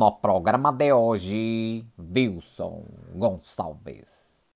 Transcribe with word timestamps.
No 0.00 0.12
programa 0.12 0.72
de 0.72 0.94
hoje, 0.94 1.84
Wilson 1.98 2.86
Gonçalves. 3.14 4.48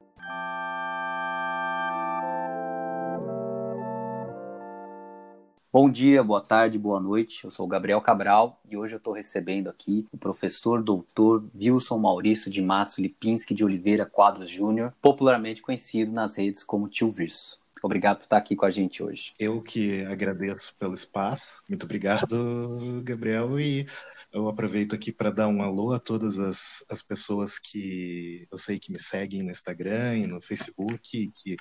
Bom 5.70 5.90
dia, 5.90 6.24
boa 6.24 6.40
tarde, 6.40 6.78
boa 6.78 6.98
noite. 6.98 7.44
Eu 7.44 7.50
sou 7.50 7.66
o 7.66 7.68
Gabriel 7.68 8.00
Cabral 8.00 8.58
e 8.70 8.74
hoje 8.74 8.94
eu 8.94 8.96
estou 8.96 9.12
recebendo 9.12 9.68
aqui 9.68 10.06
o 10.10 10.16
professor 10.16 10.82
doutor 10.82 11.44
Wilson 11.54 11.98
Maurício 11.98 12.50
de 12.50 12.62
Matos 12.62 12.96
Lipinski 12.96 13.52
de 13.52 13.66
Oliveira 13.66 14.06
Quadros 14.06 14.48
Júnior, 14.48 14.94
popularmente 15.02 15.60
conhecido 15.60 16.10
nas 16.10 16.36
redes 16.36 16.64
como 16.64 16.88
Tio 16.88 17.10
Virso. 17.10 17.60
Obrigado 17.82 18.16
por 18.16 18.22
estar 18.22 18.38
aqui 18.38 18.56
com 18.56 18.64
a 18.64 18.70
gente 18.70 19.02
hoje. 19.02 19.34
Eu 19.38 19.60
que 19.60 20.06
agradeço 20.06 20.74
pelo 20.78 20.94
espaço. 20.94 21.62
Muito 21.68 21.84
obrigado, 21.84 23.02
Gabriel. 23.04 23.60
E 23.60 23.86
eu 24.34 24.48
aproveito 24.48 24.96
aqui 24.96 25.12
para 25.12 25.30
dar 25.30 25.46
um 25.46 25.62
alô 25.62 25.92
a 25.92 26.00
todas 26.00 26.40
as, 26.40 26.84
as 26.90 27.00
pessoas 27.00 27.56
que 27.56 28.48
eu 28.50 28.58
sei 28.58 28.80
que 28.80 28.90
me 28.90 28.98
seguem 28.98 29.44
no 29.44 29.50
Instagram 29.50 30.16
e 30.18 30.26
no 30.26 30.40
Facebook, 30.40 31.30
que 31.40 31.56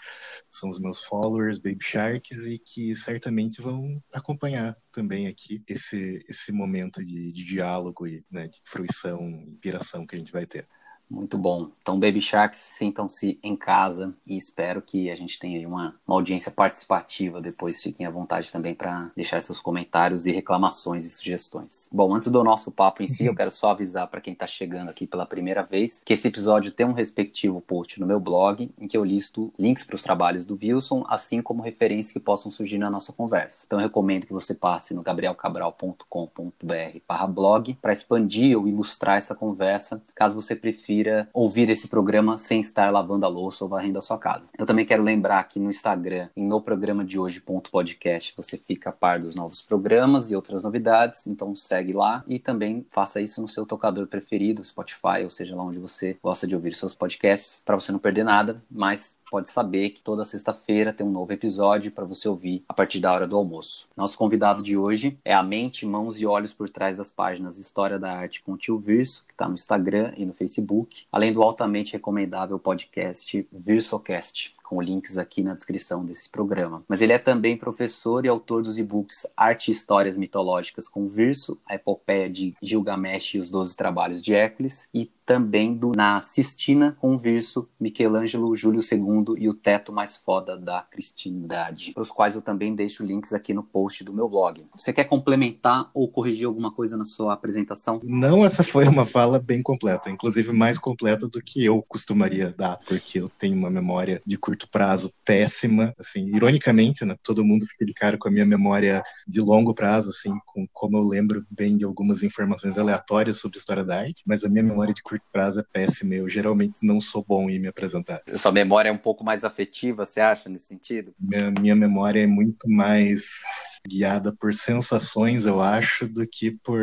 são 0.49 0.69
os 0.71 0.79
meus 0.79 1.03
followers, 1.03 1.59
Baby 1.59 1.83
Sharks, 1.83 2.47
e 2.47 2.57
que 2.57 2.95
certamente 2.95 3.61
vão 3.61 4.01
acompanhar 4.11 4.75
também 4.91 5.27
aqui 5.27 5.63
esse, 5.67 6.25
esse 6.27 6.51
momento 6.51 7.05
de, 7.05 7.31
de 7.31 7.43
diálogo 7.45 8.07
e 8.07 8.25
né, 8.31 8.47
de 8.47 8.59
fruição, 8.65 9.21
inspiração 9.29 10.07
que 10.07 10.15
a 10.15 10.17
gente 10.17 10.31
vai 10.31 10.47
ter. 10.47 10.67
Muito 11.13 11.37
bom. 11.37 11.69
Então, 11.79 11.99
Baby 11.99 12.19
Sharks, 12.19 12.57
sintam-se 12.57 13.37
em 13.43 13.55
casa 13.55 14.15
e 14.25 14.35
espero 14.35 14.81
que 14.81 15.11
a 15.11 15.15
gente 15.15 15.37
tenha 15.37 15.67
uma, 15.67 15.93
uma 16.07 16.15
audiência 16.15 16.51
participativa 16.51 17.39
depois. 17.39 17.83
Fiquem 17.83 18.07
à 18.07 18.09
vontade 18.09 18.51
também 18.51 18.73
para 18.73 19.11
deixar 19.15 19.39
seus 19.43 19.61
comentários 19.61 20.25
e 20.25 20.31
reclamações 20.31 21.05
e 21.05 21.11
sugestões. 21.11 21.87
Bom, 21.91 22.15
antes 22.15 22.29
do 22.29 22.43
nosso 22.43 22.71
papo 22.71 23.03
em 23.03 23.07
si, 23.07 23.25
eu 23.25 23.29
uhum. 23.29 23.35
quero 23.35 23.51
só 23.51 23.69
avisar 23.69 24.07
para 24.07 24.21
quem 24.21 24.33
está 24.33 24.47
chegando 24.47 24.89
aqui 24.89 25.05
pela 25.05 25.27
primeira 25.27 25.61
vez 25.61 26.01
que 26.03 26.13
esse 26.13 26.27
episódio 26.27 26.71
tem 26.71 26.87
um 26.87 26.93
respectivo 26.93 27.61
post 27.61 27.99
no 27.99 28.07
meu 28.07 28.19
blog 28.19 28.71
em 28.79 28.87
que 28.87 28.97
eu 28.97 29.03
listo 29.03 29.53
links 29.59 29.83
para 29.83 29.95
os 29.95 30.01
trabalhos 30.01 30.45
do 30.45 30.57
Wilson, 30.59 31.05
assim 31.07 31.43
como 31.43 31.61
referências 31.61 32.11
que 32.11 32.19
possam 32.19 32.49
surgir 32.49 32.79
na 32.79 32.89
nossa 32.89 33.13
conversa. 33.13 33.65
Então, 33.67 33.79
eu 33.79 33.83
recomendo 33.83 34.25
que 34.25 34.33
você 34.33 34.55
passe 34.55 34.95
no 34.95 35.03
gabrielcabral.com.br/blog 35.03 37.77
para 37.79 37.93
expandir 37.93 38.57
ou 38.57 38.67
ilustrar 38.67 39.17
essa 39.17 39.35
conversa, 39.35 40.01
caso 40.15 40.41
você 40.41 40.55
prefira 40.55 41.02
prefira 41.03 41.29
ouvir 41.33 41.69
esse 41.69 41.87
programa 41.87 42.37
sem 42.37 42.61
estar 42.61 42.91
lavando 42.91 43.25
a 43.25 43.29
louça 43.29 43.63
ou 43.63 43.69
varrendo 43.69 43.99
a 43.99 44.01
sua 44.01 44.17
casa. 44.17 44.47
Eu 44.57 44.65
também 44.65 44.85
quero 44.85 45.03
lembrar 45.03 45.43
que 45.43 45.59
no 45.59 45.69
Instagram, 45.69 46.29
em 46.35 46.47
no 46.47 46.61
programa 46.61 47.03
de 47.03 47.19
hoje.podcast, 47.19 48.33
você 48.35 48.57
fica 48.57 48.89
a 48.89 48.93
par 48.93 49.19
dos 49.19 49.35
novos 49.35 49.61
programas 49.61 50.31
e 50.31 50.35
outras 50.35 50.63
novidades, 50.63 51.27
então 51.27 51.55
segue 51.55 51.93
lá 51.93 52.23
e 52.27 52.39
também 52.39 52.85
faça 52.89 53.19
isso 53.19 53.41
no 53.41 53.47
seu 53.47 53.65
tocador 53.65 54.07
preferido, 54.07 54.63
Spotify, 54.63 55.23
ou 55.23 55.29
seja 55.29 55.55
lá 55.55 55.63
onde 55.63 55.79
você 55.79 56.17
gosta 56.23 56.47
de 56.47 56.55
ouvir 56.55 56.73
seus 56.73 56.95
podcasts, 56.95 57.61
para 57.65 57.75
você 57.75 57.91
não 57.91 57.99
perder 57.99 58.23
nada, 58.23 58.63
mas 58.71 59.15
pode 59.33 59.49
saber 59.49 59.89
que 59.89 59.99
toda 59.99 60.23
sexta-feira 60.23 60.93
tem 60.93 61.03
um 61.03 61.09
novo 61.09 61.33
episódio 61.33 61.91
para 61.91 62.05
você 62.05 62.29
ouvir 62.29 62.63
a 62.69 62.73
partir 62.73 62.99
da 62.99 63.11
hora 63.11 63.27
do 63.27 63.35
almoço. 63.35 63.87
Nosso 63.97 64.15
convidado 64.15 64.61
de 64.61 64.77
hoje 64.77 65.17
é 65.25 65.33
a 65.33 65.41
mente, 65.41 65.87
mãos 65.87 66.21
e 66.21 66.25
olhos 66.27 66.53
por 66.53 66.69
trás 66.69 66.97
das 66.97 67.09
páginas 67.09 67.57
História 67.57 67.97
da 67.97 68.11
Arte 68.11 68.43
com 68.43 68.51
o 68.51 68.57
Tio 68.57 68.77
Virso, 68.77 69.25
que 69.27 69.33
está 69.33 69.47
no 69.47 69.55
Instagram 69.55 70.11
e 70.15 70.23
no 70.23 70.35
Facebook, 70.35 71.05
além 71.11 71.33
do 71.33 71.41
altamente 71.41 71.93
recomendável 71.93 72.59
podcast 72.59 73.47
Virsocast 73.51 74.53
com 74.63 74.81
links 74.81 75.17
aqui 75.17 75.43
na 75.43 75.53
descrição 75.53 76.03
desse 76.05 76.29
programa. 76.29 76.83
Mas 76.87 77.01
ele 77.01 77.13
é 77.13 77.19
também 77.19 77.57
professor 77.57 78.25
e 78.25 78.29
autor 78.29 78.63
dos 78.63 78.79
e-books 78.79 79.27
Arte 79.35 79.69
e 79.69 79.71
Histórias 79.71 80.17
Mitológicas 80.17 80.87
com 80.87 81.07
Verso, 81.07 81.59
a 81.69 81.75
epopeia 81.75 82.29
de 82.29 82.55
Gilgamesh 82.61 83.35
e 83.35 83.39
os 83.39 83.49
Doze 83.49 83.75
Trabalhos 83.75 84.23
de 84.23 84.33
Hércules, 84.33 84.87
e 84.93 85.11
também 85.25 85.73
do 85.73 85.91
Na 85.95 86.19
Sistina 86.21 86.97
com 86.99 87.17
Verso, 87.17 87.69
Michelangelo, 87.79 88.55
Júlio 88.55 88.81
II 88.81 89.35
e 89.37 89.47
o 89.47 89.53
Teto 89.53 89.91
Mais 89.91 90.17
Foda 90.17 90.57
da 90.57 90.81
Cristindade, 90.81 91.93
os 91.95 92.11
quais 92.11 92.35
eu 92.35 92.41
também 92.41 92.75
deixo 92.75 93.05
links 93.05 93.33
aqui 93.33 93.53
no 93.53 93.63
post 93.63 94.03
do 94.03 94.13
meu 94.13 94.27
blog. 94.27 94.65
Você 94.75 94.91
quer 94.91 95.05
complementar 95.05 95.89
ou 95.93 96.07
corrigir 96.07 96.45
alguma 96.45 96.71
coisa 96.71 96.97
na 96.97 97.05
sua 97.05 97.33
apresentação? 97.33 98.01
Não, 98.03 98.43
essa 98.43 98.63
foi 98.63 98.87
uma 98.87 99.05
fala 99.05 99.39
bem 99.39 99.61
completa, 99.61 100.09
inclusive 100.09 100.51
mais 100.51 100.77
completa 100.77 101.27
do 101.27 101.41
que 101.41 101.63
eu 101.63 101.81
costumaria 101.87 102.53
dar, 102.57 102.79
porque 102.85 103.19
eu 103.19 103.29
tenho 103.29 103.55
uma 103.55 103.69
memória 103.69 104.21
de 104.25 104.37
curto 104.37 104.52
curto 104.53 104.69
prazo 104.69 105.11
péssima, 105.25 105.93
assim, 105.99 106.27
ironicamente, 106.35 107.03
né, 107.03 107.15
todo 107.23 107.43
mundo 107.43 107.65
fica 107.65 107.85
de 107.85 107.93
cara 107.93 108.17
com 108.17 108.27
a 108.27 108.31
minha 108.31 108.45
memória 108.45 109.01
de 109.27 109.41
longo 109.41 109.73
prazo, 109.73 110.11
assim, 110.11 110.31
com 110.45 110.67
como 110.71 110.97
eu 110.97 111.01
lembro 111.01 111.43
bem 111.49 111.75
de 111.75 111.83
algumas 111.83 112.21
informações 112.21 112.77
aleatórias 112.77 113.37
sobre 113.37 113.57
história 113.57 113.83
da 113.83 113.99
arte, 113.99 114.23
mas 114.27 114.43
a 114.43 114.49
minha 114.49 114.63
memória 114.63 114.93
de 114.93 115.01
curto 115.01 115.25
prazo 115.31 115.59
é 115.59 115.63
péssima, 115.63 116.13
eu 116.13 116.29
geralmente 116.29 116.77
não 116.83 117.01
sou 117.01 117.25
bom 117.27 117.49
em 117.49 117.57
me 117.57 117.67
apresentar. 117.67 118.21
Sua 118.37 118.51
memória 118.51 118.89
é 118.89 118.91
um 118.91 118.97
pouco 118.97 119.23
mais 119.23 119.43
afetiva, 119.43 120.05
você 120.05 120.19
acha, 120.19 120.47
nesse 120.47 120.65
sentido? 120.65 121.15
Minha, 121.19 121.49
minha 121.49 121.75
memória 121.75 122.21
é 122.21 122.27
muito 122.27 122.69
mais 122.69 123.41
guiada 123.87 124.33
por 124.33 124.53
sensações, 124.53 125.45
eu 125.45 125.61
acho, 125.61 126.07
do 126.07 126.25
que 126.27 126.51
por 126.51 126.81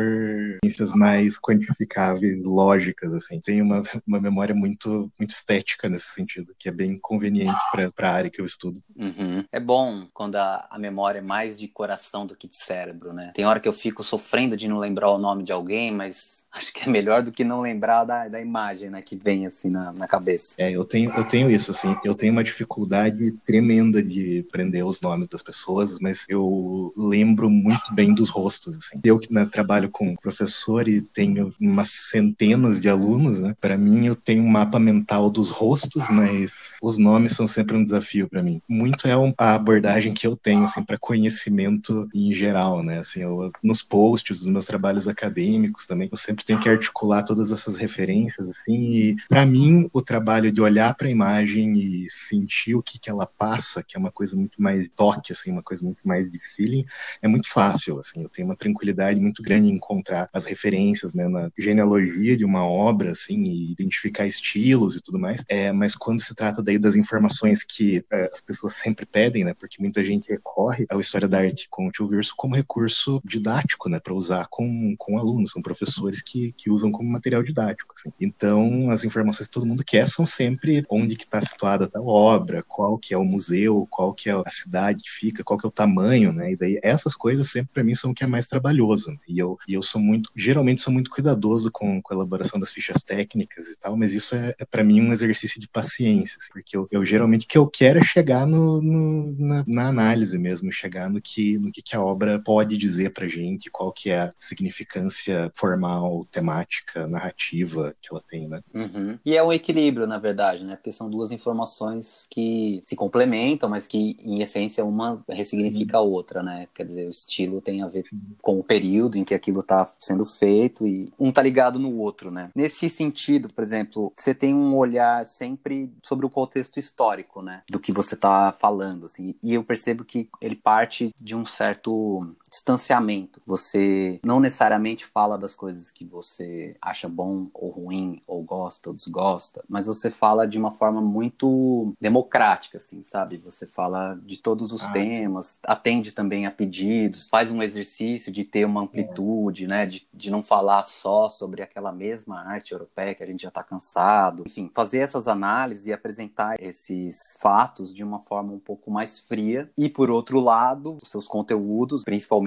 ciências 0.63 0.91
mais 0.91 1.37
quantificáveis, 1.39 2.41
lógicas, 2.43 3.13
assim. 3.13 3.39
Tem 3.39 3.61
uma, 3.61 3.83
uma 4.07 4.19
memória 4.19 4.53
muito, 4.53 5.11
muito 5.17 5.31
estética 5.31 5.89
nesse 5.89 6.07
sentido, 6.07 6.55
que 6.57 6.69
é 6.69 6.71
bem 6.71 6.97
conveniente 6.99 7.63
para 7.71 8.09
a 8.09 8.13
área 8.13 8.29
que 8.29 8.39
eu 8.39 8.45
estudo. 8.45 8.81
Uhum. 8.95 9.43
É 9.51 9.59
bom 9.59 10.07
quando 10.13 10.35
a, 10.35 10.67
a 10.69 10.79
memória 10.79 11.19
é 11.19 11.23
mais 11.23 11.57
de 11.57 11.67
coração 11.67 12.25
do 12.25 12.35
que 12.35 12.47
de 12.47 12.55
cérebro, 12.55 13.13
né? 13.13 13.31
Tem 13.35 13.45
hora 13.45 13.59
que 13.59 13.67
eu 13.67 13.73
fico 13.73 14.03
sofrendo 14.03 14.55
de 14.55 14.67
não 14.67 14.77
lembrar 14.77 15.11
o 15.11 15.17
nome 15.17 15.43
de 15.43 15.51
alguém, 15.51 15.91
mas 15.91 16.41
acho 16.51 16.73
que 16.73 16.87
é 16.87 16.91
melhor 16.91 17.23
do 17.23 17.31
que 17.31 17.43
não 17.43 17.61
lembrar 17.61 18.03
da, 18.03 18.27
da 18.27 18.41
imagem, 18.41 18.89
né, 18.89 19.01
que 19.01 19.15
vem 19.15 19.47
assim 19.47 19.69
na, 19.69 19.91
na 19.93 20.07
cabeça. 20.07 20.55
É, 20.57 20.71
eu 20.71 20.83
tenho, 20.83 21.11
eu 21.11 21.23
tenho 21.23 21.49
isso, 21.49 21.71
assim, 21.71 21.95
eu 22.03 22.13
tenho 22.13 22.33
uma 22.33 22.43
dificuldade 22.43 23.31
tremenda 23.45 24.03
de 24.03 24.45
aprender 24.47 24.83
os 24.83 24.99
nomes 24.99 25.27
das 25.27 25.41
pessoas, 25.41 25.97
mas 25.99 26.25
eu 26.27 26.90
lembro 26.95 27.49
muito 27.49 27.93
bem 27.93 28.13
dos 28.13 28.29
rostos, 28.29 28.75
assim. 28.75 28.99
Eu 29.03 29.19
que 29.19 29.31
né, 29.33 29.45
trabalho 29.45 29.89
com 29.89 30.15
professor 30.15 30.87
e 30.87 31.01
tenho 31.01 31.53
umas 31.59 31.89
centenas 31.89 32.81
de 32.81 32.89
alunos, 32.89 33.39
né, 33.39 33.55
para 33.59 33.77
mim 33.77 34.05
eu 34.05 34.15
tenho 34.15 34.43
um 34.43 34.49
mapa 34.49 34.79
mental 34.79 35.29
dos 35.29 35.49
rostos, 35.49 36.03
mas 36.09 36.77
os 36.81 36.97
nomes 36.97 37.33
são 37.33 37.47
sempre 37.47 37.75
um 37.75 37.83
desafio 37.83 38.27
para 38.27 38.43
mim. 38.43 38.61
Muito 38.67 39.07
é 39.07 39.13
a 39.37 39.55
abordagem 39.55 40.13
que 40.13 40.25
eu 40.25 40.35
tenho, 40.35 40.63
assim, 40.63 40.83
para 40.83 40.97
conhecimento 40.97 42.07
em 42.13 42.33
geral, 42.33 42.83
né, 42.83 42.99
assim, 42.99 43.21
eu, 43.21 43.51
nos 43.63 43.81
posts 43.81 44.39
dos 44.39 44.47
meus 44.47 44.65
trabalhos 44.65 45.07
acadêmicos 45.07 45.85
também, 45.85 46.09
eu 46.11 46.17
sempre 46.17 46.45
tem 46.45 46.57
que 46.57 46.69
articular 46.69 47.23
todas 47.23 47.51
essas 47.51 47.77
referências, 47.77 48.47
assim, 48.49 48.93
e 48.93 49.15
para 49.27 49.45
mim 49.45 49.89
o 49.93 50.01
trabalho 50.01 50.51
de 50.51 50.61
olhar 50.61 50.93
para 50.95 51.07
a 51.07 51.11
imagem 51.11 51.73
e 51.77 52.09
sentir 52.09 52.75
o 52.75 52.83
que, 52.83 52.99
que 52.99 53.09
ela 53.09 53.25
passa, 53.25 53.83
que 53.83 53.95
é 53.95 53.99
uma 53.99 54.11
coisa 54.11 54.35
muito 54.35 54.61
mais 54.61 54.89
toque, 54.95 55.31
assim, 55.31 55.51
uma 55.51 55.63
coisa 55.63 55.83
muito 55.83 56.05
mais 56.05 56.31
de 56.31 56.39
feeling, 56.55 56.80
é 57.21 57.27
muito 57.27 57.49
fácil, 57.49 57.99
assim, 57.99 58.23
eu 58.23 58.29
tenho 58.29 58.47
uma 58.47 58.55
tranquilidade 58.55 59.19
muito 59.19 59.41
grande 59.41 59.67
em 59.67 59.73
encontrar 59.75 60.29
as 60.33 60.45
referências, 60.45 61.13
né, 61.13 61.27
na 61.27 61.49
genealogia 61.57 62.37
de 62.37 62.45
uma 62.45 62.65
obra, 62.65 63.11
assim, 63.11 63.43
e 63.43 63.71
identificar 63.71 64.25
estilos 64.25 64.95
e 64.95 65.01
tudo 65.01 65.19
mais, 65.19 65.43
é, 65.47 65.71
mas 65.71 65.95
quando 65.95 66.21
se 66.21 66.35
trata 66.35 66.61
daí 66.61 66.77
das 66.77 66.95
informações 66.95 67.63
que 67.63 68.03
é, 68.11 68.29
as 68.31 68.41
pessoas 68.41 68.75
sempre 68.75 69.05
pedem, 69.05 69.43
né, 69.43 69.53
porque 69.53 69.81
muita 69.81 70.03
gente 70.03 70.29
recorre 70.29 70.85
à 70.89 70.97
história 70.97 71.27
da 71.27 71.39
arte 71.39 71.67
com 71.69 71.87
o 71.87 71.91
tio 71.91 72.07
Verso 72.07 72.33
como 72.35 72.55
recurso 72.55 73.21
didático, 73.23 73.89
né, 73.89 73.99
para 73.99 74.13
usar 74.13 74.47
com, 74.49 74.95
com 74.97 75.17
alunos, 75.17 75.51
são 75.51 75.61
professores 75.61 76.21
que, 76.21 76.51
que 76.53 76.69
usam 76.69 76.91
como 76.91 77.09
material 77.09 77.43
didático. 77.43 77.93
Assim. 77.97 78.11
Então, 78.19 78.89
as 78.91 79.03
informações 79.03 79.47
que 79.47 79.53
todo 79.53 79.65
mundo 79.65 79.83
quer 79.83 80.07
são 80.07 80.25
sempre 80.25 80.83
onde 80.89 81.15
que 81.15 81.23
está 81.23 81.41
situada 81.41 81.89
a 81.93 82.01
obra, 82.01 82.63
qual 82.63 82.97
que 82.97 83.13
é 83.13 83.17
o 83.17 83.23
museu, 83.23 83.87
qual 83.89 84.13
que 84.13 84.29
é 84.29 84.33
a 84.33 84.49
cidade 84.49 85.03
que 85.03 85.09
fica, 85.09 85.43
qual 85.43 85.57
que 85.57 85.65
é 85.65 85.69
o 85.69 85.71
tamanho, 85.71 86.31
né? 86.31 86.51
E 86.51 86.55
daí 86.55 86.70
essas 86.83 87.15
coisas 87.15 87.49
sempre 87.49 87.71
para 87.73 87.83
mim 87.83 87.95
são 87.95 88.11
o 88.11 88.13
que 88.13 88.23
é 88.23 88.27
mais 88.27 88.47
trabalhoso. 88.47 89.11
Né? 89.11 89.17
E 89.27 89.39
eu, 89.39 89.57
e 89.67 89.73
eu 89.73 89.81
sou 89.81 90.01
muito, 90.01 90.31
geralmente 90.35 90.81
sou 90.81 90.93
muito 90.93 91.09
cuidadoso 91.09 91.71
com, 91.71 92.01
com 92.01 92.13
a 92.13 92.17
elaboração 92.17 92.59
das 92.59 92.71
fichas 92.71 93.03
técnicas 93.03 93.67
e 93.67 93.77
tal, 93.77 93.95
mas 93.95 94.13
isso 94.13 94.35
é, 94.35 94.55
é 94.57 94.65
para 94.65 94.83
mim 94.83 95.01
um 95.01 95.11
exercício 95.11 95.59
de 95.59 95.67
paciência, 95.67 96.37
assim, 96.39 96.51
porque 96.51 96.75
eu, 96.75 96.87
eu, 96.91 97.05
geralmente 97.05 97.45
o 97.45 97.47
que 97.47 97.57
eu 97.57 97.67
quero 97.67 97.99
é 97.99 98.03
chegar 98.03 98.45
no, 98.45 98.81
no 98.81 99.35
na, 99.37 99.63
na, 99.67 99.87
análise 99.87 100.37
mesmo, 100.37 100.71
chegar 100.71 101.09
no 101.09 101.21
que, 101.21 101.57
no 101.57 101.71
que, 101.71 101.81
que 101.81 101.95
a 101.95 102.01
obra 102.01 102.39
pode 102.39 102.77
dizer 102.77 103.11
pra 103.11 103.27
gente, 103.27 103.69
qual 103.69 103.91
que 103.91 104.09
é 104.09 104.21
a 104.21 104.33
significância 104.37 105.51
formal 105.55 106.25
temática, 106.31 107.07
narrativa 107.07 107.95
que 108.01 108.09
ela 108.11 108.21
tem, 108.21 108.47
né? 108.47 108.61
Uhum. 108.73 109.17
E 109.25 109.35
é 109.35 109.43
um 109.43 109.51
equilíbrio, 109.51 110.07
na 110.07 110.17
verdade, 110.17 110.63
né? 110.63 110.75
Porque 110.75 110.91
são 110.91 111.09
duas 111.09 111.31
informações 111.31 112.27
que 112.29 112.81
se 112.85 112.95
complementam, 112.95 113.69
mas 113.69 113.87
que, 113.87 114.17
em 114.19 114.41
essência, 114.41 114.83
uma 114.83 115.23
ressignifica 115.29 115.97
Sim. 115.97 115.97
a 115.97 116.01
outra, 116.01 116.43
né? 116.43 116.60
Quer 116.73 116.85
dizer, 116.85 117.07
o 117.07 117.09
estilo 117.09 117.61
tem 117.61 117.81
a 117.81 117.87
ver 117.87 118.03
com 118.41 118.59
o 118.59 118.63
período 118.63 119.17
em 119.17 119.23
que 119.23 119.33
aquilo 119.33 119.61
está 119.61 119.89
sendo 119.99 120.25
feito 120.25 120.85
e 120.87 121.11
um 121.19 121.31
tá 121.31 121.41
ligado 121.41 121.79
no 121.79 121.97
outro, 121.97 122.31
né? 122.31 122.49
Nesse 122.55 122.89
sentido, 122.89 123.53
por 123.53 123.63
exemplo, 123.63 124.13
você 124.15 124.33
tem 124.33 124.53
um 124.53 124.75
olhar 124.75 125.25
sempre 125.25 125.91
sobre 126.03 126.25
o 126.25 126.29
contexto 126.29 126.79
histórico, 126.79 127.41
né? 127.41 127.61
Do 127.69 127.79
que 127.79 127.91
você 127.91 128.15
tá 128.15 128.55
falando, 128.59 129.05
assim. 129.05 129.35
E 129.43 129.53
eu 129.53 129.63
percebo 129.63 130.03
que 130.03 130.29
ele 130.41 130.55
parte 130.55 131.13
de 131.19 131.35
um 131.35 131.45
certo 131.45 132.35
distanciamento. 132.51 133.41
Você 133.45 134.19
não 134.23 134.39
necessariamente 134.39 135.05
fala 135.05 135.37
das 135.37 135.55
coisas 135.55 135.89
que 135.89 136.05
você 136.05 136.75
acha 136.81 137.07
bom 137.07 137.47
ou 137.53 137.69
ruim, 137.69 138.21
ou 138.27 138.43
gosta 138.43 138.89
ou 138.89 138.95
desgosta, 138.95 139.63
mas 139.69 139.87
você 139.87 140.11
fala 140.11 140.45
de 140.45 140.59
uma 140.59 140.71
forma 140.71 141.01
muito 141.01 141.93
democrática, 141.99 142.77
assim, 142.77 143.03
sabe? 143.03 143.37
Você 143.37 143.65
fala 143.65 144.19
de 144.23 144.37
todos 144.37 144.73
os 144.73 144.83
ah, 144.83 144.91
temas, 144.91 145.57
atende 145.63 146.11
também 146.11 146.45
a 146.45 146.51
pedidos, 146.51 147.29
faz 147.29 147.49
um 147.51 147.63
exercício 147.63 148.31
de 148.31 148.43
ter 148.43 148.65
uma 148.65 148.81
amplitude, 148.81 149.65
é. 149.65 149.67
né? 149.67 149.85
De, 149.85 150.05
de 150.13 150.29
não 150.29 150.43
falar 150.43 150.83
só 150.83 151.29
sobre 151.29 151.61
aquela 151.61 151.91
mesma 151.91 152.41
arte 152.41 152.73
europeia 152.73 153.15
que 153.15 153.23
a 153.23 153.27
gente 153.27 153.43
já 153.43 153.49
está 153.49 153.63
cansado. 153.63 154.43
Enfim, 154.45 154.69
fazer 154.73 154.99
essas 154.99 155.27
análises 155.27 155.87
e 155.87 155.93
apresentar 155.93 156.61
esses 156.61 157.37
fatos 157.39 157.93
de 157.93 158.03
uma 158.03 158.19
forma 158.19 158.51
um 158.51 158.59
pouco 158.59 158.91
mais 158.91 159.19
fria. 159.19 159.69
E 159.77 159.87
por 159.87 160.09
outro 160.09 160.39
lado, 160.39 160.97
os 161.01 161.09
seus 161.09 161.27
conteúdos, 161.27 162.03
principalmente 162.03 162.40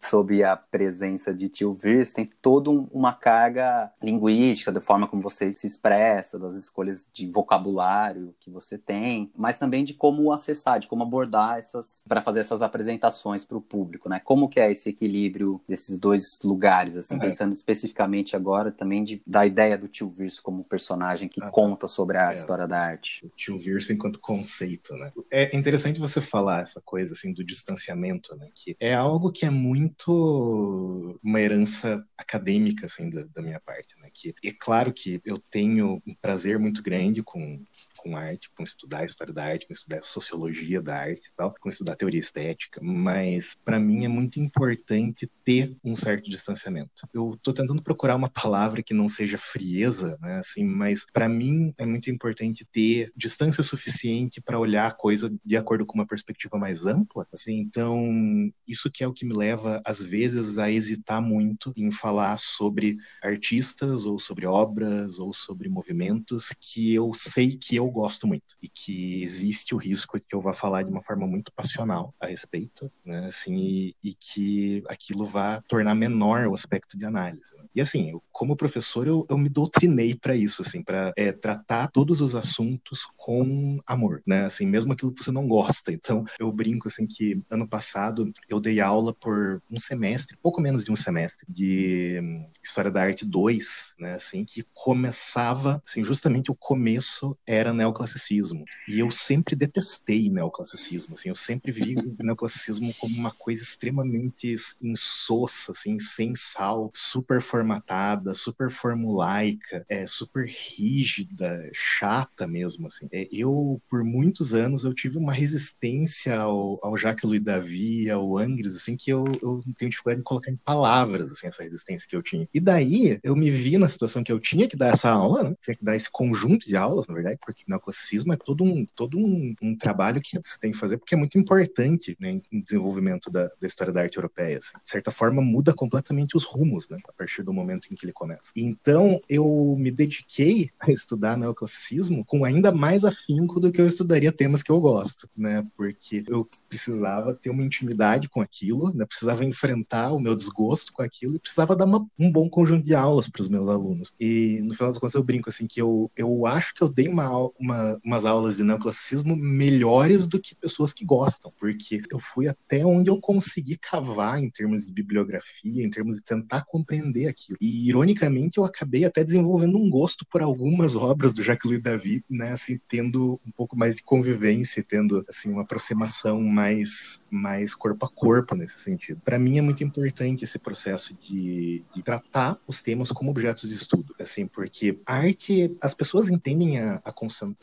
sob 0.00 0.42
a 0.42 0.56
presença 0.56 1.32
de 1.34 1.48
Tio 1.48 1.72
Virs, 1.72 2.12
tem 2.12 2.30
toda 2.40 2.70
uma 2.70 3.12
carga 3.12 3.92
linguística, 4.02 4.72
da 4.72 4.80
forma 4.80 5.06
como 5.06 5.22
você 5.22 5.52
se 5.52 5.66
expressa, 5.66 6.38
das 6.38 6.56
escolhas 6.56 7.06
de 7.12 7.26
vocabulário 7.26 8.34
que 8.40 8.50
você 8.50 8.78
tem, 8.78 9.30
mas 9.36 9.58
também 9.58 9.84
de 9.84 9.94
como 9.94 10.32
acessar, 10.32 10.78
de 10.78 10.88
como 10.88 11.02
abordar 11.02 11.58
essas 11.58 12.00
para 12.08 12.22
fazer 12.22 12.40
essas 12.40 12.62
apresentações 12.62 13.44
para 13.44 13.56
o 13.56 13.60
público, 13.60 14.08
né? 14.08 14.20
Como 14.20 14.48
que 14.48 14.60
é 14.60 14.70
esse 14.70 14.90
equilíbrio 14.90 15.60
desses 15.68 15.98
dois 15.98 16.38
lugares, 16.44 16.96
assim, 16.96 17.14
uhum. 17.14 17.20
pensando 17.20 17.52
especificamente 17.52 18.36
agora 18.36 18.70
também 18.70 19.04
de, 19.04 19.22
da 19.26 19.46
ideia 19.46 19.76
do 19.76 19.88
Tio 19.88 20.08
Virso 20.08 20.42
como 20.42 20.64
personagem 20.64 21.28
que 21.28 21.42
uhum. 21.42 21.50
conta 21.50 21.88
sobre 21.88 22.16
a 22.16 22.30
é. 22.30 22.32
história 22.32 22.66
da 22.66 22.78
arte. 22.78 23.24
O 23.24 23.28
Tio 23.30 23.58
Virso 23.58 23.92
enquanto 23.92 24.18
conceito, 24.20 24.94
né? 24.94 25.12
É 25.30 25.56
interessante 25.56 26.00
você 26.00 26.20
falar 26.20 26.62
essa 26.62 26.80
coisa 26.80 27.12
assim 27.12 27.32
do 27.32 27.44
distanciamento, 27.44 28.34
né? 28.36 28.48
Que 28.54 28.76
é 28.80 28.94
algo 28.94 29.32
que 29.32 29.39
é 29.44 29.50
muito 29.50 31.18
uma 31.22 31.40
herança 31.40 32.04
acadêmica 32.16 32.86
assim 32.86 33.08
da, 33.10 33.24
da 33.24 33.42
minha 33.42 33.60
parte, 33.60 33.98
né? 34.00 34.08
Que 34.12 34.34
é 34.44 34.52
claro 34.52 34.92
que 34.92 35.20
eu 35.24 35.38
tenho 35.38 36.02
um 36.06 36.14
prazer 36.14 36.58
muito 36.58 36.82
grande 36.82 37.22
com 37.22 37.64
com 38.00 38.16
arte, 38.16 38.50
com 38.56 38.62
estudar 38.62 39.00
a 39.00 39.04
história 39.04 39.32
da 39.32 39.44
arte, 39.44 39.66
com 39.66 39.72
estudar 39.72 39.98
a 39.98 40.02
sociologia 40.02 40.80
da 40.80 40.96
arte 40.96 41.28
e 41.28 41.32
tal, 41.36 41.54
com 41.60 41.68
estudar 41.68 41.96
teoria 41.96 42.18
estética, 42.18 42.80
mas 42.82 43.56
para 43.62 43.78
mim 43.78 44.04
é 44.04 44.08
muito 44.08 44.40
importante 44.40 45.30
ter 45.44 45.76
um 45.84 45.94
certo 45.94 46.30
distanciamento. 46.30 47.06
Eu 47.12 47.34
estou 47.34 47.52
tentando 47.52 47.82
procurar 47.82 48.16
uma 48.16 48.30
palavra 48.30 48.82
que 48.82 48.94
não 48.94 49.08
seja 49.08 49.36
frieza, 49.36 50.18
né, 50.20 50.36
assim, 50.36 50.64
mas 50.64 51.04
para 51.12 51.28
mim 51.28 51.74
é 51.76 51.84
muito 51.84 52.10
importante 52.10 52.66
ter 52.72 53.12
distância 53.14 53.62
suficiente 53.62 54.40
para 54.40 54.58
olhar 54.58 54.86
a 54.86 54.92
coisa 54.92 55.30
de 55.44 55.56
acordo 55.56 55.84
com 55.84 55.94
uma 55.94 56.06
perspectiva 56.06 56.56
mais 56.56 56.86
ampla, 56.86 57.26
assim, 57.32 57.58
então 57.58 58.50
isso 58.66 58.90
que 58.90 59.04
é 59.04 59.08
o 59.08 59.12
que 59.12 59.26
me 59.26 59.34
leva 59.34 59.82
às 59.84 60.02
vezes 60.02 60.58
a 60.58 60.70
hesitar 60.70 61.20
muito 61.20 61.72
em 61.76 61.90
falar 61.90 62.38
sobre 62.38 62.96
artistas 63.22 64.06
ou 64.06 64.18
sobre 64.18 64.46
obras 64.46 65.18
ou 65.18 65.32
sobre 65.32 65.68
movimentos 65.68 66.54
que 66.58 66.94
eu 66.94 67.12
sei 67.14 67.56
que 67.56 67.76
eu 67.76 67.89
gosto 67.90 68.26
muito 68.26 68.56
e 68.62 68.68
que 68.68 69.22
existe 69.22 69.74
o 69.74 69.78
risco 69.78 70.18
de 70.18 70.24
que 70.26 70.34
eu 70.34 70.40
vá 70.40 70.52
falar 70.52 70.82
de 70.82 70.90
uma 70.90 71.02
forma 71.02 71.26
muito 71.26 71.52
passional 71.52 72.14
a 72.20 72.26
respeito, 72.26 72.90
né? 73.04 73.26
Assim, 73.26 73.56
e, 73.56 73.96
e 74.02 74.14
que 74.14 74.82
aquilo 74.88 75.26
vá 75.26 75.60
tornar 75.62 75.94
menor 75.94 76.46
o 76.46 76.54
aspecto 76.54 76.96
de 76.96 77.04
análise. 77.04 77.56
Né? 77.56 77.64
E 77.74 77.80
assim, 77.80 78.10
eu, 78.10 78.22
como 78.40 78.56
professor, 78.56 79.06
eu, 79.06 79.26
eu 79.28 79.36
me 79.36 79.50
doutrinei 79.50 80.14
para 80.14 80.34
isso, 80.34 80.62
assim, 80.62 80.82
para 80.82 81.12
é, 81.14 81.30
tratar 81.30 81.88
todos 81.88 82.22
os 82.22 82.34
assuntos 82.34 83.06
com 83.14 83.78
amor, 83.86 84.22
né? 84.26 84.46
Assim, 84.46 84.64
mesmo 84.64 84.94
aquilo 84.94 85.12
que 85.12 85.22
você 85.22 85.30
não 85.30 85.46
gosta. 85.46 85.92
Então, 85.92 86.24
eu 86.38 86.50
brinco 86.50 86.88
assim 86.88 87.06
que 87.06 87.38
ano 87.50 87.68
passado 87.68 88.32
eu 88.48 88.58
dei 88.58 88.80
aula 88.80 89.12
por 89.12 89.60
um 89.70 89.78
semestre, 89.78 90.38
pouco 90.42 90.58
menos 90.58 90.86
de 90.86 90.90
um 90.90 90.96
semestre, 90.96 91.44
de 91.46 92.18
História 92.64 92.90
da 92.90 93.02
Arte 93.02 93.26
2, 93.26 93.94
né? 93.98 94.14
Assim, 94.14 94.42
que 94.42 94.64
começava, 94.72 95.82
assim, 95.86 96.02
justamente 96.02 96.50
o 96.50 96.56
começo 96.56 97.36
era 97.46 97.74
neoclassicismo. 97.74 98.64
E 98.88 99.00
eu 99.00 99.10
sempre 99.10 99.54
detestei 99.54 100.30
neoclassicismo, 100.30 101.12
assim, 101.12 101.28
eu 101.28 101.34
sempre 101.36 101.72
vi 101.72 101.94
o 102.18 102.24
neoclassicismo 102.24 102.94
como 102.94 103.14
uma 103.14 103.32
coisa 103.32 103.62
extremamente 103.62 104.54
insossa, 104.80 105.72
assim, 105.72 105.98
sem 105.98 106.34
sal, 106.34 106.90
super 106.94 107.42
formatada, 107.42 108.29
super 108.34 108.70
formulaica, 108.70 109.84
é, 109.88 110.06
super 110.06 110.46
rígida, 110.46 111.68
chata 111.72 112.46
mesmo, 112.46 112.86
assim. 112.86 113.08
É, 113.12 113.28
eu, 113.32 113.80
por 113.88 114.04
muitos 114.04 114.54
anos, 114.54 114.84
eu 114.84 114.94
tive 114.94 115.18
uma 115.18 115.32
resistência 115.32 116.38
ao, 116.38 116.78
ao 116.82 116.96
Jacques 116.96 117.24
Louis 117.24 117.42
Davi, 117.42 118.10
ao 118.10 118.36
Angres, 118.38 118.74
assim, 118.74 118.96
que 118.96 119.10
eu, 119.10 119.24
eu 119.42 119.62
tenho 119.76 119.90
dificuldade 119.90 120.20
de 120.20 120.24
colocar 120.24 120.50
em 120.50 120.56
palavras, 120.56 121.30
assim, 121.30 121.46
essa 121.46 121.62
resistência 121.62 122.08
que 122.08 122.16
eu 122.16 122.22
tinha. 122.22 122.48
E 122.52 122.60
daí, 122.60 123.18
eu 123.22 123.36
me 123.36 123.50
vi 123.50 123.78
na 123.78 123.88
situação 123.88 124.22
que 124.22 124.32
eu 124.32 124.38
tinha 124.38 124.68
que 124.68 124.76
dar 124.76 124.88
essa 124.88 125.10
aula, 125.10 125.42
né? 125.42 125.56
Tinha 125.62 125.76
que 125.76 125.84
dar 125.84 125.96
esse 125.96 126.10
conjunto 126.10 126.66
de 126.66 126.76
aulas, 126.76 127.06
na 127.06 127.14
verdade, 127.14 127.38
porque 127.44 127.64
neoclassicismo 127.66 128.32
é 128.32 128.36
todo 128.36 128.64
um, 128.64 128.86
todo 128.94 129.18
um, 129.18 129.54
um, 129.62 129.76
trabalho 129.76 130.20
que 130.20 130.38
você 130.44 130.58
tem 130.58 130.72
que 130.72 130.78
fazer, 130.78 130.98
porque 130.98 131.14
é 131.14 131.18
muito 131.18 131.38
importante 131.38 132.16
né, 132.20 132.40
no 132.50 132.62
desenvolvimento 132.62 133.30
da, 133.30 133.50
da 133.60 133.66
história 133.66 133.92
da 133.92 134.02
arte 134.02 134.16
europeia. 134.16 134.58
Assim. 134.58 134.76
De 134.84 134.90
certa 134.90 135.10
forma, 135.10 135.42
muda 135.42 135.72
completamente 135.72 136.36
os 136.36 136.44
rumos, 136.44 136.88
né, 136.88 136.98
a 137.08 137.12
partir 137.12 137.42
do 137.42 137.52
momento 137.52 137.88
em 137.90 137.94
que 137.94 138.04
ele 138.04 138.12
começa. 138.20 138.52
Então, 138.54 139.18
eu 139.30 139.74
me 139.78 139.90
dediquei 139.90 140.68
a 140.78 140.92
estudar 140.92 141.38
neoclassicismo 141.38 142.22
com 142.26 142.44
ainda 142.44 142.70
mais 142.70 143.02
afinco 143.02 143.58
do 143.58 143.72
que 143.72 143.80
eu 143.80 143.86
estudaria 143.86 144.30
temas 144.30 144.62
que 144.62 144.70
eu 144.70 144.78
gosto, 144.78 145.26
né, 145.34 145.66
porque 145.74 146.22
eu 146.28 146.46
precisava 146.68 147.34
ter 147.34 147.48
uma 147.48 147.64
intimidade 147.64 148.28
com 148.28 148.42
aquilo, 148.42 148.92
né, 148.92 149.06
precisava 149.06 149.42
enfrentar 149.42 150.12
o 150.12 150.20
meu 150.20 150.36
desgosto 150.36 150.92
com 150.92 151.00
aquilo 151.00 151.36
e 151.36 151.38
precisava 151.38 151.74
dar 151.74 151.86
uma, 151.86 152.06
um 152.18 152.30
bom 152.30 152.48
conjunto 152.50 152.84
de 152.84 152.94
aulas 152.94 153.26
para 153.26 153.40
os 153.40 153.48
meus 153.48 153.68
alunos. 153.70 154.12
E, 154.20 154.60
no 154.64 154.74
final 154.74 154.90
das 154.90 154.98
contas, 154.98 155.14
eu 155.14 155.24
brinco 155.24 155.48
assim 155.48 155.66
que 155.66 155.80
eu, 155.80 156.10
eu 156.14 156.46
acho 156.46 156.74
que 156.74 156.82
eu 156.82 156.90
dei 156.90 157.08
uma, 157.08 157.30
uma, 157.58 157.98
umas 158.04 158.26
aulas 158.26 158.58
de 158.58 158.64
neoclassicismo 158.64 159.34
melhores 159.34 160.28
do 160.28 160.38
que 160.38 160.54
pessoas 160.54 160.92
que 160.92 161.06
gostam, 161.06 161.50
porque 161.58 162.02
eu 162.10 162.20
fui 162.34 162.48
até 162.48 162.84
onde 162.84 163.08
eu 163.08 163.18
consegui 163.18 163.78
cavar 163.78 164.42
em 164.42 164.50
termos 164.50 164.84
de 164.84 164.92
bibliografia, 164.92 165.82
em 165.82 165.88
termos 165.88 166.16
de 166.16 166.22
tentar 166.22 166.66
compreender 166.66 167.26
aquilo. 167.26 167.56
E, 167.62 167.88
ironicamente, 167.88 168.09
eu 168.56 168.64
acabei 168.64 169.04
até 169.04 169.22
desenvolvendo 169.24 169.78
um 169.78 169.88
gosto 169.88 170.26
por 170.30 170.42
algumas 170.42 170.96
obras 170.96 171.32
do 171.32 171.42
Jacques-Louis 171.42 171.82
David, 171.82 172.24
né, 172.28 172.50
assim, 172.52 172.78
tendo 172.88 173.40
um 173.46 173.50
pouco 173.50 173.76
mais 173.76 173.96
de 173.96 174.02
convivência, 174.02 174.84
tendo, 174.86 175.24
assim, 175.28 175.50
uma 175.50 175.62
aproximação 175.62 176.40
mais, 176.40 177.20
mais 177.30 177.74
corpo 177.74 178.06
a 178.06 178.08
corpo 178.08 178.54
nesse 178.54 178.80
sentido. 178.80 179.20
Para 179.24 179.38
mim 179.38 179.58
é 179.58 179.62
muito 179.62 179.84
importante 179.84 180.44
esse 180.44 180.58
processo 180.58 181.14
de, 181.14 181.82
de 181.94 182.02
tratar 182.02 182.58
os 182.66 182.82
temas 182.82 183.10
como 183.10 183.30
objetos 183.30 183.68
de 183.68 183.74
estudo, 183.74 184.14
assim, 184.18 184.46
porque 184.46 184.98
a 185.06 185.16
arte, 185.16 185.76
as 185.80 185.94
pessoas 185.94 186.30
entendem 186.30 186.78
a, 186.78 187.00
a 187.04 187.12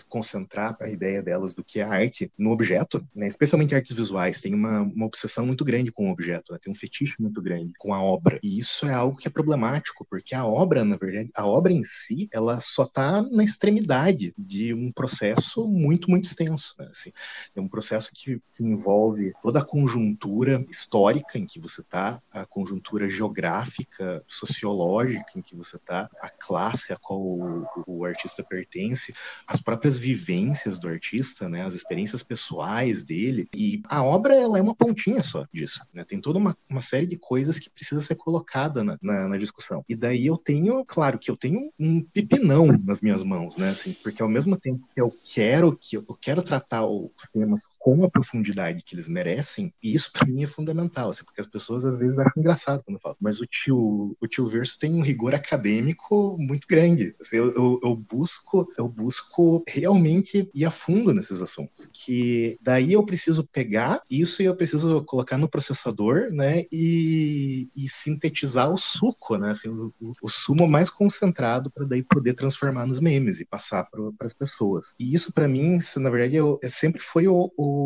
concentrar 0.08 0.78
a 0.80 0.90
ideia 0.90 1.22
delas 1.22 1.54
do 1.54 1.64
que 1.64 1.80
é 1.80 1.84
arte 1.84 2.32
no 2.38 2.52
objeto, 2.52 3.06
né? 3.16 3.28
especialmente 3.28 3.76
artes 3.76 3.96
visuais, 3.96 4.42
tem 4.42 4.54
uma, 4.54 4.82
uma 4.82 5.06
obsessão 5.06 5.46
muito 5.46 5.64
grande 5.66 5.92
com 5.92 6.10
o 6.10 6.12
objeto, 6.12 6.54
né? 6.54 6.60
tem 6.62 6.72
um 6.72 6.76
fetiche 6.76 7.16
muito 7.20 7.42
grande 7.42 7.74
com 7.78 7.94
a 7.94 8.02
obra. 8.02 8.40
E 8.44 8.60
isso 8.60 8.86
é 8.86 8.94
algo 8.94 9.18
que 9.18 9.28
é 9.28 9.32
problemático, 9.32 10.06
porque 10.10 10.27
a 10.36 10.46
obra, 10.46 10.84
na 10.84 10.96
verdade, 10.96 11.30
a 11.36 11.46
obra 11.46 11.72
em 11.72 11.84
si, 11.84 12.30
ela 12.32 12.60
só 12.62 12.84
está 12.84 13.22
na 13.22 13.44
extremidade 13.44 14.34
de 14.38 14.74
um 14.74 14.92
processo 14.92 15.68
muito, 15.68 16.10
muito 16.10 16.26
extenso. 16.26 16.76
Né? 16.80 16.88
Assim, 16.90 17.12
é 17.56 17.62
um 17.62 17.68
processo 17.68 18.12
que, 18.14 18.42
que 18.54 18.64
envolve 18.64 19.34
toda 19.42 19.60
a 19.60 19.66
conjuntura 19.66 20.66
histórica 20.70 21.38
em 21.38 21.46
que 21.46 21.60
você 21.60 21.82
está, 21.82 22.22
a 22.32 22.46
conjuntura 22.46 23.10
geográfica, 23.10 24.24
sociológica 24.28 25.32
em 25.36 25.42
que 25.42 25.56
você 25.56 25.78
está, 25.78 26.10
a 26.22 26.30
classe 26.30 26.94
a 26.94 26.98
qual 26.98 27.20
o, 27.20 27.66
o 27.86 28.06
artista 28.06 28.44
pertence, 28.44 29.14
as 29.46 29.62
próprias 29.62 29.98
vivências 29.98 30.80
do 30.80 30.88
artista, 30.88 31.48
né, 31.50 31.64
as 31.64 31.74
experiências 31.74 32.24
pessoais 32.24 33.04
dele. 33.04 33.48
E 33.54 33.82
a 33.88 34.04
obra 34.04 34.36
ela 34.36 34.58
é 34.58 34.62
uma 34.62 34.76
pontinha 34.76 35.24
só 35.24 35.46
disso. 35.54 35.86
Né? 35.94 36.04
Tem 36.04 36.20
toda 36.20 36.40
uma, 36.40 36.58
uma 36.70 36.82
série 36.82 37.06
de 37.06 37.18
coisas 37.18 37.60
que 37.60 37.70
precisa 37.70 38.02
ser 38.02 38.16
colocada 38.16 38.84
na, 38.84 38.98
na, 39.02 39.28
na, 39.28 39.38
discussão. 39.38 39.84
E 39.88 39.96
daí 39.96 40.17
eu 40.26 40.38
tenho, 40.38 40.84
claro, 40.86 41.20
que 41.20 41.30
eu 41.30 41.38
tenho 41.38 41.72
um 41.80 42.02
pipinão 42.02 42.68
nas 42.84 43.02
minhas 43.02 43.24
mãos, 43.24 43.58
né? 43.58 43.70
Assim, 43.70 43.94
porque 44.02 44.22
ao 44.22 44.30
mesmo 44.30 44.58
tempo 44.58 44.88
que 44.94 45.02
eu 45.02 45.14
quero 45.24 45.78
que 45.78 45.98
eu 45.98 46.18
quero 46.20 46.42
tratar 46.42 46.86
os 46.86 47.12
temas 47.32 47.62
com 47.88 48.04
a 48.04 48.10
profundidade 48.10 48.84
que 48.84 48.94
eles 48.94 49.08
merecem, 49.08 49.74
e 49.82 49.96
isso 49.96 50.12
para 50.12 50.28
mim 50.28 50.44
é 50.44 50.48
fundamental, 50.48 51.10
assim, 51.10 51.24
porque 51.24 51.40
as 51.40 51.48
pessoas 51.48 51.86
às 51.86 51.98
vezes 51.98 52.20
acham 52.20 52.34
engraçado 52.36 52.84
quando 52.84 52.98
eu 52.98 53.02
falo. 53.02 53.16
Mas 53.18 53.40
o 53.40 53.46
tio, 53.46 54.14
o 54.20 54.28
tio 54.28 54.46
Verso 54.46 54.78
tem 54.78 54.94
um 54.94 55.02
rigor 55.02 55.34
acadêmico 55.34 56.36
muito 56.38 56.68
grande. 56.68 57.16
Assim, 57.18 57.38
eu, 57.38 57.50
eu, 57.54 57.80
eu 57.82 57.96
busco, 57.96 58.70
eu 58.78 58.90
busco 58.90 59.64
realmente 59.66 60.50
ir 60.54 60.66
a 60.66 60.70
fundo 60.70 61.14
nesses 61.14 61.42
assuntos. 61.42 61.90
Que 61.94 62.60
daí 62.62 62.92
eu 62.92 63.06
preciso 63.06 63.46
pegar 63.46 64.02
isso 64.12 64.42
e 64.42 64.46
eu 64.46 64.56
preciso 64.58 65.02
colocar 65.06 65.38
no 65.38 65.48
processador, 65.48 66.30
né? 66.30 66.66
E, 66.70 67.70
e 67.74 67.88
sintetizar 67.88 68.70
o 68.70 68.78
suco, 68.78 69.38
né? 69.38 69.52
Assim, 69.52 69.70
o, 69.70 69.94
o 70.22 70.28
sumo 70.28 70.68
mais 70.68 70.90
concentrado 70.90 71.72
para 71.72 71.86
daí 71.86 72.04
poder 72.04 72.34
transformar 72.34 72.86
nos 72.86 73.00
memes 73.00 73.40
e 73.40 73.46
passar 73.46 73.86
para 73.86 74.26
as 74.26 74.34
pessoas. 74.34 74.88
E 75.00 75.16
isso 75.16 75.32
para 75.32 75.48
mim, 75.48 75.78
na 75.96 76.10
verdade, 76.10 76.36
eu, 76.36 76.60
sempre 76.70 77.02
foi 77.02 77.30
o, 77.30 77.50
o 77.56 77.77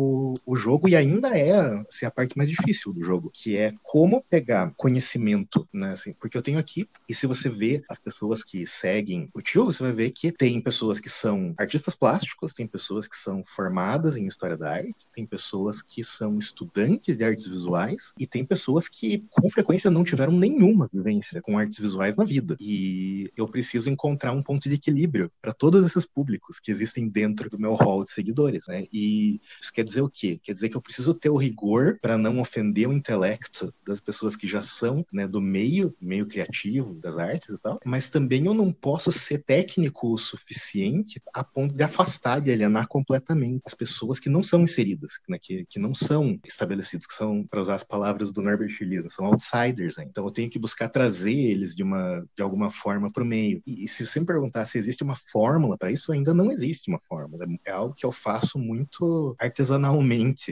o, 0.46 0.56
jogo 0.56 0.88
e 0.88 0.96
ainda 0.96 1.36
é 1.36 1.52
assim, 1.88 2.06
a 2.06 2.10
parte 2.10 2.36
mais 2.36 2.48
difícil 2.48 2.92
do 2.92 3.02
jogo, 3.02 3.30
que 3.32 3.56
é 3.56 3.72
como 3.82 4.22
pegar 4.28 4.72
conhecimento, 4.76 5.68
né? 5.72 5.92
Assim, 5.92 6.12
porque 6.12 6.36
eu 6.36 6.42
tenho 6.42 6.58
aqui, 6.58 6.88
e 7.08 7.14
se 7.14 7.26
você 7.26 7.48
vê 7.48 7.82
as 7.88 7.98
pessoas 7.98 8.42
que 8.42 8.66
seguem 8.66 9.28
o 9.34 9.40
tio, 9.40 9.64
você 9.64 9.82
vai 9.82 9.92
ver 9.92 10.10
que 10.10 10.32
tem 10.32 10.60
pessoas 10.60 11.00
que 11.00 11.08
são 11.08 11.54
artistas 11.58 11.94
plásticos, 11.94 12.54
tem 12.54 12.66
pessoas 12.66 13.06
que 13.06 13.16
são 13.16 13.44
formadas 13.44 14.16
em 14.16 14.26
história 14.26 14.56
da 14.56 14.70
arte, 14.70 15.06
tem 15.14 15.26
pessoas 15.26 15.82
que 15.82 16.04
são 16.04 16.38
estudantes 16.38 17.16
de 17.16 17.24
artes 17.24 17.46
visuais 17.46 18.12
e 18.18 18.26
tem 18.26 18.44
pessoas 18.44 18.88
que 18.88 19.24
com 19.30 19.50
frequência 19.50 19.90
não 19.90 20.04
tiveram 20.04 20.32
nenhuma 20.32 20.88
vivência 20.92 21.40
com 21.42 21.58
artes 21.58 21.78
visuais 21.78 22.16
na 22.16 22.24
vida. 22.24 22.56
E 22.60 23.30
eu 23.36 23.46
preciso 23.48 23.90
encontrar 23.90 24.32
um 24.32 24.42
ponto 24.42 24.68
de 24.68 24.74
equilíbrio 24.74 25.30
para 25.40 25.52
todos 25.52 25.84
esses 25.84 26.06
públicos 26.06 26.58
que 26.58 26.70
existem 26.70 27.08
dentro 27.08 27.50
do 27.50 27.58
meu 27.58 27.74
hall 27.74 28.04
de 28.04 28.10
seguidores, 28.10 28.66
né? 28.66 28.86
E 28.92 29.40
isso 29.60 29.72
quer 29.72 29.81
dizer 29.82 30.02
o 30.02 30.10
quê? 30.10 30.40
Quer 30.42 30.52
dizer 30.52 30.68
que 30.68 30.76
eu 30.76 30.82
preciso 30.82 31.14
ter 31.14 31.30
o 31.30 31.36
rigor 31.36 31.98
para 32.00 32.18
não 32.18 32.40
ofender 32.40 32.88
o 32.88 32.92
intelecto 32.92 33.72
das 33.86 34.00
pessoas 34.00 34.36
que 34.36 34.46
já 34.46 34.62
são, 34.62 35.04
né, 35.12 35.26
do 35.26 35.40
meio, 35.40 35.94
meio 36.00 36.26
criativo 36.26 36.98
das 37.00 37.18
artes 37.18 37.50
e 37.50 37.58
tal, 37.58 37.80
mas 37.84 38.08
também 38.08 38.46
eu 38.46 38.54
não 38.54 38.72
posso 38.72 39.10
ser 39.12 39.38
técnico 39.38 40.12
o 40.12 40.18
suficiente 40.18 41.20
a 41.34 41.44
ponto 41.44 41.74
de 41.74 41.82
afastar, 41.82 42.40
de 42.40 42.50
alienar 42.50 42.86
completamente 42.88 43.62
as 43.66 43.74
pessoas 43.74 44.18
que 44.18 44.28
não 44.28 44.42
são 44.42 44.62
inseridas, 44.62 45.12
né, 45.28 45.38
que, 45.40 45.66
que 45.68 45.78
não 45.78 45.94
são 45.94 46.38
estabelecidos, 46.44 47.06
que 47.06 47.14
são, 47.14 47.44
para 47.44 47.60
usar 47.60 47.74
as 47.74 47.84
palavras 47.84 48.32
do 48.32 48.42
Norbert 48.42 48.76
Elias, 48.80 49.14
são 49.14 49.26
outsiders. 49.26 49.96
Né? 49.96 50.06
Então 50.08 50.24
eu 50.24 50.30
tenho 50.30 50.50
que 50.50 50.58
buscar 50.58 50.88
trazer 50.88 51.32
eles 51.32 51.74
de 51.74 51.82
uma 51.82 52.24
de 52.36 52.42
alguma 52.42 52.70
forma 52.70 53.10
para 53.10 53.22
o 53.22 53.26
meio. 53.26 53.62
E, 53.66 53.84
e, 53.84 53.88
se 53.88 54.06
você 54.06 54.20
me 54.20 54.26
perguntar 54.26 54.64
se 54.64 54.78
existe 54.78 55.02
uma 55.02 55.16
fórmula 55.16 55.76
para 55.76 55.90
isso, 55.90 56.12
ainda 56.12 56.32
não 56.32 56.50
existe 56.50 56.88
uma 56.88 57.00
fórmula. 57.08 57.46
É 57.64 57.70
algo 57.70 57.94
que 57.94 58.06
eu 58.06 58.12
faço 58.12 58.58
muito 58.58 59.34
artesanalmente, 59.38 59.61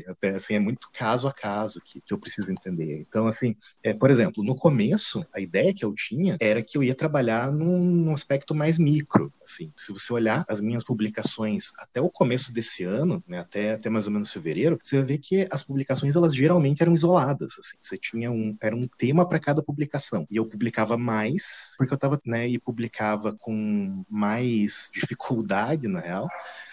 até 0.06 0.30
assim, 0.30 0.54
é 0.54 0.58
muito 0.58 0.88
caso 0.92 1.26
a 1.28 1.32
caso 1.32 1.80
que, 1.84 2.00
que 2.00 2.12
eu 2.12 2.18
preciso 2.18 2.52
entender. 2.52 3.04
Então, 3.08 3.26
assim, 3.26 3.54
é, 3.82 3.92
por 3.92 4.10
exemplo, 4.10 4.42
no 4.44 4.54
começo, 4.54 5.24
a 5.32 5.40
ideia 5.40 5.74
que 5.74 5.84
eu 5.84 5.94
tinha 5.94 6.36
era 6.40 6.62
que 6.62 6.76
eu 6.76 6.82
ia 6.82 6.94
trabalhar 6.94 7.52
num, 7.52 7.78
num 7.80 8.12
aspecto 8.12 8.54
mais 8.54 8.78
micro. 8.78 9.32
Assim, 9.42 9.72
se 9.76 9.92
você 9.92 10.12
olhar 10.12 10.44
as 10.48 10.60
minhas 10.60 10.84
publicações 10.84 11.72
até 11.78 12.00
o 12.00 12.08
começo 12.08 12.52
desse 12.52 12.84
ano, 12.84 13.22
né, 13.26 13.38
até, 13.38 13.74
até 13.74 13.90
mais 13.90 14.06
ou 14.06 14.12
menos 14.12 14.32
fevereiro, 14.32 14.78
você 14.82 14.96
vai 14.96 15.04
ver 15.04 15.18
que 15.18 15.48
as 15.50 15.62
publicações 15.62 16.14
elas 16.14 16.34
geralmente 16.34 16.82
eram 16.82 16.94
isoladas. 16.94 17.52
Assim, 17.58 17.76
você 17.78 17.98
tinha 17.98 18.30
um 18.30 18.56
era 18.60 18.76
um 18.76 18.86
tema 18.86 19.26
para 19.28 19.40
cada 19.40 19.62
publicação 19.62 20.26
e 20.30 20.36
eu 20.36 20.46
publicava 20.46 20.96
mais 20.96 21.74
porque 21.76 21.92
eu 21.92 21.96
estava 21.96 22.20
né, 22.24 22.48
e 22.48 22.58
publicava 22.58 23.32
com 23.32 24.04
mais 24.08 24.90
dificuldade 24.92 25.88
na 25.88 26.00
real, 26.00 26.28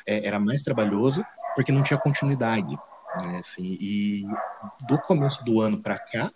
é, 0.08 0.26
era 0.28 0.40
mais 0.40 0.64
trabalhoso 0.64 1.28
porque 1.56 1.72
não 1.72 1.84
tinha 1.84 2.00
continuidade. 2.00 2.80
Né, 3.16 3.40
assim, 3.40 3.78
e 3.82 4.40
do 4.80 5.00
começo 5.00 5.44
do 5.44 5.60
ano 5.62 5.82
para 5.82 5.98
cá, 6.00 6.32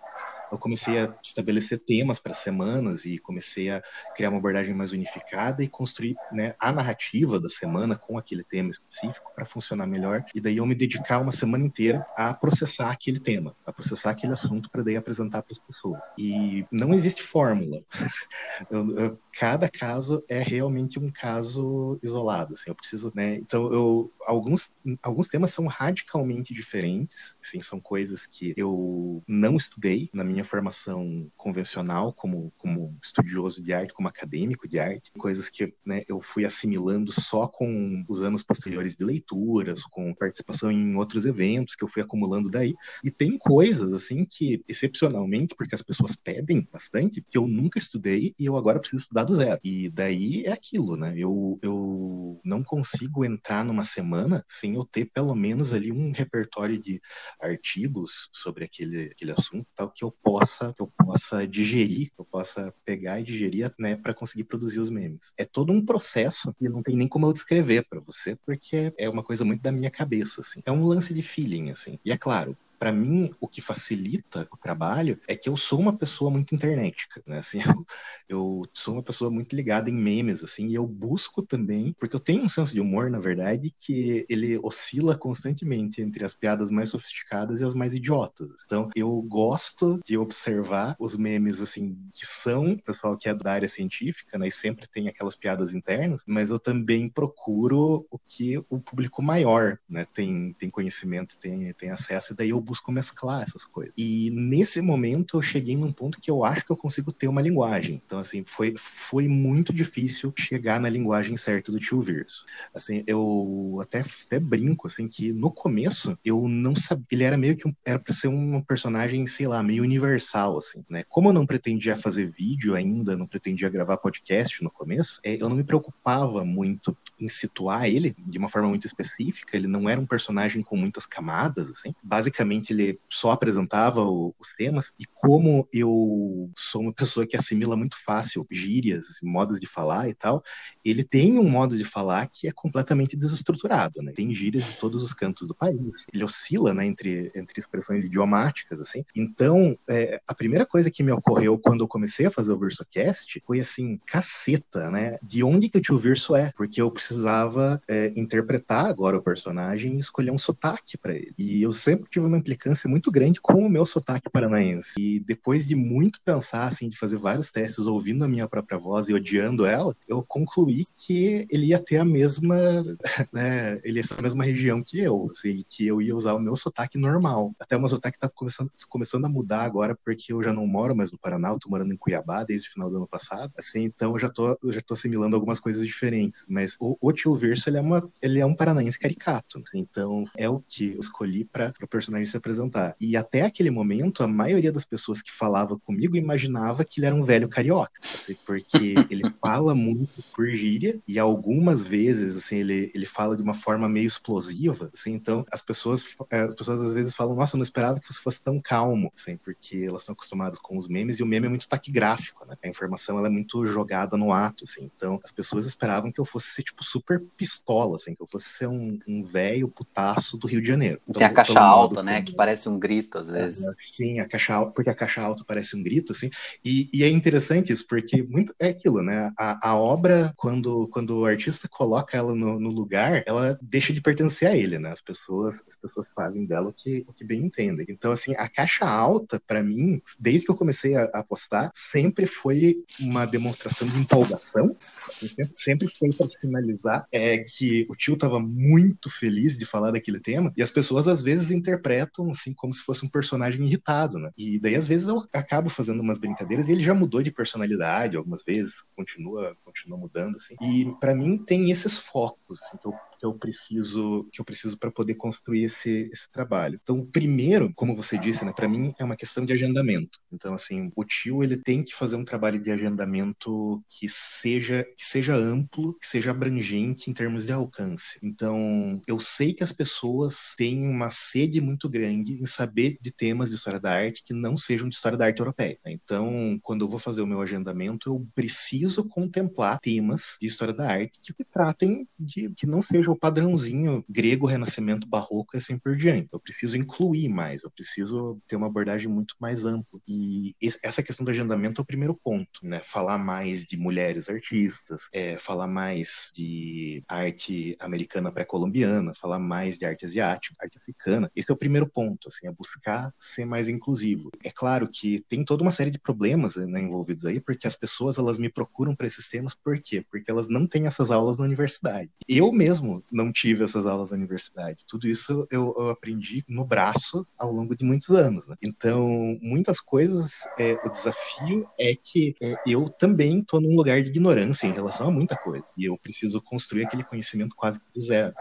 eu 0.51 0.58
comecei 0.58 1.00
a 1.00 1.15
estabelecer 1.24 1.79
temas 1.79 2.20
para 2.20 2.34
semanas 2.34 3.05
e 3.05 3.17
comecei 3.17 3.70
a 3.70 3.81
criar 4.15 4.29
uma 4.29 4.38
abordagem 4.38 4.74
mais 4.74 4.91
unificada 4.91 5.63
e 5.63 5.67
construir 5.67 6.15
né, 6.31 6.55
a 6.60 6.72
narrativa 6.72 7.39
da 7.39 7.50
semana 7.50 7.96
com 7.96 8.17
aquele 8.17 8.43
tema 8.43 8.72
específico 8.72 9.31
para 9.34 9.46
funcionar 9.46 9.88
melhor. 9.88 10.24
E 10.36 10.41
daí 10.41 10.58
eu 10.58 10.65
me 10.65 10.75
dedicar 10.75 11.20
uma 11.20 11.31
semana 11.31 11.65
inteira 11.65 12.05
a 12.15 12.34
processar 12.34 12.91
aquele 12.91 13.20
tema, 13.20 13.55
a 13.65 13.72
processar 13.72 14.12
aquele 14.12 14.34
assunto 14.34 14.70
para 14.70 14.84
daí 14.84 14.96
apresentar 14.96 15.41
para 15.41 15.53
as 15.53 15.60
pessoas. 15.60 16.00
E 16.17 16.65
não 16.72 16.93
existe 16.93 17.24
fórmula. 17.24 17.81
cada 19.38 19.70
caso 19.70 20.24
é 20.27 20.39
realmente 20.39 21.00
um 21.00 21.10
caso 21.10 22.00
isolado. 22.03 22.53
Assim, 22.53 22.70
eu 22.70 22.75
preciso, 22.75 23.12
né? 23.15 23.36
Então 23.36 23.72
eu 23.72 24.13
alguns 24.25 24.74
alguns 25.01 25.27
temas 25.27 25.51
são 25.51 25.65
radicalmente 25.67 26.53
diferentes. 26.53 27.36
Assim, 27.41 27.62
são 27.62 27.79
coisas 27.79 28.25
que 28.25 28.53
eu 28.58 29.24
não 29.27 29.58
estudei 29.58 30.10
na 30.13 30.24
minha 30.24 30.41
minha 30.42 30.46
formação 30.46 31.32
convencional 31.38 32.12
como, 32.14 32.52
como 32.58 32.98
estudioso 33.02 33.62
de 33.62 33.74
arte, 33.74 33.94
como 33.94 34.08
acadêmico 34.08 34.68
de 34.68 34.80
arte, 34.80 35.12
coisas 35.18 35.50
que 35.50 35.74
né, 35.86 36.04
eu 36.08 36.20
fui 36.20 36.44
assimilando 36.44 37.12
só 37.12 37.48
com 37.48 38.04
os 38.10 38.22
anos 38.22 38.44
posteriores 38.44 38.96
de 38.96 39.06
leituras, 39.06 39.84
com 39.84 40.14
participação 40.14 40.72
em 40.72 40.96
outros 40.96 41.26
eventos 41.26 41.76
que 41.76 41.84
eu 41.84 41.88
fui 41.88 42.02
acumulando 42.02 42.50
daí. 42.50 42.74
E 43.04 43.12
tem 43.12 43.38
coisas, 43.38 43.94
assim, 43.94 44.26
que, 44.26 44.64
excepcionalmente, 44.68 45.56
porque 45.56 45.76
as 45.76 45.82
pessoas 45.82 46.16
pedem 46.16 46.68
bastante, 46.72 47.22
que 47.22 47.38
eu 47.38 47.48
nunca 47.48 47.78
estudei 47.78 48.34
e 48.38 48.46
eu 48.46 48.58
agora 48.58 48.80
preciso 48.80 49.04
estudar 49.04 49.24
do 49.24 49.36
zero. 49.36 49.60
E 49.64 49.90
daí 49.90 50.44
é 50.46 50.52
aquilo, 50.52 50.96
né? 50.98 51.14
Eu, 51.16 51.60
eu 51.62 52.40
não 52.44 52.64
consigo 52.64 53.24
entrar 53.24 53.64
numa 53.64 53.84
semana 53.84 54.44
sem 54.48 54.76
eu 54.76 54.86
ter 54.86 55.06
pelo 55.14 55.36
menos 55.36 55.74
ali 55.74 55.92
um 55.92 56.12
repertório 56.12 56.80
de 56.80 57.02
artigos 57.40 58.30
sobre 58.32 58.66
aquele, 58.66 59.06
aquele 59.06 59.32
assunto, 59.32 59.68
tal, 59.76 59.92
que 59.92 60.04
eu 60.04 60.12
possa, 60.32 60.74
que 60.74 60.82
eu 60.82 60.92
possa 60.98 61.48
digerir, 61.48 62.08
que 62.08 62.20
eu 62.20 62.26
possa 62.26 62.74
pegar 62.86 63.20
e 63.20 63.24
digerir, 63.24 63.74
né, 63.78 63.96
para 63.96 64.14
conseguir 64.14 64.46
produzir 64.46 64.80
os 64.80 64.90
memes. 64.90 65.34
É 65.38 65.46
todo 65.46 65.72
um 65.72 65.86
processo 65.86 66.54
que 66.54 66.70
não 66.70 66.82
tem 66.82 66.96
nem 66.96 67.08
como 67.08 67.26
eu 67.26 67.34
descrever 67.34 67.86
para 67.90 68.00
você, 68.00 68.38
porque 68.46 68.94
é 68.98 69.10
uma 69.10 69.24
coisa 69.24 69.44
muito 69.44 69.62
da 69.62 69.72
minha 69.72 69.92
cabeça, 69.92 70.42
assim. 70.42 70.62
É 70.66 70.72
um 70.72 70.86
lance 70.86 71.14
de 71.14 71.22
feeling, 71.22 71.70
assim. 71.70 72.00
E 72.06 72.12
é 72.12 72.18
claro, 72.18 72.58
para 72.82 72.92
mim, 72.92 73.32
o 73.40 73.48
que 73.48 73.62
facilita 73.62 74.48
o 74.52 74.58
trabalho 74.58 75.20
é 75.28 75.36
que 75.36 75.48
eu 75.48 75.56
sou 75.56 75.80
uma 75.80 75.96
pessoa 75.96 76.32
muito 76.32 76.56
internética, 76.56 77.22
né? 77.28 77.38
Assim, 77.38 77.60
eu, 77.64 77.86
eu, 78.28 78.64
sou 78.74 78.96
uma 78.96 79.04
pessoa 79.04 79.30
muito 79.30 79.56
ligada 79.56 79.88
em 79.88 79.94
memes, 79.94 80.44
assim, 80.44 80.66
e 80.66 80.74
eu 80.74 80.88
busco 80.88 81.44
também, 81.44 81.94
porque 82.00 82.16
eu 82.16 82.20
tenho 82.20 82.42
um 82.42 82.50
senso 82.50 82.74
de 82.74 82.82
humor, 82.82 83.08
na 83.12 83.20
verdade, 83.20 83.72
que 83.78 84.26
ele 84.28 84.58
oscila 84.64 85.16
constantemente 85.16 86.02
entre 86.02 86.26
as 86.26 86.34
piadas 86.34 86.72
mais 86.72 86.90
sofisticadas 86.90 87.62
e 87.62 87.64
as 87.64 87.76
mais 87.76 87.94
idiotas. 87.94 88.50
Então, 88.66 88.90
eu 88.96 89.22
gosto 89.22 90.00
de 90.04 90.18
observar 90.18 90.96
os 90.98 91.16
memes, 91.16 91.62
assim, 91.62 91.96
que 92.12 92.26
são 92.26 92.76
pessoal 92.78 93.16
que 93.16 93.30
é 93.30 93.36
da 93.36 93.52
área 93.52 93.70
científica, 93.70 94.40
né? 94.40 94.48
E 94.48 94.52
sempre 94.52 94.88
tem 94.90 95.08
aquelas 95.08 95.36
piadas 95.36 95.72
internas, 95.72 96.24
mas 96.26 96.50
eu 96.50 96.58
também 96.58 97.08
procuro 97.08 98.08
o 98.10 98.18
que 98.18 98.58
o 98.72 98.80
público 98.80 99.22
maior, 99.22 99.78
né? 99.88 100.04
Tem, 100.12 100.52
tem 100.54 100.72
conhecimento, 100.72 101.38
tem, 101.38 101.72
tem 101.74 101.92
acesso, 101.92 102.34
e 102.34 102.36
daí 102.36 102.50
eu 102.50 102.71
busco 102.72 102.90
mesclar 102.90 103.44
essas 103.44 103.66
coisas. 103.66 103.94
E 103.98 104.32
nesse 104.32 104.82
momento 104.82 105.38
eu 105.38 105.42
cheguei 105.42 105.75
num 105.75 105.92
ponto 105.92 106.22
que 106.22 106.32
eu 106.32 106.46
acho 106.46 106.66
que 106.66 106.72
eu 106.72 106.78
consigo 106.78 107.12
ter 107.12 107.28
uma 107.28 107.42
linguagem. 107.42 108.01
Então, 108.06 108.18
assim, 108.18 108.46
foi, 108.48 108.74
foi 108.78 109.28
muito 109.28 109.74
difícil 109.74 110.34
chegar 110.38 110.80
na 110.80 110.88
linguagem 110.88 111.36
certa 111.36 111.70
do 111.70 111.80
tio 111.80 112.00
Vírus. 112.00 112.46
Assim, 112.74 113.04
eu 113.06 113.78
até, 113.82 114.06
até 114.25 114.40
brinco, 114.40 114.88
assim, 114.88 115.06
que 115.06 115.34
no 115.34 115.51
começo 115.51 116.18
eu 116.24 116.48
não 116.48 116.74
sabia, 116.74 117.06
ele 117.12 117.24
era 117.25 117.38
meio 117.38 117.58
que 117.58 117.68
um, 117.68 117.75
era 117.84 118.00
pra 118.00 118.13
ser 118.13 118.30
um 118.30 118.62
personagem, 118.62 119.28
sei 119.28 119.48
lá, 119.48 119.62
meio 119.62 119.84
universal, 119.84 120.58
assim, 120.58 120.86
né? 120.90 121.04
Como 121.10 121.28
eu 121.28 121.34
não 121.34 121.46
pretendia 121.46 121.98
fazer 121.98 122.32
vídeo 122.32 122.74
ainda, 122.74 123.18
não 123.18 123.28
pretendia 123.28 123.70
gravar 123.70 123.98
podcast 123.98 124.63
no 124.63 124.72
começo, 124.72 125.20
é, 125.25 125.36
eu 125.36 125.50
não 125.50 125.58
me 125.58 125.63
preocupava 125.63 126.46
muito 126.46 126.96
em 127.20 127.28
situar 127.28 127.86
ele 127.86 128.16
de 128.18 128.38
uma 128.38 128.48
forma 128.48 128.70
muito 128.70 128.88
específica, 128.88 129.58
ele 129.58 129.68
não 129.68 129.90
era 129.90 130.00
um 130.00 130.06
personagem 130.06 130.63
com 130.63 130.78
muitas 130.78 131.06
camadas, 131.06 131.70
assim. 131.70 131.94
Basicamente, 132.01 132.61
ele 132.70 133.00
só 133.10 133.32
apresentava 133.32 134.01
o, 134.01 134.36
os 134.39 134.53
temas, 134.56 134.91
e 135.00 135.06
como 135.06 135.68
eu 135.74 136.50
sou 136.56 136.82
uma 136.82 136.94
pessoa 136.94 137.25
que 137.25 137.36
assimila 137.36 137.75
muito 137.75 137.98
fácil 138.03 138.46
gírias, 138.51 139.20
modos 139.24 139.60
de 139.60 139.68
falar 139.68 140.10
e 140.10 140.13
tal, 140.13 140.44
ele 140.84 141.03
tem 141.03 141.39
um 141.39 141.50
modo 141.50 141.77
de 141.77 141.84
falar 141.84 142.27
que 142.27 142.48
é 142.48 142.51
completamente 142.51 143.15
desestruturado, 143.15 144.01
né? 144.01 144.12
Tem 144.12 144.34
gírias 144.34 144.65
de 144.65 144.74
todos 144.77 145.03
os 145.03 145.13
cantos 145.13 145.48
do 145.48 145.56
país. 145.56 146.06
Ele 146.13 146.24
oscila, 146.24 146.74
né, 146.74 146.86
entre, 146.86 147.32
entre 147.36 147.60
expressões 147.60 148.06
idiomáticas, 148.06 148.80
assim. 148.80 149.03
Então, 149.15 149.77
é, 149.88 150.22
a 150.27 150.34
primeira 150.34 150.65
coisa 150.65 150.91
que 150.91 151.03
me 151.03 151.12
ocorreu 151.12 151.58
quando 151.58 151.84
eu 151.84 151.88
comecei 151.88 152.25
a 152.25 152.32
fazer 152.32 152.51
o 152.51 152.60
VersoCast 152.60 153.41
foi 153.46 153.60
assim, 153.60 154.00
caceta, 154.06 154.89
né? 154.89 155.18
De 155.22 155.44
onde 155.44 155.70
que 155.70 155.77
o 155.77 155.82
tio 155.82 155.98
Verso 155.98 156.36
é? 156.36 156.51
Porque 156.56 156.82
eu 156.82 156.91
precisava 156.91 157.82
é, 157.88 158.12
interpretar 158.15 158.86
agora 158.86 159.18
o 159.18 159.22
personagem 159.22 159.96
e 159.96 160.00
escolher 160.00 160.32
um 160.32 160.38
sotaque 160.38 160.98
para 160.98 161.13
ele. 161.13 161.34
E 161.38 161.62
eu 161.62 161.72
sempre 161.74 162.10
tive 162.10 162.25
uma 162.25 162.38
implicância 162.51 162.89
muito 162.89 163.10
grande 163.10 163.39
com 163.39 163.65
o 163.65 163.70
meu 163.70 163.86
sotaque 163.86 164.29
paranaense. 164.29 165.00
E 165.00 165.20
depois 165.20 165.67
de 165.67 165.75
muito 165.75 166.20
pensar, 166.24 166.65
assim, 166.65 166.89
de 166.89 166.98
fazer 166.98 167.17
vários 167.17 167.51
testes 167.51 167.88
ouvindo 167.88 168.25
a 168.25 168.27
minha 168.27 168.48
própria 168.48 168.77
voz 168.77 169.08
e 169.08 169.13
odiando 169.13 169.65
ela, 169.65 169.96
eu 170.08 170.24
concluí 170.24 170.86
que 170.98 171.48
ele 171.50 171.67
ia 171.67 171.79
ter 171.79 171.98
a 171.98 172.05
mesma, 172.05 172.58
né, 173.31 173.79
ele 173.84 174.00
ia 174.00 174.03
ser 174.03 174.20
a 174.20 174.22
mesma 174.22 174.43
região 174.43 174.84
que 174.84 175.00
eu, 175.00 175.29
assim, 175.31 175.63
que 175.70 175.88
eu 175.88 176.01
ia 176.01 176.15
usar 176.15 176.34
o 176.34 176.39
meu 176.39 176.55
sotaque 176.55 176.98
normal. 176.98 177.53
Até 177.60 177.77
o 177.77 177.79
meu 177.79 177.89
sotaque 177.89 178.20
tá 178.20 178.27
começando, 178.27 178.70
começando 178.89 179.25
a 179.25 179.29
mudar 179.29 179.63
agora, 179.63 179.98
porque 180.03 180.34
eu 180.34 180.43
já 180.43 180.51
não 180.51 180.67
moro 180.67 180.96
mais 180.96 181.12
no 181.12 181.17
Paraná, 181.17 181.50
eu 181.50 181.60
tô 181.60 181.70
morando 181.70 181.93
em 181.93 181.98
Cuiabá 181.98 182.43
desde 182.43 182.67
o 182.67 182.72
final 182.72 182.89
do 182.89 182.98
ano 182.98 183.08
passado, 183.08 183.51
assim, 183.58 183.84
então 183.84 184.12
eu 184.12 184.20
já 184.20 184.29
tô, 184.29 184.58
eu 184.62 184.74
já 184.74 184.81
tô 184.81 184.93
assimilando 184.93 185.36
algumas 185.36 185.60
coisas 185.60 185.86
diferentes, 185.86 186.46
mas 186.50 186.75
o, 186.79 186.98
o 187.00 187.13
tio 187.13 187.36
Verso, 187.36 187.70
ele 187.70 187.77
é, 187.77 187.81
uma, 187.81 188.12
ele 188.22 188.39
é 188.39 188.46
um 188.46 188.53
paranaense 188.53 189.00
caricato, 189.00 189.62
assim, 189.65 189.79
então 189.79 190.25
é 190.38 190.50
o 190.50 190.62
que 190.67 190.93
eu 190.93 191.00
escolhi 191.00 191.46
para 191.46 191.74
o 191.81 191.88
personagem 191.88 192.25
se 192.32 192.38
apresentar. 192.38 192.96
E 193.00 193.16
até 193.16 193.44
aquele 193.44 193.70
momento, 193.70 194.24
a 194.24 194.28
maioria 194.28 194.72
das 194.72 194.86
pessoas 194.86 195.22
que 195.22 195.32
falava 195.32 195.78
comigo 195.80 196.16
imaginava 196.16 196.84
que 196.84 197.00
ele 197.00 197.08
era 197.08 197.16
um 197.16 197.24
velho 197.24 197.48
carioca, 197.48 198.00
assim, 198.14 198.36
porque 198.46 198.96
ele 199.10 199.24
fala 199.42 199.76
muito 199.76 200.24
por 200.36 200.48
gíria 200.50 201.00
e 201.08 201.20
algumas 201.20 201.84
vezes, 201.84 202.38
assim, 202.38 202.58
ele, 202.58 202.92
ele 202.94 203.06
fala 203.06 203.36
de 203.36 203.44
uma 203.44 203.54
forma 203.54 203.88
meio 203.88 204.08
explosiva, 204.08 204.90
assim, 204.94 205.14
então 205.14 205.46
as 205.52 205.62
pessoas, 205.62 206.04
é, 206.30 206.42
as 206.42 206.56
pessoas 206.56 206.82
às 206.82 206.94
vezes 206.94 207.16
falam, 207.16 207.36
nossa, 207.36 207.56
eu 207.56 207.60
não 207.60 207.64
esperava 207.64 208.00
que 208.00 208.12
você 208.12 208.22
fosse 208.22 208.44
tão 208.44 208.60
calmo, 208.60 209.12
assim, 209.16 209.38
porque 209.38 209.78
elas 209.88 210.02
estão 210.02 210.14
acostumadas 210.14 210.60
com 210.60 210.78
os 210.78 210.88
memes 210.88 211.20
e 211.20 211.24
o 211.24 211.26
meme 211.26 211.48
é 211.48 211.50
muito 211.50 211.68
taquigráfico, 211.68 212.46
né? 212.46 212.56
A 212.64 212.68
informação 212.68 213.18
ela 213.18 213.28
é 213.28 213.32
muito 213.32 213.66
jogada 213.66 214.18
no 214.18 214.32
ato, 214.32 214.64
assim, 214.64 214.90
então 214.96 215.20
as 215.24 215.32
pessoas 215.32 215.66
esperavam 215.66 216.12
que 216.12 216.20
eu 216.20 216.26
fosse 216.26 216.50
ser, 216.50 216.64
tipo, 216.64 216.84
super 216.84 217.22
pistola, 217.36 217.96
assim, 217.96 218.16
que 218.16 218.22
eu 218.22 218.28
fosse 218.28 218.50
ser 218.50 218.68
um, 218.68 219.00
um 219.08 219.24
velho 219.24 219.68
putaço 219.68 220.38
do 220.38 220.48
Rio 220.48 220.62
de 220.62 220.68
Janeiro. 220.68 221.02
Então, 221.08 221.20
Tem 221.20 221.28
a 221.28 221.34
caixa 221.34 221.60
alta, 221.60 222.04
né, 222.04 222.21
que 222.22 222.34
parece 222.34 222.70
um 222.70 222.80
grito 222.80 223.18
às 223.18 223.28
vezes. 223.28 223.63
sim, 223.80 224.20
a 224.20 224.28
caixa 224.28 224.54
alta, 224.54 224.72
porque 224.74 224.90
a 224.90 224.96
caixa 224.96 225.22
alta 225.22 225.44
parece 225.46 225.75
um 225.75 225.84
grito, 225.84 226.12
assim, 226.12 226.30
e, 226.63 226.90
e 226.94 227.04
é 227.04 227.10
interessante 227.10 227.72
isso, 227.72 227.86
porque 227.88 228.24
muito 228.24 228.54
é 228.60 228.70
aquilo, 228.70 229.01
né, 229.01 229.32
a, 229.38 229.70
a 229.70 229.75
obra, 229.75 230.34
quando, 230.36 230.88
quando 230.88 231.20
o 231.20 231.25
artista 231.25 231.68
coloca 231.70 232.18
ela 232.18 232.36
no, 232.36 232.60
no 232.60 232.70
lugar, 232.70 233.24
ela 233.25 233.58
deixa 233.62 233.94
de 233.94 234.01
pertencer 234.01 234.50
a 234.50 234.56
ele, 234.56 234.78
né, 234.78 234.92
as 234.92 235.01
pessoas, 235.01 235.56
as 235.68 235.75
pessoas 235.75 236.08
fazem 236.16 236.46
dela 236.46 236.70
o 236.70 236.74
que, 236.74 237.06
o 237.08 237.13
que 237.13 237.24
bem 237.24 237.42
entendem. 237.46 237.86
Então, 237.90 238.12
assim, 238.12 238.34
a 238.36 238.48
caixa 238.48 238.86
alta, 238.86 239.42
para 239.46 239.63
mim, 239.63 240.01
desde 240.20 240.46
que 240.46 240.51
eu 240.51 240.56
comecei 240.56 240.96
a, 240.96 241.06
a 241.06 241.24
postar, 241.24 241.72
sempre 241.74 242.25
foi 242.25 242.84
uma 243.00 243.25
demonstração 243.25 243.88
de 243.88 243.98
empolgação, 243.98 244.75
sempre, 245.12 245.51
sempre 245.54 245.88
foi 245.88 246.12
para 246.13 246.30
sinalizar 246.30 247.08
é, 247.12 247.40
que 247.40 247.86
o 247.90 247.96
tio 247.96 248.13
estava 248.13 248.40
muito 248.40 249.10
feliz 249.10 249.58
de 249.58 249.66
falar 249.66 249.92
daquele 249.92 250.20
tema, 250.20 250.51
e 250.56 250.62
as 250.62 250.72
pessoas 250.72 251.08
às 251.08 251.22
vezes 251.22 251.51
interpretam 251.51 252.11
assim 252.30 252.53
como 252.53 252.74
se 252.74 252.84
fosse 252.84 253.06
um 253.06 253.10
personagem 253.10 253.65
irritado, 253.65 254.20
né? 254.20 254.32
E 254.38 254.60
daí 254.60 254.75
às 254.75 254.86
vezes 254.86 255.08
eu 255.08 255.24
acabo 255.34 255.70
fazendo 255.70 256.01
umas 256.01 256.18
brincadeiras 256.18 256.68
e 256.68 256.72
ele 256.72 256.84
já 256.84 256.94
mudou 256.94 257.22
de 257.22 257.32
personalidade 257.32 258.18
algumas 258.18 258.44
vezes, 258.44 258.74
continua, 258.96 259.56
continua 259.63 259.98
mudando 259.98 260.36
assim. 260.36 260.56
E 260.62 260.94
para 261.00 261.15
mim 261.15 261.38
tem 261.38 261.72
esses 261.72 261.98
focos 261.98 262.62
assim, 262.62 262.77
que 262.77 262.88
eu 262.88 262.94
que 263.22 263.25
eu 263.25 263.36
preciso 263.36 264.27
que 264.32 264.41
eu 264.41 264.46
preciso 264.46 264.80
para 264.80 264.89
poder 264.89 265.13
construir 265.13 265.65
esse, 265.65 266.10
esse 266.12 266.32
trabalho. 266.32 266.80
Então, 266.82 267.06
primeiro, 267.06 267.72
como 267.75 267.96
você 267.96 268.18
disse, 268.18 268.44
né, 268.44 268.51
para 268.51 268.68
mim 268.68 268.96
é 268.98 269.03
uma 269.03 269.15
questão 269.15 269.46
de 269.46 269.53
agendamento. 269.53 270.20
Então, 270.32 270.56
assim, 270.56 270.91
o 270.96 271.06
tio 271.06 271.44
ele 271.44 271.56
tem 271.56 271.84
que 271.84 271.94
fazer 271.94 272.15
um 272.15 272.25
trabalho 272.25 272.60
de 272.60 272.72
agendamento 272.72 273.84
que 273.88 274.10
seja 274.10 274.84
que 274.98 275.06
seja 275.06 275.36
amplo, 275.36 275.94
que 276.00 276.08
seja 276.08 276.32
abrangente 276.32 277.12
em 277.12 277.13
termos 277.13 277.46
de 277.46 277.51
alcance. 277.51 278.18
Então, 278.24 279.00
eu 279.08 279.20
sei 279.20 279.53
que 279.53 279.63
as 279.63 279.72
pessoas 279.72 280.56
têm 280.58 280.88
uma 280.88 281.12
sede 281.12 281.62
muito 281.62 281.88
grande 281.88 282.00
em 282.03 282.46
saber 282.46 282.98
de 283.01 283.12
temas 283.12 283.50
de 283.50 283.55
história 283.55 283.79
da 283.79 283.91
arte 283.91 284.24
que 284.24 284.34
não 284.34 284.58
sejam 284.58 284.88
de 284.88 284.96
história 284.96 285.17
da 285.17 285.25
arte 285.25 285.39
europeia. 285.39 285.77
Né? 285.86 285.91
Então, 285.91 286.60
quando 286.62 286.86
eu 286.86 286.89
vou 286.89 287.00
fazer 287.00 287.22
o 287.22 287.27
meu 287.27 287.41
agendamento, 287.41 288.10
eu 288.10 288.27
preciso 288.36 289.03
contemplar 289.03 289.79
temas 289.79 290.38
de 290.39 290.48
história 290.48 290.74
da 290.74 290.88
arte 290.88 291.20
que 291.22 291.43
tratem 291.43 292.08
de 292.20 292.50
que 292.55 292.67
não 292.67 292.81
sejam 292.81 293.13
o 293.13 293.17
padrãozinho 293.17 294.03
grego, 294.08 294.46
renascimento, 294.46 295.08
barroco 295.08 295.55
e 295.55 295.58
assim 295.58 295.77
por 295.77 295.96
diante. 295.96 296.29
Eu 296.31 296.39
preciso 296.39 296.75
incluir 296.75 297.29
mais, 297.29 297.63
eu 297.63 297.72
preciso 297.72 298.39
ter 298.48 298.55
uma 298.55 298.67
abordagem 298.67 299.08
muito 299.08 299.36
mais 299.39 299.65
ampla. 299.65 300.00
E 300.08 300.55
essa 300.84 301.03
questão 301.03 301.24
do 301.24 301.31
agendamento 301.31 301.81
é 301.81 301.84
o 301.84 301.86
primeiro 301.86 302.15
ponto, 302.15 302.60
né? 302.63 302.79
Falar 302.84 303.17
mais 303.17 303.65
de 303.65 303.77
mulheres 303.77 304.29
artistas, 304.29 305.03
é, 305.13 305.38
falar 305.38 305.67
mais 305.67 306.31
de 306.36 307.03
arte 307.08 307.75
americana 307.79 308.31
pré-colombiana, 308.31 309.13
falar 309.15 309.39
mais 309.39 309.77
de 309.77 309.86
arte 309.86 310.05
asiática, 310.05 310.55
arte 310.60 310.77
africana. 310.77 311.31
Esse 311.36 311.51
é 311.51 311.53
o 311.53 311.58
primeiro 311.58 311.88
ponto, 311.94 312.28
assim, 312.28 312.48
é 312.48 312.52
buscar 312.52 313.14
ser 313.18 313.46
mais 313.46 313.68
inclusivo. 313.68 314.30
É 314.44 314.50
claro 314.50 314.88
que 314.88 315.20
tem 315.28 315.44
toda 315.44 315.64
uma 315.64 315.72
série 315.72 315.92
de 315.92 316.00
problemas 316.00 316.56
né, 316.56 316.82
envolvidos 316.82 317.26
aí, 317.26 317.40
porque 317.40 317.68
as 317.68 317.76
pessoas 317.76 318.18
elas 318.18 318.38
me 318.38 318.50
procuram 318.50 318.96
para 318.96 319.08
esses 319.08 319.30
temas, 319.30 319.54
por 319.54 319.80
quê? 319.80 320.06
Porque 320.10 320.30
elas 320.30 320.48
não 320.48 320.68
têm 320.68 320.86
essas 320.86 321.12
aulas 321.12 321.38
na 321.38 321.46
universidade. 321.46 322.10
Eu 322.28 322.52
mesmo 322.52 323.04
não 323.12 323.32
tive 323.32 323.64
essas 323.64 323.86
aulas 323.86 324.12
na 324.12 324.18
universidade. 324.18 324.86
Tudo 324.88 325.08
isso 325.08 325.48
eu, 325.52 325.74
eu 325.78 325.90
aprendi 325.90 326.44
no 326.48 326.66
braço 326.66 327.26
ao 327.38 327.52
longo 327.52 327.76
de 327.76 327.84
muitos 327.84 328.10
anos. 328.10 328.48
Né? 328.48 328.56
Então, 328.62 329.38
muitas 329.42 329.80
coisas, 329.80 330.42
é, 330.58 330.74
o 330.86 330.90
desafio 330.90 331.68
é 331.80 331.96
que 331.96 332.36
é, 332.42 332.56
eu 332.66 332.90
também 332.90 333.40
estou 333.40 333.60
num 333.60 333.76
lugar 333.76 334.02
de 334.02 334.10
ignorância 334.10 334.68
em 334.68 334.72
relação 334.72 335.08
a 335.08 335.12
muita 335.12 335.36
coisa. 335.36 335.66
E 335.78 335.86
eu 335.86 335.98
preciso 335.98 336.42
construir 336.42 336.86
aquele 336.86 337.04
conhecimento 337.04 337.56
quase 337.56 337.80
do 337.94 338.02
zero 338.02 338.34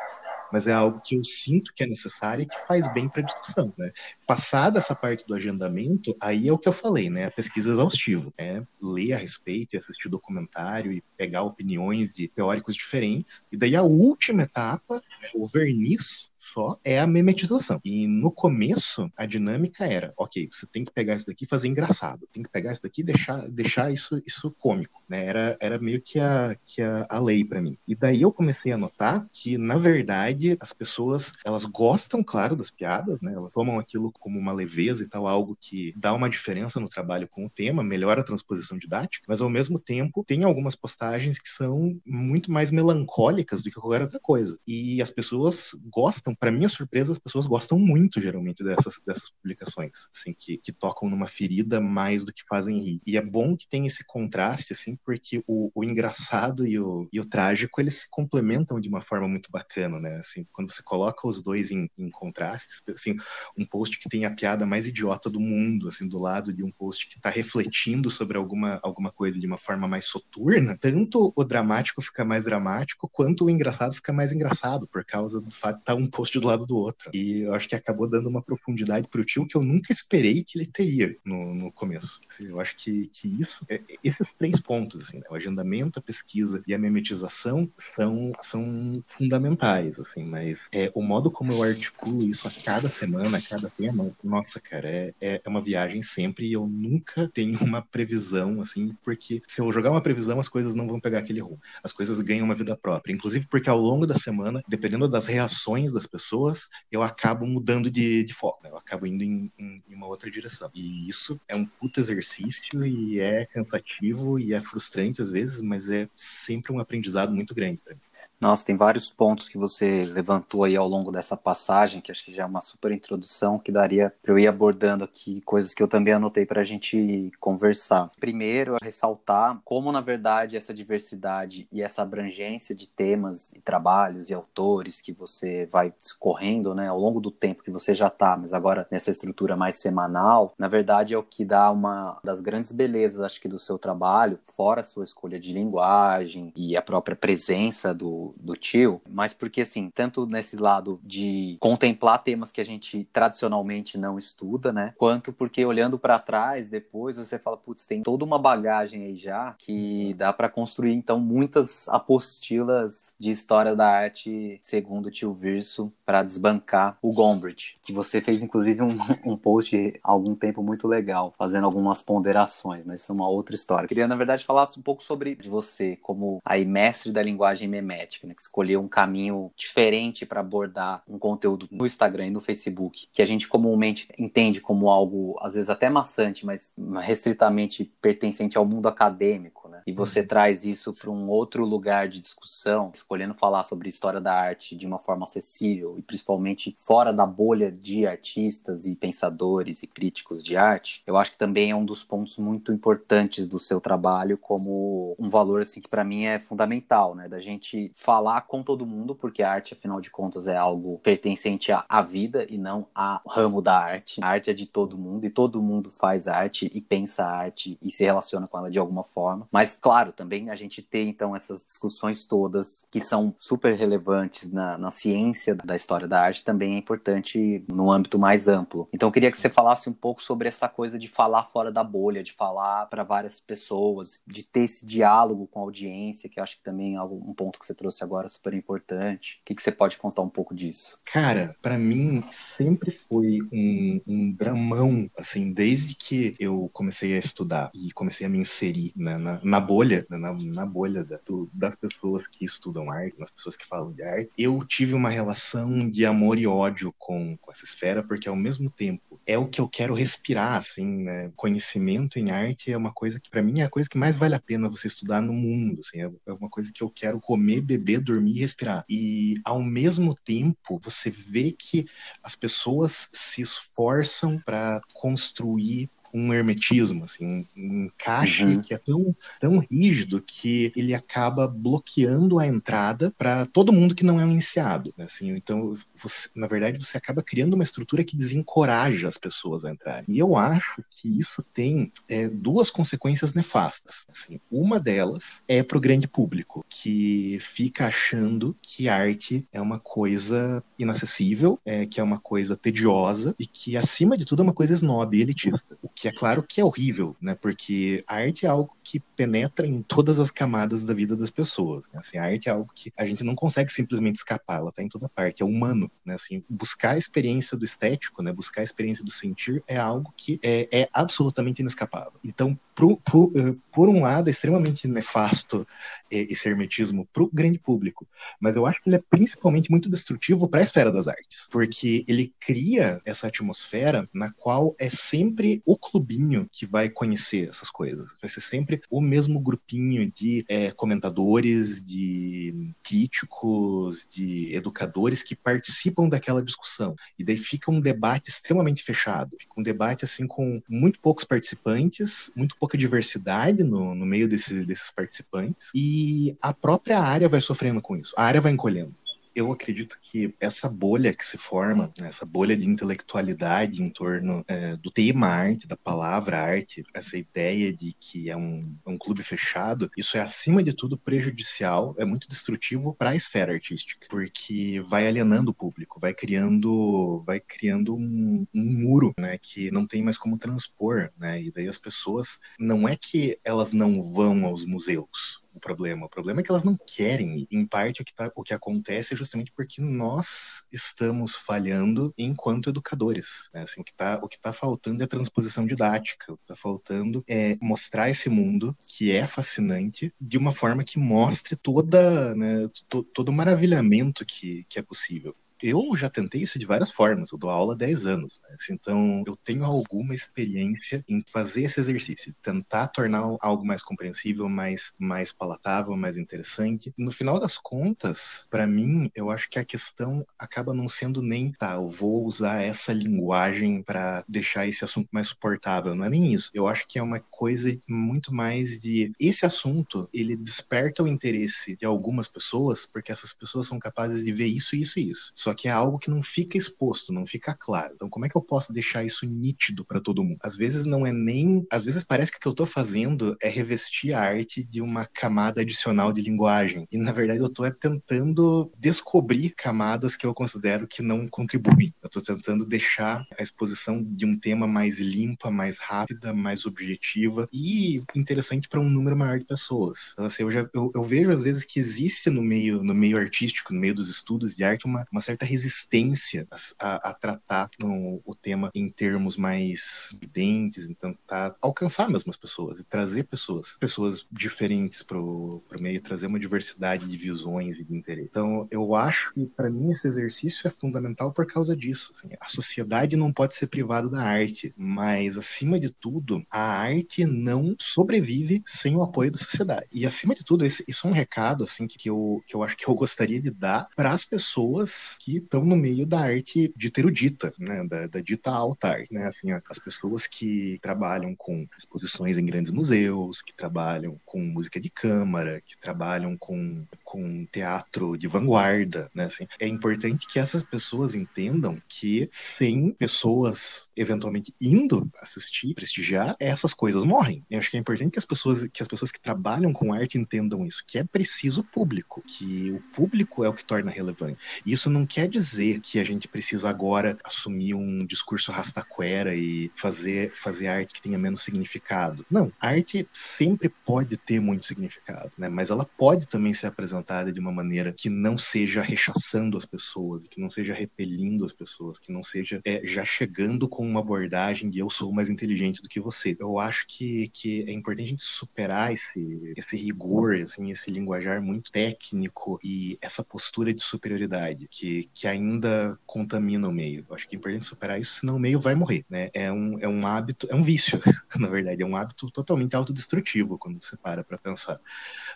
mas 0.53 0.67
é 0.67 0.73
algo 0.73 1.01
que 1.01 1.17
eu 1.17 1.25
sinto 1.25 1.73
que 1.75 1.83
é 1.83 1.87
necessário 1.87 2.43
e 2.43 2.47
que 2.47 2.67
faz 2.67 2.93
bem 2.93 3.09
para 3.09 3.23
a 3.23 3.25
discussão. 3.25 3.73
Né? 3.77 3.93
Passada 4.27 4.79
essa 4.79 4.95
parte 4.95 5.27
do 5.27 5.35
agendamento, 5.35 6.17
aí 6.21 6.49
é 6.49 6.53
o 6.53 6.59
que 6.59 6.69
eu 6.69 6.73
falei, 6.73 7.11
né? 7.11 7.27
A 7.27 7.31
pesquisa 7.31 7.71
exaustiva, 7.71 8.33
né? 8.39 8.67
Ler 8.81 9.15
a 9.15 9.19
respeito 9.19 9.75
e 9.75 9.79
assistir 9.79 10.09
documentário 10.09 10.93
e 10.93 11.03
pegar 11.17 11.43
opiniões 11.43 12.15
de 12.15 12.29
teóricos 12.29 12.75
diferentes. 12.75 13.45
E 13.51 13.57
daí 13.57 13.77
a 13.77 13.83
última 13.83 14.43
etapa, 14.43 15.03
o 15.35 15.47
verniz 15.47 16.31
só 16.41 16.79
é 16.83 16.99
a 16.99 17.07
memetização. 17.07 17.81
E 17.85 18.07
no 18.07 18.33
começo, 18.33 19.11
a 19.17 19.27
dinâmica 19.27 19.85
era, 19.85 20.13
ok, 20.17 20.49
você 20.51 20.67
tem 20.67 20.85
que 20.85 20.93
pegar 20.93 21.15
isso 21.15 21.27
daqui 21.27 21.45
e 21.45 21.49
fazer 21.49 21.69
engraçado, 21.69 22.27
tem 22.33 22.43
que 22.43 22.49
pegar 22.49 22.73
isso 22.73 22.83
daqui 22.83 23.03
e 23.03 23.05
deixar, 23.05 23.49
deixar 23.49 23.93
isso, 23.93 24.21
isso 24.27 24.51
cômico, 24.59 25.03
né? 25.09 25.27
Era, 25.27 25.57
era 25.61 25.79
meio 25.79 26.01
que 26.01 26.19
a, 26.19 26.57
que 26.65 26.81
a, 26.81 27.07
a 27.09 27.21
lei 27.21 27.45
para 27.45 27.61
mim. 27.61 27.77
E 27.87 27.95
daí 27.95 28.23
eu 28.23 28.33
comecei 28.33 28.73
a 28.73 28.79
notar 28.79 29.29
que, 29.33 29.59
na 29.59 29.77
verdade, 29.77 30.57
as 30.61 30.73
pessoas, 30.73 31.35
elas 31.45 31.65
gostam, 31.67 32.23
claro, 32.25 32.57
das 32.57 32.71
piadas, 32.71 33.21
né? 33.21 33.35
Elas 33.35 33.53
tomam 33.53 33.79
aquilo 33.79 34.11
como 34.13 34.39
uma 34.39 34.53
leveza 34.53 35.03
e 35.03 35.07
tal, 35.07 35.27
algo 35.27 35.57
que 35.61 35.93
dá 35.97 36.15
uma 36.15 36.31
diferença 36.31 36.81
no 36.81 36.89
trabalho 36.89 37.29
com 37.29 37.45
o 37.45 37.51
tema, 37.51 37.85
melhora 37.85 38.23
a 38.23 38.25
transposição 38.25 38.79
didática, 38.79 39.27
mas 39.29 39.43
ao 39.43 39.51
mesmo 39.51 39.79
tempo 39.79 40.25
tem 40.27 40.45
algumas 40.45 40.75
postagens 40.75 41.39
que 41.39 41.49
são 41.49 42.01
muito 42.07 42.51
mais 42.51 42.71
melancólicas 42.71 43.63
do 43.63 43.71
que 43.71 43.79
qualquer 43.79 44.03
outra 44.03 44.21
coisa. 44.21 44.59
E 44.67 45.03
as 45.03 45.11
pessoas 45.11 45.73
gostam 45.91 46.30
gostam, 46.31 46.35
para 46.35 46.51
minha 46.51 46.69
surpresa, 46.69 47.13
as 47.13 47.19
pessoas 47.19 47.47
gostam 47.47 47.79
muito, 47.79 48.21
geralmente, 48.21 48.63
dessas, 48.63 49.01
dessas 49.07 49.31
publicações, 49.31 50.07
assim, 50.15 50.35
que, 50.37 50.59
que 50.59 50.73
tocam 50.73 51.09
numa 51.09 51.27
ferida 51.27 51.81
mais 51.81 52.25
do 52.25 52.33
que 52.33 52.43
fazem 52.49 52.79
rir. 52.79 53.01
E 53.07 53.17
é 53.17 53.23
bom 53.23 53.57
que 53.57 53.69
tem 53.69 53.87
esse 53.87 54.05
contraste, 54.07 54.73
assim, 54.73 54.97
porque 55.05 55.43
o, 55.47 55.71
o 55.75 55.85
engraçado 55.85 56.67
e 56.67 56.79
o, 56.79 57.09
e 57.13 57.21
o 57.21 57.25
trágico, 57.25 57.81
eles 57.81 58.01
se 58.01 58.11
complementam 58.11 58.81
de 58.81 58.89
uma 58.89 59.01
forma 59.01 59.29
muito 59.29 59.51
bacana, 59.51 59.99
né? 59.99 60.17
Assim, 60.17 60.47
quando 60.53 60.73
você 60.73 60.83
coloca 60.83 61.27
os 61.27 61.43
dois 61.43 61.71
em, 61.71 61.91
em 61.99 62.11
contrastes, 62.11 62.83
assim, 62.89 63.17
um 63.57 63.65
post 63.65 63.99
que 63.99 64.09
tem 64.09 64.25
a 64.25 64.31
piada 64.31 64.67
mais 64.67 64.87
idiota 64.87 65.31
do 65.31 65.41
mundo, 65.41 65.89
assim, 65.89 66.09
do 66.09 66.19
lado 66.19 66.53
de 66.53 66.63
um 66.63 66.71
post 66.71 67.09
que 67.09 67.17
está 67.17 67.31
refletindo 67.31 68.11
sobre 68.11 68.37
alguma, 68.37 68.81
alguma 68.83 69.11
coisa 69.11 69.39
de 69.39 69.47
uma 69.47 69.59
forma 69.59 69.87
mais 69.89 70.05
soturna, 70.05 70.77
tanto 70.79 71.33
o 71.35 71.45
dramático 71.45 72.03
fica 72.03 72.25
mais 72.25 72.45
dramático, 72.45 73.09
quanto 73.13 73.45
o 73.45 73.51
engraçado 73.51 73.95
fica 73.95 74.13
mais 74.13 74.33
engraçado, 74.33 74.87
por 74.87 75.05
causa 75.05 75.41
do 75.41 75.51
fato 75.51 75.77
de 75.77 75.83
estar 75.83 75.95
tá 75.95 75.99
um 75.99 76.07
post 76.21 76.39
do 76.39 76.47
lado 76.47 76.67
do 76.67 76.77
outro. 76.77 77.11
E 77.15 77.41
eu 77.41 77.55
acho 77.55 77.67
que 77.67 77.75
acabou 77.75 78.07
dando 78.07 78.29
uma 78.29 78.43
profundidade 78.43 79.09
pro 79.09 79.25
tio 79.25 79.47
que 79.47 79.57
eu 79.57 79.63
nunca 79.63 79.91
esperei 79.91 80.45
que 80.45 80.59
ele 80.59 80.67
teria 80.67 81.17
no, 81.25 81.55
no 81.55 81.73
começo. 81.73 82.21
Assim, 82.29 82.49
eu 82.49 82.61
acho 82.61 82.77
que, 82.77 83.07
que 83.07 83.27
isso, 83.41 83.65
é, 83.71 83.81
esses 84.05 84.35
três 84.35 84.61
pontos, 84.61 85.01
assim, 85.01 85.19
né, 85.19 85.25
o 85.31 85.35
agendamento, 85.35 85.99
a 85.99 86.03
pesquisa 86.03 86.63
e 86.67 86.75
a 86.75 86.79
memetização 86.79 87.67
são, 87.79 88.33
são 88.43 89.03
fundamentais, 89.07 89.99
assim, 89.99 90.23
mas 90.23 90.69
é, 90.73 90.91
o 90.95 91.01
modo 91.01 91.31
como 91.31 91.53
eu 91.53 91.63
articulo 91.63 92.23
isso 92.23 92.47
a 92.47 92.51
cada 92.51 92.91
semana, 92.91 93.39
a 93.39 93.43
cada 93.43 93.71
tema, 93.71 94.11
nossa, 94.23 94.61
cara, 94.61 94.89
é, 94.91 95.15
é, 95.21 95.41
é 95.43 95.49
uma 95.49 95.63
viagem 95.63 96.03
sempre 96.03 96.47
e 96.47 96.53
eu 96.53 96.67
nunca 96.67 97.31
tenho 97.33 97.59
uma 97.61 97.81
previsão, 97.81 98.61
assim, 98.61 98.95
porque 99.03 99.43
se 99.49 99.61
eu 99.61 99.73
jogar 99.73 99.91
uma 99.91 100.03
previsão, 100.03 100.39
as 100.39 100.49
coisas 100.49 100.75
não 100.75 100.87
vão 100.87 101.01
pegar 101.01 101.21
aquele 101.21 101.41
rumo. 101.41 101.59
As 101.83 101.93
coisas 101.93 102.21
ganham 102.21 102.45
uma 102.45 102.55
vida 102.55 102.77
própria. 102.77 103.13
Inclusive 103.15 103.47
porque 103.51 103.71
ao 103.71 103.79
longo 103.79 104.07
da 104.07 104.15
semana, 104.15 104.63
dependendo 104.69 105.09
das 105.09 105.27
reações 105.27 105.93
das 105.93 106.10
pessoas, 106.11 106.69
eu 106.91 107.03
acabo 107.03 107.47
mudando 107.47 107.91
de, 107.91 108.25
de 108.25 108.35
foco, 108.35 108.63
né? 108.63 108.71
eu 108.71 108.77
acabo 108.77 109.07
indo 109.07 109.23
em, 109.23 109.51
em, 109.59 109.83
em, 109.89 109.95
uma 109.95 110.07
outra 110.07 110.31
direção. 110.31 110.71
E 110.75 111.09
isso 111.09 111.41
é 111.49 111.57
um 111.57 111.65
puta 111.65 112.01
exercício 112.01 112.85
e 112.85 113.21
é 113.21 113.47
cansativo 113.47 114.39
e 114.39 114.53
é 114.53 114.61
frustrante 114.61 115.23
às 115.23 115.31
vezes, 115.31 115.61
mas 115.61 115.89
é 115.89 116.09
sempre 116.17 116.73
um 116.73 116.79
aprendizado 116.79 117.33
muito 117.33 117.55
grande 117.55 117.79
para 117.79 117.95
mim. 117.95 118.01
Nossa, 118.41 118.65
tem 118.65 118.75
vários 118.75 119.11
pontos 119.11 119.51
que 119.51 119.59
você 119.59 120.07
levantou 120.07 120.65
aí 120.65 120.75
ao 120.75 120.89
longo 120.89 121.13
dessa 121.13 121.37
passagem, 121.37 122.01
que 122.01 122.11
acho 122.11 122.25
que 122.25 122.33
já 122.33 122.45
é 122.45 122.47
uma 122.47 122.63
super 122.63 122.91
introdução, 122.91 123.59
que 123.59 123.71
daria 123.71 124.15
para 124.23 124.33
eu 124.33 124.39
ir 124.39 124.49
abordando 124.49 125.05
aqui 125.05 125.43
coisas 125.43 125.75
que 125.75 125.83
eu 125.83 125.87
também 125.87 126.15
anotei 126.15 126.47
para 126.47 126.63
a 126.63 126.65
gente 126.65 127.31
conversar. 127.39 128.11
Primeiro, 128.19 128.79
ressaltar 128.83 129.61
como, 129.63 129.93
na 129.93 130.01
verdade, 130.01 130.57
essa 130.57 130.73
diversidade 130.73 131.69
e 131.71 131.83
essa 131.83 132.01
abrangência 132.01 132.75
de 132.75 132.89
temas 132.89 133.53
e 133.53 133.61
trabalhos 133.61 134.31
e 134.31 134.35
autores 134.35 135.03
que 135.03 135.13
você 135.13 135.67
vai 135.67 135.93
escorrendo 136.03 136.75
né, 136.75 136.89
ao 136.89 136.99
longo 136.99 137.21
do 137.21 137.31
tempo 137.31 137.63
que 137.63 137.71
você 137.71 137.95
já 137.95 138.07
está, 138.07 138.39
mas 138.39 138.55
agora 138.55 138.89
nessa 138.91 139.11
estrutura 139.11 139.55
mais 139.55 139.83
semanal, 139.83 140.55
na 140.59 140.67
verdade 140.67 141.13
é 141.13 141.19
o 141.19 141.23
que 141.23 141.45
dá 141.45 141.71
uma 141.71 142.19
das 142.25 142.41
grandes 142.41 142.73
belezas, 142.73 143.23
acho 143.23 143.39
que, 143.39 143.49
do 143.49 143.59
seu 143.59 143.79
trabalho, 143.79 144.39
fora 144.57 144.81
a 144.81 144.85
sua 144.85 145.05
escolha 145.05 145.39
de 145.39 145.53
linguagem 145.53 146.55
e 146.57 146.75
a 146.75 146.81
própria 146.81 147.15
presença 147.15 147.93
do 147.93 148.30
do, 148.31 148.35
do 148.39 148.55
tio, 148.55 149.01
mas 149.09 149.35
porque, 149.35 149.63
assim, 149.63 149.91
tanto 149.95 150.27
nesse 150.27 150.57
lado 150.57 151.01
de 151.03 151.57
contemplar 151.61 152.23
temas 152.23 152.53
que 152.53 152.61
a 152.61 152.65
gente 152.65 153.09
tradicionalmente 153.13 153.99
não 153.99 154.19
estuda, 154.19 154.73
né? 154.73 154.95
Quanto 154.97 155.33
porque 155.33 155.65
olhando 155.65 155.99
para 155.99 156.19
trás, 156.19 156.69
depois 156.69 157.17
você 157.17 157.39
fala, 157.39 157.57
putz, 157.57 157.87
tem 157.87 158.03
toda 158.03 158.25
uma 158.25 158.39
bagagem 158.39 159.05
aí 159.05 159.17
já 159.17 159.55
que 159.59 160.15
dá 160.15 160.33
para 160.33 160.49
construir, 160.49 160.93
então, 160.93 161.19
muitas 161.19 161.89
apostilas 161.89 163.13
de 163.19 163.31
história 163.31 163.75
da 163.75 163.89
arte 163.89 164.59
segundo 164.61 165.07
o 165.07 165.11
tio 165.11 165.33
Virso 165.33 165.93
para 166.05 166.23
desbancar 166.23 166.99
o 167.03 167.13
Gombrich, 167.13 167.77
que 167.83 167.93
você 167.93 168.21
fez, 168.21 168.43
inclusive, 168.43 168.83
um, 168.83 168.97
um 169.27 169.37
post 169.37 169.77
há 170.03 170.11
algum 170.11 170.35
tempo 170.35 170.63
muito 170.63 170.87
legal, 170.87 171.35
fazendo 171.39 171.65
algumas 171.65 172.03
ponderações, 172.03 172.85
mas 172.85 173.03
isso 173.03 173.13
é 173.13 173.15
uma 173.15 173.29
outra 173.29 173.55
história. 173.55 173.89
Queria, 173.89 174.09
na 174.09 174.17
verdade, 174.17 174.45
falar 174.45 174.69
um 174.77 174.83
pouco 174.83 175.03
sobre 175.03 175.37
você 175.49 175.97
como 175.97 176.41
aí 176.45 176.65
mestre 176.65 177.13
da 177.13 177.23
linguagem 177.23 177.69
memética, 177.69 178.20
né, 178.27 178.35
que 178.35 178.43
escolheu 178.43 178.81
um 178.81 178.89
caminho 178.89 179.53
diferente 179.57 180.27
para 180.27 180.41
abordar 180.41 181.03
um 181.09 181.19
conteúdo 181.19 181.69
no 181.71 181.87
Instagram 181.87 182.27
e 182.27 182.31
no 182.31 182.41
Facebook, 182.41 183.09
que 183.13 183.23
a 183.23 183.27
gente 183.27 183.49
comumente 183.49 184.09
entende 184.19 184.61
como 184.61 184.91
algo, 184.91 185.39
às 185.41 185.55
vezes 185.55 185.71
até 185.71 185.89
maçante, 185.89 186.45
mas 186.45 186.73
restritamente 187.01 187.85
pertencente 188.01 188.57
ao 188.57 188.65
mundo 188.65 188.89
acadêmico, 188.89 189.69
né? 189.69 189.83
E 189.87 189.93
você 189.93 190.21
uhum. 190.21 190.27
traz 190.27 190.65
isso 190.65 190.93
para 190.93 191.11
um 191.11 191.29
outro 191.29 191.65
lugar 191.65 192.09
de 192.09 192.21
discussão, 192.21 192.91
escolhendo 192.95 193.35
falar 193.35 193.63
sobre 193.63 193.89
história 193.89 194.21
da 194.21 194.35
arte 194.35 194.77
de 194.77 194.87
uma 194.87 194.99
forma 194.99 195.25
acessível 195.25 195.99
e 195.99 196.03
principalmente 196.03 196.75
fora 196.77 197.13
da 197.13 197.27
bolha 197.27 197.71
de 197.71 198.07
artistas 198.07 198.87
e 198.87 198.95
pensadores 198.95 199.83
e 199.83 199.87
críticos 199.87 200.43
de 200.43 200.57
arte. 200.57 201.03
Eu 201.07 201.17
acho 201.17 201.33
que 201.33 201.39
também 201.39 201.71
é 201.71 201.77
um 201.77 201.85
dos 201.85 202.03
pontos 202.03 202.39
muito 202.39 202.73
importantes 202.73 203.47
do 203.47 203.59
seu 203.59 203.81
trabalho 203.81 204.39
como 204.39 205.15
um 205.19 205.29
valor 205.29 205.63
assim 205.63 205.81
que 205.81 205.89
para 205.89 206.05
mim 206.05 206.25
é 206.25 206.39
fundamental, 206.39 207.15
né? 207.15 207.25
Da 207.29 207.41
gente 207.41 207.91
falar 208.11 208.41
com 208.41 208.61
todo 208.61 208.85
mundo, 208.85 209.15
porque 209.15 209.41
a 209.41 209.53
arte 209.53 209.73
afinal 209.73 210.01
de 210.01 210.11
contas 210.11 210.49
é 210.49 210.57
algo 210.57 210.99
pertencente 210.99 211.71
à 211.71 212.03
vida 212.03 212.45
e 212.51 212.59
não 212.59 212.89
a 212.93 213.21
ramo 213.25 213.63
da 213.63 213.79
arte. 213.79 214.21
A 214.21 214.27
arte 214.27 214.51
é 214.51 214.53
de 214.53 214.67
todo 214.67 214.99
mundo 214.99 215.25
e 215.25 215.31
todo 215.31 215.63
mundo 215.63 215.93
faz 215.93 216.27
arte 216.27 216.69
e 216.75 216.81
pensa 216.81 217.25
arte 217.25 217.79
e 217.81 217.89
se 217.89 218.03
relaciona 218.03 218.49
com 218.49 218.59
ela 218.59 218.69
de 218.69 218.81
alguma 218.81 219.05
forma. 219.05 219.47
Mas 219.53 219.79
claro, 219.81 220.13
também 220.13 220.51
a 220.51 220.57
gente 220.57 220.83
tem 220.83 221.09
então 221.09 221.37
essas 221.37 221.65
discussões 221.65 222.25
todas 222.25 222.85
que 222.91 223.01
são 223.01 223.33
super 223.39 223.77
relevantes 223.77 224.51
na, 224.51 224.77
na 224.77 224.91
ciência 224.91 225.55
da 225.55 225.77
história 225.77 226.09
da 226.09 226.21
arte 226.21 226.43
também 226.43 226.75
é 226.75 226.79
importante 226.79 227.65
no 227.69 227.93
âmbito 227.93 228.19
mais 228.19 228.49
amplo. 228.49 228.89
Então 228.93 229.09
eu 229.09 229.13
queria 229.13 229.31
que 229.31 229.39
você 229.39 229.49
falasse 229.49 229.89
um 229.89 229.95
pouco 229.95 230.21
sobre 230.21 230.49
essa 230.49 230.69
coisa 230.69 230.99
de 230.99 231.07
falar 231.07 231.45
fora 231.45 231.71
da 231.71 231.85
bolha, 231.85 232.25
de 232.25 232.33
falar 232.33 232.87
para 232.87 233.05
várias 233.05 233.39
pessoas, 233.39 234.21
de 234.27 234.43
ter 234.43 234.63
esse 234.63 234.85
diálogo 234.85 235.47
com 235.47 235.61
a 235.61 235.63
audiência, 235.63 236.29
que 236.29 236.41
eu 236.41 236.43
acho 236.43 236.57
que 236.57 236.65
também 236.65 236.97
é 236.97 237.03
um 237.03 237.33
ponto 237.35 237.57
que 237.57 237.65
você 237.65 237.73
trouxe 237.73 237.90
agora 238.03 238.29
super 238.29 238.55
importante. 238.55 239.39
O 239.41 239.45
que, 239.45 239.55
que 239.55 239.63
você 239.63 239.73
pode 239.73 239.97
contar 239.97 240.23
um 240.23 240.29
pouco 240.29 240.55
disso? 240.55 240.99
Cara, 241.05 241.57
para 241.61 241.79
mim 241.79 242.23
sempre 242.31 242.91
foi 242.91 243.39
um, 243.53 244.01
um 244.07 244.33
dramão, 244.33 245.11
assim, 245.17 245.53
desde 245.53 245.95
que 245.95 246.35
eu 246.39 246.71
comecei 246.73 247.15
a 247.15 247.19
estudar 247.19 247.71
e 247.75 247.93
comecei 247.93 248.27
a 248.27 248.31
me 248.31 248.39
inserir 248.39 248.93
né, 248.97 249.17
na, 249.19 249.41
na, 249.43 249.61
bolha, 249.61 250.07
né, 250.09 250.17
na, 250.17 250.33
na 250.33 250.67
bolha 250.67 251.05
da, 251.05 251.19
do, 251.25 251.49
das 251.53 251.77
pessoas 251.77 252.27
que 252.27 252.45
estudam 252.45 252.91
arte, 252.91 253.19
das 253.19 253.31
pessoas 253.31 253.57
que 253.57 253.67
falam 253.67 253.93
de 253.93 254.03
arte, 254.03 254.31
eu 254.37 254.65
tive 254.65 254.95
uma 254.95 255.11
relação 255.11 255.89
de 255.89 256.05
amor 256.07 256.39
e 256.39 256.47
ódio 256.47 256.95
com, 256.99 257.37
com 257.37 257.51
essa 257.51 257.65
esfera, 257.65 258.03
porque 258.03 258.29
ao 258.29 258.37
mesmo 258.37 258.71
tempo 258.71 259.21
é 259.27 259.39
o 259.39 259.47
que 259.47 259.61
eu 259.61 259.69
quero 259.69 259.95
respirar, 259.95 260.55
assim, 260.55 261.05
né? 261.05 261.31
Conhecimento 261.37 262.19
em 262.19 262.31
arte 262.31 262.73
é 262.73 262.77
uma 262.77 262.93
coisa 262.93 263.21
que, 263.21 263.31
para 263.31 263.43
mim, 263.43 263.61
é 263.61 263.65
a 263.65 263.71
coisa 263.71 263.89
que 263.89 263.99
mais 263.99 264.17
vale 264.17 264.35
a 264.35 264.41
pena 264.41 264.69
você 264.69 264.87
estudar 264.87 265.21
no 265.21 265.33
mundo, 265.33 265.81
assim, 265.81 266.03
é, 266.03 266.11
é 266.27 266.33
uma 266.33 266.49
coisa 266.49 266.71
que 266.73 266.83
eu 266.83 266.91
quero 266.91 267.21
comer, 267.21 267.61
beber, 267.61 267.80
dormir 268.01 268.37
e 268.37 268.41
respirar. 268.41 268.85
E, 268.89 269.35
ao 269.45 269.63
mesmo 269.63 270.15
tempo, 270.15 270.79
você 270.83 271.11
vê 271.11 271.53
que 271.53 271.87
as 272.23 272.35
pessoas 272.35 273.09
se 273.13 273.43
esforçam 273.43 274.39
para 274.39 274.81
construir 274.95 275.91
um 276.13 276.33
hermetismo, 276.33 277.05
assim, 277.05 277.47
um 277.57 277.85
encaixe 277.85 278.45
uhum. 278.45 278.61
que 278.61 278.75
é 278.75 278.79
tão, 278.79 279.15
tão 279.41 279.59
rígido 279.59 280.23
que 280.23 280.73
ele 280.77 280.95
acaba 280.95 281.47
bloqueando 281.47 282.39
a 282.39 282.47
entrada 282.47 283.13
para 283.17 283.47
todo 283.47 283.73
mundo 283.73 283.95
que 283.95 284.05
não 284.05 284.21
é 284.21 284.25
um 284.25 284.33
iniciado. 284.33 284.93
Né? 284.97 285.05
Assim, 285.05 285.31
então, 285.31 285.77
você, 285.95 286.29
na 286.35 286.47
verdade, 286.47 286.85
você 286.85 286.97
acaba 286.97 287.23
criando 287.23 287.55
uma 287.55 287.63
estrutura 287.63 288.05
que 288.05 288.17
desencoraja 288.17 289.09
as 289.09 289.19
pessoas 289.19 289.65
a 289.65 289.71
entrarem. 289.71 290.05
E 290.09 290.19
eu 290.19 290.37
acho 290.37 290.83
que 290.91 291.09
isso 291.09 291.43
tem 291.55 291.93
é, 292.09 292.29
duas 292.29 292.71
consequências 292.71 293.35
nefastas. 293.35 294.07
Assim, 294.09 294.41
uma 294.51 294.79
delas 294.79 295.43
é 295.47 295.63
para 295.63 295.79
o 295.79 295.81
grande 295.81 296.09
público, 296.09 296.65
que 296.69 297.39
fica 297.41 297.87
achando 297.87 298.57
que 298.63 298.89
arte 298.89 299.47
é 299.53 299.61
uma 299.61 299.79
coisa 299.79 300.63
inacessível, 300.79 301.59
é, 301.65 301.87
que 301.87 302.01
é 302.01 302.03
uma 302.03 302.19
coisa 302.19 302.57
tediosa 302.57 303.35
e 303.39 303.47
que, 303.47 303.77
acima 303.77 304.17
de 304.17 304.25
tudo, 304.25 304.43
é 304.43 304.45
uma 304.45 304.55
coisa 304.55 304.75
snob 304.75 305.17
e 305.17 305.21
elitista. 305.21 305.77
O 305.83 305.89
que 306.01 306.09
é 306.09 306.13
claro 306.13 306.43
que 306.43 306.63
é 306.63 306.65
horrível, 306.65 307.15
né? 307.21 307.35
Porque 307.35 308.03
a 308.07 308.17
arte 308.17 308.47
é 308.47 308.49
algo 308.49 308.75
que 308.83 309.01
penetra 309.15 309.67
em 309.67 309.83
todas 309.83 310.19
as 310.19 310.31
camadas 310.31 310.87
da 310.87 310.95
vida 310.95 311.15
das 311.15 311.31
pessoas. 311.31 311.91
Né? 311.93 312.01
Assim, 312.01 312.17
a 312.17 312.25
arte 312.25 312.49
é 312.49 312.53
algo 312.53 312.73
que 312.75 312.91
a 312.97 313.05
gente 313.05 313.23
não 313.23 313.35
consegue 313.35 313.71
simplesmente 313.71 314.15
escapar, 314.15 314.61
ela 314.61 314.71
está 314.71 314.83
em 314.83 314.89
toda 314.89 315.11
parte, 315.11 315.43
é 315.43 315.45
humano. 315.45 315.91
Né? 316.03 316.15
Assim, 316.15 316.43
buscar 316.49 316.93
a 316.93 316.97
experiência 316.97 317.55
do 317.55 317.67
estético, 317.67 318.23
né? 318.23 318.33
buscar 318.33 318.63
a 318.63 318.65
experiência 318.65 319.05
do 319.05 319.11
sentir 319.11 319.63
é 319.69 319.77
algo 319.77 320.11
que 320.17 320.41
é, 320.43 320.67
é 320.73 320.89
absolutamente 320.91 321.61
inescapável. 321.61 322.15
Então, 322.25 322.59
pro, 322.81 322.97
pro, 322.97 323.33
eh, 323.37 323.55
por 323.73 323.89
um 323.91 324.01
lado, 324.01 324.29
é 324.29 324.31
extremamente 324.31 324.89
nefasto 324.89 325.67
eh, 326.11 326.27
esse 326.31 326.49
hermetismo 326.49 327.07
para 327.13 327.23
o 327.23 327.31
grande 327.31 327.59
público, 327.59 328.07
mas 328.41 328.57
eu 328.57 328.67
acho 328.67 328.83
que 328.83 328.89
ele 328.89 328.97
é 328.97 329.03
principalmente 329.11 329.71
muito 329.71 329.89
destrutivo 329.91 330.49
para 330.49 330.61
a 330.61 330.63
esfera 330.63 330.91
das 330.91 331.07
artes, 331.07 331.47
porque 331.51 332.05
ele 332.09 332.33
cria 332.41 333.01
essa 333.05 333.27
atmosfera 333.27 334.09
na 334.15 334.33
qual 334.33 334.75
é 334.79 334.89
sempre 334.89 335.63
o 335.67 335.77
clubinho 335.77 336.49
que 336.51 336.65
vai 336.65 336.89
conhecer 336.89 337.49
essas 337.49 337.69
coisas. 337.69 338.17
Vai 338.21 338.31
ser 338.31 338.41
sempre 338.41 338.81
o 338.91 339.01
mesmo 339.01 339.39
grupinho 339.39 340.11
de 340.11 340.45
é, 340.49 340.71
comentadores, 340.71 341.85
de 341.85 342.73
críticos, 342.83 344.07
de 344.09 344.55
educadores 344.55 345.23
que 345.23 345.37
participam 345.37 346.09
daquela 346.09 346.43
discussão. 346.43 346.97
E 347.19 347.25
daí 347.25 347.37
fica 347.37 347.71
um 347.71 347.81
debate 347.81 348.31
extremamente 348.31 348.83
fechado. 348.83 349.37
Fica 349.39 349.55
um 349.57 349.63
debate 349.63 350.05
assim 350.05 350.27
com 350.27 350.63
muito 350.69 350.99
poucos 351.01 351.25
participantes, 351.25 352.33
muito 352.35 352.57
pouca 352.71 352.79
diversidade 352.79 353.65
no, 353.65 353.95
no 353.95 354.07
meio 354.07 354.29
desse, 354.29 354.65
desses 354.65 354.91
participantes. 354.91 355.71
E 355.75 356.37
a 356.41 356.55
própria 356.55 357.01
área 357.01 357.29
vai 357.29 357.41
sofrendo 357.41 357.83
com 357.83 357.97
isso. 357.97 358.15
A 358.17 358.25
área 358.25 358.41
vai 358.41 358.53
encolhendo 358.53 358.95
eu 359.35 359.53
acredito 359.53 359.99
que 360.03 360.35
essa 360.41 360.69
bolha 360.69 361.15
que 361.15 361.25
se 361.25 361.39
forma, 361.39 361.93
né, 361.99 362.09
essa 362.09 362.27
bolha 362.27 362.57
de 362.57 362.67
intelectualidade 362.67 363.83
em 363.83 363.89
torno 363.89 364.45
é, 364.49 364.77
do 364.77 364.91
tema 364.91 365.29
arte, 365.29 365.69
da 365.69 365.77
palavra 365.77 366.41
arte, 366.41 366.85
essa 366.95 367.17
ideia 367.17 367.73
de 367.73 367.95
que 367.99 368.31
é 368.31 368.37
um, 368.37 368.77
um 368.87 368.99
clube 368.99 369.23
fechado, 369.23 369.91
isso 369.97 370.17
é 370.17 370.21
acima 370.21 370.63
de 370.63 370.73
tudo 370.73 370.99
prejudicial, 370.99 371.95
é 371.99 372.05
muito 372.05 372.29
destrutivo 372.29 372.95
para 372.95 373.11
a 373.11 373.17
esfera 373.17 373.53
artística, 373.53 374.07
porque 374.09 374.81
vai 374.81 375.07
alienando 375.07 375.51
o 375.51 375.55
público, 375.55 376.01
vai 376.01 376.13
criando, 376.13 377.23
vai 377.25 377.41
criando 377.41 377.95
um, 377.95 378.47
um 378.55 378.83
muro, 378.83 379.13
né, 379.19 379.39
que 379.39 379.71
não 379.71 379.87
tem 379.87 380.03
mais 380.03 380.19
como 380.19 380.39
transpor, 380.39 381.11
né, 381.17 381.41
e 381.43 381.51
daí 381.51 381.69
as 381.69 381.79
pessoas 381.79 382.41
não 382.59 382.89
é 382.89 382.97
que 382.97 383.39
elas 383.45 383.73
não 383.73 384.13
vão 384.13 384.45
aos 384.45 384.65
museus, 384.65 385.41
o 385.53 385.61
problema. 385.61 386.07
O 386.07 386.09
problema 386.09 386.41
é 386.41 386.43
que 386.43 386.51
elas 386.51 386.65
não 386.65 386.77
querem. 386.77 387.47
Em 387.51 387.67
parte, 387.67 388.03
o 388.03 388.05
que, 388.05 388.15
tá, 388.15 388.31
o 388.35 388.43
que 388.43 388.55
acontece 388.55 389.15
é 389.15 389.17
justamente 389.17 389.53
porque 389.53 389.81
nós 389.81 390.67
estamos 390.73 391.35
falhando 391.35 392.13
enquanto 392.17 392.71
educadores. 392.71 393.49
Né? 393.53 393.63
Assim, 393.63 393.81
o 393.81 393.85
que 393.85 393.93
está 393.93 394.21
tá 394.43 394.53
faltando 394.53 395.03
é 395.03 395.05
a 395.05 395.09
transposição 395.09 395.67
didática. 395.67 396.33
O 396.33 396.37
que 396.37 396.45
está 396.45 396.57
faltando 396.57 397.25
é 397.29 397.57
mostrar 397.61 398.11
esse 398.11 398.29
mundo, 398.29 398.77
que 398.87 399.11
é 399.11 399.27
fascinante, 399.27 400.13
de 400.21 400.39
uma 400.39 400.53
forma 400.53 400.85
que 400.85 400.99
mostre 400.99 401.57
toda, 401.57 402.35
né, 402.35 402.69
todo 402.89 403.29
o 403.29 403.33
maravilhamento 403.33 404.25
que, 404.25 404.65
que 404.69 404.79
é 404.79 404.83
possível 404.83 405.35
eu 405.63 405.97
já 405.97 406.09
tentei 406.09 406.43
isso 406.43 406.59
de 406.59 406.67
várias 406.67 406.91
formas. 406.91 407.33
Eu 407.33 407.39
dou 407.39 407.51
aula 407.51 407.75
há 407.75 407.77
10 407.77 408.07
anos, 408.07 408.41
né? 408.43 408.57
Então, 408.71 409.23
eu 409.27 409.37
tenho 409.37 409.65
alguma 409.65 410.15
experiência 410.15 411.05
em 411.09 411.23
fazer 411.27 411.63
esse 411.63 411.81
exercício, 411.81 412.35
tentar 412.43 412.89
tornar 412.89 413.37
algo 413.41 413.65
mais 413.65 413.83
compreensível, 413.83 414.49
mais, 414.49 414.93
mais 414.99 415.33
palatável, 415.33 415.97
mais 415.97 416.17
interessante. 416.17 416.93
No 416.97 417.11
final 417.11 417.39
das 417.39 417.59
contas, 417.59 418.47
para 418.51 418.67
mim, 418.67 419.11
eu 419.15 419.31
acho 419.31 419.49
que 419.51 419.59
a 419.59 419.65
questão 419.65 420.27
acaba 420.39 420.75
não 420.75 420.89
sendo 420.89 421.23
nem, 421.23 421.53
tá, 421.53 421.75
eu 421.75 421.89
vou 421.89 422.25
usar 422.25 422.63
essa 422.63 422.93
linguagem 422.93 423.83
para 423.83 424.25
deixar 424.29 424.67
esse 424.67 424.85
assunto 424.85 425.09
mais 425.13 425.29
suportável. 425.29 425.95
Não 425.95 426.05
é 426.05 426.11
nem 426.11 426.33
isso. 426.33 426.51
Eu 426.55 426.67
acho 426.67 426.87
que 426.87 426.99
é 426.99 427.03
uma 427.03 427.21
coisa 427.21 427.71
muito 427.89 428.33
mais 428.33 428.81
de 428.81 429.13
esse 429.19 429.45
assunto, 429.47 430.09
ele 430.13 430.37
desperta 430.37 431.03
o 431.03 431.09
interesse 431.09 431.77
de 431.77 431.85
algumas 431.85 432.29
pessoas, 432.29 432.87
porque 432.87 433.13
essas 433.13 433.33
pessoas 433.33 433.67
são 433.67 433.79
capazes 433.79 434.25
de 434.25 434.33
ver 434.33 434.47
isso, 434.47 434.77
isso 434.77 434.99
e 434.99 435.11
isso. 435.11 435.33
Só 435.35 435.50
só 435.51 435.55
que 435.55 435.67
é 435.67 435.73
algo 435.73 435.99
que 435.99 436.11
não 436.11 436.23
fica 436.23 436.57
exposto, 436.57 437.13
não 437.13 437.27
fica 437.27 437.57
claro. 437.59 437.93
Então, 437.95 438.09
como 438.09 438.25
é 438.25 438.29
que 438.29 438.37
eu 438.37 438.43
posso 438.43 438.73
deixar 438.73 439.05
isso 439.05 439.27
nítido 439.27 439.85
para 439.85 440.01
todo 440.01 440.23
mundo? 440.23 440.39
Às 440.43 440.57
vezes 440.57 440.85
não 440.85 441.05
é 441.05 441.13
nem, 441.13 441.67
às 441.73 441.85
vezes 441.85 442.05
parece 442.05 442.31
que 442.31 442.39
o 442.39 442.41
que 442.41 442.47
eu 442.47 442.53
estou 442.53 442.67
fazendo 442.67 443.37
é 443.43 443.49
revestir 443.49 444.13
a 444.13 444.21
arte 444.21 444.63
de 444.63 444.81
uma 444.81 445.05
camada 445.07 445.61
adicional 445.61 446.13
de 446.13 446.23
linguagem. 446.23 446.87
E 446.93 446.97
na 446.97 447.11
verdade 447.11 447.41
eu 447.41 447.47
estou 447.47 447.67
é 447.67 447.71
tentando 447.73 448.73
descobrir 448.79 449.51
camadas 449.57 450.15
que 450.15 450.25
eu 450.25 450.33
considero 450.33 450.87
que 450.87 451.03
não 451.03 451.27
contribuem. 451.27 451.93
Eu 452.01 452.07
estou 452.07 452.23
tentando 452.23 452.65
deixar 452.65 453.27
a 453.37 453.43
exposição 453.43 454.01
de 454.01 454.25
um 454.25 454.39
tema 454.39 454.69
mais 454.69 455.01
limpa, 455.01 455.51
mais 455.51 455.79
rápida, 455.81 456.33
mais 456.33 456.65
objetiva 456.65 457.49
e 457.53 458.01
interessante 458.15 458.69
para 458.69 458.81
um 458.81 458.89
número 458.89 459.17
maior 459.17 459.41
de 459.41 459.45
pessoas. 459.45 460.11
Então, 460.13 460.27
assim, 460.27 460.45
eu, 460.45 460.51
já, 460.51 460.61
eu, 460.73 460.93
eu, 460.95 461.03
vejo 461.03 461.33
às 461.33 461.43
vezes 461.43 461.65
que 461.65 461.81
existe 461.81 462.31
no 462.31 462.41
meio, 462.41 462.85
no 462.85 462.95
meio 462.95 463.19
artístico, 463.19 463.75
no 463.75 463.81
meio 463.81 463.95
dos 463.97 464.09
estudos 464.09 464.55
de 464.55 464.63
arte, 464.63 464.87
uma, 464.87 465.05
uma 465.11 465.21
certa 465.21 465.40
resistência 465.45 466.47
a, 466.79 467.11
a 467.11 467.15
tratar 467.15 467.71
no, 467.79 468.21
o 468.25 468.35
tema 468.35 468.71
em 468.75 468.91
termos 468.91 469.37
mais 469.37 470.11
evidentes, 470.15 470.89
então 470.89 471.11
tentar 471.11 471.57
alcançar 471.61 472.09
mesmo 472.09 472.31
as 472.31 472.37
pessoas 472.37 472.81
e 472.81 472.85
trazer 472.85 473.25
pessoas, 473.25 473.77
pessoas 473.79 474.27
diferentes 474.31 475.03
para 475.03 475.19
o 475.19 475.63
meio, 475.79 476.01
trazer 476.01 476.27
uma 476.27 476.39
diversidade 476.39 477.07
de 477.07 477.17
visões 477.17 477.79
e 477.79 477.85
de 477.85 477.95
interesse. 477.95 478.29
Então, 478.31 478.67
eu 478.71 478.95
acho 478.95 479.33
que 479.35 479.47
para 479.47 479.71
mim 479.71 479.91
esse 479.91 480.07
exercício 480.07 480.67
é 480.67 480.71
fundamental 480.71 481.33
por 481.33 481.47
causa 481.47 481.77
disso. 481.77 482.13
Assim, 482.15 482.31
a 482.41 482.49
sociedade 482.49 483.17
não 483.17 483.33
pode 483.33 483.55
ser 483.55 483.69
privada 483.69 484.09
da 484.09 484.23
arte, 484.23 484.75
mas 484.77 485.37
acima 485.37 485.79
de 485.79 485.91
tudo, 485.91 486.45
a 486.51 486.61
arte 486.61 487.25
não 487.25 487.75
sobrevive 487.79 488.63
sem 488.67 488.97
o 488.97 489.03
apoio 489.03 489.31
da 489.31 489.39
sociedade. 489.39 489.87
E 489.93 490.07
acima 490.07 490.35
de 490.35 490.45
tudo, 490.45 490.65
esse, 490.65 490.85
isso 490.87 491.07
é 491.07 491.11
um 491.11 491.15
recado 491.15 491.65
assim 491.65 491.87
que 491.87 492.09
eu, 492.09 492.43
que 492.47 492.55
eu 492.55 492.63
acho 492.63 492.77
que 492.77 492.87
eu 492.87 492.95
gostaria 492.95 493.41
de 493.41 493.51
dar 493.51 493.89
para 493.97 494.13
as 494.13 494.25
pessoas 494.25 495.17
que 495.21 495.30
estão 495.37 495.65
no 495.65 495.77
meio 495.77 496.07
da 496.07 496.21
arte 496.21 496.73
dita 496.77 497.01
erudita, 497.01 497.53
né, 497.59 497.85
da, 497.85 498.07
da 498.07 498.21
dita 498.21 498.51
alta 498.51 498.89
arte, 498.89 499.13
né, 499.13 499.27
assim, 499.27 499.49
as 499.69 499.79
pessoas 499.79 500.27
que 500.27 500.79
trabalham 500.83 501.35
com 501.35 501.67
exposições 501.79 502.39
em 502.39 502.47
grandes 502.47 502.71
museus, 502.71 503.43
que 503.43 503.55
trabalham 503.55 504.21
com 504.25 504.41
música 504.41 504.81
de 504.81 504.91
câmara, 504.91 505.61
que 505.67 505.79
trabalham 505.79 506.37
com, 506.37 506.85
com 507.05 507.47
teatro 507.47 508.17
de 508.17 508.27
vanguarda, 508.27 509.11
né, 509.15 509.25
assim, 509.25 509.47
é 509.59 509.67
importante 509.67 510.27
que 510.27 510.39
essas 510.39 510.63
pessoas 510.63 511.15
entendam 511.15 511.81
que 511.89 512.29
sem 512.31 512.93
pessoas 512.93 513.90
eventualmente 514.01 514.55
indo 514.61 515.11
assistir, 515.21 515.75
prestigiar, 515.75 516.35
essas 516.41 516.73
coisas 516.73 517.05
morrem. 517.05 517.45
Eu 517.51 517.59
acho 517.59 517.71
que 517.71 517.77
é 517.77 517.81
importante 517.81 518.13
que 518.13 518.19
as 518.19 518.25
pessoas 518.25 518.67
que 518.73 518.83
as 518.83 518.89
pessoas 518.89 519.13
que 519.13 519.21
trabalham 519.21 519.73
com 519.73 519.93
arte 519.93 520.17
entendam 520.17 520.67
isso, 520.67 520.83
que 520.87 520.99
é 520.99 521.05
preciso 521.05 521.63
público, 521.63 522.23
que 522.27 522.71
o 522.71 522.81
público 522.95 523.45
é 523.45 523.49
o 523.49 523.53
que 523.53 523.65
torna 523.65 523.91
relevante. 523.91 524.39
E 524.65 524.73
isso 524.73 524.89
não 524.89 525.05
quer 525.05 525.29
dizer 525.29 525.81
que 525.81 525.99
a 525.99 526.05
gente 526.05 526.27
precisa 526.27 526.71
agora 526.71 527.19
assumir 527.23 527.75
um 527.75 528.07
discurso 528.07 528.51
rastaquera 528.51 529.35
e 529.35 529.71
fazer 529.75 530.33
fazer 530.35 530.69
arte 530.69 530.95
que 530.95 531.03
tenha 531.03 531.19
menos 531.19 531.43
significado. 531.43 532.25
Não, 532.31 532.51
arte 532.59 533.07
sempre 533.13 533.69
pode 533.69 534.17
ter 534.17 534.41
muito 534.41 534.65
significado, 534.65 535.31
né? 535.37 535.49
Mas 535.49 535.71
ela 535.71 535.85
pode 535.85 536.27
também 536.27 536.55
ser 536.55 536.69
apresentada 536.69 537.31
de 537.31 537.41
uma 537.41 537.53
maneira 537.53 537.93
que 537.93 538.09
não 538.09 538.39
seja 538.39 538.81
rechaçando 538.81 539.59
as 539.59 539.67
pessoas, 539.67 540.27
que 540.27 540.41
não 540.41 540.51
seja 540.51 540.73
repelindo 540.73 541.45
as 541.45 541.53
pessoas, 541.53 541.99
que 541.99 542.13
não 542.13 542.25
seja 542.25 542.61
é, 542.65 542.81
já 542.85 543.05
chegando 543.05 543.69
com 543.69 543.90
uma 543.91 544.01
abordagem 544.01 544.71
de 544.71 544.79
eu 544.79 544.89
sou 544.89 545.13
mais 545.13 545.29
inteligente 545.29 545.83
do 545.83 545.89
que 545.89 546.01
você. 546.01 546.37
Eu 546.39 546.59
acho 546.59 546.87
que, 546.87 547.29
que 547.29 547.65
é 547.69 547.73
importante 547.73 548.07
a 548.07 548.09
gente 548.11 548.23
superar 548.23 548.93
esse, 548.93 549.53
esse 549.57 549.77
rigor, 549.77 550.37
assim, 550.37 550.71
esse 550.71 550.91
linguajar 550.91 551.43
muito 551.43 551.71
técnico 551.71 552.59
e 552.63 552.99
essa 553.01 553.23
postura 553.23 553.75
de 553.75 553.83
superioridade 553.83 554.69
que, 554.71 555.11
que 555.15 555.27
ainda 555.27 555.99
contamina 556.07 556.69
o 556.69 556.73
meio. 556.73 557.05
Eu 557.09 557.15
acho 557.15 557.29
que 557.29 557.37
é 557.37 557.39
importante 557.39 557.65
superar 557.65 558.01
isso, 558.01 558.21
senão 558.21 558.37
o 558.37 558.41
meio 558.41 558.61
vai 558.61 558.75
morrer, 558.75 559.05
né? 559.09 559.31
É 559.35 559.51
um, 559.53 559.79
é 559.81 559.89
um 559.89 560.07
hábito, 560.07 560.47
é 560.51 560.55
um 560.55 560.63
vício, 560.63 561.01
na 561.39 561.49
verdade, 561.49 561.83
é 561.83 561.87
um 561.87 561.97
hábito 561.97 562.31
totalmente 562.31 562.77
autodestrutivo 562.77 563.59
quando 563.59 563.83
você 563.83 563.97
para 563.97 564.23
para 564.23 564.39
pensar. 564.39 564.81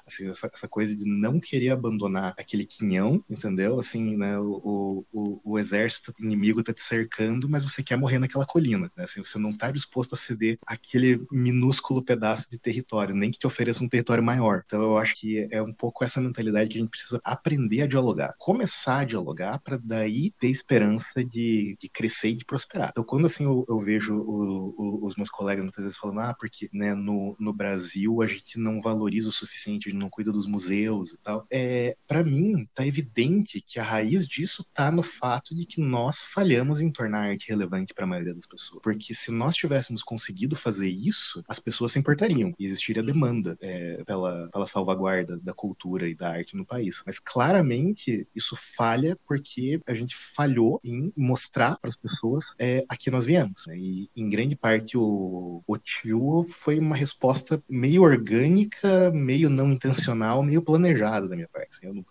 Assim, 0.06 0.30
essa, 0.30 0.50
essa, 0.52 0.68
coisa 0.68 0.94
de 0.94 1.04
não 1.06 1.40
querer 1.40 1.70
abandonar 1.70 2.34
aquele 2.38 2.64
quinhão, 2.64 3.24
entendeu? 3.28 3.78
Assim, 3.78 4.16
né? 4.16 4.38
O, 4.38 5.04
o, 5.12 5.40
o 5.44 5.58
exército 5.58 6.14
inimigo 6.20 6.62
tá 6.62 6.72
te 6.72 6.82
cercando, 6.82 7.48
mas 7.48 7.64
você 7.64 7.82
quer 7.82 7.96
morrer 7.96 8.18
naquela 8.18 8.43
colina, 8.46 8.90
né? 8.96 9.04
Assim, 9.04 9.22
você 9.22 9.38
não 9.38 9.56
tá 9.56 9.70
disposto 9.70 10.14
a 10.14 10.18
ceder 10.18 10.58
aquele 10.66 11.24
minúsculo 11.30 12.02
pedaço 12.02 12.50
de 12.50 12.58
território, 12.58 13.14
nem 13.14 13.30
que 13.30 13.38
te 13.38 13.46
ofereça 13.46 13.82
um 13.82 13.88
território 13.88 14.22
maior. 14.22 14.62
Então 14.64 14.82
eu 14.82 14.98
acho 14.98 15.14
que 15.14 15.46
é 15.50 15.62
um 15.62 15.72
pouco 15.72 16.04
essa 16.04 16.20
mentalidade 16.20 16.70
que 16.70 16.78
a 16.78 16.80
gente 16.80 16.90
precisa 16.90 17.20
aprender 17.24 17.82
a 17.82 17.86
dialogar, 17.86 18.34
começar 18.38 19.00
a 19.00 19.04
dialogar 19.04 19.58
para 19.60 19.78
daí 19.82 20.30
ter 20.38 20.48
esperança 20.48 21.24
de, 21.24 21.76
de, 21.80 21.88
crescer 21.88 22.30
e 22.30 22.36
de 22.36 22.44
prosperar. 22.44 22.90
Então 22.90 23.04
quando 23.04 23.26
assim 23.26 23.44
eu, 23.44 23.64
eu 23.68 23.80
vejo 23.80 24.16
o, 24.16 24.74
o, 24.76 25.06
os 25.06 25.16
meus 25.16 25.30
colegas 25.30 25.64
muitas 25.64 25.84
vezes 25.84 25.98
falando, 25.98 26.20
ah, 26.20 26.34
porque 26.38 26.68
né, 26.72 26.94
no, 26.94 27.36
no 27.38 27.52
Brasil 27.52 28.22
a 28.22 28.26
gente 28.26 28.58
não 28.58 28.80
valoriza 28.80 29.28
o 29.28 29.32
suficiente, 29.32 29.88
a 29.88 29.90
gente 29.90 30.00
não 30.00 30.10
cuida 30.10 30.32
dos 30.32 30.46
museus 30.46 31.12
e 31.12 31.18
tal. 31.18 31.46
É, 31.50 31.96
para 32.06 32.22
mim 32.22 32.68
tá 32.74 32.86
evidente 32.86 33.60
que 33.60 33.78
a 33.78 33.84
raiz 33.84 34.26
disso 34.26 34.64
tá 34.72 34.90
no 34.90 35.02
fato 35.02 35.54
de 35.54 35.66
que 35.66 35.80
nós 35.80 36.20
falhamos 36.20 36.80
em 36.80 36.90
tornar 36.90 37.24
a 37.24 37.30
arte 37.30 37.48
relevante 37.48 37.94
para 37.94 38.04
a 38.04 38.08
maioria 38.24 38.34
das 38.34 38.46
pessoas. 38.46 38.82
Porque 38.82 39.14
se 39.14 39.30
nós 39.30 39.54
tivéssemos 39.54 40.02
conseguido 40.02 40.56
fazer 40.56 40.88
isso, 40.88 41.44
as 41.46 41.58
pessoas 41.58 41.92
se 41.92 41.98
importariam 41.98 42.54
e 42.58 42.64
existiria 42.64 43.02
demanda 43.02 43.56
é, 43.60 44.02
pela, 44.04 44.48
pela 44.48 44.66
salvaguarda 44.66 45.38
da 45.38 45.52
cultura 45.52 46.08
e 46.08 46.14
da 46.14 46.30
arte 46.30 46.56
no 46.56 46.64
país. 46.64 47.02
Mas 47.06 47.18
claramente 47.18 48.26
isso 48.34 48.56
falha 48.56 49.16
porque 49.26 49.80
a 49.86 49.94
gente 49.94 50.16
falhou 50.16 50.80
em 50.82 51.12
mostrar 51.16 51.76
para 51.78 51.90
as 51.90 51.96
pessoas 51.96 52.44
é, 52.58 52.84
a 52.88 52.96
que 52.96 53.10
nós 53.10 53.24
viemos. 53.24 53.64
Né? 53.66 53.76
E 53.76 54.10
em 54.16 54.30
grande 54.30 54.56
parte 54.56 54.96
o, 54.96 55.62
o 55.66 55.76
tio 55.76 56.46
foi 56.48 56.78
uma 56.78 56.96
resposta 56.96 57.62
meio 57.68 58.02
orgânica, 58.02 59.10
meio 59.10 59.50
não 59.50 59.72
intencional, 59.72 60.42
meio 60.42 60.62
planejada 60.62 61.28
da 61.28 61.36
minha 61.36 61.48
parte. 61.48 61.76
Assim, 61.76 61.86
eu 61.86 61.94
não, 61.94 62.06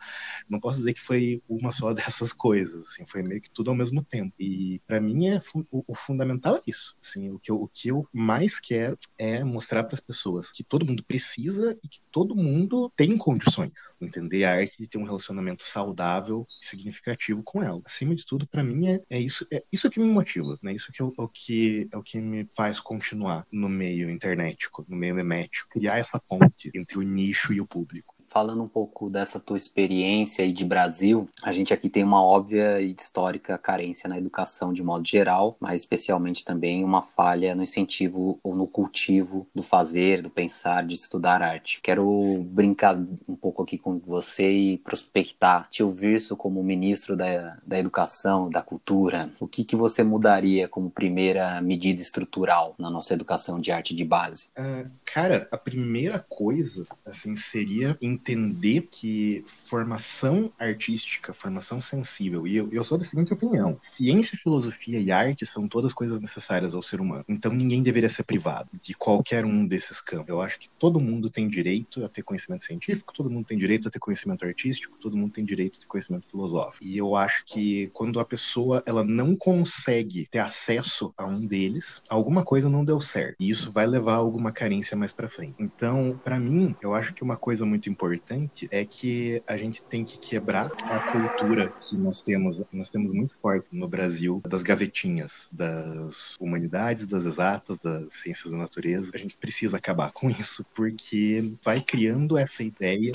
não 0.49 0.59
posso 0.59 0.77
dizer 0.77 0.93
que 0.93 1.01
foi 1.01 1.41
uma 1.49 1.71
só 1.71 1.91
dessas 1.93 2.31
coisas. 2.31 2.87
Assim, 2.87 3.05
foi 3.05 3.23
meio 3.23 3.41
que 3.41 3.49
tudo 3.49 3.71
ao 3.71 3.75
mesmo 3.75 4.03
tempo. 4.03 4.33
E 4.39 4.79
para 4.85 4.99
mim 4.99 5.27
é 5.27 5.39
o, 5.71 5.83
o, 5.87 5.95
fundamental 6.05 6.57
é 6.57 6.61
isso. 6.67 6.97
Assim, 7.01 7.29
o 7.29 7.39
que 7.39 7.51
eu, 7.51 7.61
o 7.61 7.67
que 7.67 7.89
eu 7.89 8.07
mais 8.11 8.59
quero 8.59 8.97
é 9.17 9.43
mostrar 9.43 9.83
para 9.83 9.93
as 9.93 9.99
pessoas 9.99 10.51
que 10.51 10.63
todo 10.63 10.85
mundo 10.85 11.03
precisa 11.03 11.77
e 11.83 11.87
que 11.87 11.99
todo 12.11 12.35
mundo 12.35 12.91
tem 12.95 13.17
condições, 13.17 13.73
entender 13.99 14.43
a 14.43 14.55
arte 14.55 14.77
de 14.77 14.87
ter 14.87 14.97
um 14.97 15.03
relacionamento 15.03 15.63
saudável 15.63 16.45
e 16.61 16.65
significativo 16.65 17.41
com 17.43 17.63
ela. 17.63 17.81
Acima 17.85 18.15
de 18.15 18.25
tudo, 18.25 18.47
para 18.47 18.63
mim 18.63 18.87
é, 18.87 19.01
é, 19.09 19.19
isso, 19.19 19.45
é 19.51 19.63
isso 19.71 19.89
que 19.89 19.99
me 19.99 20.07
motiva, 20.07 20.57
né? 20.61 20.73
Isso 20.73 20.91
que 20.91 21.01
é 21.01 21.05
o, 21.05 21.13
o, 21.17 21.27
que 21.27 21.87
é 21.91 21.97
o 21.97 22.03
que 22.03 22.19
me 22.19 22.47
faz 22.55 22.79
continuar 22.79 23.47
no 23.51 23.69
meio 23.69 24.09
internetico, 24.09 24.85
no 24.87 24.95
meio 24.95 25.15
memético, 25.15 25.69
criar 25.69 25.97
essa 25.97 26.19
ponte 26.19 26.71
entre 26.75 26.97
o 26.97 27.01
nicho 27.01 27.53
e 27.53 27.61
o 27.61 27.67
público 27.67 28.12
falando 28.33 28.63
um 28.63 28.67
pouco 28.67 29.11
dessa 29.11 29.39
tua 29.39 29.55
experiência 29.55 30.43
aí 30.43 30.51
de 30.51 30.65
Brasil, 30.65 31.29
a 31.43 31.51
gente 31.51 31.71
aqui 31.71 31.87
tem 31.87 32.03
uma 32.03 32.23
óbvia 32.23 32.81
e 32.81 32.95
histórica 32.99 33.59
carência 33.59 34.09
na 34.09 34.17
educação 34.17 34.73
de 34.73 34.81
modo 34.81 35.07
geral, 35.07 35.55
mas 35.59 35.81
especialmente 35.81 36.43
também 36.43 36.83
uma 36.83 37.03
falha 37.03 37.53
no 37.53 37.61
incentivo 37.61 38.39
ou 38.43 38.55
no 38.55 38.65
cultivo 38.65 39.47
do 39.53 39.61
fazer, 39.61 40.21
do 40.21 40.31
pensar, 40.31 40.83
de 40.83 40.95
estudar 40.95 41.43
arte. 41.43 41.79
Quero 41.83 42.43
brincar 42.49 42.97
um 43.27 43.35
pouco 43.35 43.61
aqui 43.61 43.77
com 43.77 43.99
você 43.99 44.51
e 44.51 44.77
prospectar 44.79 45.67
Tio 45.69 45.91
Virso 45.91 46.35
como 46.35 46.63
ministro 46.63 47.15
da, 47.15 47.59
da 47.63 47.77
Educação, 47.77 48.49
da 48.49 48.63
Cultura. 48.63 49.29
O 49.39 49.47
que, 49.47 49.63
que 49.63 49.75
você 49.75 50.01
mudaria 50.01 50.67
como 50.67 50.89
primeira 50.89 51.61
medida 51.61 52.01
estrutural 52.01 52.73
na 52.79 52.89
nossa 52.89 53.13
educação 53.13 53.59
de 53.61 53.71
arte 53.71 53.95
de 53.95 54.03
base? 54.03 54.49
Uh, 54.57 54.89
cara, 55.05 55.47
a 55.51 55.57
primeira 55.57 56.17
coisa 56.27 56.87
assim 57.05 57.35
seria 57.35 57.95
entender 58.23 58.87
que 58.89 59.43
formação 59.47 60.49
artística, 60.57 61.33
formação 61.33 61.81
sensível, 61.81 62.47
e 62.47 62.55
eu, 62.55 62.69
eu 62.71 62.83
sou 62.83 62.97
da 62.97 63.03
seguinte 63.03 63.33
opinião: 63.33 63.77
ciência, 63.81 64.37
filosofia 64.37 64.99
e 64.99 65.11
arte 65.11 65.45
são 65.45 65.67
todas 65.67 65.93
coisas 65.93 66.21
necessárias 66.21 66.73
ao 66.73 66.81
ser 66.81 67.01
humano. 67.01 67.25
Então 67.27 67.51
ninguém 67.51 67.83
deveria 67.83 68.09
ser 68.09 68.23
privado 68.23 68.69
de 68.81 68.93
qualquer 68.93 69.45
um 69.45 69.67
desses 69.67 69.99
campos. 69.99 70.29
Eu 70.29 70.41
acho 70.41 70.59
que 70.59 70.69
todo 70.79 70.99
mundo 70.99 71.29
tem 71.29 71.47
direito 71.49 72.03
a 72.05 72.09
ter 72.09 72.23
conhecimento 72.23 72.63
científico, 72.63 73.13
todo 73.13 73.29
mundo 73.29 73.45
tem 73.45 73.57
direito 73.57 73.87
a 73.87 73.91
ter 73.91 73.99
conhecimento 73.99 74.45
artístico, 74.45 74.97
todo 74.99 75.17
mundo 75.17 75.33
tem 75.33 75.43
direito 75.43 75.77
a 75.77 75.81
ter 75.81 75.87
conhecimento 75.87 76.27
filosófico. 76.29 76.85
E 76.85 76.97
eu 76.97 77.15
acho 77.15 77.43
que 77.45 77.89
quando 77.93 78.19
a 78.19 78.25
pessoa 78.25 78.81
ela 78.85 79.03
não 79.03 79.35
consegue 79.35 80.27
ter 80.31 80.39
acesso 80.39 81.13
a 81.17 81.25
um 81.25 81.45
deles, 81.45 82.03
alguma 82.07 82.43
coisa 82.43 82.69
não 82.69 82.85
deu 82.85 83.01
certo. 83.01 83.35
E 83.39 83.49
isso 83.49 83.71
vai 83.71 83.85
levar 83.85 84.13
a 84.13 84.17
alguma 84.17 84.51
carência 84.51 84.95
mais 84.95 85.11
para 85.11 85.27
frente. 85.27 85.55
Então, 85.59 86.19
para 86.23 86.39
mim, 86.39 86.75
eu 86.81 86.93
acho 86.93 87.13
que 87.13 87.23
uma 87.23 87.35
coisa 87.35 87.65
muito 87.65 87.89
importante 87.89 88.12
importante 88.13 88.67
é 88.71 88.85
que 88.85 89.41
a 89.47 89.57
gente 89.57 89.83
tem 89.83 90.05
que 90.05 90.17
quebrar 90.17 90.71
a 90.83 90.99
cultura 90.99 91.73
que 91.81 91.97
nós 91.97 92.21
temos, 92.21 92.61
nós 92.71 92.89
temos 92.89 93.11
muito 93.11 93.37
forte 93.39 93.69
no 93.71 93.87
Brasil 93.87 94.41
das 94.47 94.63
gavetinhas, 94.63 95.47
das 95.51 96.35
humanidades, 96.39 97.07
das 97.07 97.25
exatas, 97.25 97.79
das 97.79 98.13
ciências 98.13 98.51
da 98.51 98.57
natureza. 98.57 99.11
A 99.13 99.17
gente 99.17 99.37
precisa 99.37 99.77
acabar 99.77 100.11
com 100.11 100.29
isso 100.29 100.65
porque 100.73 101.53
vai 101.63 101.81
criando 101.81 102.37
essa 102.37 102.63
ideia 102.63 103.11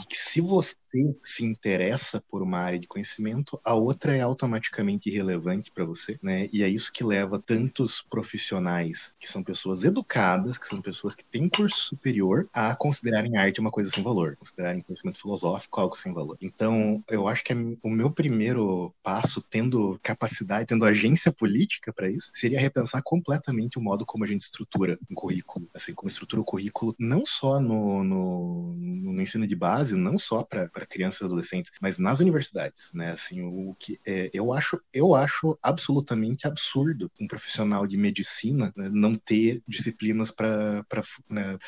E 0.00 0.06
que 0.06 0.16
se 0.16 0.40
você 0.40 0.78
se 1.22 1.44
interessa 1.44 2.22
por 2.30 2.42
uma 2.42 2.58
área 2.58 2.78
de 2.78 2.86
conhecimento, 2.86 3.60
a 3.64 3.74
outra 3.74 4.16
é 4.16 4.20
automaticamente 4.20 5.08
irrelevante 5.08 5.70
para 5.70 5.84
você, 5.84 6.18
né? 6.22 6.48
E 6.52 6.62
é 6.62 6.68
isso 6.68 6.92
que 6.92 7.04
leva 7.04 7.38
tantos 7.38 8.02
profissionais 8.02 9.14
que 9.20 9.28
são 9.28 9.42
pessoas 9.42 9.84
educadas, 9.84 10.58
que 10.58 10.66
são 10.66 10.80
pessoas 10.82 11.14
que 11.14 11.24
têm 11.24 11.48
curso 11.48 11.76
superior, 11.76 12.48
a 12.52 12.74
considerarem 12.74 13.36
arte 13.36 13.60
uma 13.60 13.70
coisa 13.70 13.90
sem 13.90 14.02
valor, 14.02 14.36
considerarem 14.40 14.80
conhecimento 14.80 15.20
filosófico 15.20 15.80
algo 15.80 15.96
sem 15.96 16.12
valor. 16.12 16.38
Então, 16.40 17.04
eu 17.08 17.28
acho 17.28 17.44
que 17.44 17.52
o 17.82 17.90
meu 17.90 18.10
primeiro 18.10 18.92
passo, 19.02 19.42
tendo 19.42 20.00
capacidade, 20.02 20.66
tendo 20.66 20.84
agência 20.84 21.30
política 21.30 21.92
para 21.92 22.10
isso, 22.10 22.30
seria 22.34 22.58
repensar 22.58 23.02
completamente 23.02 23.78
o 23.78 23.82
modo 23.82 24.06
como 24.06 24.24
a 24.24 24.26
gente 24.26 24.42
estrutura 24.42 24.98
um 25.10 25.14
currículo, 25.14 25.68
assim, 25.74 25.94
como 25.94 26.08
estrutura 26.08 26.40
o 26.40 26.44
currículo 26.44 26.94
não 26.98 27.24
só 27.26 27.60
no, 27.60 28.02
no, 28.02 28.74
no 28.74 29.22
ensino 29.22 29.46
de 29.46 29.54
base, 29.54 29.94
não 29.94 30.18
só 30.18 30.42
para 30.42 30.68
crianças 30.86 31.20
e 31.20 31.24
adolescentes, 31.24 31.72
mas 31.80 31.98
nas 31.98 32.18
universidades, 32.18 32.90
né? 32.94 33.10
Assim, 33.10 33.42
o 33.42 33.76
que 33.78 34.00
é, 34.06 34.30
eu 34.32 34.52
acho, 34.52 34.80
eu 34.92 35.14
acho 35.14 35.58
absolutamente 35.62 36.46
absurdo 36.46 37.10
um 37.20 37.26
profissional 37.26 37.86
de 37.86 37.96
medicina 37.96 38.72
né, 38.74 38.88
não 38.90 39.14
ter 39.14 39.62
disciplinas 39.68 40.30
para 40.30 40.84
né, 41.28 41.58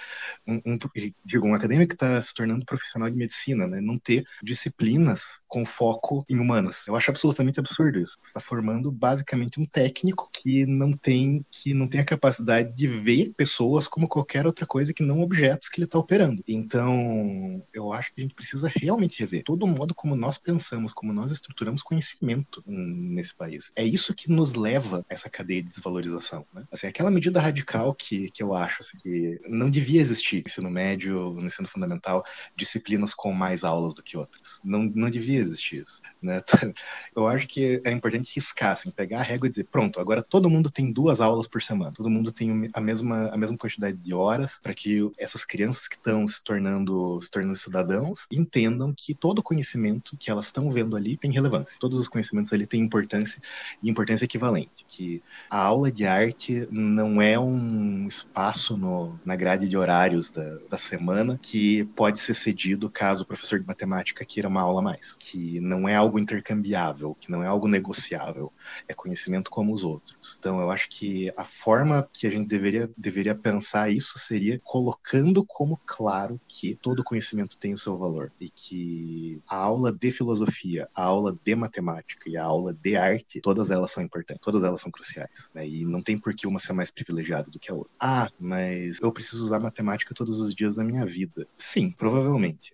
um, 0.47 0.55
um, 0.65 0.79
digo, 1.25 1.47
um 1.47 1.55
acadêmico 1.55 1.91
que 1.91 1.95
está 1.95 2.21
se 2.21 2.33
tornando 2.35 2.62
profissional 2.65 3.11
de 3.11 3.17
medicina, 3.17 3.67
né, 3.67 3.81
não 3.81 3.99
ter 3.99 4.25
disciplinas 4.43 5.41
com 5.47 5.65
foco 5.65 6.25
em 6.29 6.39
humanas. 6.39 6.87
Eu 6.87 6.97
acho 6.97 7.11
absolutamente 7.11 7.61
absurdo 7.61 7.99
isso. 7.99 8.17
Você 8.23 8.29
está 8.29 8.41
formando 8.41 8.91
basicamente 8.91 9.61
um 9.61 9.67
técnico 9.67 10.29
que 10.33 10.65
não 10.67 10.93
tem 10.93 11.45
que 11.51 11.75
não 11.75 11.87
tem 11.87 12.01
a 12.01 12.05
capacidade 12.05 12.75
de 12.75 12.87
ver 12.87 13.33
pessoas 13.37 13.87
como 13.87 14.09
qualquer 14.09 14.47
outra 14.47 14.67
coisa 14.67 14.95
que 14.95 15.03
não 15.03 15.21
objetos 15.21 15.69
que 15.69 15.79
ele 15.79 15.87
está 15.87 15.99
operando. 15.99 16.43
Então, 16.47 17.63
eu 17.73 17.93
acho 17.93 18.13
que 18.13 18.21
a 18.21 18.25
gente 18.25 18.35
precisa 18.35 18.71
realmente 18.75 19.21
rever 19.21 19.43
todo 19.45 19.65
o 19.65 19.69
modo 19.69 19.95
como 19.95 20.17
nós 20.17 20.39
pensamos, 20.39 20.93
como 20.93 21.13
nós 21.13 21.31
estruturamos 21.31 21.83
conhecimento 21.83 22.63
nesse 22.67 23.35
país. 23.35 23.73
É 23.77 23.85
isso 23.85 24.15
que 24.15 24.31
nos 24.31 24.55
leva 24.55 25.05
a 25.09 25.15
essa 25.15 25.29
cadeia 25.29 25.63
de 25.63 25.69
desvalorização. 25.69 26.47
Né? 26.53 26.65
Assim, 26.71 26.87
aquela 26.87 27.11
medida 27.11 27.41
radical 27.41 27.95
que, 27.95 28.31
que 28.31 28.43
eu 28.43 28.55
acho 28.55 28.83
assim, 28.83 28.99
que 28.99 29.41
não 29.49 29.71
devia 29.71 30.01
existir 30.01 30.37
no 30.37 30.43
ensino 30.47 30.71
médio, 30.71 31.33
no 31.33 31.47
ensino 31.47 31.69
fundamental, 31.69 32.25
disciplinas 32.57 33.15
com 33.15 33.33
mais 33.33 33.65
aulas 33.65 33.95
do 33.95 34.03
que 34.03 34.17
outras. 34.17 34.61
Não, 34.65 34.85
não 34.95 35.11
devia 35.11 35.41
existir 35.41 35.83
isso. 35.83 36.01
Né? 36.21 36.41
Eu 37.15 37.27
acho 37.27 37.47
que 37.47 37.81
é 37.85 37.91
importante 37.91 38.33
riscar, 38.35 38.73
assim, 38.73 38.91
pegar 38.91 39.21
a 39.21 39.23
régua 39.23 39.47
e 39.47 39.51
dizer, 39.51 39.65
pronto, 39.65 40.01
agora 40.01 40.23
todo 40.23 40.51
mundo 40.51 40.71
tem 40.71 40.93
duas 40.93 41.21
aulas 41.21 41.47
por 41.47 41.63
semana, 41.63 41.93
todo 41.93 42.11
mundo 42.11 42.33
tem 42.33 42.69
a 42.73 42.81
mesma, 42.81 43.29
a 43.29 43.37
mesma 43.37 43.57
quantidade 43.57 43.97
de 43.97 44.15
horas 44.15 44.59
para 44.63 44.75
que 44.75 45.11
essas 45.19 45.45
crianças 45.45 45.89
que 45.89 45.97
estão 45.97 46.27
se 46.27 46.43
tornando, 46.43 47.21
se 47.21 47.31
tornando 47.31 47.57
cidadãos 47.57 48.27
entendam 48.31 48.95
que 48.97 49.15
todo 49.15 49.43
conhecimento 49.43 50.17
que 50.17 50.31
elas 50.31 50.47
estão 50.47 50.71
vendo 50.71 50.97
ali 50.97 51.17
tem 51.17 51.33
relevância. 51.33 51.77
Todos 51.79 51.99
os 51.99 52.09
conhecimentos 52.09 52.53
ali 52.53 52.67
têm 52.67 52.81
importância 52.83 53.43
e 53.83 53.91
importância 53.91 54.25
equivalente. 54.25 54.85
Que 54.89 55.23
a 55.51 55.59
aula 55.59 55.91
de 55.91 56.07
arte 56.07 56.67
não 56.71 57.21
é 57.21 57.39
um 57.39 58.07
espaço 58.07 58.77
no, 58.77 59.19
na 59.25 59.37
grade 59.37 59.69
de 59.69 59.77
horários 59.77 60.31
da, 60.31 60.59
da 60.71 60.77
semana 60.77 61.39
que 61.41 61.85
pode 61.97 62.21
ser 62.21 62.32
cedido 62.35 62.91
caso 62.91 63.23
o 63.23 63.27
professor 63.27 63.61
de 63.61 63.67
matemática 63.67 64.25
queira 64.25 64.49
uma 64.49 64.63
aula 64.63 64.81
a 64.81 64.83
mais. 64.83 65.17
Que 65.19 65.61
não 65.61 65.89
é 65.89 65.95
algo 65.95 66.19
intercambiável, 66.19 67.17
que 67.21 67.31
não 67.31 67.43
é 67.43 67.47
algo 67.47 67.69
negociável. 67.69 68.53
É 68.89 68.95
conhecimento 68.95 69.51
como 69.51 69.73
os 69.73 69.85
outros. 69.85 70.37
Então 70.39 70.61
eu 70.61 70.71
acho 70.71 70.89
que 70.89 71.33
a 71.37 71.45
forma 71.45 72.09
que 72.13 72.27
a 72.27 72.31
gente 72.31 72.49
deveria, 72.49 72.91
deveria 72.97 73.35
pensar 73.35 73.91
isso 73.91 74.19
seria 74.19 74.61
colocando 74.63 75.45
como 75.45 75.81
claro 75.87 76.41
que 76.49 76.75
todo 76.77 77.05
conhecimento 77.05 77.59
tem 77.59 77.73
o 77.73 77.79
seu 77.79 77.97
valor 77.97 78.33
e 78.41 78.49
que 78.49 79.41
a 79.47 79.57
aula 79.57 79.93
de 79.93 80.11
filosofia, 80.11 80.89
a 80.95 81.05
aula 81.05 81.37
de 81.45 81.55
matemática 81.55 82.29
e 82.29 82.37
a 82.37 82.45
aula 82.45 82.73
de 82.73 82.97
arte, 82.97 83.41
todas 83.41 83.71
elas 83.71 83.91
são 83.91 84.03
importantes, 84.03 84.43
todas 84.43 84.65
elas 84.65 84.81
são 84.81 84.91
cruciais, 84.91 85.51
né? 85.55 85.67
E 85.67 85.85
não 85.85 86.01
tem 86.01 86.19
por 86.19 86.35
que 86.35 86.47
uma 86.47 86.59
ser 86.59 86.73
mais 86.73 86.91
privilegiada 86.91 87.51
do 87.51 87.59
que 87.59 87.71
a 87.71 87.75
outra. 87.75 87.93
Ah, 88.01 88.29
mas 88.39 89.01
eu 89.01 89.13
preciso 89.13 89.45
usar 89.45 89.61
matemática 89.61 90.15
todos 90.15 90.41
os 90.41 90.55
dias 90.55 90.75
da 90.75 90.85
minha 90.85 91.05
vida. 91.05 91.47
Sim, 91.57 91.91
provavelmente, 91.91 92.22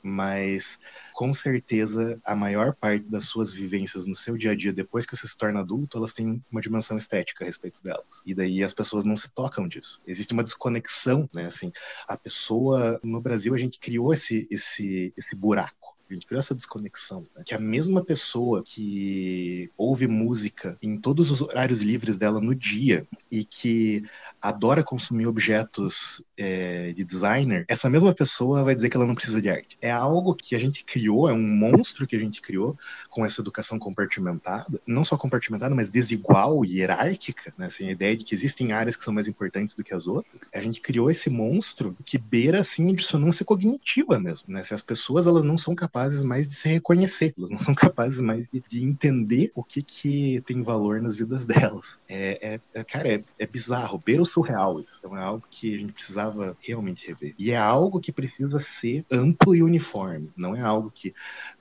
mas 0.02 0.78
com 1.12 1.32
certeza 1.32 2.20
a 2.24 2.34
maior 2.34 2.74
parte 2.74 3.04
das 3.04 3.24
suas 3.24 3.52
vivências 3.52 4.06
no 4.06 4.14
seu 4.14 4.36
dia 4.36 4.52
a 4.52 4.54
dia 4.54 4.72
depois 4.72 5.06
que 5.06 5.16
você 5.16 5.26
se 5.26 5.36
torna 5.36 5.60
adulto, 5.60 5.98
elas 5.98 6.12
têm 6.12 6.42
uma 6.50 6.60
dimensão 6.60 6.96
estética 6.96 7.44
a 7.44 7.46
respeito 7.46 7.82
delas. 7.82 8.22
E 8.24 8.34
daí 8.34 8.62
as 8.62 8.74
pessoas 8.74 9.04
não 9.04 9.16
se 9.16 9.32
tocam 9.34 9.66
disso. 9.66 10.00
Existe 10.06 10.32
uma 10.32 10.44
desconexão, 10.44 11.28
né? 11.32 11.46
Assim, 11.46 11.72
a 12.06 12.16
pessoa 12.16 13.00
no 13.02 13.20
Brasil 13.20 13.54
a 13.54 13.58
gente 13.58 13.78
criou 13.78 14.12
esse 14.12 14.46
esse 14.50 15.12
esse 15.16 15.34
buraco 15.34 15.87
a 16.10 16.14
gente 16.14 16.26
criou 16.26 16.38
essa 16.38 16.54
desconexão. 16.54 17.26
Né? 17.36 17.42
Que 17.44 17.54
a 17.54 17.58
mesma 17.58 18.04
pessoa 18.04 18.62
que 18.64 19.70
ouve 19.76 20.06
música 20.06 20.76
em 20.82 20.96
todos 20.98 21.30
os 21.30 21.42
horários 21.42 21.80
livres 21.80 22.18
dela 22.18 22.40
no 22.40 22.54
dia 22.54 23.06
e 23.30 23.44
que 23.44 24.04
adora 24.40 24.82
consumir 24.82 25.26
objetos 25.26 26.24
é, 26.36 26.92
de 26.92 27.04
designer, 27.04 27.64
essa 27.68 27.90
mesma 27.90 28.14
pessoa 28.14 28.64
vai 28.64 28.74
dizer 28.74 28.88
que 28.88 28.96
ela 28.96 29.06
não 29.06 29.14
precisa 29.14 29.40
de 29.42 29.50
arte. 29.50 29.76
É 29.80 29.90
algo 29.90 30.34
que 30.34 30.54
a 30.54 30.58
gente 30.58 30.84
criou, 30.84 31.28
é 31.28 31.32
um 31.32 31.48
monstro 31.48 32.06
que 32.06 32.16
a 32.16 32.20
gente 32.20 32.40
criou 32.40 32.78
com 33.10 33.24
essa 33.24 33.40
educação 33.40 33.78
compartimentada, 33.78 34.80
não 34.86 35.04
só 35.04 35.16
compartimentada, 35.16 35.74
mas 35.74 35.90
desigual 35.90 36.64
e 36.64 36.78
hierárquica, 36.78 37.52
né? 37.58 37.66
assim, 37.66 37.88
a 37.88 37.92
ideia 37.92 38.16
de 38.16 38.24
que 38.24 38.34
existem 38.34 38.72
áreas 38.72 38.96
que 38.96 39.04
são 39.04 39.12
mais 39.12 39.26
importantes 39.26 39.74
do 39.76 39.84
que 39.84 39.94
as 39.94 40.06
outras. 40.06 40.40
A 40.52 40.62
gente 40.62 40.80
criou 40.80 41.10
esse 41.10 41.28
monstro 41.28 41.96
que 42.04 42.18
beira 42.18 42.60
assim 42.60 42.94
dissonância 42.94 43.44
cognitiva 43.44 44.18
mesmo, 44.18 44.52
né? 44.52 44.62
Se 44.62 44.74
as 44.74 44.82
pessoas 44.82 45.26
elas 45.26 45.44
não 45.44 45.58
são 45.58 45.74
capazes 45.74 45.97
mais 46.22 46.48
de 46.48 46.54
se 46.54 46.68
reconhecer, 46.68 47.34
elas 47.36 47.50
não 47.50 47.58
são 47.58 47.74
capazes 47.74 48.20
mais 48.20 48.48
de, 48.48 48.62
de 48.68 48.84
entender 48.84 49.50
o 49.54 49.62
que 49.62 49.82
que 49.82 50.40
tem 50.46 50.62
valor 50.62 51.00
nas 51.00 51.16
vidas 51.16 51.46
delas. 51.46 52.00
É, 52.08 52.54
é, 52.54 52.60
é 52.74 52.84
cara, 52.84 53.08
é, 53.08 53.24
é 53.38 53.46
bizarro, 53.46 54.02
beira 54.04 54.22
o 54.22 54.26
surreal 54.26 54.80
isso. 54.80 54.96
Então 54.98 55.16
é 55.16 55.22
algo 55.22 55.46
que 55.50 55.74
a 55.74 55.78
gente 55.78 55.92
precisava 55.92 56.56
realmente 56.60 57.06
rever. 57.06 57.34
E 57.38 57.50
é 57.50 57.56
algo 57.56 58.00
que 58.00 58.12
precisa 58.12 58.60
ser 58.60 59.04
amplo 59.10 59.54
e 59.54 59.62
uniforme. 59.62 60.30
Não 60.36 60.54
é 60.54 60.60
algo 60.60 60.90
que 60.94 61.14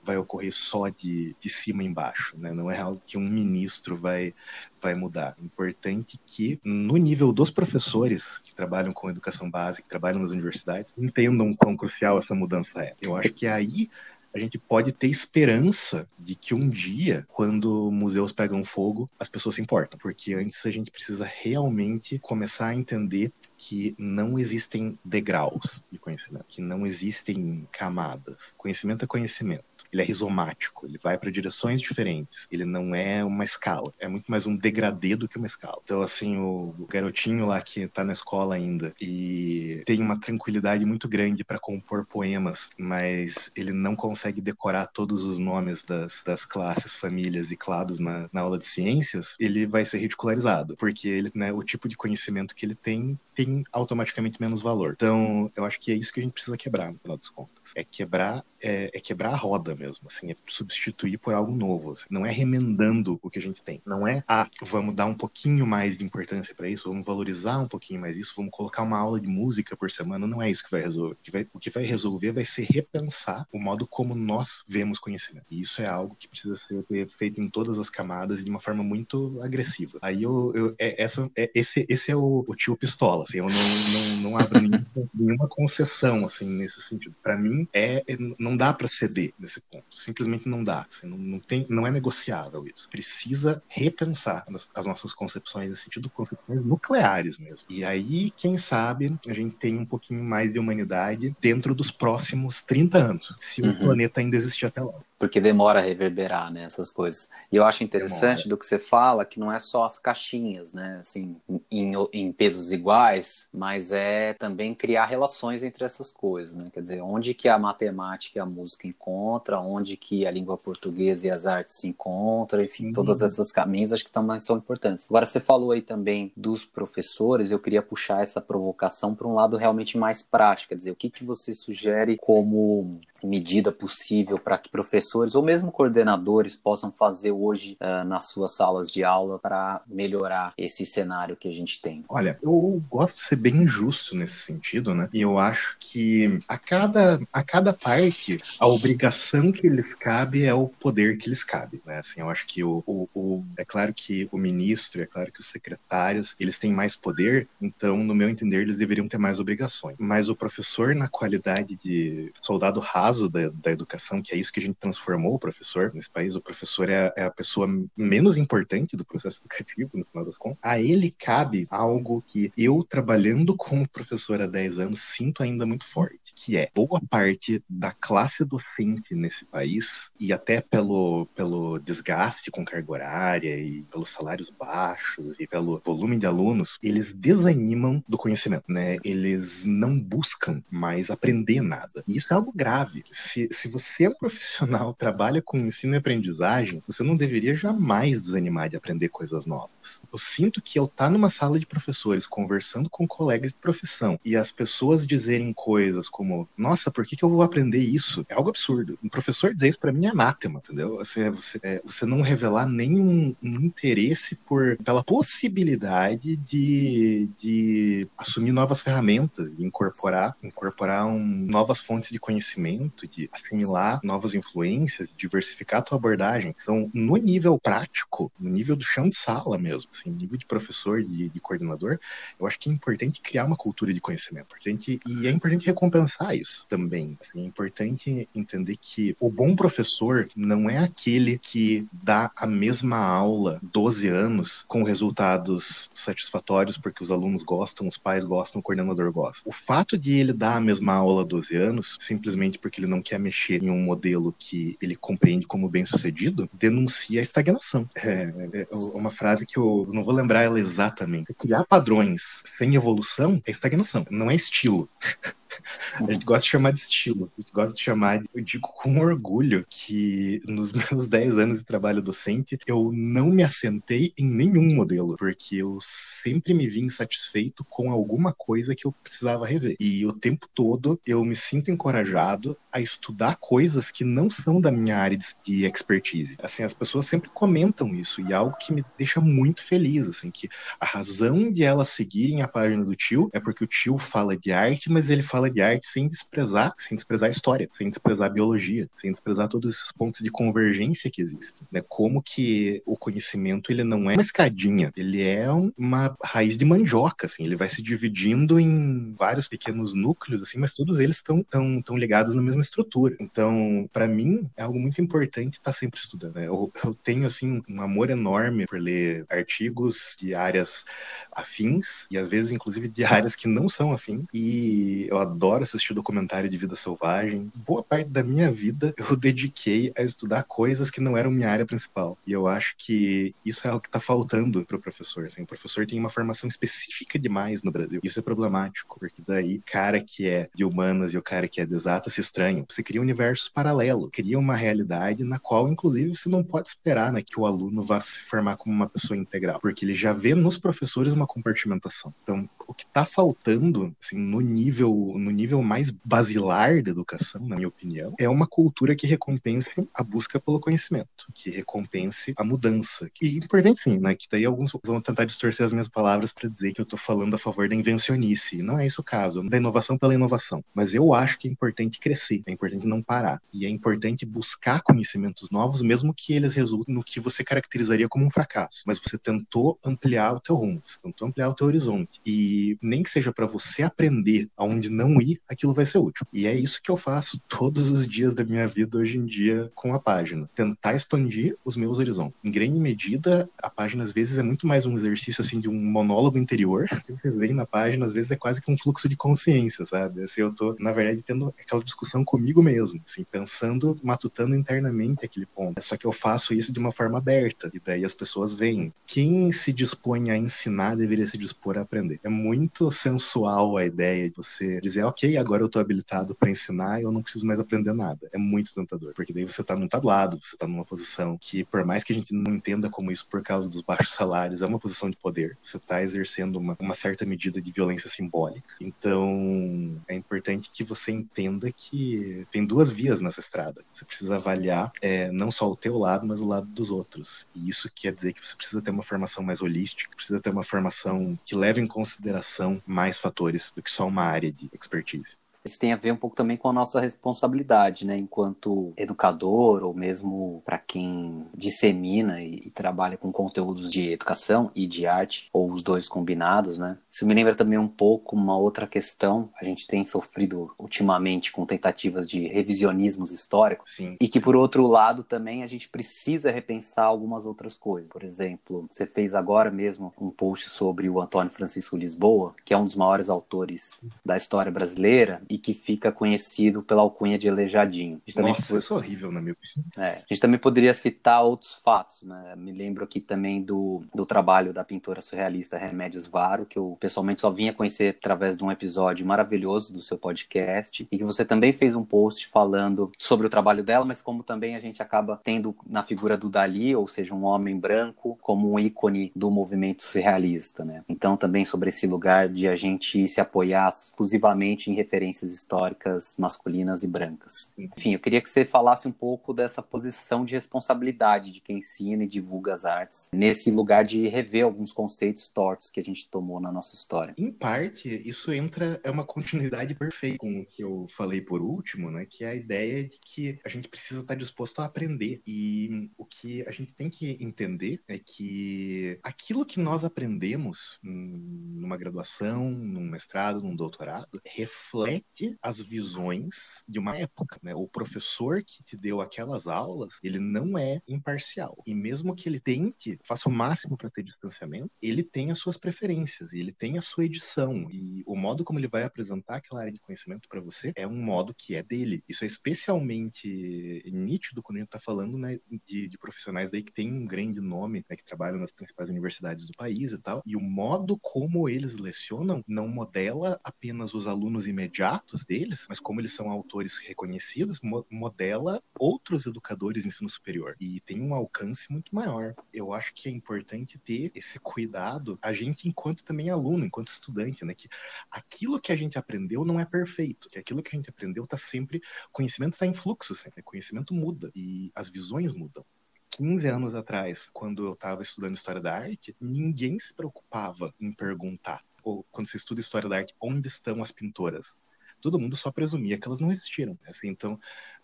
vai 0.04 0.18
ocorrer 0.18 0.54
só 0.54 0.88
de, 0.88 1.36
de 1.40 1.50
cima 1.50 1.84
embaixo, 1.84 2.38
né? 2.38 2.54
Não 2.54 2.72
é 2.72 2.80
algo 2.80 3.02
que 3.06 3.18
um 3.18 3.30
ministro 3.30 3.98
vai 3.98 4.34
vai 4.82 4.96
mudar. 4.96 5.36
Importante 5.42 6.20
que, 6.26 6.60
no 6.64 6.98
nível 6.98 7.34
dos 7.34 7.50
professores 7.50 8.38
que 8.44 8.54
trabalham 8.54 8.94
com 8.94 9.10
educação 9.10 9.50
básica, 9.50 9.84
que 9.84 9.90
trabalham 9.90 10.22
nas 10.22 10.32
universidades, 10.32 10.94
entendam 10.98 11.54
quão 11.54 11.76
crucial 11.76 12.20
essa 12.20 12.36
mudança 12.36 12.82
é. 12.82 12.96
Eu 13.02 13.16
acho 13.16 13.34
que 13.34 13.48
aí 13.48 13.90
a 14.38 14.40
gente 14.40 14.58
pode 14.58 14.92
ter 14.92 15.08
esperança 15.08 16.08
de 16.18 16.36
que 16.36 16.54
um 16.54 16.70
dia, 16.70 17.26
quando 17.30 17.92
museus 17.92 18.32
pegam 18.32 18.64
fogo, 18.64 19.10
as 19.20 19.28
pessoas 19.28 19.56
se 19.56 19.62
importam. 19.62 20.00
Porque 20.00 20.34
antes 20.34 20.66
a 20.66 20.72
gente 20.72 20.92
precisa 20.92 21.26
realmente 21.26 22.20
começar 22.20 22.68
a 22.68 22.76
entender 22.76 23.32
que 23.58 23.96
não 23.98 24.38
existem 24.38 24.98
degraus 25.04 25.82
de 25.92 25.98
conhecimento, 25.98 26.46
que 26.48 26.62
não 26.62 26.86
existem 26.86 27.68
camadas. 27.72 28.54
Conhecimento 28.58 29.04
é 29.04 29.08
conhecimento. 29.08 29.66
Ele 29.92 30.02
é 30.02 30.06
rizomático, 30.06 30.86
ele 30.86 31.00
vai 31.02 31.18
para 31.18 31.32
direções 31.32 31.82
diferentes. 31.82 32.48
Ele 32.52 32.66
não 32.66 32.94
é 32.94 33.24
uma 33.24 33.44
escala, 33.44 33.94
é 34.00 34.08
muito 34.08 34.30
mais 34.30 34.46
um 34.46 34.56
degradê 34.56 35.16
do 35.16 35.28
que 35.28 35.38
uma 35.38 35.48
escala. 35.48 35.80
Então, 35.84 36.02
assim, 36.02 36.38
o, 36.38 36.74
garotinho 36.90 37.46
lá 37.46 37.62
que 37.62 37.88
tá 37.88 38.04
na 38.04 38.14
escola 38.14 38.56
ainda 38.56 38.94
e 39.02 39.82
tem 39.86 40.02
uma 40.02 40.20
tranquilidade 40.20 40.86
muito 40.86 41.08
grande 41.08 41.44
para 41.44 41.60
compor 41.60 42.06
poemas, 42.06 42.70
mas 42.78 43.52
ele 43.56 43.72
não 43.72 43.96
consegue 43.96 44.42
decorar 44.42 44.88
todos 44.88 45.24
os 45.24 45.40
nomes 45.40 45.84
das, 45.84 46.24
das 46.26 46.46
classes, 46.46 46.94
famílias 46.94 47.52
e 47.52 47.58
clados 47.58 48.00
na, 48.00 48.30
na 48.32 48.42
aula 48.42 48.58
de 48.58 48.66
ciências, 48.66 49.36
ele 49.40 49.66
vai 49.66 49.86
ser 49.86 50.00
ridicularizado, 50.00 50.76
porque 50.78 51.08
ele, 51.08 51.32
né, 51.34 51.52
o 51.52 51.64
tipo 51.64 51.88
de 51.88 51.96
conhecimento 51.96 52.56
que 52.56 52.66
ele 52.66 52.76
tem 52.76 53.18
tem 53.38 53.64
automaticamente 53.72 54.42
menos 54.42 54.64
valor. 54.64 54.94
Então, 54.94 55.52
eu 55.56 55.64
acho 55.64 55.80
que 55.80 55.92
é 55.92 55.96
isso 55.96 56.12
que 56.12 56.20
a 56.20 56.24
gente 56.24 56.34
precisa 56.34 56.58
quebrar, 56.58 56.92
no 56.92 56.98
final 56.98 57.18
das 57.18 57.30
contas. 57.30 57.72
É 57.76 57.84
quebrar, 57.84 58.44
é, 58.62 58.92
é 58.94 59.00
quebrar 59.00 59.34
a 59.34 59.38
roda 59.38 59.76
mesmo, 59.76 60.08
assim, 60.08 60.32
é 60.32 60.36
substituir 60.48 61.18
por 61.18 61.34
algo 61.34 61.52
novo. 61.54 61.92
Assim. 61.92 62.06
Não 62.10 62.26
é 62.26 62.32
remendando 62.32 63.20
o 63.22 63.30
que 63.30 63.40
a 63.40 63.42
gente 63.42 63.62
tem. 63.62 63.82
Não 63.86 64.08
é, 64.08 64.24
ah, 64.28 64.50
vamos 64.64 64.96
dar 64.96 65.06
um 65.06 65.14
pouquinho 65.14 65.66
mais 65.66 65.98
de 65.98 66.04
importância 66.04 66.56
para 66.56 66.70
isso, 66.70 66.90
vamos 66.90 67.06
valorizar 67.06 67.60
um 67.60 67.68
pouquinho 67.68 68.02
mais 68.02 68.18
isso, 68.18 68.34
vamos 68.36 68.52
colocar 68.52 68.84
uma 68.84 68.98
aula 68.98 69.20
de 69.20 69.28
música 69.28 69.76
por 69.76 69.92
semana. 69.92 70.28
Não 70.28 70.42
é 70.42 70.50
isso 70.50 70.64
que 70.64 70.72
vai 70.72 70.82
resolver. 70.82 71.14
O 71.14 71.24
que 71.24 71.32
vai, 71.32 71.48
o 71.54 71.60
que 71.60 71.70
vai 71.70 71.84
resolver 71.84 72.32
vai 72.32 72.46
ser 72.46 72.66
repensar 72.70 73.48
o 73.52 73.60
modo 73.60 73.86
como 73.88 74.16
nós 74.16 74.64
vemos 74.68 75.00
conhecimento. 75.00 75.46
E 75.52 75.62
isso 75.62 75.82
é 75.82 75.88
algo 75.88 76.16
que 76.20 76.28
precisa 76.28 76.58
ser 76.58 77.10
feito 77.18 77.42
em 77.42 77.50
todas 77.50 77.80
as 77.80 77.90
camadas 77.90 78.40
e 78.40 78.44
de 78.44 78.50
uma 78.50 78.60
forma 78.60 78.84
muito 78.84 79.40
agressiva. 79.42 80.00
Aí 80.02 80.24
eu, 80.24 80.52
eu 80.56 80.76
é, 80.80 81.02
essa, 81.02 81.30
é, 81.36 81.50
esse, 81.54 81.86
esse 81.90 82.12
é 82.12 82.16
o, 82.16 82.44
o 82.48 82.56
tio 82.56 82.76
pistola 82.76 83.24
assim, 83.24 83.40
eu 83.40 83.48
não, 83.48 84.22
não, 84.24 84.32
não 84.32 84.38
abro 84.38 84.60
nenhuma, 84.60 84.86
nenhuma 85.14 85.48
concessão, 85.48 86.26
assim, 86.26 86.50
nesse 86.50 86.82
sentido. 86.82 87.16
Para 87.22 87.38
mim, 87.38 87.68
é, 87.74 88.04
é, 88.08 88.18
não 88.48 88.56
dá 88.56 88.74
para 88.74 88.88
ceder 88.88 89.34
nesse 89.38 89.62
ponto, 89.62 89.86
simplesmente 90.00 90.48
não 90.48 90.64
dá, 90.64 90.86
assim, 90.88 91.08
não, 91.08 91.18
não, 91.18 91.40
tem, 91.40 91.66
não 91.70 91.86
é 91.86 91.92
negociável 91.92 92.66
isso. 92.66 92.90
Precisa 92.90 93.62
repensar 93.68 94.46
as, 94.54 94.70
as 94.74 94.86
nossas 94.86 95.14
concepções 95.14 95.70
nesse 95.70 95.84
sentido, 95.84 96.10
concepções 96.10 96.64
nucleares 96.64 97.38
mesmo. 97.38 97.68
E 97.70 97.84
aí, 97.84 98.32
quem 98.32 98.58
sabe, 98.58 99.18
a 99.28 99.34
gente 99.34 99.58
tem 99.58 99.78
um 99.78 99.86
pouquinho 99.86 100.24
mais 100.24 100.52
de 100.52 100.60
humanidade 100.60 101.36
dentro 101.42 101.76
dos 101.76 101.92
próximos 101.92 102.62
30 102.62 102.98
anos, 102.98 103.36
se 103.40 103.62
uhum. 103.62 103.72
o 103.72 103.80
planeta 103.80 104.22
ainda 104.22 104.38
existir 104.38 104.66
até 104.66 104.82
lá 104.82 104.94
porque 105.18 105.42
demora 105.42 105.80
a 105.80 105.82
reverberar, 105.82 106.52
né, 106.52 106.64
essas 106.64 106.92
coisas. 106.92 107.30
E 107.52 107.56
eu 107.56 107.66
acho 107.66 107.84
interessante 107.84 108.44
demora. 108.44 108.50
do 108.50 108.58
que 108.58 108.66
você 108.66 108.78
fala 108.78 109.26
que 109.26 109.40
não 109.40 109.52
é 109.52 109.60
só 109.60 109.86
as 109.86 109.98
caixinhas, 109.98 110.74
né, 110.74 111.00
assim, 111.02 111.36
em, 111.72 111.94
em, 112.14 112.32
pesos 112.32 112.72
iguais, 112.72 113.48
mas 113.52 113.92
é 113.92 114.34
também 114.34 114.74
criar 114.74 115.06
relações 115.06 115.64
entre 115.64 115.84
essas 115.84 116.12
coisas, 116.12 116.56
né, 116.56 116.70
quer 116.72 116.82
dizer, 116.82 117.02
onde 117.02 117.34
que 117.34 117.50
a 117.50 117.58
matemática 117.58 118.38
e 118.38 118.42
a 118.42 118.46
música 118.46 118.88
encontram, 118.88 119.70
onde 119.70 119.98
que 119.98 120.26
a 120.26 120.32
língua 120.32 120.58
portuguesa 120.58 121.28
e 121.28 121.32
as 121.32 121.46
artes 121.46 121.78
se 121.78 121.88
encontram, 121.88 122.62
enfim, 122.62 122.92
todos 122.92 123.22
esses 123.22 123.52
caminhos 123.52 123.92
acho 123.92 124.06
que 124.06 124.12
também 124.12 124.40
são 124.40 124.58
importantes. 124.58 125.08
Agora, 125.10 125.26
você 125.26 125.40
falou 125.40 125.72
aí 125.72 125.82
também 125.82 126.32
dos 126.36 126.64
professores, 126.64 127.52
eu 127.52 127.60
queria 127.60 127.82
puxar 127.82 128.22
essa 128.22 128.40
provocação 128.40 129.16
para 129.16 129.28
um 129.28 129.34
lado 129.34 129.58
realmente 129.58 129.98
mais 129.98 130.22
prático, 130.22 130.70
quer 130.70 130.78
dizer, 130.78 130.92
o 130.92 130.96
que 130.96 131.10
que 131.10 131.24
você 131.24 131.54
sugere 131.54 132.18
como 132.18 133.00
medida 133.24 133.72
possível 133.72 134.38
para 134.38 134.58
que 134.58 134.70
professores 134.70 135.36
ou 135.36 135.44
mesmo 135.44 135.72
coordenadores 135.72 136.56
possam 136.56 136.92
fazer 136.92 137.32
hoje 137.32 137.78
uh, 137.82 138.04
nas 138.06 138.30
suas 138.30 138.56
salas 138.56 138.92
de 138.92 139.04
aula 139.04 139.40
para 139.40 139.82
melhorar 139.88 140.54
esse 140.58 140.86
cenário 140.86 141.36
que 141.36 141.48
a 141.48 141.54
gente 141.54 141.82
tem? 141.82 142.04
Olha, 142.10 142.38
eu 142.42 142.82
gosto 142.90 143.16
de 143.16 143.22
ser 143.22 143.36
bem 143.36 143.68
justo 143.68 144.16
nesse 144.16 144.36
sentido, 144.36 144.94
né? 144.94 145.10
E 145.14 145.22
eu 145.22 145.38
acho 145.38 145.78
que 145.80 146.40
a 146.48 146.58
cada, 146.58 147.20
a 147.32 147.44
cada 147.44 147.74
parte, 147.74 148.42
a 148.60 148.68
obrigação 148.68 149.52
que 149.52 149.70
lhes 149.70 149.94
cabe 149.94 150.46
é 150.46 150.54
o 150.54 150.68
poder 150.68 151.18
que 151.18 151.30
lhes 151.30 151.44
cabe, 151.44 151.82
né? 151.86 152.00
Assim, 152.00 152.22
eu 152.22 152.30
acho 152.30 152.46
que 152.46 152.64
o, 152.64 152.84
o, 152.86 153.10
o 153.14 153.46
é 153.58 153.66
claro 153.66 153.94
que 153.94 154.28
o 154.32 154.38
ministro, 154.38 155.02
é 155.02 155.06
claro 155.06 155.32
que 155.32 155.40
os 155.40 155.48
secretários, 155.48 156.36
eles 156.40 156.60
têm 156.60 156.74
mais 156.74 156.96
poder, 156.96 157.48
então, 157.62 157.98
no 157.98 158.16
meu 158.16 158.30
entender, 158.30 158.62
eles 158.62 158.78
deveriam 158.78 159.08
ter 159.08 159.18
mais 159.18 159.40
obrigações. 159.40 159.96
Mas 159.98 160.30
o 160.30 160.36
professor, 160.36 160.94
na 160.96 161.08
qualidade 161.08 161.76
de 161.76 162.32
soldado 162.36 162.80
raso, 162.80 163.07
caso 163.08 163.30
da, 163.30 163.48
da 163.50 163.72
educação, 163.72 164.22
que 164.22 164.34
é 164.34 164.38
isso 164.38 164.52
que 164.52 164.60
a 164.60 164.64
gente 164.64 164.76
transformou 164.76 165.36
o 165.36 165.40
professor 165.40 165.94
nesse 165.94 166.10
país, 166.10 166.36
o 166.36 166.42
professor 166.42 166.90
é, 166.90 167.14
é 167.16 167.24
a 167.24 167.32
pessoa 167.32 167.66
menos 167.96 168.36
importante 168.36 168.98
do 168.98 169.06
processo 169.06 169.40
educativo, 169.40 169.92
no 169.94 170.04
final 170.04 170.26
das 170.26 170.36
contas, 170.36 170.58
a 170.62 170.78
ele 170.78 171.16
cabe 171.18 171.66
algo 171.70 172.22
que 172.28 172.52
eu, 172.58 172.84
trabalhando 172.84 173.56
como 173.56 173.88
professor 173.88 174.42
há 174.42 174.48
10 174.48 174.80
anos, 174.80 175.02
sinto 175.02 175.42
ainda 175.42 175.66
muito 175.66 175.86
forte, 175.86 176.34
que 176.36 176.58
é 176.58 176.70
boa 176.76 177.02
parte 177.10 177.64
da 177.70 177.94
classe 177.94 178.44
docente 178.44 179.16
nesse 179.16 179.46
país, 179.46 180.12
e 180.20 180.34
até 180.34 180.60
pelo, 180.60 181.28
pelo 181.28 181.80
desgaste 181.80 182.52
com 182.52 182.66
carga 182.66 182.92
horária 182.92 183.58
e 183.58 183.84
pelos 183.84 184.10
salários 184.10 184.50
baixos 184.50 185.40
e 185.40 185.48
pelo 185.48 185.82
volume 185.86 186.18
de 186.18 186.26
alunos, 186.26 186.78
eles 186.84 187.14
desanimam 187.14 188.04
do 188.06 188.18
conhecimento, 188.18 188.66
né? 188.68 188.98
Eles 189.02 189.64
não 189.64 189.98
buscam 189.98 190.62
mais 190.70 191.10
aprender 191.10 191.62
nada. 191.62 192.04
E 192.06 192.18
isso 192.18 192.34
é 192.34 192.36
algo 192.36 192.52
grave 192.54 192.97
se, 193.12 193.48
se 193.52 193.70
você 193.70 194.06
é 194.06 194.10
um 194.10 194.14
profissional, 194.14 194.94
trabalha 194.98 195.42
com 195.42 195.58
ensino 195.58 195.94
e 195.94 195.98
aprendizagem, 195.98 196.84
você 196.88 197.04
não 197.04 197.16
deveria 197.16 197.56
jamais 197.56 198.22
desanimar 198.22 198.70
de 198.70 198.76
aprender 198.76 199.10
coisas 199.10 199.46
novas. 199.46 200.02
Eu 200.12 200.18
sinto 200.18 200.62
que 200.62 200.80
eu 200.80 200.86
estar 200.86 201.06
tá 201.06 201.10
numa 201.10 201.30
sala 201.30 201.60
de 201.60 201.66
professores 201.66 202.26
conversando 202.26 202.90
com 202.90 203.08
colegas 203.08 203.52
de 203.52 203.60
profissão 203.60 204.20
e 204.24 204.36
as 204.36 204.52
pessoas 204.52 205.06
dizerem 205.06 205.54
coisas 205.54 206.08
como: 206.08 206.48
Nossa, 206.58 206.92
por 206.92 207.06
que, 207.06 207.16
que 207.16 207.24
eu 207.24 207.30
vou 207.30 207.42
aprender 207.42 207.80
isso? 207.80 208.26
É 208.30 208.34
algo 208.34 208.50
absurdo. 208.50 208.98
Um 209.04 209.10
professor 209.10 209.54
dizer 209.54 209.70
isso 209.70 209.80
para 209.80 209.92
mim 209.92 210.06
é 210.06 210.10
anátema, 210.10 210.60
entendeu? 210.64 210.98
Você, 210.98 211.30
você, 211.30 211.60
é, 211.64 211.82
você 211.84 212.06
não 212.06 212.22
revelar 212.22 212.68
nenhum 212.68 213.36
um 213.42 213.60
interesse 213.62 214.36
por, 214.48 214.78
pela 214.78 215.04
possibilidade 215.04 216.36
de, 216.36 217.30
de 217.38 218.08
assumir 218.18 218.52
novas 218.52 218.82
ferramentas, 218.82 219.52
incorporar, 219.60 220.36
incorporar 220.44 221.06
um, 221.06 221.20
novas 221.20 221.80
fontes 221.80 222.10
de 222.10 222.20
conhecimento 222.20 222.87
de 223.08 223.30
assimilar 223.32 224.00
novas 224.04 224.34
influências, 224.34 225.10
diversificar 225.18 225.80
a 225.80 225.84
tua 225.84 225.98
abordagem. 225.98 226.56
Então, 226.62 226.90
no 226.94 227.16
nível 227.18 227.60
prático, 227.60 228.32
no 228.40 228.50
nível 228.50 228.76
do 228.76 228.84
chão 228.84 229.10
de 229.10 229.16
sala 229.16 229.58
mesmo, 229.58 229.90
assim, 229.92 230.10
nível 230.12 230.38
de 230.38 230.46
professor, 230.46 231.04
de, 231.04 231.30
de 231.30 231.40
coordenador, 231.40 232.00
eu 232.40 232.48
acho 232.48 232.60
que 232.60 232.70
é 232.70 232.74
importante 232.74 233.22
criar 233.22 233.46
uma 233.46 233.56
cultura 233.56 233.94
de 233.94 234.00
conhecimento. 234.00 234.48
Importante, 234.48 235.00
e 235.08 235.28
é 235.28 235.32
importante 235.32 235.66
recompensar 235.66 236.36
isso 236.36 236.66
também. 236.70 237.18
Assim, 237.22 237.44
é 237.44 237.46
importante 237.46 238.30
entender 238.34 238.78
que 238.80 239.16
o 239.20 239.30
bom 239.30 239.56
professor 239.56 240.28
não 240.36 240.70
é 240.70 240.78
aquele 240.78 241.38
que 241.38 241.88
dá 241.92 242.32
a 242.36 242.48
mesma 242.48 242.98
aula 242.98 243.60
12 243.64 244.08
anos 244.08 244.66
com 244.68 244.84
resultados 244.84 245.90
satisfatórios 245.94 246.78
porque 246.78 247.04
os 247.04 247.12
alunos 247.12 247.44
gostam, 247.44 247.88
os 247.88 247.98
pais 247.98 248.24
gostam, 248.24 248.60
o 248.60 248.64
coordenador 248.64 249.12
gosta. 249.12 249.42
O 249.46 249.52
fato 249.52 249.98
de 249.98 250.20
ele 250.20 250.34
dar 250.34 250.58
a 250.58 250.62
mesma 250.62 250.94
aula 250.94 251.26
12 251.26 251.56
anos, 251.56 251.96
simplesmente 252.00 252.60
porque 252.60 252.77
ele 252.80 252.88
não 252.88 253.02
quer 253.02 253.20
mexer 253.20 253.64
em 253.64 253.70
um 253.70 253.82
modelo 253.82 254.34
que 254.38 254.78
ele 254.82 254.96
compreende 254.96 255.46
como 255.46 255.70
bem 255.70 255.86
sucedido, 255.86 256.50
denuncia 256.54 257.20
a 257.20 257.24
estagnação. 257.24 257.90
É, 257.96 258.34
é, 258.54 258.62
é 258.62 258.76
uma 258.76 259.12
frase 259.12 259.46
que 259.46 259.58
eu 259.58 259.88
não 259.92 260.04
vou 260.04 260.14
lembrar 260.14 260.44
ela 260.44 260.60
exatamente. 260.60 261.34
Criar 261.34 261.64
padrões 261.66 262.42
sem 262.46 262.76
evolução 262.76 263.42
é 263.46 263.52
estagnação, 263.52 264.06
não 264.10 264.30
é 264.30 264.36
estilo. 264.36 264.90
A 266.08 266.12
gente 266.12 266.26
gosta 266.26 266.44
de 266.44 266.50
chamar 266.50 266.72
de 266.72 266.80
estilo, 266.80 267.32
a 267.38 267.42
gente 267.42 267.52
gosta 267.52 267.74
de 267.74 267.82
chamar, 267.82 268.20
de, 268.20 268.30
eu 268.34 268.44
digo 268.44 268.68
com 268.68 269.00
orgulho 269.00 269.64
que 269.70 270.42
nos 270.46 270.72
meus 270.92 271.08
10 271.08 271.40
anos 271.40 271.60
de 271.60 271.66
trabalho 271.66 272.02
docente, 272.02 272.58
eu 272.66 272.92
não 272.94 273.28
me 273.28 273.44
assentei 273.44 274.14
em 274.18 274.28
nenhum 274.28 274.76
modelo, 274.76 275.16
porque 275.18 275.58
eu 275.58 275.78
sempre 275.82 276.54
me 276.54 276.68
vi 276.68 276.82
insatisfeito 276.82 277.66
com 277.66 277.92
alguma 277.92 278.34
coisa 278.34 278.76
que 278.76 278.86
eu 278.86 278.92
precisava 278.92 279.46
rever. 279.46 279.76
E 279.80 280.06
o 280.06 280.14
tempo 280.14 280.48
todo 280.54 281.00
eu 281.06 281.24
me 281.24 281.36
sinto 281.36 281.72
encorajado 281.72 282.58
a 282.72 282.80
estudar 282.80 283.38
coisas 283.38 283.92
que 283.92 284.04
não 284.04 284.30
são 284.30 284.62
da 284.62 284.72
minha 284.72 284.98
área 284.98 285.18
de 285.44 285.66
expertise. 285.66 286.38
Assim, 286.42 286.64
as 286.64 286.74
pessoas 286.74 287.08
sempre 287.08 287.30
comentam 287.30 287.96
isso 287.96 288.22
e 288.22 288.32
é 288.32 288.36
algo 288.36 288.56
que 288.58 288.74
me 288.74 288.86
deixa 288.98 289.20
muito 289.20 289.64
feliz, 289.64 290.08
assim, 290.08 290.30
que 290.30 290.50
a 290.80 290.86
razão 290.86 291.52
de 291.52 291.64
elas 291.64 291.90
seguirem 291.90 292.42
a 292.42 292.48
página 292.48 292.84
do 292.84 292.96
tio 292.96 293.30
é 293.34 293.40
porque 293.40 293.64
o 293.64 293.68
tio 293.68 293.98
fala 293.98 294.38
de 294.38 294.52
arte, 294.52 294.92
mas 294.92 295.10
ele 295.10 295.24
fala 295.24 295.47
de 295.50 295.62
arte 295.62 295.88
sem 295.88 296.08
desprezar, 296.08 296.74
sem 296.78 296.96
desprezar 296.96 297.28
a 297.28 297.32
história, 297.32 297.68
sem 297.72 297.90
desprezar 297.90 298.28
a 298.28 298.34
biologia, 298.34 298.90
sem 299.00 299.12
desprezar 299.12 299.48
todos 299.48 299.76
esses 299.76 299.92
pontos 299.92 300.22
de 300.22 300.30
convergência 300.30 301.10
que 301.12 301.22
existem, 301.22 301.68
né? 301.72 301.84
Como 301.88 302.22
que 302.22 302.82
o 302.86 302.98
conhecimento 302.98 303.72
ele 303.72 303.84
não 303.84 304.10
é 304.10 304.14
uma 304.14 304.22
escadinha, 304.22 304.92
ele 304.96 305.24
é 305.24 305.48
uma 305.78 306.16
raiz 306.24 306.58
de 306.58 306.66
mandioca, 306.66 307.26
assim, 307.26 307.44
ele 307.44 307.56
vai 307.56 307.70
se 307.70 307.82
dividindo 307.82 308.60
em 308.60 309.14
vários 309.18 309.48
pequenos 309.48 309.94
núcleos, 309.94 310.42
assim, 310.42 310.60
mas 310.60 310.74
todos 310.74 311.00
eles 311.00 311.18
estão 311.18 311.44
tão, 311.44 311.82
tão 311.82 311.98
ligados 311.98 312.36
na 312.36 312.42
mesma 312.42 312.62
estrutura. 312.62 313.16
Então, 313.20 313.90
para 313.92 314.08
mim, 314.08 314.50
é 314.56 314.64
algo 314.64 314.80
muito 314.80 315.02
importante 315.02 315.56
estar 315.56 315.72
tá 315.72 315.74
sempre 315.74 316.00
estudando. 316.00 316.36
Né? 316.36 316.48
Eu, 316.48 316.72
eu 316.84 316.94
tenho, 316.94 317.26
assim, 317.26 317.62
um 317.70 317.82
amor 317.82 318.10
enorme 318.10 318.66
por 318.68 318.80
ler 318.80 319.26
artigos 319.30 320.18
de 320.20 320.34
áreas 320.34 320.86
afins 321.32 322.08
e 322.10 322.18
às 322.18 322.28
vezes, 322.28 322.52
inclusive, 322.52 322.88
de 322.88 323.04
áreas 323.04 323.36
que 323.36 323.48
não 323.48 323.70
são 323.70 323.92
afins. 323.92 324.26
E 324.34 325.08
eu 325.10 325.18
adoro 325.28 325.64
assistir 325.64 325.94
documentário 325.94 326.50
de 326.50 326.58
vida 326.58 326.76
selvagem. 326.76 327.52
Boa 327.56 327.84
parte 327.84 328.10
da 328.10 328.24
minha 328.24 328.52
vida 328.52 328.94
eu 328.98 329.16
dediquei 329.18 329.92
a 329.98 330.02
estudar 330.02 330.44
coisas 330.44 330.90
que 330.90 331.02
não 331.02 331.18
eram 331.18 331.32
minha 331.32 331.50
área 331.50 331.66
principal. 331.66 332.18
E 332.26 332.32
eu 332.32 332.48
acho 332.48 332.76
que 332.78 333.36
isso 333.46 333.68
é 333.68 333.74
o 333.74 333.80
que 333.80 333.88
está 333.88 334.00
faltando 334.00 334.66
para 334.66 334.78
o 334.78 334.82
professor. 334.82 335.26
Assim, 335.26 335.44
o 335.44 335.48
professor 335.48 335.86
tem 335.86 336.00
uma 336.00 336.10
formação 336.10 336.48
específica 336.48 337.20
demais 337.20 337.64
no 337.64 337.72
Brasil. 337.72 338.00
Isso 338.04 338.20
é 338.20 338.22
problemático, 338.22 338.98
porque 339.00 339.22
daí 339.26 339.58
o 339.58 339.64
cara 339.66 340.02
que 340.02 340.28
é 340.28 340.50
de 340.54 340.64
humanas 340.64 341.14
e 341.14 341.18
o 341.18 341.22
cara 341.22 341.48
que 341.48 341.62
é 341.62 341.66
de 341.66 341.74
exatas 341.74 342.14
se 342.14 342.22
estranham. 342.22 342.66
Você 342.68 342.84
cria 342.84 343.02
um 343.02 343.04
universo 343.04 343.52
paralelo, 343.54 344.10
cria 344.12 344.38
uma 344.38 344.56
realidade 344.56 345.24
na 345.24 345.40
qual, 345.40 345.68
inclusive, 345.68 346.16
você 346.16 346.30
não 346.30 346.44
pode 346.44 346.68
esperar 346.68 347.12
né, 347.12 347.22
que 347.22 347.40
o 347.40 347.46
aluno 347.46 347.84
vá 347.84 348.00
se 348.00 348.24
formar 348.24 348.58
como 348.58 348.74
uma 348.74 348.90
pessoa 348.90 349.18
integral, 349.18 349.60
porque 349.60 349.86
ele 349.86 349.96
já 349.96 350.14
vê 350.14 350.36
nos 350.36 350.58
professores 350.58 351.14
uma 351.14 351.28
compartimentação. 351.28 352.14
Então, 352.24 352.50
o 352.68 352.74
que 352.74 352.84
está 352.84 353.06
faltando 353.06 353.96
assim, 354.02 354.18
no 354.18 354.42
nível 354.42 355.14
no, 355.18 355.32
nível 355.32 355.62
mais 355.62 355.92
basilar 355.92 356.82
da 356.82 356.92
educação, 356.92 357.48
na 357.48 357.56
minha 357.56 357.68
opinião, 357.68 358.14
é 358.20 358.28
uma 358.28 358.48
cultura 358.48 358.96
que 358.96 359.08
recompense 359.08 359.88
a 359.94 360.04
busca 360.04 360.40
pelo 360.40 360.60
conhecimento, 360.60 361.28
que 361.34 361.50
recompense 361.50 362.34
a 362.38 362.44
mudança. 362.44 363.10
E 363.22 363.38
importante 363.38 363.82
sim, 363.82 363.98
né? 363.98 364.16
Que 364.16 364.28
daí 364.32 364.46
alguns 364.46 364.72
vão 364.84 365.02
tentar 365.02 365.26
distorcer 365.26 365.66
as 365.66 365.72
minhas 365.72 365.88
palavras 365.88 366.32
para 366.34 366.50
dizer 366.50 366.74
que 366.74 366.82
eu 366.82 366.84
estou 366.84 367.00
falando 367.00 367.36
a 367.36 367.40
favor 367.40 367.68
da 367.68 367.76
invencionice. 367.76 368.62
Não 368.62 368.80
é 368.80 368.86
isso 368.86 369.02
o 369.02 369.04
caso, 369.04 369.44
da 369.44 369.58
inovação 369.58 369.98
pela 369.98 370.14
inovação. 370.14 370.64
Mas 370.74 370.94
eu 370.94 371.14
acho 371.14 371.38
que 371.38 371.48
é 371.48 371.52
importante 371.52 372.00
crescer, 372.00 372.42
é 372.46 372.52
importante 372.52 372.88
não 372.88 373.02
parar. 373.02 373.42
E 373.54 373.66
é 373.66 373.70
importante 373.70 374.26
buscar 374.26 374.82
conhecimentos 374.82 375.50
novos, 375.50 375.82
mesmo 375.82 376.14
que 376.14 376.34
eles 376.34 376.54
resultem 376.54 376.94
no 376.94 377.04
que 377.04 377.20
você 377.20 377.44
caracterizaria 377.44 378.08
como 378.08 378.26
um 378.26 378.32
fracasso. 378.32 378.84
Mas 378.86 379.00
você 379.00 379.18
tentou 379.18 379.78
ampliar 379.84 380.34
o 380.34 380.40
teu 380.40 380.56
rumo, 380.56 380.82
você 380.86 381.00
tentou 381.02 381.28
ampliar 381.28 381.50
o 381.50 381.54
teu 381.54 381.68
horizonte. 381.68 382.20
E 382.26 382.78
nem 382.82 383.04
que 383.04 383.10
seja 383.10 383.32
para 383.32 383.46
você 383.46 383.84
aprender 383.84 384.50
aonde 384.58 384.90
não 384.90 385.07
ir, 385.22 385.40
aquilo 385.48 385.74
vai 385.74 385.86
ser 385.86 386.00
útil. 386.00 386.26
E 386.32 386.46
é 386.46 386.54
isso 386.54 386.82
que 386.82 386.92
eu 386.92 386.98
faço 386.98 387.40
todos 387.48 387.92
os 387.92 388.08
dias 388.08 388.36
da 388.36 388.44
minha 388.44 388.68
vida 388.68 388.98
hoje 388.98 389.18
em 389.18 389.26
dia 389.26 389.72
com 389.76 389.94
a 389.94 390.00
página. 390.00 390.50
Tentar 390.56 390.96
expandir 390.96 391.56
os 391.64 391.76
meus 391.76 391.98
horizontes. 391.98 392.38
Em 392.44 392.52
grande 392.52 392.80
medida, 392.80 393.50
a 393.62 393.70
página 393.70 394.04
às 394.04 394.12
vezes 394.12 394.38
é 394.38 394.44
muito 394.44 394.68
mais 394.68 394.86
um 394.86 394.98
exercício 394.98 395.42
assim 395.42 395.60
de 395.60 395.70
um 395.70 395.74
monólogo 395.74 396.38
interior. 396.38 396.88
Que 397.08 397.16
vocês 397.16 397.38
veem 397.38 397.54
na 397.54 397.66
página, 397.66 398.06
às 398.06 398.12
vezes 398.12 398.32
é 398.32 398.36
quase 398.36 398.62
que 398.62 398.70
um 398.70 398.78
fluxo 398.78 399.08
de 399.08 399.16
consciência, 399.16 399.86
sabe? 399.86 400.24
Assim, 400.24 400.42
eu 400.42 400.54
tô, 400.54 400.76
na 400.78 400.92
verdade, 400.92 401.22
tendo 401.22 401.54
aquela 401.58 401.82
discussão 401.82 402.26
comigo 402.26 402.62
mesmo, 402.62 403.02
assim, 403.08 403.26
pensando, 403.32 403.98
matutando 404.04 404.56
internamente 404.56 405.24
aquele 405.24 405.46
ponto. 405.46 405.82
Só 405.82 405.96
que 405.96 406.06
eu 406.06 406.12
faço 406.12 406.54
isso 406.54 406.74
de 406.74 406.80
uma 406.80 406.92
forma 406.92 407.18
aberta, 407.18 407.70
e 407.74 407.80
daí 407.80 408.04
as 408.04 408.14
pessoas 408.14 408.54
veem. 408.54 408.94
Quem 409.06 409.52
se 409.52 409.72
dispõe 409.72 410.32
a 410.32 410.38
ensinar 410.38 410.96
deveria 410.96 411.28
se 411.28 411.38
dispor 411.38 411.78
a 411.78 411.82
aprender. 411.82 412.20
É 412.24 412.30
muito 412.30 412.92
sensual 412.92 413.78
a 413.78 413.86
ideia 413.86 414.30
de 414.30 414.36
você 414.36 414.82
dizer, 414.82 414.97
ok, 415.04 415.38
agora 415.38 415.64
eu 415.64 415.70
tô 415.70 415.80
habilitado 415.80 416.36
para 416.36 416.50
ensinar, 416.50 417.02
eu 417.02 417.12
não 417.12 417.22
preciso 417.22 417.46
mais 417.46 417.60
aprender 417.60 417.94
nada. 417.94 418.30
É 418.32 418.38
muito 418.38 418.74
tentador, 418.74 419.14
porque 419.14 419.34
daí 419.34 419.46
você 419.46 419.64
tá 419.64 419.76
num 419.76 419.88
tablado, 419.88 420.40
você 420.42 420.58
tá 420.58 420.68
numa 420.68 420.86
posição 420.86 421.38
que, 421.38 421.64
por 421.64 421.86
mais 421.86 422.04
que 422.04 422.14
a 422.14 422.16
gente 422.16 422.34
não 422.34 422.56
entenda 422.56 422.90
como 422.90 423.12
isso 423.12 423.28
por 423.30 423.42
causa 423.42 423.70
dos 423.70 423.82
baixos 423.82 424.14
salários, 424.16 424.62
é 424.62 424.66
uma 424.66 424.80
posição 424.80 425.10
de 425.10 425.18
poder. 425.18 425.58
Você 425.62 425.80
tá 425.80 426.02
exercendo 426.02 426.58
uma, 426.58 426.76
uma 426.80 426.94
certa 426.94 427.26
medida 427.26 427.62
de 427.62 427.72
violência 427.72 428.10
simbólica. 428.10 428.76
Então, 428.82 430.02
é 430.08 430.16
importante 430.16 430.70
que 430.72 430.84
você 430.84 431.12
entenda 431.12 431.72
que 431.72 432.46
tem 432.52 432.66
duas 432.66 432.90
vias 432.90 433.22
nessa 433.22 433.40
estrada. 433.40 433.84
Você 433.92 434.06
precisa 434.06 434.36
avaliar 434.36 434.92
é, 435.02 435.32
não 435.32 435.52
só 435.52 435.70
o 435.70 435.76
teu 435.76 435.98
lado, 435.98 436.26
mas 436.26 436.42
o 436.42 436.46
lado 436.46 436.68
dos 436.68 436.92
outros. 436.92 437.48
E 437.56 437.70
isso 437.70 437.90
quer 437.94 438.14
dizer 438.14 438.34
que 438.34 438.46
você 438.46 438.56
precisa 438.56 438.82
ter 438.82 438.92
uma 438.92 439.04
formação 439.04 439.44
mais 439.44 439.62
holística, 439.62 440.16
precisa 440.16 440.40
ter 440.40 440.50
uma 440.50 440.64
formação 440.64 441.38
que 441.46 441.56
leve 441.56 441.82
em 441.82 441.88
consideração 441.88 442.82
mais 442.86 443.18
fatores 443.18 443.72
do 443.76 443.82
que 443.82 443.92
só 443.92 444.08
uma 444.08 444.24
área 444.24 444.52
de 444.52 444.70
expertise. 444.88 445.36
Isso 445.68 445.80
tem 445.80 445.92
a 445.92 445.98
ver 445.98 446.14
um 446.14 446.18
pouco 446.18 446.36
também 446.36 446.56
com 446.56 446.70
a 446.70 446.74
nossa 446.74 447.00
responsabilidade, 447.02 448.06
né, 448.06 448.18
enquanto 448.18 448.94
educador 448.96 449.84
ou 449.84 449.94
mesmo 449.94 450.64
para 450.66 450.78
quem 450.78 451.46
dissemina 451.54 452.42
e, 452.42 452.68
e, 452.68 452.72
trabalha 452.72 453.18
com 453.18 453.32
conteúdos 453.34 453.92
de 453.92 454.14
educação 454.14 454.72
e 454.74 454.88
de 454.88 455.06
arte, 455.06 455.50
ou 455.52 455.70
os 455.70 455.84
dois 455.84 456.08
combinados, 456.08 456.80
né? 456.80 456.98
Isso 457.18 457.26
me 457.26 457.34
lembra 457.34 457.56
também 457.56 457.80
um 457.80 457.88
pouco 457.88 458.36
uma 458.36 458.56
outra 458.56 458.86
questão. 458.86 459.50
A 459.60 459.66
gente 459.66 459.88
tem 459.88 460.06
sofrido 460.06 460.72
ultimamente 460.78 461.52
com 461.52 461.66
tentativas 461.66 462.30
de 462.30 462.46
revisionismos 462.46 463.32
históricos. 463.32 463.96
Sim. 463.96 464.16
E 464.22 464.28
que, 464.28 464.40
por 464.40 464.56
outro 464.56 464.86
lado, 464.86 465.24
também 465.24 465.64
a 465.64 465.68
gente 465.68 465.90
precisa 465.90 466.52
repensar 466.52 467.06
algumas 467.06 467.44
outras 467.44 467.76
coisas. 467.76 468.08
Por 468.08 468.24
exemplo, 468.24 468.86
você 468.88 469.08
fez 469.08 469.34
agora 469.34 469.72
mesmo 469.72 470.14
um 470.22 470.30
post 470.30 470.70
sobre 470.70 471.10
o 471.10 471.20
Antônio 471.20 471.52
Francisco 471.52 471.98
Lisboa, 471.98 472.54
que 472.64 472.72
é 472.72 472.78
um 472.78 472.86
dos 472.86 472.96
maiores 472.96 473.32
autores 473.32 474.00
da 474.24 474.38
história 474.38 474.72
brasileira 474.72 475.42
e 475.50 475.58
que 475.58 475.74
fica 475.74 476.12
conhecido 476.12 476.84
pela 476.84 477.02
alcunha 477.02 477.40
de 477.40 477.48
Elejadinho. 477.48 478.22
Nossa, 478.36 478.78
isso 478.78 478.94
é 478.94 478.98
horrível 478.98 479.32
na 479.32 479.42
minha 479.42 479.54
opinião. 479.54 479.92
É, 479.98 480.18
a 480.20 480.26
gente 480.30 480.40
também 480.40 480.60
poderia 480.60 480.94
citar 480.94 481.44
outros 481.44 481.74
fatos. 481.84 482.22
Né? 482.22 482.54
Me 482.56 482.72
lembro 482.72 483.04
aqui 483.04 483.20
também 483.20 483.60
do, 483.60 484.04
do 484.14 484.24
trabalho 484.24 484.72
da 484.72 484.84
pintora 484.84 485.20
surrealista 485.20 485.80
Remédios 485.80 486.28
Varo, 486.28 486.64
que 486.64 486.78
eu 486.78 486.96
pessoalmente 487.08 487.40
só 487.40 487.50
vinha 487.50 487.72
conhecer 487.72 488.18
através 488.18 488.58
de 488.58 488.64
um 488.66 488.70
episódio 488.70 489.26
maravilhoso 489.26 489.94
do 489.94 490.02
seu 490.02 490.18
podcast, 490.18 491.08
e 491.10 491.18
que 491.18 491.24
você 491.24 491.46
também 491.46 491.72
fez 491.72 491.96
um 491.96 492.04
post 492.04 492.50
falando 492.50 493.10
sobre 493.18 493.48
o 493.48 493.50
trabalho 493.50 493.82
dela, 493.82 494.04
mas 494.04 494.22
como 494.22 494.44
também 494.44 494.76
a 494.76 494.80
gente 494.82 495.02
acaba 495.02 495.40
tendo 495.42 495.74
na 495.88 496.04
figura 496.04 496.36
do 496.36 496.50
Dali, 496.50 496.94
ou 496.94 497.08
seja, 497.08 497.34
um 497.34 497.46
homem 497.46 497.80
branco, 497.80 498.38
como 498.42 498.74
um 498.74 498.78
ícone 498.78 499.32
do 499.34 499.50
movimento 499.50 500.04
surrealista. 500.04 500.84
Né? 500.84 501.02
Então, 501.08 501.38
também 501.38 501.64
sobre 501.64 501.88
esse 501.88 502.06
lugar 502.06 502.50
de 502.50 502.68
a 502.68 502.76
gente 502.76 503.26
se 503.30 503.40
apoiar 503.40 503.88
exclusivamente 503.88 504.92
em 504.92 504.94
referências 504.94 505.54
históricas 505.54 506.36
masculinas 506.38 507.04
e 507.04 507.08
brancas. 507.08 507.74
Enfim, 507.78 508.16
eu 508.16 508.20
queria 508.20 508.42
que 508.42 508.50
você 508.50 508.66
falasse 508.66 509.08
um 509.08 509.14
pouco 509.14 509.54
dessa 509.54 509.82
posição 509.82 510.44
de 510.44 510.56
responsabilidade 510.56 511.52
de 511.52 511.62
quem 511.62 511.78
ensina 511.78 512.26
e 512.26 512.28
divulga 512.28 512.74
as 512.74 512.84
artes, 512.84 513.30
nesse 513.32 513.72
lugar 513.72 514.04
de 514.04 514.28
rever 514.28 514.66
alguns 514.66 514.92
conceitos 514.92 515.48
tortos 515.48 515.90
que 515.90 516.02
a 516.02 516.04
gente 516.04 516.28
tomou 516.30 516.60
na 516.60 516.70
nossa 516.70 516.97
história. 516.98 517.34
Em 517.38 517.52
parte, 517.52 518.10
isso 518.28 518.52
entra, 518.52 519.00
é 519.04 519.10
uma 519.10 519.26
continuidade 519.26 519.96
perfeita 519.96 520.38
com 520.38 520.62
o 520.62 520.66
que 520.66 520.84
eu 520.84 521.08
falei 521.16 521.42
por 521.42 521.62
último, 521.62 522.12
né? 522.12 522.26
Que 522.26 522.44
é 522.44 522.50
a 522.50 522.56
ideia 522.56 523.04
de 523.04 523.18
que 523.20 523.60
a 523.66 523.70
gente 523.70 523.88
precisa 523.88 524.22
estar 524.22 524.36
disposto 524.36 524.80
a 524.80 524.86
aprender. 524.86 525.42
E 525.46 526.10
o 526.18 526.26
que 526.26 526.68
a 526.68 526.72
gente 526.72 526.94
tem 526.94 527.10
que 527.10 527.38
entender 527.40 528.02
é 528.08 528.18
que 528.18 529.20
aquilo 529.24 529.66
que 529.66 529.80
nós 529.80 530.04
aprendemos 530.04 530.98
numa 531.02 531.98
graduação, 531.98 532.70
num 532.70 533.08
mestrado, 533.10 533.62
num 533.62 533.76
doutorado, 533.76 534.42
reflete 534.46 535.58
as 535.62 535.80
visões 535.80 536.84
de 536.88 537.00
uma 537.00 537.18
época, 537.18 537.60
né? 537.62 537.74
O 537.76 537.88
professor 537.88 538.64
que 538.64 538.84
te 538.84 538.98
deu 538.98 539.22
aquelas 539.22 539.68
aulas, 539.68 540.20
ele 540.24 540.40
não 540.40 540.78
é 540.78 541.02
imparcial. 541.08 541.82
E 541.86 541.94
mesmo 541.94 542.36
que 542.36 542.50
ele 542.50 542.60
tente, 542.60 543.20
faça 543.24 543.50
o 543.50 543.52
máximo 543.52 543.98
para 543.98 544.10
ter 544.10 544.24
distanciamento, 544.24 544.92
ele 545.02 545.24
tem 545.24 545.52
as 545.52 545.60
suas 545.60 545.78
preferências 545.78 546.54
e 546.54 546.60
ele 546.60 546.74
tem 546.78 546.98
a 546.98 547.02
sua 547.02 547.26
edição. 547.26 547.90
E 547.92 548.24
o 548.26 548.36
modo 548.36 548.64
como 548.64 548.80
ele 548.80 548.88
vai 548.88 549.04
apresentar 549.04 549.58
aquela 549.58 549.82
área 549.82 549.92
de 549.92 550.00
conhecimento 550.00 550.48
para 550.48 550.62
você 550.62 550.92
é 550.96 551.08
um 551.08 551.22
modo 551.22 551.54
que 551.54 551.76
é 551.76 551.84
dele. 551.84 552.24
Isso 552.28 552.44
é 552.44 552.48
especialmente 552.48 554.04
nítido 554.12 554.62
quando 554.62 554.78
a 554.78 554.80
gente 554.80 554.88
está 554.88 555.00
falando 555.00 555.38
né, 555.38 555.60
de, 555.86 556.08
de, 556.08 556.18
profissionais 556.18 556.72
daí 556.72 556.84
que 556.84 556.92
tem 556.92 557.12
um 557.12 557.26
grande 557.26 557.62
nome, 557.62 558.06
né, 558.10 558.16
que 558.16 558.26
trabalham 558.26 558.60
nas 558.60 558.72
principais 558.72 559.10
universidades 559.10 559.68
do 559.68 559.74
país 559.74 560.12
e 560.12 560.22
tal. 560.22 560.42
E 560.46 560.56
o 560.56 560.62
modo 560.62 561.18
como 561.18 561.70
eles 561.70 561.98
lecionam 561.98 562.64
não 562.68 562.88
modela 562.88 563.60
apenas 563.64 564.14
os 564.14 564.28
alunos 564.28 564.68
imediatos 564.68 565.46
deles, 565.46 565.86
mas 565.90 566.00
como 566.00 566.22
eles 566.22 566.34
são 566.34 566.50
autores 566.50 566.98
reconhecidos, 566.98 567.80
modela 568.10 568.82
outros 569.00 569.46
educadores 569.46 570.04
de 570.04 570.10
ensino 570.10 570.30
superior. 570.30 570.76
E 570.80 571.00
tem 571.02 571.22
um 571.22 571.34
alcance 571.34 571.92
muito 571.92 572.14
maior. 572.14 572.54
Eu 572.74 572.94
acho 572.94 573.14
que 573.14 573.30
é 573.30 573.32
importante 573.32 573.98
ter 573.98 574.32
esse 574.36 574.60
cuidado, 574.60 575.38
a 575.42 575.54
gente 575.54 575.88
enquanto 575.88 576.24
também 576.24 576.50
aluno, 576.50 576.67
enquanto 576.74 577.10
estudante, 577.10 577.64
né? 577.64 577.74
Que 577.74 577.88
aquilo 578.32 578.80
que 578.80 578.92
a 578.92 578.96
gente 578.96 579.18
aprendeu 579.18 579.64
não 579.64 579.80
é 579.80 579.86
perfeito, 579.86 580.50
que 580.50 580.60
aquilo 580.60 580.82
que 580.82 580.96
a 580.96 580.98
gente 580.98 581.10
aprendeu 581.10 581.44
está 581.44 581.58
sempre, 581.58 582.02
conhecimento 582.32 582.74
está 582.74 582.86
em 582.86 582.94
fluxo 582.94 583.36
sempre, 583.36 583.62
conhecimento 583.62 584.14
muda 584.14 584.52
e 584.56 584.92
as 584.96 585.10
visões 585.10 585.54
mudam. 585.54 585.86
15 586.32 586.68
anos 586.68 586.96
atrás, 586.96 587.50
quando 587.52 587.86
eu 587.86 587.94
estava 587.94 588.22
estudando 588.22 588.56
História 588.56 588.82
da 588.82 588.96
Arte, 588.96 589.36
ninguém 589.40 589.98
se 589.98 590.14
preocupava 590.14 590.94
em 591.00 591.12
perguntar, 591.12 591.84
ou 592.04 592.24
quando 592.32 592.48
você 592.48 592.58
estuda 592.58 592.80
História 592.80 593.10
da 593.10 593.18
Arte, 593.18 593.36
onde 593.42 593.68
estão 593.68 594.04
as 594.04 594.12
pintoras? 594.12 594.78
Todo 595.20 595.40
mundo 595.40 595.56
só 595.56 595.72
presumia 595.72 596.18
que 596.18 596.28
elas 596.28 596.40
não 596.40 596.52
existiram. 596.52 596.98
Assim, 597.08 597.28
então, 597.28 597.60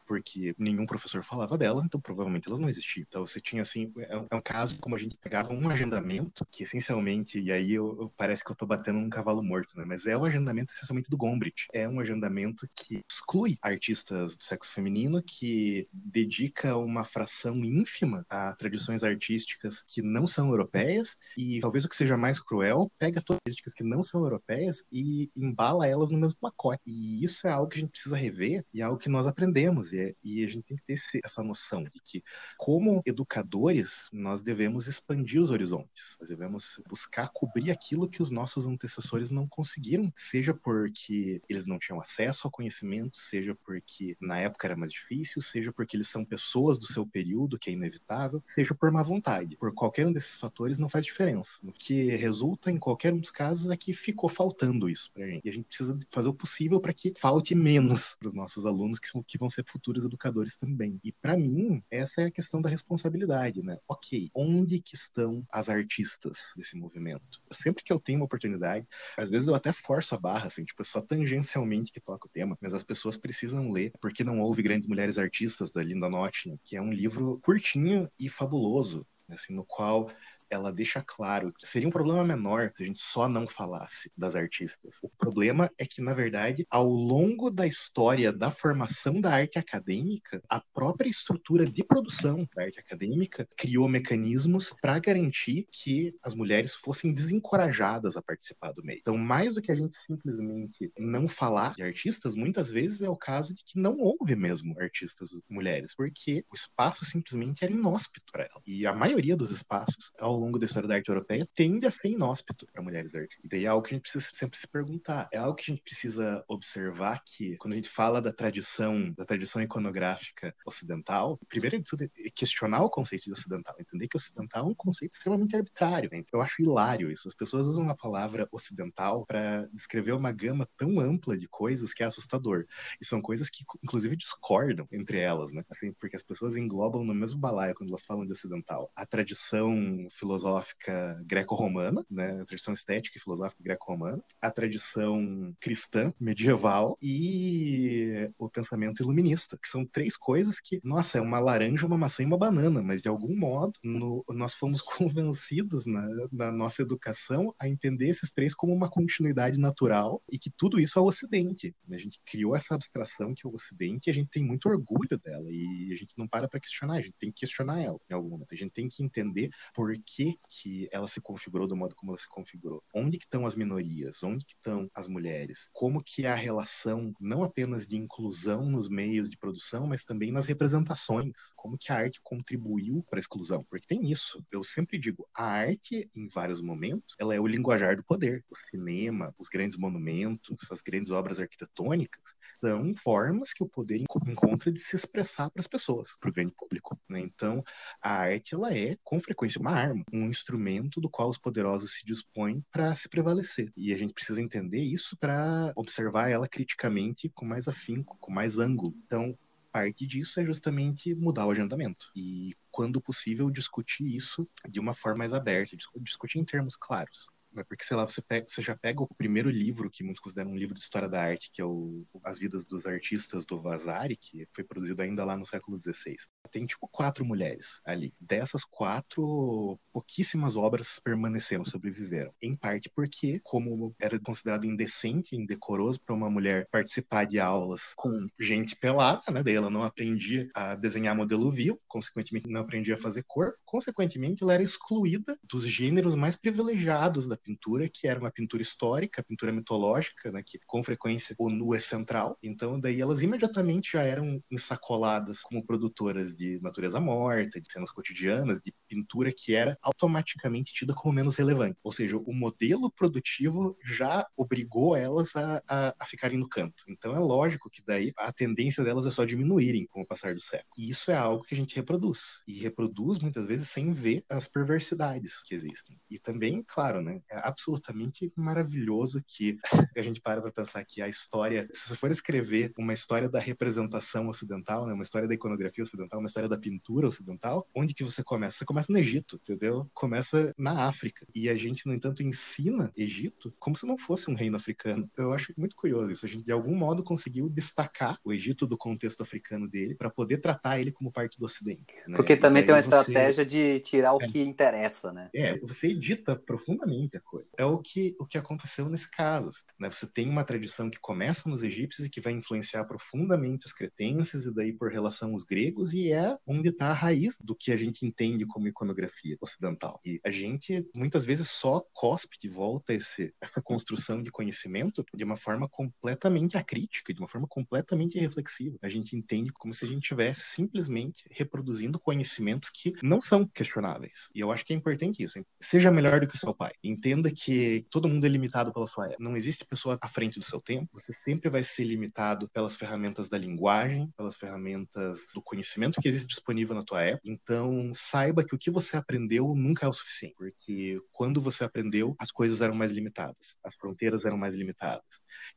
porque 0.05 0.53
nenhum 0.57 0.85
professor 0.85 1.23
falava 1.23 1.57
delas, 1.57 1.85
então 1.85 1.99
provavelmente 1.99 2.47
elas 2.47 2.59
não 2.59 2.69
existiam. 2.69 3.05
Então 3.07 3.25
você 3.25 3.39
tinha 3.39 3.61
assim, 3.61 3.91
é 3.97 4.17
um, 4.17 4.27
é 4.31 4.35
um 4.35 4.41
caso 4.41 4.77
como 4.79 4.95
a 4.95 4.99
gente 4.99 5.17
pegava 5.17 5.53
um 5.53 5.69
agendamento 5.69 6.45
que 6.51 6.63
essencialmente, 6.63 7.39
e 7.39 7.51
aí 7.51 7.73
eu, 7.73 7.97
eu, 7.99 8.13
parece 8.17 8.43
que 8.43 8.51
eu 8.51 8.55
tô 8.55 8.65
batendo 8.65 8.99
num 8.99 9.09
cavalo 9.09 9.43
morto, 9.43 9.77
né? 9.77 9.85
Mas 9.85 10.05
é 10.05 10.17
o 10.17 10.25
agendamento 10.25 10.73
essencialmente 10.73 11.09
do 11.09 11.17
Gombrich. 11.17 11.67
É 11.73 11.87
um 11.87 11.99
agendamento 11.99 12.67
que 12.75 13.01
exclui 13.09 13.57
artistas 13.61 14.37
do 14.37 14.43
sexo 14.43 14.73
feminino, 14.73 15.21
que 15.23 15.87
dedica 15.91 16.75
uma 16.77 17.03
fração 17.03 17.63
ínfima 17.63 18.25
a 18.29 18.53
tradições 18.55 19.03
artísticas 19.03 19.83
que 19.87 20.01
não 20.01 20.27
são 20.27 20.49
europeias 20.49 21.15
e 21.37 21.59
talvez 21.61 21.85
o 21.85 21.89
que 21.89 21.95
seja 21.95 22.17
mais 22.17 22.39
cruel, 22.39 22.91
pega 22.97 23.21
todas 23.21 23.39
as 23.45 23.51
artísticas 23.51 23.73
que 23.73 23.83
não 23.83 24.03
são 24.03 24.23
europeias 24.23 24.85
e 24.91 25.31
embala 25.35 25.87
elas 25.87 26.11
no 26.11 26.17
mesmo 26.17 26.37
pacote. 26.39 26.81
E 26.85 27.23
isso 27.23 27.47
é 27.47 27.51
algo 27.51 27.69
que 27.69 27.77
a 27.77 27.81
gente 27.81 27.91
precisa 27.91 28.17
rever 28.17 28.65
e 28.73 28.81
é 28.81 28.83
algo 28.83 28.97
que 28.97 29.09
nós 29.09 29.27
aprendemos 29.27 29.92
E, 30.23 30.43
a 30.43 30.49
gente 30.49 30.63
tem 30.63 30.77
que 30.77 30.83
ter 30.83 30.93
esse, 30.93 31.19
essa 31.23 31.43
noção 31.43 31.83
de 31.83 31.99
que, 32.03 32.23
como 32.57 33.01
educadores, 33.05 34.09
nós 34.11 34.43
devemos 34.43 34.87
expandir 34.87 35.41
os 35.41 35.49
horizontes. 35.49 36.17
Nós 36.19 36.29
devemos 36.29 36.81
buscar 36.87 37.29
cobrir 37.33 37.71
aquilo 37.71 38.09
que 38.09 38.21
os 38.21 38.31
nossos 38.31 38.65
antecessores 38.65 39.31
não 39.31 39.47
conseguiram, 39.47 40.11
seja 40.15 40.53
porque 40.53 41.41
eles 41.47 41.65
não 41.65 41.79
tinham 41.79 41.99
acesso 41.99 42.47
ao 42.47 42.51
conhecimento, 42.51 43.17
seja 43.17 43.55
porque 43.63 44.17
na 44.19 44.39
época 44.39 44.67
era 44.67 44.75
mais 44.75 44.91
difícil, 44.91 45.41
seja 45.41 45.71
porque 45.71 45.95
eles 45.95 46.07
são 46.07 46.25
pessoas 46.25 46.77
do 46.77 46.85
seu 46.85 47.05
período, 47.05 47.57
que 47.57 47.69
é 47.69 47.73
inevitável, 47.73 48.43
seja 48.47 48.73
por 48.73 48.91
má 48.91 49.03
vontade. 49.03 49.57
Por 49.57 49.73
qualquer 49.73 50.07
um 50.07 50.13
desses 50.13 50.37
fatores 50.37 50.79
não 50.79 50.89
faz 50.89 51.05
diferença. 51.05 51.59
O 51.63 51.71
que 51.71 52.15
resulta 52.15 52.71
em 52.71 52.77
qualquer 52.77 53.13
um 53.13 53.19
dos 53.19 53.31
casos 53.31 53.69
é 53.69 53.77
que 53.77 53.93
ficou 53.93 54.29
faltando 54.29 54.89
isso 54.89 55.11
pra 55.13 55.25
gente. 55.27 55.45
E 55.45 55.49
a 55.49 55.53
gente 55.53 55.65
precisa 55.65 55.97
fazer 56.11 56.29
o 56.29 56.33
possível 56.33 56.79
para 56.79 56.93
que 56.93 57.13
falte 57.17 57.55
menos 57.55 58.15
para 58.15 58.27
os 58.27 58.33
nossos 58.33 58.65
alunos, 58.65 58.99
que, 58.99 59.07
são, 59.07 59.23
que 59.23 59.37
vão 59.37 59.49
ser 59.49 59.63
futuros 59.83 60.05
educadores 60.05 60.55
também. 60.55 60.97
E 61.03 61.11
para 61.11 61.35
mim, 61.35 61.83
essa 61.91 62.21
é 62.21 62.25
a 62.25 62.31
questão 62.31 62.61
da 62.61 62.69
responsabilidade, 62.69 63.61
né? 63.61 63.77
Ok, 63.85 64.31
onde 64.33 64.81
que 64.81 64.95
estão 64.95 65.43
as 65.51 65.67
artistas 65.67 66.37
desse 66.55 66.79
movimento? 66.79 67.41
Sempre 67.51 67.83
que 67.83 67.91
eu 67.91 67.99
tenho 67.99 68.19
uma 68.19 68.25
oportunidade, 68.25 68.87
às 69.17 69.29
vezes 69.29 69.45
eu 69.45 69.53
até 69.53 69.73
forço 69.73 70.15
a 70.15 70.17
barra, 70.17 70.47
assim, 70.47 70.63
tipo, 70.63 70.81
é 70.81 70.85
só 70.85 71.01
tangencialmente 71.01 71.91
que 71.91 71.99
toca 71.99 72.27
o 72.27 72.29
tema, 72.29 72.57
mas 72.61 72.73
as 72.73 72.83
pessoas 72.83 73.17
precisam 73.17 73.69
ler, 73.69 73.91
porque 73.99 74.23
não 74.23 74.39
houve 74.39 74.63
grandes 74.63 74.87
mulheres 74.87 75.17
artistas 75.17 75.73
da 75.73 75.83
Linda 75.83 76.09
Notting, 76.09 76.57
que 76.63 76.77
é 76.77 76.81
um 76.81 76.93
livro 76.93 77.41
curtinho 77.43 78.09
e 78.17 78.29
fabuloso, 78.29 79.05
assim, 79.29 79.53
no 79.53 79.65
qual 79.65 80.09
ela 80.49 80.71
deixa 80.71 81.03
claro 81.05 81.53
que 81.53 81.67
seria 81.67 81.87
um 81.87 81.91
problema 81.91 82.23
menor 82.23 82.71
se 82.73 82.83
a 82.83 82.85
gente 82.85 83.01
só 83.01 83.27
não 83.27 83.47
falasse 83.47 84.11
das 84.17 84.35
artistas. 84.35 84.95
O 85.01 85.09
problema 85.09 85.69
é 85.77 85.85
que, 85.85 86.01
na 86.01 86.13
verdade, 86.13 86.65
ao 86.69 86.87
longo 86.87 87.49
da 87.49 87.65
história 87.65 88.31
da 88.31 88.51
formação 88.51 89.19
da 89.19 89.31
arte 89.31 89.57
acadêmica, 89.57 90.41
a 90.49 90.61
própria 90.73 91.09
estrutura 91.09 91.65
de 91.65 91.83
produção 91.83 92.47
da 92.55 92.63
arte 92.63 92.79
acadêmica 92.79 93.47
criou 93.57 93.87
mecanismos 93.87 94.73
para 94.81 94.99
garantir 94.99 95.67
que 95.71 96.13
as 96.23 96.33
mulheres 96.33 96.73
fossem 96.73 97.13
desencorajadas 97.13 98.17
a 98.17 98.21
participar 98.21 98.71
do 98.73 98.83
meio. 98.83 98.99
Então, 98.99 99.17
mais 99.17 99.53
do 99.53 99.61
que 99.61 99.71
a 99.71 99.75
gente 99.75 99.97
simplesmente 99.97 100.91
não 100.97 101.27
falar 101.27 101.75
de 101.75 101.83
artistas, 101.83 102.35
muitas 102.35 102.69
vezes 102.69 103.01
é 103.01 103.09
o 103.09 103.17
caso 103.17 103.53
de 103.53 103.63
que 103.63 103.79
não 103.79 103.97
houve 103.99 104.35
mesmo 104.35 104.79
artistas 104.79 105.29
mulheres, 105.49 105.95
porque 105.95 106.45
o 106.51 106.55
espaço 106.55 107.05
simplesmente 107.05 107.63
era 107.63 107.73
inóspito 107.73 108.31
para 108.31 108.43
ela. 108.43 108.61
E 108.65 108.85
a 108.85 108.93
maioria 108.93 109.35
dos 109.35 109.51
espaços, 109.51 110.11
ao 110.19 110.32
longo 110.39 110.59
da 110.59 110.65
história 110.65 110.87
da 110.87 110.95
arte 110.95 111.09
europeia 111.09 111.47
tende 111.55 111.85
a 111.85 111.91
ser 111.91 112.09
inóspito 112.09 112.67
para 112.71 112.81
mulheres 112.81 113.13
artistas. 113.13 113.43
E 113.43 113.47
daí 113.47 113.65
é 113.65 113.67
algo 113.67 113.83
que 113.83 113.93
a 113.93 113.97
gente 113.97 114.03
precisa 114.03 114.35
sempre 114.35 114.59
se 114.59 114.67
perguntar. 114.67 115.29
É 115.31 115.37
algo 115.37 115.55
que 115.55 115.71
a 115.71 115.73
gente 115.73 115.83
precisa 115.83 116.43
observar 116.47 117.21
que, 117.25 117.57
quando 117.57 117.73
a 117.73 117.75
gente 117.75 117.89
fala 117.89 118.21
da 118.21 118.33
tradição, 118.33 119.11
da 119.11 119.25
tradição 119.25 119.61
iconográfica 119.61 120.55
ocidental, 120.65 121.39
primeiro 121.47 121.77
de 121.77 121.83
tudo 121.83 122.03
é 122.03 122.09
questionar 122.33 122.83
o 122.83 122.89
conceito 122.89 123.25
de 123.25 123.31
ocidental, 123.31 123.75
entender 123.79 124.07
que 124.07 124.17
ocidental 124.17 124.65
é 124.65 124.69
um 124.69 124.75
conceito 124.75 125.13
extremamente 125.13 125.55
arbitrário. 125.55 126.09
Né? 126.11 126.23
Eu 126.31 126.41
acho 126.41 126.61
hilário 126.61 127.11
isso. 127.11 127.27
As 127.27 127.33
pessoas 127.33 127.67
usam 127.67 127.89
a 127.89 127.95
palavra 127.95 128.47
ocidental 128.51 129.25
para 129.25 129.67
descrever 129.73 130.13
uma 130.13 130.31
gama 130.31 130.67
tão 130.77 130.99
ampla 130.99 131.37
de 131.37 131.47
coisas 131.47 131.93
que 131.93 132.03
é 132.03 132.05
assustador. 132.05 132.65
E 132.99 133.05
são 133.05 133.21
coisas 133.21 133.49
que, 133.49 133.63
inclusive, 133.83 134.15
discordam 134.15 134.87
entre 134.91 135.19
elas, 135.19 135.53
né? 135.53 135.63
Assim, 135.69 135.93
porque 135.93 136.15
as 136.15 136.23
pessoas 136.23 136.55
englobam 136.55 137.03
no 137.03 137.13
mesmo 137.13 137.39
balaio 137.39 137.75
quando 137.75 137.89
elas 137.89 138.03
falam 138.03 138.25
de 138.25 138.31
ocidental. 138.31 138.91
A 138.95 139.05
tradição 139.05 140.07
filosófica 140.23 141.21
greco-romana, 141.25 142.05
né, 142.09 142.39
a 142.41 142.45
tradição 142.45 142.73
estética 142.73 143.17
e 143.17 143.21
filosófica 143.21 143.61
greco-romana, 143.61 144.23
a 144.41 144.49
tradição 144.49 145.53
cristã 145.59 146.13
medieval 146.17 146.97
e 147.01 148.29
o 148.37 148.47
pensamento 148.47 149.03
iluminista, 149.03 149.57
que 149.61 149.67
são 149.67 149.85
três 149.85 150.15
coisas 150.15 150.61
que, 150.61 150.79
nossa, 150.81 151.17
é 151.17 151.21
uma 151.21 151.39
laranja, 151.39 151.85
uma 151.85 151.97
maçã 151.97 152.23
e 152.23 152.25
uma 152.25 152.37
banana, 152.37 152.81
mas 152.81 153.01
de 153.01 153.09
algum 153.09 153.35
modo 153.35 153.73
no, 153.83 154.23
nós 154.29 154.53
fomos 154.53 154.81
convencidos 154.81 155.85
na, 155.85 156.07
na 156.31 156.51
nossa 156.51 156.81
educação 156.81 157.53
a 157.59 157.67
entender 157.67 158.07
esses 158.07 158.31
três 158.31 158.53
como 158.53 158.73
uma 158.73 158.89
continuidade 158.89 159.59
natural 159.59 160.21
e 160.31 160.39
que 160.39 160.49
tudo 160.49 160.79
isso 160.79 160.97
é 160.97 161.01
o 161.01 161.05
Ocidente. 161.05 161.75
A 161.91 161.97
gente 161.97 162.21
criou 162.25 162.55
essa 162.55 162.75
abstração 162.75 163.33
que 163.35 163.45
é 163.45 163.49
o 163.49 163.53
Ocidente 163.53 164.07
e 164.07 164.11
a 164.11 164.13
gente 164.13 164.29
tem 164.29 164.43
muito 164.43 164.69
orgulho 164.69 165.19
dela 165.21 165.51
e 165.51 165.91
a 165.91 165.97
gente 165.97 166.17
não 166.17 166.27
para 166.27 166.47
para 166.47 166.61
questionar, 166.61 166.93
a 166.93 167.01
gente 167.01 167.15
tem 167.19 167.29
que 167.29 167.41
questionar 167.41 167.81
ela 167.81 167.99
em 168.09 168.13
algum 168.13 168.29
momento. 168.29 168.53
A 168.53 168.57
gente 168.57 168.71
tem 168.71 168.87
que 168.87 169.03
entender 169.03 169.49
por 169.73 169.93
que, 170.15 170.39
que 170.49 170.87
ela 170.91 171.07
se 171.07 171.21
configurou 171.21 171.67
do 171.67 171.75
modo 171.75 171.95
como 171.95 172.11
ela 172.11 172.19
se 172.19 172.27
configurou. 172.27 172.83
Onde 172.93 173.17
que 173.17 173.25
estão 173.25 173.45
as 173.45 173.55
minorias? 173.55 174.23
Onde 174.23 174.45
que 174.45 174.53
estão 174.53 174.89
as 174.93 175.07
mulheres? 175.07 175.69
Como 175.73 176.03
que 176.03 176.25
é 176.25 176.29
a 176.29 176.35
relação 176.35 177.13
não 177.19 177.43
apenas 177.43 177.87
de 177.87 177.97
inclusão 177.97 178.69
nos 178.69 178.89
meios 178.89 179.29
de 179.29 179.37
produção, 179.37 179.87
mas 179.87 180.05
também 180.05 180.31
nas 180.31 180.45
representações? 180.45 181.33
Como 181.55 181.77
que 181.77 181.91
a 181.91 181.97
arte 181.97 182.19
contribuiu 182.23 183.03
para 183.09 183.17
a 183.17 183.21
exclusão? 183.21 183.63
Porque 183.69 183.87
tem 183.87 184.11
isso. 184.11 184.43
Eu 184.51 184.63
sempre 184.63 184.99
digo, 184.99 185.27
a 185.35 185.45
arte, 185.45 186.09
em 186.15 186.27
vários 186.27 186.61
momentos, 186.61 187.15
ela 187.19 187.33
é 187.33 187.39
o 187.39 187.47
linguajar 187.47 187.95
do 187.95 188.03
poder. 188.03 188.43
O 188.49 188.55
cinema, 188.55 189.33
os 189.37 189.47
grandes 189.47 189.77
monumentos, 189.77 190.71
as 190.71 190.81
grandes 190.81 191.11
obras 191.11 191.39
arquitetônicas, 191.39 192.35
são 192.55 192.95
formas 192.95 193.53
que 193.53 193.63
o 193.63 193.67
poder 193.67 194.03
encontra 194.27 194.71
de 194.71 194.79
se 194.79 194.95
expressar 194.95 195.49
para 195.49 195.59
as 195.59 195.67
pessoas, 195.67 196.17
para 196.19 196.29
o 196.29 196.33
grande 196.33 196.53
público. 196.57 196.99
Né? 197.09 197.19
Então, 197.19 197.63
a 198.01 198.11
arte 198.11 198.53
ela 198.55 198.75
é, 198.75 198.97
com 199.03 199.19
frequência, 199.19 199.59
uma 199.59 199.71
arma, 199.71 200.03
um 200.11 200.29
instrumento 200.29 201.01
do 201.01 201.09
qual 201.09 201.29
os 201.29 201.37
poderosos 201.37 201.95
se 201.95 202.05
dispõem 202.05 202.63
para 202.71 202.95
se 202.95 203.09
prevalecer. 203.09 203.71
E 203.75 203.93
a 203.93 203.97
gente 203.97 204.13
precisa 204.13 204.41
entender 204.41 204.81
isso 204.81 205.17
para 205.17 205.71
observar 205.75 206.29
ela 206.29 206.47
criticamente 206.47 207.29
com 207.29 207.45
mais 207.45 207.67
afinco, 207.67 208.17
com 208.19 208.31
mais 208.31 208.57
ângulo. 208.57 208.93
Então, 209.05 209.37
parte 209.71 210.05
disso 210.05 210.39
é 210.39 210.45
justamente 210.45 211.15
mudar 211.15 211.47
o 211.47 211.51
agendamento 211.51 212.11
e, 212.15 212.53
quando 212.69 213.01
possível, 213.01 213.49
discutir 213.49 214.05
isso 214.05 214.47
de 214.69 214.79
uma 214.79 214.93
forma 214.93 215.19
mais 215.19 215.33
aberta, 215.33 215.75
discutir 215.99 216.37
em 216.37 216.45
termos 216.45 216.75
claros 216.75 217.27
né? 217.53 217.63
Porque, 217.63 217.83
sei 217.83 217.95
lá, 217.97 218.07
você, 218.07 218.21
pega, 218.21 218.45
você 218.47 218.61
já 218.61 218.75
pega 218.75 219.01
o 219.01 219.07
primeiro 219.15 219.49
livro, 219.49 219.89
que 219.89 220.03
muitos 220.03 220.21
consideram 220.21 220.51
um 220.51 220.57
livro 220.57 220.73
de 220.73 220.81
história 220.81 221.09
da 221.09 221.21
arte, 221.21 221.51
que 221.51 221.61
é 221.61 221.65
o 221.65 222.05
As 222.23 222.39
Vidas 222.39 222.65
dos 222.65 222.85
Artistas 222.85 223.45
do 223.45 223.61
Vasari, 223.61 224.15
que 224.17 224.47
foi 224.53 224.63
produzido 224.63 225.01
ainda 225.01 225.23
lá 225.25 225.37
no 225.37 225.45
século 225.45 225.79
XVI. 225.79 226.17
Tem, 226.51 226.65
tipo, 226.65 226.87
quatro 226.87 227.25
mulheres 227.25 227.81
ali. 227.85 228.13
Dessas 228.21 228.63
quatro, 228.63 229.79
pouquíssimas 229.91 230.55
obras 230.55 230.99
permaneceram, 231.03 231.65
sobreviveram. 231.65 232.31
Em 232.41 232.55
parte 232.55 232.91
porque, 232.95 233.39
como 233.43 233.95
era 233.99 234.19
considerado 234.19 234.65
indecente, 234.65 235.35
indecoroso 235.35 235.99
para 236.01 236.13
uma 236.15 236.29
mulher 236.29 236.67
participar 236.71 237.25
de 237.25 237.39
aulas 237.39 237.81
com 237.95 238.27
gente 238.39 238.75
pelada, 238.75 239.23
né? 239.31 239.41
Daí 239.41 239.55
ela 239.55 239.69
não 239.69 239.83
aprendia 239.83 240.47
a 240.53 240.75
desenhar 240.75 241.15
modelo 241.15 241.51
vivo, 241.51 241.79
consequentemente 241.87 242.49
não 242.49 242.61
aprendia 242.61 242.95
a 242.95 242.97
fazer 242.97 243.23
cor, 243.27 243.55
consequentemente 243.65 244.43
ela 244.43 244.53
era 244.53 244.63
excluída 244.63 245.37
dos 245.43 245.65
gêneros 245.65 246.15
mais 246.15 246.35
privilegiados 246.35 247.27
da 247.27 247.37
pintura, 247.37 247.89
que 247.91 248.07
era 248.07 248.19
uma 248.19 248.31
pintura 248.31 248.61
histórica, 248.61 249.23
pintura 249.23 249.51
mitológica, 249.51 250.31
né, 250.31 250.43
que 250.45 250.59
com 250.67 250.83
frequência 250.83 251.35
o 251.39 251.49
nu 251.49 251.73
é 251.73 251.79
central. 251.79 252.37
Então, 252.43 252.79
daí 252.79 253.01
elas 253.01 253.21
imediatamente 253.21 253.93
já 253.93 254.03
eram 254.03 254.41
ensacoladas 254.51 255.41
como 255.41 255.65
produtoras 255.65 256.32
de 256.37 256.59
natureza 256.61 256.99
morta, 256.99 257.59
de 257.59 257.71
cenas 257.71 257.91
cotidianas, 257.91 258.59
de 258.61 258.73
pintura 258.87 259.31
que 259.31 259.55
era 259.55 259.77
automaticamente 259.81 260.73
tida 260.73 260.93
como 260.93 261.13
menos 261.13 261.35
relevante. 261.35 261.77
Ou 261.83 261.91
seja, 261.91 262.17
o 262.17 262.33
modelo 262.33 262.91
produtivo 262.91 263.77
já 263.83 264.25
obrigou 264.35 264.95
elas 264.95 265.35
a, 265.35 265.61
a, 265.67 265.95
a 265.99 266.05
ficarem 266.05 266.37
no 266.37 266.47
canto. 266.47 266.83
Então, 266.87 267.15
é 267.15 267.19
lógico 267.19 267.69
que 267.69 267.81
daí 267.85 268.11
a 268.17 268.31
tendência 268.31 268.83
delas 268.83 269.05
é 269.05 269.11
só 269.11 269.25
diminuírem 269.25 269.87
com 269.87 270.01
o 270.01 270.05
passar 270.05 270.33
do 270.33 270.41
século. 270.41 270.69
E 270.77 270.89
isso 270.89 271.11
é 271.11 271.15
algo 271.15 271.43
que 271.43 271.53
a 271.53 271.57
gente 271.57 271.75
reproduz. 271.75 272.43
E 272.47 272.59
reproduz 272.59 273.19
muitas 273.19 273.47
vezes 273.47 273.69
sem 273.69 273.93
ver 273.93 274.23
as 274.29 274.47
perversidades 274.47 275.41
que 275.43 275.55
existem. 275.55 275.99
E 276.09 276.19
também, 276.19 276.63
claro, 276.65 277.01
né, 277.01 277.21
é 277.29 277.37
absolutamente 277.47 278.31
maravilhoso 278.35 279.23
que 279.27 279.57
a 279.95 280.01
gente 280.01 280.21
para 280.21 280.41
para 280.41 280.51
pensar 280.51 280.83
que 280.85 281.01
a 281.01 281.07
história, 281.07 281.67
se 281.71 281.89
você 281.89 281.95
for 281.95 282.11
escrever 282.11 282.71
uma 282.77 282.93
história 282.93 283.29
da 283.29 283.39
representação 283.39 284.27
ocidental, 284.29 284.85
né, 284.85 284.93
uma 284.93 285.03
história 285.03 285.27
da 285.27 285.33
iconografia 285.33 285.83
ocidental, 285.83 286.19
uma 286.23 286.27
história 286.27 286.49
da 286.49 286.57
pintura 286.57 287.07
ocidental, 287.07 287.67
onde 287.75 287.93
que 287.93 288.03
você 288.03 288.23
começa? 288.23 288.57
Você 288.57 288.65
começa 288.65 288.91
no 288.91 288.99
Egito, 288.99 289.35
entendeu? 289.35 289.89
Começa 289.93 290.53
na 290.57 290.87
África. 290.87 291.25
E 291.33 291.49
a 291.49 291.55
gente, 291.55 291.85
no 291.87 291.93
entanto, 291.93 292.23
ensina 292.23 292.91
Egito 292.95 293.53
como 293.59 293.75
se 293.75 293.85
não 293.85 293.97
fosse 293.97 294.29
um 294.29 294.35
reino 294.35 294.57
africano. 294.57 295.09
Eu 295.17 295.33
acho 295.33 295.53
muito 295.57 295.75
curioso 295.75 296.11
isso. 296.11 296.25
A 296.25 296.29
gente, 296.29 296.45
de 296.45 296.51
algum 296.51 296.75
modo, 296.75 297.03
conseguiu 297.03 297.49
destacar 297.49 298.17
o 298.23 298.31
Egito 298.31 298.65
do 298.65 298.77
contexto 298.77 299.21
africano 299.21 299.67
dele 299.67 299.95
para 299.95 300.09
poder 300.09 300.37
tratar 300.37 300.79
ele 300.79 300.91
como 300.91 301.11
parte 301.11 301.39
do 301.39 301.45
Ocidente. 301.45 301.93
Né? 302.07 302.15
Porque 302.15 302.35
também 302.35 302.63
tem 302.63 302.73
uma 302.73 302.81
você... 302.81 302.89
estratégia 302.89 303.45
de 303.45 303.79
tirar 303.81 304.13
o 304.13 304.21
é. 304.21 304.27
que 304.27 304.39
interessa, 304.39 305.11
né? 305.11 305.29
É, 305.33 305.59
você 305.59 305.87
edita 305.87 306.35
profundamente 306.35 307.17
coisa. 307.23 307.47
É 307.57 307.65
o 307.65 307.77
que, 307.77 308.15
o 308.19 308.25
que 308.25 308.37
aconteceu 308.37 308.87
nesse 308.89 309.09
caso. 309.09 309.63
Né? 309.79 309.89
Você 309.89 310.11
tem 310.11 310.29
uma 310.29 310.43
tradição 310.43 310.89
que 310.89 310.99
começa 310.99 311.49
nos 311.49 311.63
egípcios 311.63 312.05
e 312.07 312.09
que 312.09 312.21
vai 312.21 312.33
influenciar 312.33 312.85
profundamente 312.85 313.65
os 313.65 313.73
cretenses 313.73 314.45
e 314.45 314.53
daí 314.53 314.73
por 314.73 314.91
relação 314.91 315.33
os 315.33 315.43
gregos 315.43 315.93
e 315.93 316.11
é 316.13 316.37
onde 316.45 316.69
está 316.69 316.89
a 316.89 316.93
raiz 316.93 317.37
do 317.39 317.55
que 317.55 317.71
a 317.71 317.77
gente 317.77 318.05
entende 318.05 318.45
como 318.45 318.67
iconografia 318.67 319.37
ocidental. 319.41 319.99
E 320.05 320.19
a 320.23 320.31
gente 320.31 320.87
muitas 320.93 321.25
vezes 321.25 321.49
só 321.49 321.83
cospe 321.93 322.37
de 322.39 322.47
volta 322.47 322.93
esse, 322.93 323.33
essa 323.41 323.61
construção 323.61 324.21
de 324.21 324.31
conhecimento 324.31 325.03
de 325.13 325.23
uma 325.23 325.37
forma 325.37 325.67
completamente 325.67 326.57
acrítica, 326.57 327.13
de 327.13 327.19
uma 327.19 327.27
forma 327.27 327.47
completamente 327.47 328.17
reflexiva. 328.19 328.77
A 328.81 328.89
gente 328.89 329.15
entende 329.15 329.51
como 329.51 329.73
se 329.73 329.85
a 329.85 329.87
gente 329.87 330.07
tivesse 330.07 330.45
simplesmente 330.45 331.25
reproduzindo 331.31 331.99
conhecimentos 331.99 332.69
que 332.69 332.93
não 333.01 333.21
são 333.21 333.47
questionáveis. 333.47 334.29
E 334.35 334.39
eu 334.39 334.51
acho 334.51 334.65
que 334.65 334.73
é 334.73 334.75
importante 334.75 335.23
isso. 335.23 335.37
Hein? 335.37 335.45
Seja 335.61 335.91
melhor 335.91 336.19
do 336.19 336.27
que 336.27 336.35
o 336.35 336.39
seu 336.39 336.53
pai. 336.53 336.73
Entenda 336.83 337.31
que 337.31 337.85
todo 337.89 338.07
mundo 338.07 338.25
é 338.25 338.29
limitado 338.29 338.71
pela 338.73 338.87
sua 338.87 339.05
época. 339.05 339.23
Não 339.23 339.35
existe 339.35 339.65
pessoa 339.65 339.97
à 340.01 340.07
frente 340.07 340.39
do 340.39 340.45
seu 340.45 340.61
tempo. 340.61 340.89
Você 340.93 341.13
sempre 341.13 341.49
vai 341.49 341.63
ser 341.63 341.85
limitado 341.85 342.49
pelas 342.49 342.75
ferramentas 342.75 343.29
da 343.29 343.37
linguagem, 343.37 344.11
pelas 344.17 344.35
ferramentas 344.35 345.19
do 345.33 345.41
conhecimento 345.41 346.01
que 346.03 346.09
existe 346.09 346.27
disponível 346.27 346.75
na 346.75 346.83
tua 346.83 347.01
época. 347.01 347.21
Então, 347.25 347.91
saiba 347.93 348.43
que 348.43 348.53
o 348.53 348.57
que 348.57 348.69
você 348.69 348.97
aprendeu 348.97 349.55
nunca 349.55 349.85
é 349.85 349.89
o 349.89 349.93
suficiente, 349.93 350.35
porque 350.37 350.99
quando 351.13 351.41
você 351.41 351.63
aprendeu, 351.63 352.13
as 352.19 352.29
coisas 352.29 352.61
eram 352.61 352.75
mais 352.75 352.91
limitadas, 352.91 353.55
as 353.63 353.75
fronteiras 353.75 354.25
eram 354.25 354.37
mais 354.37 354.53
limitadas. 354.53 355.05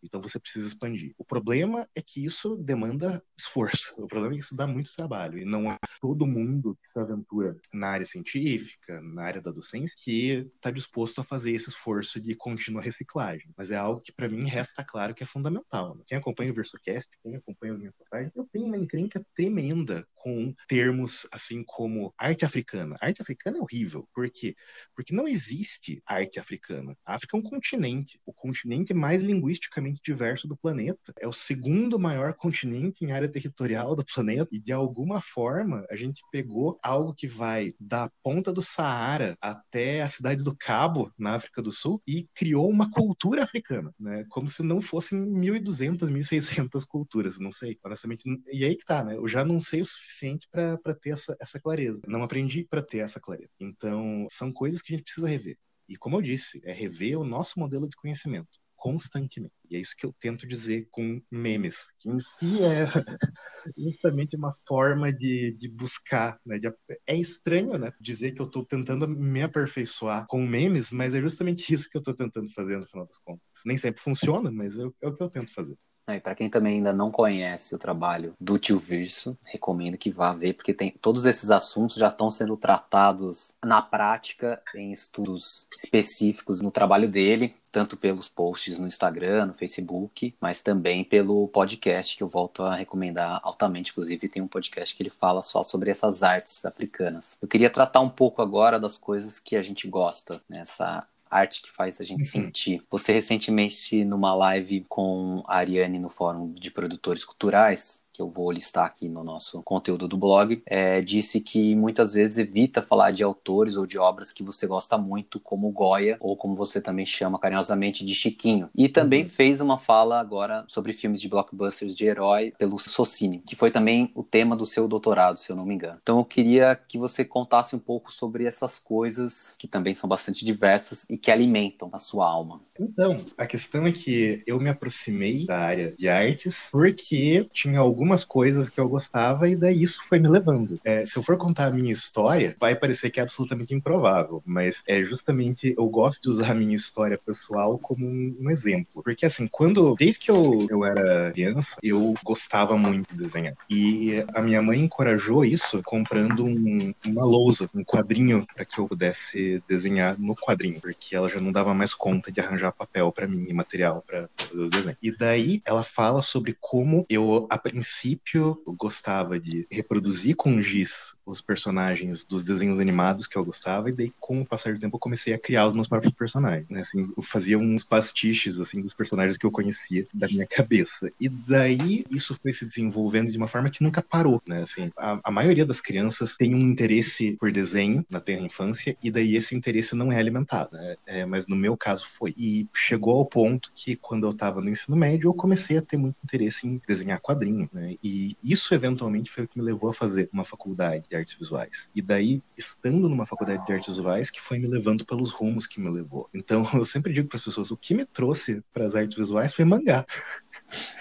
Então, 0.02 0.20
você 0.20 0.38
precisa 0.38 0.68
expandir. 0.68 1.12
O 1.18 1.24
problema 1.24 1.88
é 1.94 2.00
que 2.00 2.24
isso 2.24 2.56
demanda 2.56 3.22
esforço. 3.36 3.96
O 4.06 4.08
problema 4.08 4.34
é 4.34 4.38
que 4.38 4.44
isso 4.44 4.56
dá 4.56 4.68
muito 4.68 4.94
trabalho 4.94 5.36
e 5.36 5.44
não 5.44 5.68
é 5.70 5.76
todo 6.00 6.26
mundo 6.26 6.78
que 6.80 6.88
se 6.88 6.98
aventura 6.98 7.56
na 7.74 7.88
área 7.88 8.06
científica, 8.06 9.00
na 9.02 9.24
área 9.24 9.42
da 9.42 9.50
docência, 9.50 9.92
que 10.04 10.48
está 10.54 10.70
disposto 10.70 11.20
a 11.20 11.24
fazer 11.24 11.50
esse 11.50 11.68
esforço 11.68 12.20
de 12.20 12.36
contínua 12.36 12.80
reciclagem. 12.80 13.50
Mas 13.56 13.72
é 13.72 13.76
algo 13.76 14.00
que 14.00 14.12
para 14.12 14.28
mim 14.28 14.46
resta 14.46 14.84
claro 14.84 15.12
que 15.12 15.24
é 15.24 15.26
fundamental. 15.26 15.96
Né? 15.96 16.04
Quem 16.06 16.18
acompanha 16.18 16.52
o 16.52 16.54
VersoCast, 16.54 17.10
quem 17.20 17.34
acompanha 17.34 17.72
as 17.72 17.78
minhas 17.78 17.94
postagens, 17.96 18.32
eu 18.36 18.48
tenho 18.52 18.66
uma 18.66 18.76
encrenca 18.76 19.24
tremenda 19.34 20.06
com 20.26 20.52
termos 20.66 21.28
assim 21.30 21.62
como 21.64 22.12
arte 22.18 22.44
africana. 22.44 22.96
A 23.00 23.06
arte 23.06 23.22
africana 23.22 23.58
é 23.58 23.60
horrível. 23.60 24.08
Por 24.12 24.28
quê? 24.28 24.56
Porque 24.92 25.14
não 25.14 25.28
existe 25.28 26.02
arte 26.04 26.40
africana. 26.40 26.96
A 27.06 27.14
África 27.14 27.36
é 27.36 27.38
um 27.38 27.42
continente, 27.44 28.18
o 28.26 28.32
continente 28.32 28.92
mais 28.92 29.22
linguisticamente 29.22 30.00
diverso 30.04 30.48
do 30.48 30.56
planeta. 30.56 31.14
É 31.20 31.28
o 31.28 31.32
segundo 31.32 31.96
maior 31.96 32.34
continente 32.34 33.04
em 33.04 33.12
área 33.12 33.28
territorial 33.28 33.94
do 33.94 34.04
planeta 34.04 34.48
e 34.50 34.58
de 34.58 34.72
alguma 34.72 35.20
forma 35.20 35.86
a 35.88 35.94
gente 35.94 36.24
pegou 36.32 36.76
algo 36.82 37.14
que 37.14 37.28
vai 37.28 37.72
da 37.78 38.10
ponta 38.20 38.52
do 38.52 38.60
Saara 38.60 39.38
até 39.40 40.02
a 40.02 40.08
cidade 40.08 40.42
do 40.42 40.56
Cabo, 40.56 41.12
na 41.16 41.36
África 41.36 41.62
do 41.62 41.70
Sul, 41.70 42.02
e 42.04 42.28
criou 42.34 42.68
uma 42.68 42.90
cultura 42.90 43.44
africana, 43.44 43.94
né? 43.96 44.24
Como 44.28 44.50
se 44.50 44.64
não 44.64 44.80
fossem 44.80 45.24
1.200, 45.24 46.10
1.600 46.10 46.84
culturas, 46.84 47.38
não 47.38 47.52
sei, 47.52 47.78
honestamente. 47.84 48.24
E 48.52 48.64
aí 48.64 48.74
que 48.74 48.84
tá, 48.84 49.04
né? 49.04 49.16
Eu 49.16 49.28
já 49.28 49.44
não 49.44 49.60
sei 49.60 49.82
o 49.82 49.86
suficiente 49.86 50.15
para 50.50 50.94
ter 50.94 51.10
essa, 51.10 51.36
essa 51.40 51.60
clareza. 51.60 52.00
Não 52.06 52.22
aprendi 52.22 52.64
para 52.64 52.82
ter 52.82 52.98
essa 52.98 53.20
clareza. 53.20 53.50
Então, 53.60 54.26
são 54.30 54.52
coisas 54.52 54.80
que 54.80 54.92
a 54.92 54.96
gente 54.96 55.04
precisa 55.04 55.28
rever. 55.28 55.58
E 55.88 55.96
como 55.96 56.16
eu 56.16 56.22
disse, 56.22 56.60
é 56.64 56.72
rever 56.72 57.18
o 57.18 57.24
nosso 57.24 57.58
modelo 57.60 57.88
de 57.88 57.96
conhecimento 57.96 58.58
constantemente. 58.76 59.52
E 59.68 59.76
é 59.76 59.80
isso 59.80 59.96
que 59.98 60.06
eu 60.06 60.14
tento 60.20 60.46
dizer 60.46 60.86
com 60.92 61.20
memes, 61.28 61.86
que 61.98 62.08
em 62.08 62.20
si 62.20 62.62
é 62.62 62.86
justamente 63.76 64.36
uma 64.36 64.54
forma 64.68 65.12
de, 65.12 65.52
de 65.56 65.68
buscar. 65.68 66.38
Né? 66.46 66.58
De, 66.58 66.72
é 67.06 67.16
estranho 67.16 67.76
né? 67.76 67.92
dizer 68.00 68.32
que 68.32 68.40
eu 68.40 68.46
estou 68.46 68.64
tentando 68.64 69.08
me 69.08 69.42
aperfeiçoar 69.42 70.26
com 70.28 70.46
memes, 70.46 70.92
mas 70.92 71.14
é 71.14 71.20
justamente 71.20 71.72
isso 71.74 71.88
que 71.90 71.96
eu 71.96 72.00
estou 72.00 72.14
tentando 72.14 72.52
fazer 72.52 72.76
no 72.76 72.86
final 72.86 73.06
das 73.06 73.18
contas. 73.18 73.42
Nem 73.64 73.76
sempre 73.76 74.00
funciona, 74.00 74.52
mas 74.52 74.78
é, 74.78 74.82
é 75.02 75.08
o 75.08 75.16
que 75.16 75.22
eu 75.22 75.30
tento 75.30 75.52
fazer. 75.52 75.76
E 76.08 76.20
para 76.20 76.36
quem 76.36 76.48
também 76.48 76.76
ainda 76.76 76.92
não 76.92 77.10
conhece 77.10 77.74
o 77.74 77.78
trabalho 77.78 78.34
do 78.40 78.58
Tio 78.58 78.78
Virso, 78.78 79.36
recomendo 79.44 79.98
que 79.98 80.10
vá 80.10 80.32
ver, 80.32 80.54
porque 80.54 80.72
tem 80.72 80.92
todos 81.00 81.24
esses 81.26 81.50
assuntos 81.50 81.96
já 81.96 82.08
estão 82.08 82.30
sendo 82.30 82.56
tratados 82.56 83.56
na 83.64 83.82
prática 83.82 84.62
em 84.74 84.92
estudos 84.92 85.66
específicos 85.76 86.60
no 86.60 86.70
trabalho 86.70 87.08
dele, 87.08 87.56
tanto 87.72 87.96
pelos 87.96 88.28
posts 88.28 88.78
no 88.78 88.86
Instagram, 88.86 89.46
no 89.46 89.54
Facebook, 89.54 90.32
mas 90.40 90.62
também 90.62 91.02
pelo 91.02 91.48
podcast 91.48 92.16
que 92.16 92.22
eu 92.22 92.28
volto 92.28 92.62
a 92.62 92.76
recomendar 92.76 93.40
altamente. 93.42 93.90
Inclusive, 93.90 94.28
tem 94.28 94.40
um 94.40 94.48
podcast 94.48 94.94
que 94.94 95.02
ele 95.02 95.10
fala 95.10 95.42
só 95.42 95.64
sobre 95.64 95.90
essas 95.90 96.22
artes 96.22 96.64
africanas. 96.64 97.36
Eu 97.42 97.48
queria 97.48 97.68
tratar 97.68 98.00
um 98.00 98.08
pouco 98.08 98.40
agora 98.40 98.78
das 98.78 98.96
coisas 98.96 99.40
que 99.40 99.56
a 99.56 99.62
gente 99.62 99.88
gosta 99.88 100.40
nessa 100.48 101.04
arte 101.30 101.62
que 101.62 101.72
faz 101.72 102.00
a 102.00 102.04
gente 102.04 102.22
uhum. 102.22 102.30
sentir. 102.30 102.82
Você 102.90 103.12
recentemente, 103.12 104.04
numa 104.04 104.34
live 104.34 104.84
com 104.88 105.42
a 105.46 105.56
Ariane 105.56 105.98
no 105.98 106.08
Fórum 106.08 106.52
de 106.52 106.70
Produtores 106.70 107.24
Culturais, 107.24 108.02
que 108.16 108.22
eu 108.22 108.30
vou 108.30 108.50
listar 108.50 108.86
aqui 108.86 109.08
no 109.10 109.22
nosso 109.22 109.62
conteúdo 109.62 110.08
do 110.08 110.16
blog, 110.16 110.62
é, 110.64 111.02
disse 111.02 111.38
que 111.38 111.76
muitas 111.76 112.14
vezes 112.14 112.38
evita 112.38 112.80
falar 112.80 113.10
de 113.10 113.22
autores 113.22 113.76
ou 113.76 113.86
de 113.86 113.98
obras 113.98 114.32
que 114.32 114.42
você 114.42 114.66
gosta 114.66 114.96
muito, 114.96 115.38
como 115.38 115.70
Goya, 115.70 116.16
ou 116.18 116.34
como 116.34 116.54
você 116.54 116.80
também 116.80 117.04
chama 117.04 117.38
carinhosamente 117.38 118.04
de 118.04 118.14
Chiquinho. 118.14 118.70
E 118.74 118.88
também 118.88 119.24
uhum. 119.24 119.28
fez 119.28 119.60
uma 119.60 119.78
fala 119.78 120.18
agora 120.18 120.64
sobre 120.66 120.94
filmes 120.94 121.20
de 121.20 121.28
blockbusters 121.28 121.94
de 121.94 122.06
herói 122.06 122.54
pelo 122.58 122.78
Socini, 122.78 123.42
que 123.46 123.54
foi 123.54 123.70
também 123.70 124.10
o 124.14 124.22
tema 124.22 124.56
do 124.56 124.64
seu 124.64 124.88
doutorado, 124.88 125.38
se 125.38 125.52
eu 125.52 125.56
não 125.56 125.66
me 125.66 125.74
engano. 125.74 125.98
Então 126.02 126.18
eu 126.18 126.24
queria 126.24 126.74
que 126.74 126.96
você 126.96 127.22
contasse 127.22 127.76
um 127.76 127.78
pouco 127.78 128.10
sobre 128.10 128.46
essas 128.46 128.78
coisas 128.78 129.54
que 129.58 129.68
também 129.68 129.94
são 129.94 130.08
bastante 130.08 130.42
diversas 130.42 131.04
e 131.10 131.18
que 131.18 131.30
alimentam 131.30 131.90
a 131.92 131.98
sua 131.98 132.26
alma. 132.26 132.62
Então, 132.80 133.24
a 133.36 133.46
questão 133.46 133.86
é 133.86 133.92
que 133.92 134.42
eu 134.46 134.58
me 134.58 134.70
aproximei 134.70 135.44
da 135.46 135.58
área 135.58 135.92
de 135.92 136.08
artes 136.08 136.68
porque 136.72 137.46
tinha 137.52 137.80
algum 137.80 138.05
algumas 138.06 138.24
coisas 138.24 138.70
que 138.70 138.78
eu 138.78 138.88
gostava 138.88 139.48
e 139.48 139.56
daí 139.56 139.82
isso 139.82 140.00
foi 140.08 140.20
me 140.20 140.28
levando. 140.28 140.78
É, 140.84 141.04
se 141.04 141.18
eu 141.18 141.22
for 141.24 141.36
contar 141.36 141.66
a 141.66 141.70
minha 141.70 141.92
história, 141.92 142.54
vai 142.58 142.76
parecer 142.76 143.10
que 143.10 143.18
é 143.18 143.22
absolutamente 143.22 143.74
improvável, 143.74 144.40
mas 144.46 144.84
é 144.86 145.02
justamente 145.02 145.74
eu 145.76 145.88
gosto 145.88 146.22
de 146.22 146.30
usar 146.30 146.52
a 146.52 146.54
minha 146.54 146.76
história 146.76 147.18
pessoal 147.18 147.76
como 147.78 148.06
um, 148.06 148.36
um 148.40 148.48
exemplo. 148.48 149.02
Porque 149.02 149.26
assim, 149.26 149.48
quando, 149.48 149.96
desde 149.96 150.20
que 150.20 150.30
eu, 150.30 150.66
eu 150.70 150.84
era 150.84 151.32
criança, 151.32 151.76
eu 151.82 152.14
gostava 152.24 152.76
muito 152.76 153.12
de 153.12 153.24
desenhar. 153.24 153.54
E 153.68 154.24
a 154.32 154.40
minha 154.40 154.62
mãe 154.62 154.78
encorajou 154.78 155.44
isso 155.44 155.82
comprando 155.84 156.44
um, 156.44 156.94
uma 157.04 157.24
lousa, 157.24 157.68
um 157.74 157.82
quadrinho 157.82 158.46
para 158.54 158.64
que 158.64 158.78
eu 158.78 158.86
pudesse 158.86 159.62
desenhar 159.68 160.16
no 160.18 160.36
quadrinho, 160.36 160.80
porque 160.80 161.16
ela 161.16 161.28
já 161.28 161.40
não 161.40 161.50
dava 161.50 161.74
mais 161.74 161.92
conta 161.92 162.30
de 162.30 162.40
arranjar 162.40 162.70
papel 162.70 163.10
para 163.10 163.26
mim 163.26 163.46
e 163.48 163.52
material 163.52 164.04
para 164.06 164.28
fazer 164.36 164.62
os 164.62 164.70
desenhos. 164.70 164.98
E 165.02 165.10
daí 165.10 165.60
ela 165.64 165.82
fala 165.82 166.22
sobre 166.22 166.56
como 166.60 167.04
eu, 167.08 167.46
a 167.50 167.58
princípio, 167.58 167.95
princípio, 167.96 168.62
eu 168.66 168.72
gostava 168.74 169.40
de 169.40 169.66
reproduzir 169.70 170.36
com 170.36 170.60
giz 170.60 171.16
os 171.26 171.40
personagens 171.40 172.24
dos 172.24 172.44
desenhos 172.44 172.78
animados 172.78 173.26
que 173.26 173.36
eu 173.36 173.44
gostava, 173.44 173.90
e 173.90 173.92
daí, 173.92 174.12
com 174.20 174.40
o 174.40 174.46
passar 174.46 174.72
do 174.72 174.80
tempo, 174.80 174.94
eu 174.94 175.00
comecei 175.00 175.34
a 175.34 175.38
criar 175.38 175.66
os 175.66 175.74
meus 175.74 175.88
próprios 175.88 176.14
personagens. 176.14 176.68
Né? 176.70 176.82
Assim, 176.82 177.12
eu 177.16 177.22
fazia 177.22 177.58
uns 177.58 177.82
pastiches 177.82 178.60
assim, 178.60 178.80
dos 178.80 178.94
personagens 178.94 179.36
que 179.36 179.44
eu 179.44 179.50
conhecia 179.50 180.04
da 180.14 180.28
minha 180.28 180.46
cabeça. 180.46 181.10
E 181.20 181.28
daí 181.28 182.04
isso 182.10 182.38
foi 182.40 182.52
se 182.52 182.64
desenvolvendo 182.64 183.32
de 183.32 183.38
uma 183.38 183.48
forma 183.48 183.70
que 183.70 183.82
nunca 183.82 184.00
parou. 184.00 184.40
Né? 184.46 184.62
Assim, 184.62 184.92
a, 184.96 185.18
a 185.24 185.30
maioria 185.30 185.66
das 185.66 185.80
crianças 185.80 186.36
tem 186.36 186.54
um 186.54 186.60
interesse 186.60 187.36
por 187.40 187.50
desenho 187.50 188.06
na 188.08 188.20
terra 188.20 188.42
infância, 188.42 188.96
e 189.02 189.10
daí 189.10 189.34
esse 189.34 189.56
interesse 189.56 189.96
não 189.96 190.12
é 190.12 190.18
alimentado. 190.18 190.76
Né? 190.76 190.96
É, 191.06 191.26
mas 191.26 191.48
no 191.48 191.56
meu 191.56 191.76
caso 191.76 192.06
foi. 192.06 192.32
E 192.36 192.68
chegou 192.72 193.16
ao 193.16 193.26
ponto 193.26 193.72
que, 193.74 193.96
quando 193.96 194.26
eu 194.26 194.30
estava 194.30 194.60
no 194.60 194.70
ensino 194.70 194.96
médio, 194.96 195.28
eu 195.28 195.34
comecei 195.34 195.78
a 195.78 195.82
ter 195.82 195.96
muito 195.96 196.18
interesse 196.22 196.68
em 196.68 196.80
desenhar 196.86 197.20
quadrinhos. 197.20 197.68
Né? 197.72 197.85
E 198.02 198.36
isso, 198.42 198.74
eventualmente, 198.74 199.30
foi 199.30 199.44
o 199.44 199.48
que 199.48 199.58
me 199.58 199.64
levou 199.64 199.90
a 199.90 199.94
fazer 199.94 200.28
uma 200.32 200.44
faculdade 200.44 201.04
de 201.08 201.16
artes 201.16 201.34
visuais. 201.38 201.90
E 201.94 202.02
daí, 202.02 202.42
estando 202.56 203.08
numa 203.08 203.26
faculdade 203.26 203.64
de 203.64 203.72
artes 203.72 203.94
visuais, 203.94 204.30
que 204.30 204.40
foi 204.40 204.58
me 204.58 204.66
levando 204.66 205.04
pelos 205.04 205.30
rumos 205.30 205.66
que 205.66 205.80
me 205.80 205.90
levou. 205.90 206.28
Então, 206.34 206.64
eu 206.74 206.84
sempre 206.84 207.12
digo 207.12 207.28
para 207.28 207.38
as 207.38 207.44
pessoas, 207.44 207.70
o 207.70 207.76
que 207.76 207.94
me 207.94 208.04
trouxe 208.04 208.62
para 208.72 208.86
as 208.86 208.94
artes 208.94 209.16
visuais 209.16 209.54
foi 209.54 209.64
mangá. 209.64 210.04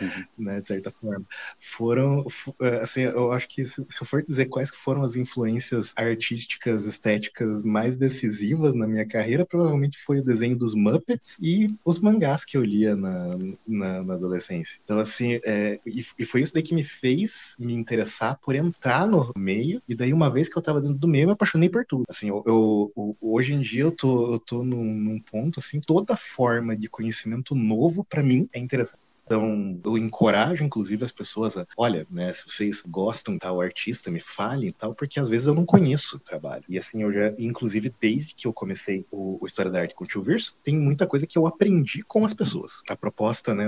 Uhum. 0.01 0.25
né, 0.37 0.61
de 0.61 0.67
certa 0.67 0.91
forma. 0.91 1.25
Foram, 1.59 2.25
é, 2.61 2.77
assim, 2.77 3.01
eu 3.01 3.31
acho 3.31 3.47
que 3.47 3.65
se 3.65 3.81
eu 3.81 4.05
for 4.05 4.23
dizer 4.23 4.45
quais 4.45 4.69
foram 4.69 5.03
as 5.03 5.15
influências 5.15 5.93
artísticas, 5.95 6.85
estéticas 6.85 7.63
mais 7.63 7.97
decisivas 7.97 8.75
na 8.75 8.87
minha 8.87 9.05
carreira, 9.05 9.45
provavelmente 9.45 9.97
foi 9.97 10.19
o 10.19 10.23
desenho 10.23 10.55
dos 10.55 10.75
Muppets 10.75 11.37
e 11.41 11.75
os 11.83 11.99
mangás 11.99 12.45
que 12.45 12.57
eu 12.57 12.63
lia 12.63 12.95
na, 12.95 13.37
na, 13.67 14.03
na 14.03 14.13
adolescência. 14.13 14.79
Então, 14.83 14.99
assim, 14.99 15.39
é, 15.43 15.79
e, 15.85 16.05
e, 16.19 16.25
foi 16.25 16.41
isso 16.41 16.53
daí 16.53 16.63
que 16.63 16.74
me 16.75 16.83
fez 16.83 17.55
me 17.59 17.73
interessar 17.73 18.37
por 18.39 18.55
entrar 18.55 19.07
no 19.07 19.31
meio, 19.35 19.81
e 19.87 19.95
daí 19.95 20.13
uma 20.13 20.29
vez 20.29 20.47
que 20.49 20.57
eu 20.57 20.61
tava 20.61 20.81
dentro 20.81 20.97
do 20.97 21.07
meio, 21.07 21.23
eu 21.23 21.27
me 21.27 21.33
apaixonei 21.33 21.69
por 21.69 21.85
tudo. 21.85 22.03
Assim, 22.09 22.29
eu, 22.29 22.43
eu 22.45 23.17
hoje 23.21 23.53
em 23.53 23.61
dia 23.61 23.83
eu 23.83 23.91
tô, 23.91 24.33
eu 24.33 24.39
tô 24.39 24.63
num, 24.63 24.93
num 24.93 25.19
ponto, 25.19 25.59
assim, 25.59 25.79
toda 25.81 26.15
forma 26.15 26.75
de 26.75 26.87
conhecimento 26.89 27.55
novo 27.55 28.03
para 28.03 28.21
mim 28.21 28.47
é 28.53 28.59
interessante. 28.59 29.04
Então, 29.25 29.79
eu 29.83 29.97
encorajo, 29.97 30.63
inclusive, 30.63 31.03
as 31.03 31.11
pessoas 31.11 31.57
a, 31.57 31.65
olha, 31.75 32.05
né, 32.09 32.31
se 32.31 32.45
vocês 32.47 32.83
gostam 32.87 33.39
tal 33.39 33.59
artista, 33.59 34.11
me 34.11 34.19
falem 34.19 34.69
e 34.69 34.71
tal, 34.71 34.93
porque 34.93 35.19
às 35.19 35.27
vezes 35.27 35.47
eu 35.47 35.55
não 35.55 35.65
conheço 35.65 36.17
o 36.17 36.19
trabalho. 36.19 36.63
E 36.69 36.77
assim, 36.77 37.01
eu 37.01 37.11
já, 37.11 37.33
inclusive, 37.39 37.93
desde 37.99 38.35
que 38.35 38.47
eu 38.47 38.53
comecei 38.53 39.05
o, 39.11 39.37
o 39.41 39.45
História 39.45 39.71
da 39.71 39.81
Arte 39.81 39.95
com 39.95 40.03
o 40.03 40.07
Tio 40.07 40.21
Verso, 40.21 40.55
tem 40.63 40.77
muita 40.77 41.07
coisa 41.07 41.25
que 41.25 41.37
eu 41.37 41.47
aprendi 41.47 42.03
com 42.03 42.23
as 42.23 42.33
pessoas. 42.33 42.81
A 42.87 42.95
proposta, 42.95 43.55
né, 43.55 43.65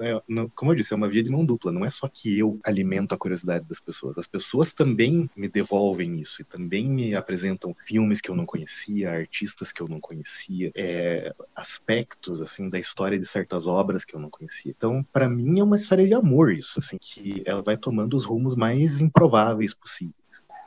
é, 0.00 0.22
como 0.54 0.72
eu 0.72 0.76
disse, 0.76 0.92
é 0.92 0.96
uma 0.96 1.08
via 1.08 1.22
de 1.22 1.30
mão 1.30 1.44
dupla. 1.44 1.72
Não 1.72 1.84
é 1.84 1.90
só 1.90 2.06
que 2.06 2.38
eu 2.38 2.58
alimento 2.62 3.14
a 3.14 3.18
curiosidade 3.18 3.64
das 3.64 3.80
pessoas. 3.80 4.18
As 4.18 4.26
pessoas 4.26 4.74
também 4.74 5.30
me 5.34 5.48
devolvem 5.48 6.20
isso 6.20 6.42
e 6.42 6.44
também 6.44 6.88
me 6.88 7.14
apresentam 7.14 7.74
filmes 7.84 8.20
que 8.20 8.30
eu 8.30 8.36
não 8.36 8.44
conhecia, 8.44 9.10
artistas 9.10 9.72
que 9.72 9.80
eu 9.80 9.88
não 9.88 10.00
conhecia, 10.00 10.70
é, 10.74 11.34
aspectos, 11.54 12.42
assim, 12.42 12.68
da 12.68 12.78
história 12.78 13.18
de 13.18 13.26
certas 13.26 13.66
obras 13.66 14.04
que 14.04 14.14
eu 14.14 14.20
não 14.20 14.28
conhecia. 14.28 14.74
Então, 14.76 14.89
para 15.12 15.28
mim, 15.28 15.58
é 15.58 15.64
uma 15.64 15.76
história 15.76 16.06
de 16.06 16.14
amor 16.14 16.52
isso, 16.52 16.78
assim, 16.78 16.98
que 17.00 17.42
ela 17.46 17.62
vai 17.62 17.76
tomando 17.76 18.16
os 18.16 18.24
rumos 18.24 18.54
mais 18.56 19.00
improváveis 19.00 19.74
possíveis 19.74 20.19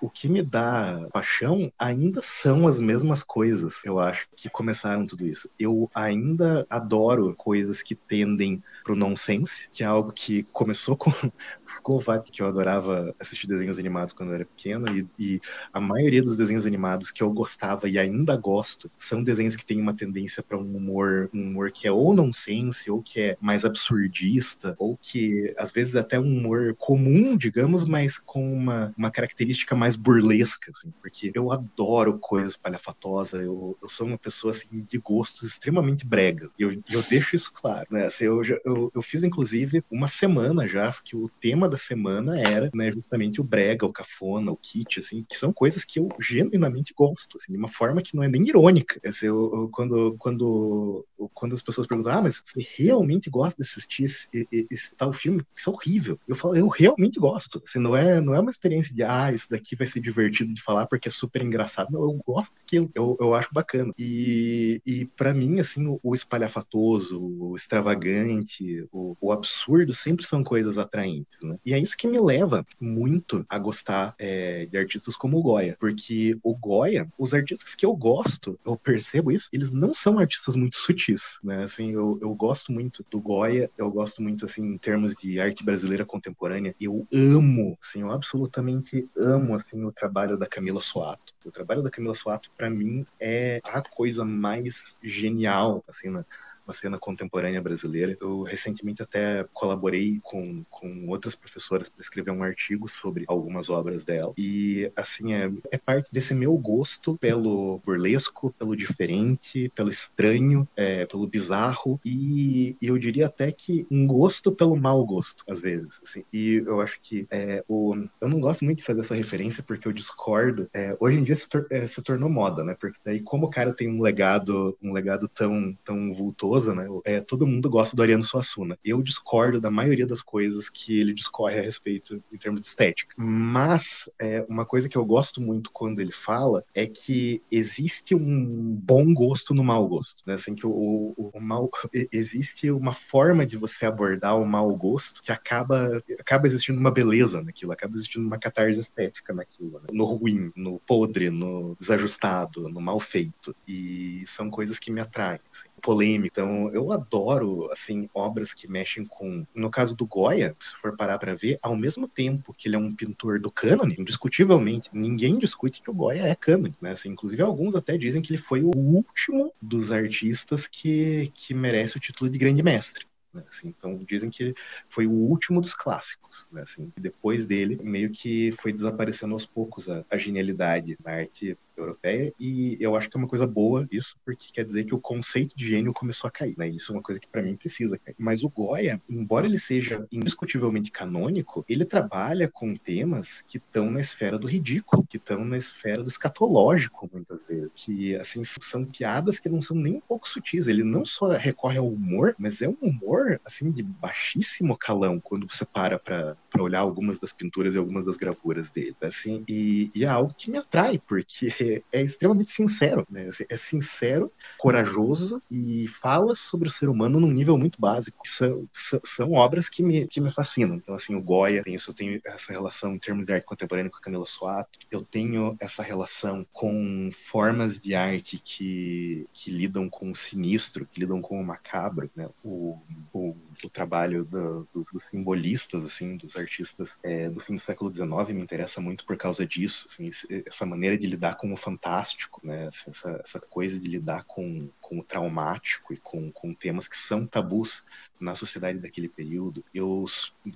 o 0.03 0.09
que 0.09 0.27
me 0.27 0.43
dá 0.43 1.07
paixão 1.13 1.71
ainda 1.79 2.21
são 2.21 2.67
as 2.67 2.77
mesmas 2.77 3.23
coisas, 3.23 3.85
eu 3.85 4.01
acho, 4.01 4.27
que 4.35 4.49
começaram 4.49 5.07
tudo 5.07 5.25
isso. 5.25 5.49
Eu 5.57 5.89
ainda 5.95 6.67
adoro 6.69 7.33
coisas 7.37 7.81
que 7.81 7.95
tendem 7.95 8.61
pro 8.83 8.97
nonsense, 8.97 9.69
que 9.71 9.81
é 9.81 9.85
algo 9.85 10.11
que 10.11 10.43
começou 10.51 10.97
com, 10.97 11.09
com 11.81 11.99
que 12.29 12.41
eu 12.41 12.47
adorava 12.47 13.15
assistir 13.17 13.47
desenhos 13.47 13.79
animados 13.79 14.13
quando 14.13 14.29
eu 14.29 14.35
era 14.35 14.45
pequeno, 14.45 14.85
e, 14.93 15.07
e, 15.17 15.41
a 15.71 15.79
maioria 15.79 16.21
dos 16.21 16.35
desenhos 16.35 16.65
animados 16.65 17.09
que 17.09 17.23
eu 17.23 17.31
gostava 17.31 17.87
e 17.87 17.97
ainda 17.97 18.35
gosto 18.35 18.91
são 18.97 19.23
desenhos 19.23 19.55
que 19.55 19.65
têm 19.65 19.79
uma 19.79 19.93
tendência 19.93 20.43
para 20.43 20.57
um 20.57 20.75
humor, 20.75 21.29
um 21.33 21.43
humor 21.43 21.71
que 21.71 21.87
é 21.87 21.91
ou 21.93 22.13
nonsense, 22.13 22.91
ou 22.91 23.01
que 23.01 23.21
é 23.21 23.37
mais 23.39 23.63
absurdista, 23.63 24.75
ou 24.77 24.97
que 25.01 25.53
às 25.57 25.71
vezes 25.71 25.95
até 25.95 26.19
um 26.19 26.37
humor 26.37 26.75
comum, 26.77 27.37
digamos, 27.37 27.85
mas 27.85 28.17
com 28.17 28.53
uma, 28.53 28.93
uma 28.97 29.09
característica 29.09 29.73
mais 29.73 29.92
burlesca, 29.95 30.71
assim, 30.71 30.91
porque 31.01 31.31
eu 31.33 31.51
adoro 31.51 32.17
coisas 32.19 32.55
palhafatosas, 32.55 33.41
eu, 33.41 33.77
eu 33.81 33.89
sou 33.89 34.07
uma 34.07 34.17
pessoa 34.17 34.51
assim, 34.51 34.81
de 34.81 34.97
gostos 34.97 35.43
extremamente 35.43 36.05
bregas, 36.05 36.51
e 36.57 36.63
eu, 36.63 36.71
eu 36.89 37.01
deixo 37.09 37.35
isso 37.35 37.51
claro, 37.53 37.87
né? 37.91 38.05
Assim, 38.05 38.25
eu, 38.25 38.41
eu, 38.65 38.91
eu 38.93 39.01
fiz, 39.01 39.23
inclusive, 39.23 39.83
uma 39.89 40.07
semana 40.07 40.67
já, 40.67 40.93
que 41.03 41.15
o 41.15 41.29
tema 41.41 41.67
da 41.67 41.77
semana 41.77 42.39
era 42.39 42.69
né, 42.73 42.91
justamente 42.91 43.41
o 43.41 43.43
brega, 43.43 43.85
o 43.85 43.93
cafona, 43.93 44.51
o 44.51 44.57
kit, 44.57 44.99
assim, 44.99 45.25
que 45.27 45.37
são 45.37 45.51
coisas 45.51 45.83
que 45.83 45.99
eu 45.99 46.09
genuinamente 46.19 46.93
gosto, 46.93 47.37
assim, 47.37 47.53
de 47.53 47.57
uma 47.57 47.69
forma 47.69 48.01
que 48.01 48.15
não 48.15 48.23
é 48.23 48.27
nem 48.27 48.47
irônica. 48.47 48.99
Assim, 49.05 49.27
eu, 49.27 49.51
eu, 49.53 49.69
quando, 49.71 50.15
quando, 50.17 51.05
quando 51.33 51.55
as 51.55 51.61
pessoas 51.61 51.87
perguntam, 51.87 52.13
ah, 52.13 52.21
mas 52.21 52.41
você 52.43 52.65
realmente 52.75 53.29
gosta 53.29 53.61
de 53.61 53.69
assistir 53.69 54.03
esse, 54.03 54.27
esse, 54.33 54.67
esse 54.69 54.95
tal 54.95 55.13
filme? 55.13 55.45
Isso 55.55 55.69
é 55.69 55.73
horrível. 55.73 56.19
Eu 56.27 56.35
falo, 56.35 56.55
eu 56.55 56.67
realmente 56.67 57.19
gosto. 57.19 57.61
Assim, 57.65 57.79
não, 57.79 57.95
é, 57.95 58.19
não 58.19 58.33
é 58.33 58.39
uma 58.39 58.51
experiência 58.51 58.93
de, 58.93 59.03
ah, 59.03 59.31
isso 59.31 59.49
daqui 59.49 59.72
vai 59.75 59.87
ser 59.87 59.99
divertido 59.99 60.53
de 60.53 60.61
falar 60.61 60.87
porque 60.87 61.07
é 61.07 61.11
super 61.11 61.41
engraçado. 61.41 61.95
Eu 61.95 62.21
gosto 62.25 62.55
daquilo, 62.55 62.89
eu, 62.93 63.17
eu 63.19 63.33
acho 63.33 63.53
bacana. 63.53 63.93
E, 63.97 64.81
e 64.85 65.05
para 65.05 65.33
mim, 65.33 65.59
assim, 65.59 65.87
o, 65.87 65.99
o 66.03 66.13
espalhafatoso, 66.13 67.19
o 67.19 67.55
extravagante, 67.55 68.87
o, 68.91 69.15
o 69.19 69.31
absurdo 69.31 69.93
sempre 69.93 70.25
são 70.25 70.43
coisas 70.43 70.77
atraentes, 70.77 71.37
né? 71.41 71.57
E 71.65 71.73
é 71.73 71.79
isso 71.79 71.97
que 71.97 72.07
me 72.07 72.19
leva 72.19 72.65
muito 72.79 73.45
a 73.49 73.57
gostar 73.57 74.15
é, 74.17 74.65
de 74.65 74.77
artistas 74.77 75.15
como 75.15 75.37
o 75.37 75.41
Goya, 75.41 75.75
porque 75.79 76.37
o 76.43 76.55
Goya, 76.55 77.07
os 77.17 77.33
artistas 77.33 77.75
que 77.75 77.85
eu 77.85 77.95
gosto, 77.95 78.59
eu 78.65 78.75
percebo 78.75 79.31
isso, 79.31 79.49
eles 79.51 79.71
não 79.71 79.93
são 79.93 80.19
artistas 80.19 80.55
muito 80.55 80.75
sutis, 80.77 81.39
né? 81.43 81.63
Assim, 81.63 81.91
eu, 81.91 82.17
eu 82.21 82.33
gosto 82.33 82.71
muito 82.71 83.05
do 83.09 83.19
Goya, 83.19 83.69
eu 83.77 83.89
gosto 83.89 84.21
muito, 84.21 84.45
assim, 84.45 84.63
em 84.65 84.77
termos 84.77 85.15
de 85.15 85.39
arte 85.39 85.63
brasileira 85.63 86.05
contemporânea, 86.05 86.75
eu 86.79 87.07
amo, 87.13 87.77
assim, 87.81 88.01
eu 88.01 88.11
absolutamente 88.11 89.07
amo, 89.17 89.55
assim, 89.65 89.83
o 89.83 89.91
trabalho 89.91 90.37
da 90.37 90.45
Camila 90.45 90.81
Soato. 90.81 91.33
O 91.45 91.51
trabalho 91.51 91.81
da 91.81 91.89
Camila 91.89 92.15
Soato, 92.15 92.49
para 92.55 92.69
mim, 92.69 93.05
é 93.19 93.59
a 93.63 93.81
coisa 93.81 94.23
mais 94.25 94.97
genial, 95.01 95.83
assim, 95.87 96.09
na, 96.09 96.25
uma 96.65 96.73
cena 96.73 96.97
contemporânea 96.97 97.61
brasileira. 97.61 98.17
Eu 98.19 98.43
recentemente 98.43 99.01
até 99.01 99.45
colaborei 99.53 100.19
com, 100.21 100.63
com 100.69 101.07
outras 101.09 101.35
professoras 101.35 101.89
para 101.89 102.01
escrever 102.01 102.31
um 102.31 102.43
artigo 102.43 102.87
sobre 102.87 103.25
algumas 103.27 103.69
obras 103.69 104.05
dela. 104.05 104.33
E, 104.37 104.91
assim, 104.95 105.33
é, 105.33 105.51
é 105.71 105.77
parte 105.77 106.11
desse 106.13 106.33
meu 106.33 106.55
gosto 106.57 107.17
pelo 107.17 107.81
burlesco, 107.85 108.53
pelo 108.57 108.75
diferente, 108.75 109.71
pelo 109.75 109.89
estranho, 109.89 110.67
é, 110.75 111.05
pelo 111.05 111.27
bizarro 111.27 111.99
e, 112.05 112.75
e, 112.81 112.87
eu 112.87 112.97
diria 112.97 113.27
até 113.27 113.51
que 113.51 113.85
um 113.89 114.07
gosto 114.07 114.51
pelo 114.51 114.75
mau 114.75 115.03
gosto, 115.05 115.43
às 115.47 115.61
vezes. 115.61 115.99
Assim. 116.03 116.23
E 116.31 116.63
eu 116.65 116.81
acho 116.81 116.99
que 117.01 117.27
é, 117.29 117.63
o, 117.67 117.95
eu 118.21 118.29
não 118.29 118.39
gosto 118.39 118.63
muito 118.65 118.79
de 118.79 118.85
fazer 118.85 119.01
essa 119.01 119.15
referência 119.15 119.63
porque 119.63 119.87
eu 119.87 119.93
discordo. 119.93 120.69
É, 120.73 120.95
hoje 120.99 121.19
em 121.19 121.23
dia 121.23 121.35
se, 121.35 121.49
tor 121.49 121.67
é, 121.71 121.85
se 121.87 122.03
tornou 122.03 122.29
moda, 122.29 122.63
né? 122.63 122.75
Porque 122.79 122.97
daí, 123.03 123.21
como 123.21 123.47
o 123.47 123.49
cara 123.49 123.73
tem 123.73 123.89
um 123.89 124.01
legado, 124.01 124.77
um 124.81 124.93
legado 124.93 125.27
tão, 125.27 125.77
tão 125.83 126.13
vultoso 126.13 126.52
né? 126.75 126.87
É, 127.05 127.19
todo 127.19 127.47
mundo 127.47 127.69
gosta 127.69 127.95
do 127.95 128.01
Ariano 128.01 128.23
Suassuna. 128.23 128.77
Eu 128.83 129.01
discordo 129.01 129.59
da 129.59 129.71
maioria 129.71 130.05
das 130.05 130.21
coisas 130.21 130.69
que 130.69 130.99
ele 130.99 131.13
discorre 131.13 131.59
a 131.59 131.61
respeito 131.61 132.21
em 132.31 132.37
termos 132.37 132.61
de 132.61 132.67
estética. 132.67 133.15
Mas 133.17 134.09
é, 134.19 134.45
uma 134.47 134.65
coisa 134.65 134.87
que 134.87 134.97
eu 134.97 135.05
gosto 135.05 135.41
muito 135.41 135.71
quando 135.71 135.99
ele 135.99 136.11
fala 136.11 136.63
é 136.73 136.85
que 136.85 137.41
existe 137.51 138.15
um 138.15 138.75
bom 138.83 139.13
gosto 139.13 139.53
no 139.53 139.63
mau 139.63 139.87
gosto, 139.87 140.23
né? 140.25 140.33
Assim 140.33 140.55
que 140.55 140.65
o, 140.65 141.13
o, 141.17 141.31
o 141.33 141.41
mal 141.41 141.69
existe 142.11 142.69
uma 142.71 142.93
forma 142.93 143.45
de 143.45 143.57
você 143.57 143.85
abordar 143.85 144.37
o 144.37 144.45
mau 144.45 144.73
gosto 144.75 145.21
que 145.21 145.31
acaba 145.31 146.01
acaba 146.19 146.47
existindo 146.47 146.79
uma 146.79 146.91
beleza 146.91 147.41
naquilo, 147.41 147.71
acaba 147.71 147.95
existindo 147.95 148.25
uma 148.25 148.37
catarse 148.37 148.79
estética 148.79 149.33
naquilo, 149.33 149.79
né? 149.79 149.87
no 149.91 150.05
ruim, 150.05 150.51
no 150.55 150.79
podre, 150.79 151.29
no 151.29 151.75
desajustado, 151.79 152.69
no 152.69 152.81
mal 152.81 152.99
feito. 152.99 153.55
E 153.67 154.23
são 154.27 154.49
coisas 154.49 154.79
que 154.79 154.91
me 154.91 155.01
atraem. 155.01 155.39
Assim 155.51 155.72
polêmico. 155.83 156.27
Então, 156.31 156.73
eu 156.73 156.91
adoro, 156.91 157.69
assim, 157.71 158.09
obras 158.13 158.53
que 158.53 158.67
mexem 158.67 159.05
com. 159.05 159.45
No 159.53 159.69
caso 159.69 159.95
do 159.95 160.05
Goya, 160.05 160.55
se 160.59 160.73
for 160.77 160.95
parar 160.95 161.19
para 161.19 161.35
ver, 161.35 161.59
ao 161.61 161.75
mesmo 161.75 162.07
tempo 162.07 162.53
que 162.53 162.67
ele 162.67 162.75
é 162.75 162.79
um 162.79 162.95
pintor 162.95 163.39
do 163.39 163.51
cânone, 163.51 163.95
indiscutivelmente, 163.99 164.89
ninguém 164.93 165.37
discute 165.37 165.81
que 165.81 165.91
o 165.91 165.93
Goya 165.93 166.23
é 166.23 166.35
cânone, 166.35 166.75
né? 166.81 166.91
Assim, 166.91 167.09
inclusive, 167.09 167.41
alguns 167.41 167.75
até 167.75 167.97
dizem 167.97 168.21
que 168.21 168.31
ele 168.31 168.41
foi 168.41 168.63
o 168.63 168.71
último 168.75 169.53
dos 169.61 169.91
artistas 169.91 170.65
que, 170.67 171.31
que 171.35 171.53
merece 171.53 171.97
o 171.97 171.99
título 171.99 172.29
de 172.29 172.37
grande 172.37 172.63
mestre. 172.63 173.05
Né? 173.33 173.43
Assim, 173.49 173.67
então 173.67 173.97
dizem 173.97 174.29
que 174.29 174.53
foi 174.87 175.07
o 175.07 175.11
último 175.11 175.59
dos 175.59 175.73
clássicos. 175.73 176.47
Né? 176.51 176.61
Assim, 176.61 176.93
depois 176.95 177.47
dele, 177.47 177.79
meio 177.81 178.11
que 178.11 178.53
foi 178.59 178.71
desaparecendo 178.71 179.33
aos 179.33 179.45
poucos 179.45 179.89
a, 179.89 180.05
a 180.09 180.17
genialidade 180.17 180.97
na 181.03 181.11
arte 181.11 181.57
europeia, 181.77 182.33
e 182.39 182.77
eu 182.79 182.95
acho 182.95 183.09
que 183.09 183.17
é 183.17 183.19
uma 183.19 183.27
coisa 183.27 183.47
boa 183.47 183.87
isso, 183.91 184.15
porque 184.25 184.47
quer 184.53 184.63
dizer 184.63 184.83
que 184.85 184.95
o 184.95 184.99
conceito 184.99 185.55
de 185.55 185.67
gênio 185.67 185.93
começou 185.93 186.27
a 186.27 186.31
cair, 186.31 186.55
né? 186.57 186.67
Isso 186.67 186.91
é 186.91 186.95
uma 186.95 187.01
coisa 187.01 187.19
que 187.19 187.27
para 187.27 187.41
mim 187.41 187.55
precisa 187.55 187.97
cair. 187.97 188.15
Mas 188.17 188.43
o 188.43 188.49
Goya, 188.49 189.01
embora 189.09 189.45
ele 189.45 189.59
seja 189.59 190.05
indiscutivelmente 190.11 190.91
canônico, 190.91 191.65
ele 191.67 191.85
trabalha 191.85 192.47
com 192.47 192.75
temas 192.75 193.41
que 193.41 193.57
estão 193.57 193.89
na 193.89 193.99
esfera 193.99 194.37
do 194.37 194.47
ridículo, 194.47 195.05
que 195.07 195.17
estão 195.17 195.43
na 195.43 195.57
esfera 195.57 196.03
do 196.03 196.09
escatológico, 196.09 197.09
muitas 197.11 197.43
vezes, 197.43 197.69
que 197.75 198.15
assim 198.15 198.43
são 198.43 198.85
piadas 198.85 199.39
que 199.39 199.49
não 199.49 199.61
são 199.61 199.75
nem 199.75 199.95
um 199.95 200.01
pouco 200.01 200.27
sutis. 200.29 200.67
Ele 200.67 200.83
não 200.83 201.05
só 201.05 201.29
recorre 201.29 201.77
ao 201.77 201.87
humor, 201.87 202.35
mas 202.37 202.61
é 202.61 202.67
um 202.67 202.77
humor 202.81 203.39
assim 203.45 203.71
de 203.71 203.83
baixíssimo 203.83 204.77
calão 204.77 205.19
quando 205.19 205.49
você 205.49 205.65
para 205.65 205.99
para 205.99 206.35
olhar 206.59 206.79
algumas 206.79 207.19
das 207.19 207.33
pinturas 207.33 207.73
e 207.73 207.77
algumas 207.77 208.05
das 208.05 208.17
gravuras 208.17 208.69
dele, 208.71 208.95
assim, 209.01 209.43
e, 209.47 209.89
e 209.93 210.03
é 210.03 210.07
algo 210.07 210.33
que 210.37 210.51
me 210.51 210.57
atrai, 210.57 211.01
porque 211.07 211.51
é 211.91 212.01
extremamente 212.01 212.51
sincero, 212.51 213.05
né? 213.09 213.27
Assim, 213.27 213.45
é 213.49 213.57
sincero, 213.57 214.31
corajoso 214.57 215.41
e 215.49 215.87
fala 215.87 216.35
sobre 216.35 216.67
o 216.67 216.71
ser 216.71 216.89
humano 216.89 217.19
num 217.19 217.31
nível 217.31 217.57
muito 217.57 217.79
básico. 217.79 218.27
São, 218.27 218.67
são 218.73 219.33
obras 219.33 219.69
que 219.69 219.83
me, 219.83 220.07
que 220.07 220.21
me 220.21 220.31
fascinam. 220.31 220.75
Então, 220.75 220.95
assim, 220.95 221.15
o 221.15 221.21
Goya, 221.21 221.63
tem 221.63 221.75
isso, 221.75 221.91
eu 221.91 221.95
tenho 221.95 222.19
essa 222.25 222.51
relação 222.51 222.93
em 222.93 222.99
termos 222.99 223.25
de 223.25 223.33
arte 223.33 223.45
contemporânea 223.45 223.91
com 223.91 223.97
a 223.97 224.01
Camila 224.01 224.25
Suato, 224.25 224.79
eu 224.91 225.03
tenho 225.03 225.55
essa 225.59 225.83
relação 225.83 226.45
com 226.51 227.09
formas 227.11 227.79
de 227.79 227.95
arte 227.95 228.41
que, 228.43 229.27
que 229.33 229.51
lidam 229.51 229.89
com 229.89 230.11
o 230.11 230.15
sinistro, 230.15 230.85
que 230.85 230.99
lidam 230.99 231.21
com 231.21 231.39
o 231.39 231.45
macabro, 231.45 232.09
né? 232.15 232.29
O, 232.43 232.79
o, 233.13 233.35
o 233.67 233.69
trabalho 233.69 234.23
do, 234.25 234.67
do, 234.73 234.87
dos 234.91 235.05
simbolistas, 235.09 235.83
assim, 235.85 236.17
dos 236.17 236.35
artistas 236.35 236.97
é, 237.03 237.29
do 237.29 237.39
fim 237.39 237.55
do 237.55 237.61
século 237.61 237.91
XIX 237.91 238.35
me 238.35 238.41
interessa 238.41 238.81
muito 238.81 239.05
por 239.05 239.17
causa 239.17 239.45
disso, 239.45 239.87
assim, 239.89 240.09
essa 240.45 240.65
maneira 240.65 240.97
de 240.97 241.07
lidar 241.07 241.35
com 241.35 241.51
o 241.53 241.57
fantástico, 241.57 242.41
né? 242.43 242.67
Essa, 242.67 243.21
essa 243.23 243.39
coisa 243.39 243.79
de 243.79 243.87
lidar 243.87 244.23
com, 244.25 244.69
com 244.81 244.99
o 244.99 245.03
traumático 245.03 245.93
e 245.93 245.97
com, 245.97 246.31
com 246.31 246.53
temas 246.53 246.87
que 246.87 246.97
são 246.97 247.25
tabus 247.25 247.85
na 248.19 248.35
sociedade 248.35 248.79
daquele 248.79 249.09
período. 249.09 249.63
Eu 249.73 250.05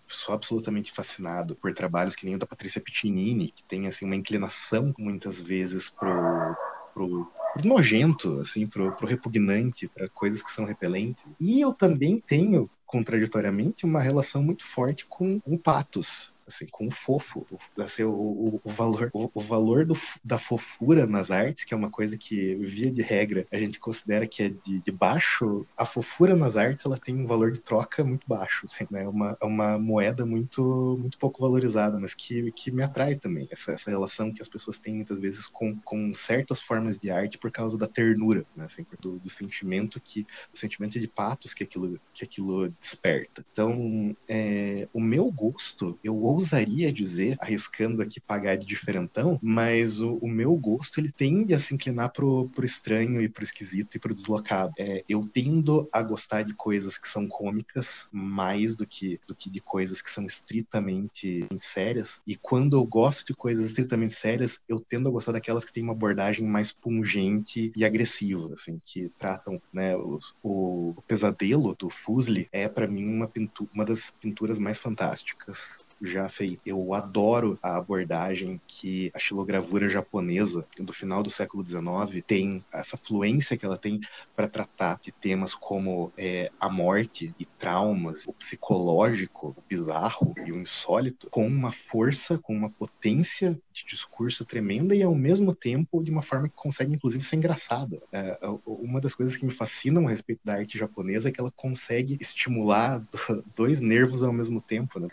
sou 0.07 0.33
absolutamente 0.35 0.91
fascinado 0.91 1.55
por 1.55 1.73
trabalhos 1.73 2.15
que 2.15 2.25
nem 2.25 2.35
o 2.35 2.39
da 2.39 2.45
Patrícia 2.45 2.81
Piccinini, 2.81 3.51
que 3.51 3.63
tem 3.63 3.87
assim 3.87 4.05
uma 4.05 4.15
inclinação 4.15 4.93
muitas 4.97 5.41
vezes 5.41 5.89
pro 5.89 6.55
pro, 6.97 7.31
pro 7.53 7.67
nojento, 7.67 8.39
assim, 8.39 8.65
pro, 8.65 8.91
pro 8.93 9.07
repugnante, 9.07 9.87
para 9.87 10.09
coisas 10.09 10.41
que 10.41 10.51
são 10.51 10.65
repelentes. 10.65 11.23
E 11.39 11.61
eu 11.61 11.71
também 11.71 12.17
tenho, 12.17 12.67
contraditoriamente, 12.85 13.85
uma 13.85 14.01
relação 14.01 14.41
muito 14.41 14.65
forte 14.65 15.05
com 15.05 15.39
o 15.45 15.57
patos 15.57 16.35
assim, 16.47 16.67
com 16.71 16.87
o 16.87 16.91
fofo, 16.91 17.45
assim, 17.77 18.03
o, 18.03 18.11
o, 18.11 18.61
o 18.63 18.71
valor, 18.71 19.09
o, 19.13 19.29
o, 19.33 19.41
valor 19.41 19.85
do, 19.85 19.97
da 20.23 20.39
fofura 20.39 21.05
nas 21.05 21.29
artes, 21.29 21.63
que 21.63 21.73
é 21.73 21.77
uma 21.77 21.89
coisa 21.89 22.17
que, 22.17 22.55
via 22.55 22.91
de 22.91 23.01
regra, 23.01 23.45
a 23.51 23.57
gente 23.57 23.79
considera 23.79 24.27
que 24.27 24.43
é 24.43 24.49
de, 24.49 24.79
de 24.79 24.91
baixo, 24.91 25.65
a 25.75 25.85
fofura 25.85 26.35
nas 26.35 26.55
artes, 26.55 26.85
ela 26.85 26.97
tem 26.97 27.15
um 27.15 27.27
valor 27.27 27.51
de 27.51 27.59
troca 27.59 28.03
muito 28.03 28.27
baixo, 28.27 28.65
assim, 28.65 28.87
né? 28.89 29.03
É 29.03 29.07
uma, 29.07 29.37
é 29.41 29.45
uma 29.45 29.77
moeda 29.77 30.25
muito, 30.25 30.97
muito 30.99 31.17
pouco 31.17 31.41
valorizada, 31.41 31.99
mas 31.99 32.13
que, 32.13 32.51
que 32.51 32.71
me 32.71 32.83
atrai 32.83 33.15
também, 33.15 33.47
essa, 33.51 33.73
essa 33.73 33.91
relação 33.91 34.33
que 34.33 34.41
as 34.41 34.49
pessoas 34.49 34.79
têm 34.79 34.95
muitas 34.95 35.19
vezes 35.19 35.45
com, 35.47 35.77
com 35.79 36.13
certas 36.15 36.61
formas 36.61 36.97
de 36.97 37.11
arte 37.11 37.37
por 37.37 37.51
causa 37.51 37.77
da 37.77 37.87
ternura, 37.87 38.45
né? 38.55 38.65
Assim, 38.65 38.85
do, 38.99 39.19
do 39.19 39.29
sentimento 39.29 39.99
que, 39.99 40.23
do 40.51 40.57
sentimento 40.57 40.99
de 40.99 41.07
patos 41.07 41.53
que 41.53 41.63
aquilo, 41.63 41.99
que 42.13 42.23
aquilo 42.23 42.69
desperta. 42.79 43.45
Então, 43.51 44.15
é, 44.27 44.87
o 44.93 44.99
meu 44.99 45.31
gosto, 45.31 45.97
eu 46.03 46.15
ousaria 46.37 46.93
dizer, 46.93 47.35
arriscando 47.39 48.01
aqui 48.01 48.19
pagar 48.19 48.57
de 48.57 48.65
diferentão, 48.65 49.39
mas 49.41 49.99
o, 49.99 50.15
o 50.17 50.27
meu 50.27 50.55
gosto 50.55 50.99
ele 50.99 51.11
tende 51.11 51.53
a 51.53 51.59
se 51.59 51.73
inclinar 51.73 52.11
pro, 52.11 52.49
pro 52.49 52.65
estranho 52.65 53.21
e 53.21 53.27
pro 53.27 53.43
esquisito 53.43 53.95
e 53.95 53.99
pro 53.99 54.13
deslocado. 54.13 54.73
É, 54.77 55.03
eu 55.09 55.27
tendo 55.33 55.89
a 55.91 56.01
gostar 56.01 56.43
de 56.43 56.53
coisas 56.53 56.97
que 56.97 57.09
são 57.09 57.27
cômicas 57.27 58.07
mais 58.11 58.75
do 58.75 58.85
que, 58.85 59.19
do 59.27 59.35
que 59.35 59.49
de 59.49 59.59
coisas 59.59 60.01
que 60.01 60.11
são 60.11 60.25
estritamente 60.25 61.45
sérias. 61.59 62.21
E 62.25 62.35
quando 62.35 62.77
eu 62.77 62.85
gosto 62.85 63.27
de 63.27 63.33
coisas 63.33 63.65
estritamente 63.65 64.13
sérias, 64.13 64.63
eu 64.67 64.79
tendo 64.79 65.09
a 65.09 65.11
gostar 65.11 65.31
daquelas 65.31 65.65
que 65.65 65.73
têm 65.73 65.83
uma 65.83 65.93
abordagem 65.93 66.45
mais 66.45 66.71
pungente 66.71 67.71
e 67.75 67.83
agressiva, 67.83 68.53
assim, 68.53 68.79
que 68.85 69.11
tratam, 69.17 69.61
né, 69.73 69.95
o, 69.95 70.19
o, 70.43 70.95
pesadelo 71.07 71.75
do 71.75 71.89
Fusli 71.89 72.47
é 72.51 72.67
para 72.67 72.87
mim 72.87 73.07
uma, 73.07 73.29
uma 73.73 73.85
das 73.85 74.11
pinturas 74.19 74.59
mais 74.59 74.77
fantásticas 74.77 75.86
já 76.01 76.25
feita. 76.25 76.61
Eu 76.65 76.93
adoro 76.93 77.57
a 77.61 77.77
abordagem 77.77 78.59
que 78.67 79.11
a 79.13 79.19
xilogravura 79.19 79.89
japonesa 79.89 80.65
do 80.79 80.93
final 80.93 81.23
do 81.23 81.29
século 81.29 81.65
XIX 81.65 82.23
tem, 82.25 82.63
essa 82.73 82.97
fluência 82.97 83.57
que 83.57 83.65
ela 83.65 83.77
tem 83.77 83.99
para 84.35 84.47
tratar 84.47 84.99
de 85.01 85.11
temas 85.11 85.53
como 85.53 86.11
é, 86.17 86.51
a 86.59 86.69
morte 86.69 87.33
e 87.39 87.45
traumas, 87.45 88.25
o 88.27 88.33
psicológico, 88.33 89.55
o 89.57 89.63
bizarro 89.67 90.33
e 90.45 90.51
o 90.51 90.59
insólito, 90.59 91.29
com 91.29 91.45
uma 91.45 91.71
força, 91.71 92.37
com 92.37 92.55
uma 92.55 92.69
potência 92.69 93.59
de 93.73 93.85
discurso 93.85 94.45
tremenda 94.45 94.95
e 94.95 95.03
ao 95.03 95.13
mesmo 95.13 95.53
tempo 95.53 96.03
de 96.03 96.11
uma 96.11 96.21
forma 96.21 96.49
que 96.49 96.55
consegue 96.55 96.95
inclusive 96.95 97.23
ser 97.23 97.35
engraçada. 97.35 98.01
É, 98.11 98.37
uma 98.65 98.99
das 98.99 99.13
coisas 99.13 99.35
que 99.35 99.45
me 99.45 99.51
fascinam 99.51 100.07
a 100.07 100.09
respeito 100.09 100.41
da 100.43 100.53
arte 100.53 100.77
japonesa 100.77 101.29
é 101.29 101.31
que 101.31 101.39
ela 101.39 101.51
consegue 101.55 102.17
estimular 102.19 103.03
dois 103.55 103.81
nervos 103.81 104.23
ao 104.23 104.33
mesmo 104.33 104.61
tempo. 104.61 104.99
Né? 104.99 105.07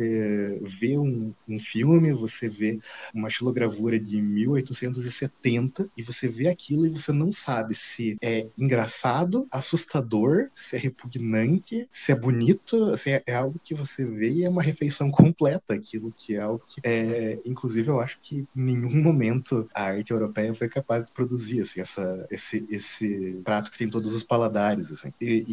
Vê 0.80 0.98
um, 0.98 1.32
um 1.48 1.58
filme, 1.58 2.12
você 2.12 2.48
vê 2.48 2.78
uma 3.14 3.30
xilogravura 3.30 3.98
de 3.98 4.20
1870 4.20 5.88
e 5.96 6.02
você 6.02 6.28
vê 6.28 6.48
aquilo 6.48 6.86
e 6.86 6.90
você 6.90 7.12
não 7.12 7.32
sabe 7.32 7.74
se 7.74 8.16
é 8.20 8.46
engraçado, 8.58 9.46
assustador, 9.50 10.48
se 10.54 10.76
é 10.76 10.78
repugnante, 10.78 11.86
se 11.90 12.12
é 12.12 12.14
bonito, 12.14 12.84
assim, 12.90 13.10
é, 13.10 13.22
é 13.26 13.34
algo 13.34 13.60
que 13.62 13.74
você 13.74 14.04
vê 14.04 14.30
e 14.30 14.44
é 14.44 14.48
uma 14.48 14.62
refeição 14.62 15.10
completa 15.10 15.74
aquilo 15.74 16.12
que 16.16 16.34
é 16.34 16.40
algo 16.40 16.62
que 16.66 16.80
é, 16.82 17.38
inclusive 17.44 17.88
eu 17.88 18.00
acho 18.00 18.18
que 18.20 18.46
em 18.56 18.62
nenhum 18.62 19.02
momento 19.02 19.68
a 19.74 19.84
arte 19.84 20.12
europeia 20.12 20.54
foi 20.54 20.68
capaz 20.68 21.04
de 21.04 21.12
produzir 21.12 21.60
assim, 21.60 21.80
essa, 21.80 22.26
esse, 22.30 22.66
esse 22.70 23.40
prato 23.44 23.70
que 23.70 23.78
tem 23.78 23.88
todos 23.88 24.14
os 24.14 24.22
paladares. 24.22 24.90
Assim. 24.92 25.12
E, 25.20 25.44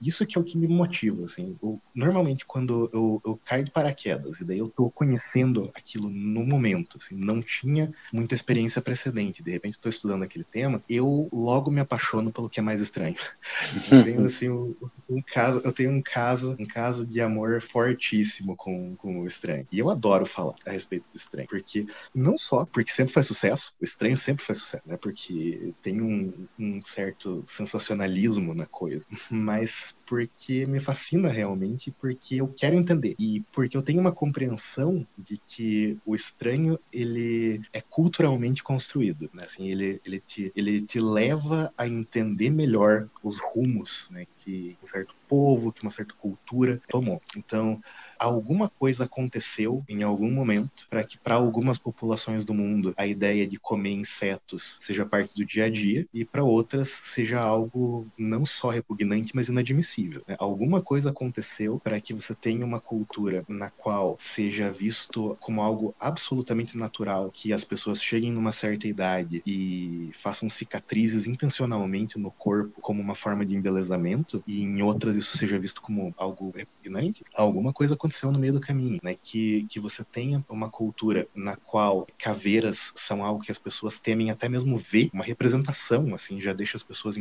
e 0.00 0.08
isso 0.08 0.26
que 0.26 0.36
é 0.36 0.40
o 0.40 0.44
que 0.44 0.58
me 0.58 0.68
motiva. 0.68 1.24
Assim. 1.24 1.56
Eu, 1.62 1.80
normalmente, 1.94 2.44
quando 2.44 2.90
eu, 2.92 3.20
eu 3.24 3.38
caio 3.44 3.64
de 3.64 3.70
paraquedas 3.70 4.40
e 4.40 4.44
daí 4.54 4.58
eu 4.58 4.68
tô 4.68 4.88
conhecendo 4.88 5.70
aquilo 5.74 6.08
no 6.08 6.46
momento, 6.46 6.96
assim, 6.96 7.16
não 7.16 7.42
tinha 7.42 7.92
muita 8.12 8.34
experiência 8.34 8.80
precedente, 8.80 9.42
de 9.42 9.50
repente 9.50 9.74
estou 9.74 9.90
estudando 9.90 10.22
aquele 10.22 10.44
tema, 10.44 10.82
eu 10.88 11.28
logo 11.32 11.70
me 11.70 11.80
apaixono 11.80 12.32
pelo 12.32 12.48
que 12.48 12.60
é 12.60 12.62
mais 12.62 12.80
estranho. 12.80 13.16
eu 13.90 14.04
tenho 14.04 14.24
assim 14.24 14.48
um, 14.48 14.74
um, 15.08 15.22
caso, 15.22 15.60
eu 15.64 15.72
tenho 15.72 15.90
um 15.90 16.00
caso, 16.00 16.56
um 16.58 16.66
caso 16.66 17.06
de 17.06 17.20
amor 17.20 17.60
fortíssimo 17.60 18.56
com, 18.56 18.94
com 18.96 19.20
o 19.20 19.26
estranho. 19.26 19.66
E 19.70 19.78
eu 19.78 19.90
adoro 19.90 20.26
falar 20.26 20.54
a 20.66 20.70
respeito 20.70 21.04
do 21.12 21.16
estranho, 21.16 21.48
porque 21.48 21.86
não 22.14 22.38
só 22.38 22.64
porque 22.66 22.92
sempre 22.92 23.12
faz 23.12 23.26
sucesso, 23.26 23.74
o 23.80 23.84
estranho 23.84 24.16
sempre 24.16 24.44
faz 24.44 24.60
sucesso, 24.60 24.88
né? 24.88 24.96
Porque 24.96 25.72
tem 25.82 26.00
um, 26.00 26.46
um 26.58 26.82
certo 26.82 27.44
sensacionalismo 27.46 28.54
na 28.54 28.66
coisa, 28.66 29.06
mas 29.30 29.98
porque 30.06 30.66
me 30.66 30.80
fascina 30.80 31.28
realmente, 31.28 31.90
porque 31.90 32.36
eu 32.36 32.48
quero 32.48 32.76
entender 32.76 33.14
e 33.18 33.42
porque 33.52 33.76
eu 33.76 33.82
tenho 33.82 34.00
uma 34.00 34.12
compreensão 34.12 35.06
de 35.16 35.40
que 35.46 35.98
o 36.04 36.14
estranho 36.14 36.78
ele 36.92 37.62
é 37.72 37.80
culturalmente 37.80 38.62
construído, 38.62 39.30
né? 39.32 39.44
Assim, 39.44 39.68
ele, 39.68 40.00
ele, 40.04 40.20
te, 40.20 40.52
ele 40.54 40.80
te 40.82 41.00
leva 41.00 41.72
a 41.76 41.86
entender 41.86 42.50
melhor 42.50 43.08
os 43.22 43.38
rumos 43.38 44.08
né, 44.10 44.26
que 44.36 44.76
certo 44.82 45.03
povo, 45.28 45.72
que 45.72 45.82
uma 45.82 45.90
certa 45.90 46.14
cultura 46.14 46.80
tomou. 46.88 47.20
Então, 47.36 47.80
alguma 48.18 48.68
coisa 48.68 49.04
aconteceu 49.04 49.84
em 49.88 50.02
algum 50.02 50.30
momento 50.30 50.86
para 50.88 51.04
que 51.04 51.18
para 51.18 51.34
algumas 51.34 51.78
populações 51.78 52.44
do 52.44 52.54
mundo 52.54 52.94
a 52.96 53.06
ideia 53.06 53.46
de 53.46 53.58
comer 53.58 53.92
insetos 53.92 54.76
seja 54.80 55.06
parte 55.06 55.34
do 55.34 55.44
dia 55.44 55.64
a 55.64 55.70
dia 55.70 56.06
e 56.12 56.24
para 56.24 56.44
outras 56.44 56.88
seja 56.88 57.40
algo 57.40 58.06
não 58.18 58.46
só 58.46 58.68
repugnante, 58.68 59.34
mas 59.34 59.48
inadmissível. 59.48 60.22
Né? 60.26 60.36
Alguma 60.38 60.80
coisa 60.80 61.10
aconteceu 61.10 61.80
para 61.80 62.00
que 62.00 62.14
você 62.14 62.34
tenha 62.34 62.64
uma 62.64 62.80
cultura 62.80 63.44
na 63.48 63.70
qual 63.70 64.16
seja 64.18 64.70
visto 64.70 65.36
como 65.40 65.62
algo 65.62 65.94
absolutamente 65.98 66.76
natural 66.76 67.30
que 67.32 67.52
as 67.52 67.64
pessoas 67.64 68.02
cheguem 68.02 68.32
numa 68.32 68.52
certa 68.52 68.86
idade 68.88 69.42
e 69.46 70.10
façam 70.14 70.48
cicatrizes 70.50 71.26
intencionalmente 71.26 72.18
no 72.18 72.30
corpo 72.30 72.80
como 72.80 73.00
uma 73.00 73.14
forma 73.14 73.44
de 73.44 73.56
embelezamento 73.56 74.42
e 74.46 74.62
em 74.62 74.82
outras 74.82 75.16
isso 75.16 75.36
seja 75.36 75.58
visto 75.58 75.80
como 75.80 76.14
algo 76.16 76.50
repugnante. 76.50 77.22
Alguma 77.34 77.72
coisa 77.72 77.96
aconteceu 78.04 78.30
no 78.30 78.38
meio 78.38 78.52
do 78.52 78.60
caminho, 78.60 79.00
né? 79.02 79.16
Que, 79.22 79.66
que 79.70 79.80
você 79.80 80.04
tenha 80.04 80.44
uma 80.48 80.68
cultura 80.68 81.26
na 81.34 81.56
qual 81.56 82.06
caveiras 82.18 82.92
são 82.94 83.24
algo 83.24 83.42
que 83.42 83.50
as 83.50 83.58
pessoas 83.58 83.98
temem 83.98 84.30
até 84.30 84.48
mesmo 84.48 84.76
ver, 84.76 85.08
uma 85.12 85.24
representação, 85.24 86.14
assim, 86.14 86.40
já 86.40 86.52
deixa 86.52 86.76
as 86.76 86.82
pessoas 86.82 87.16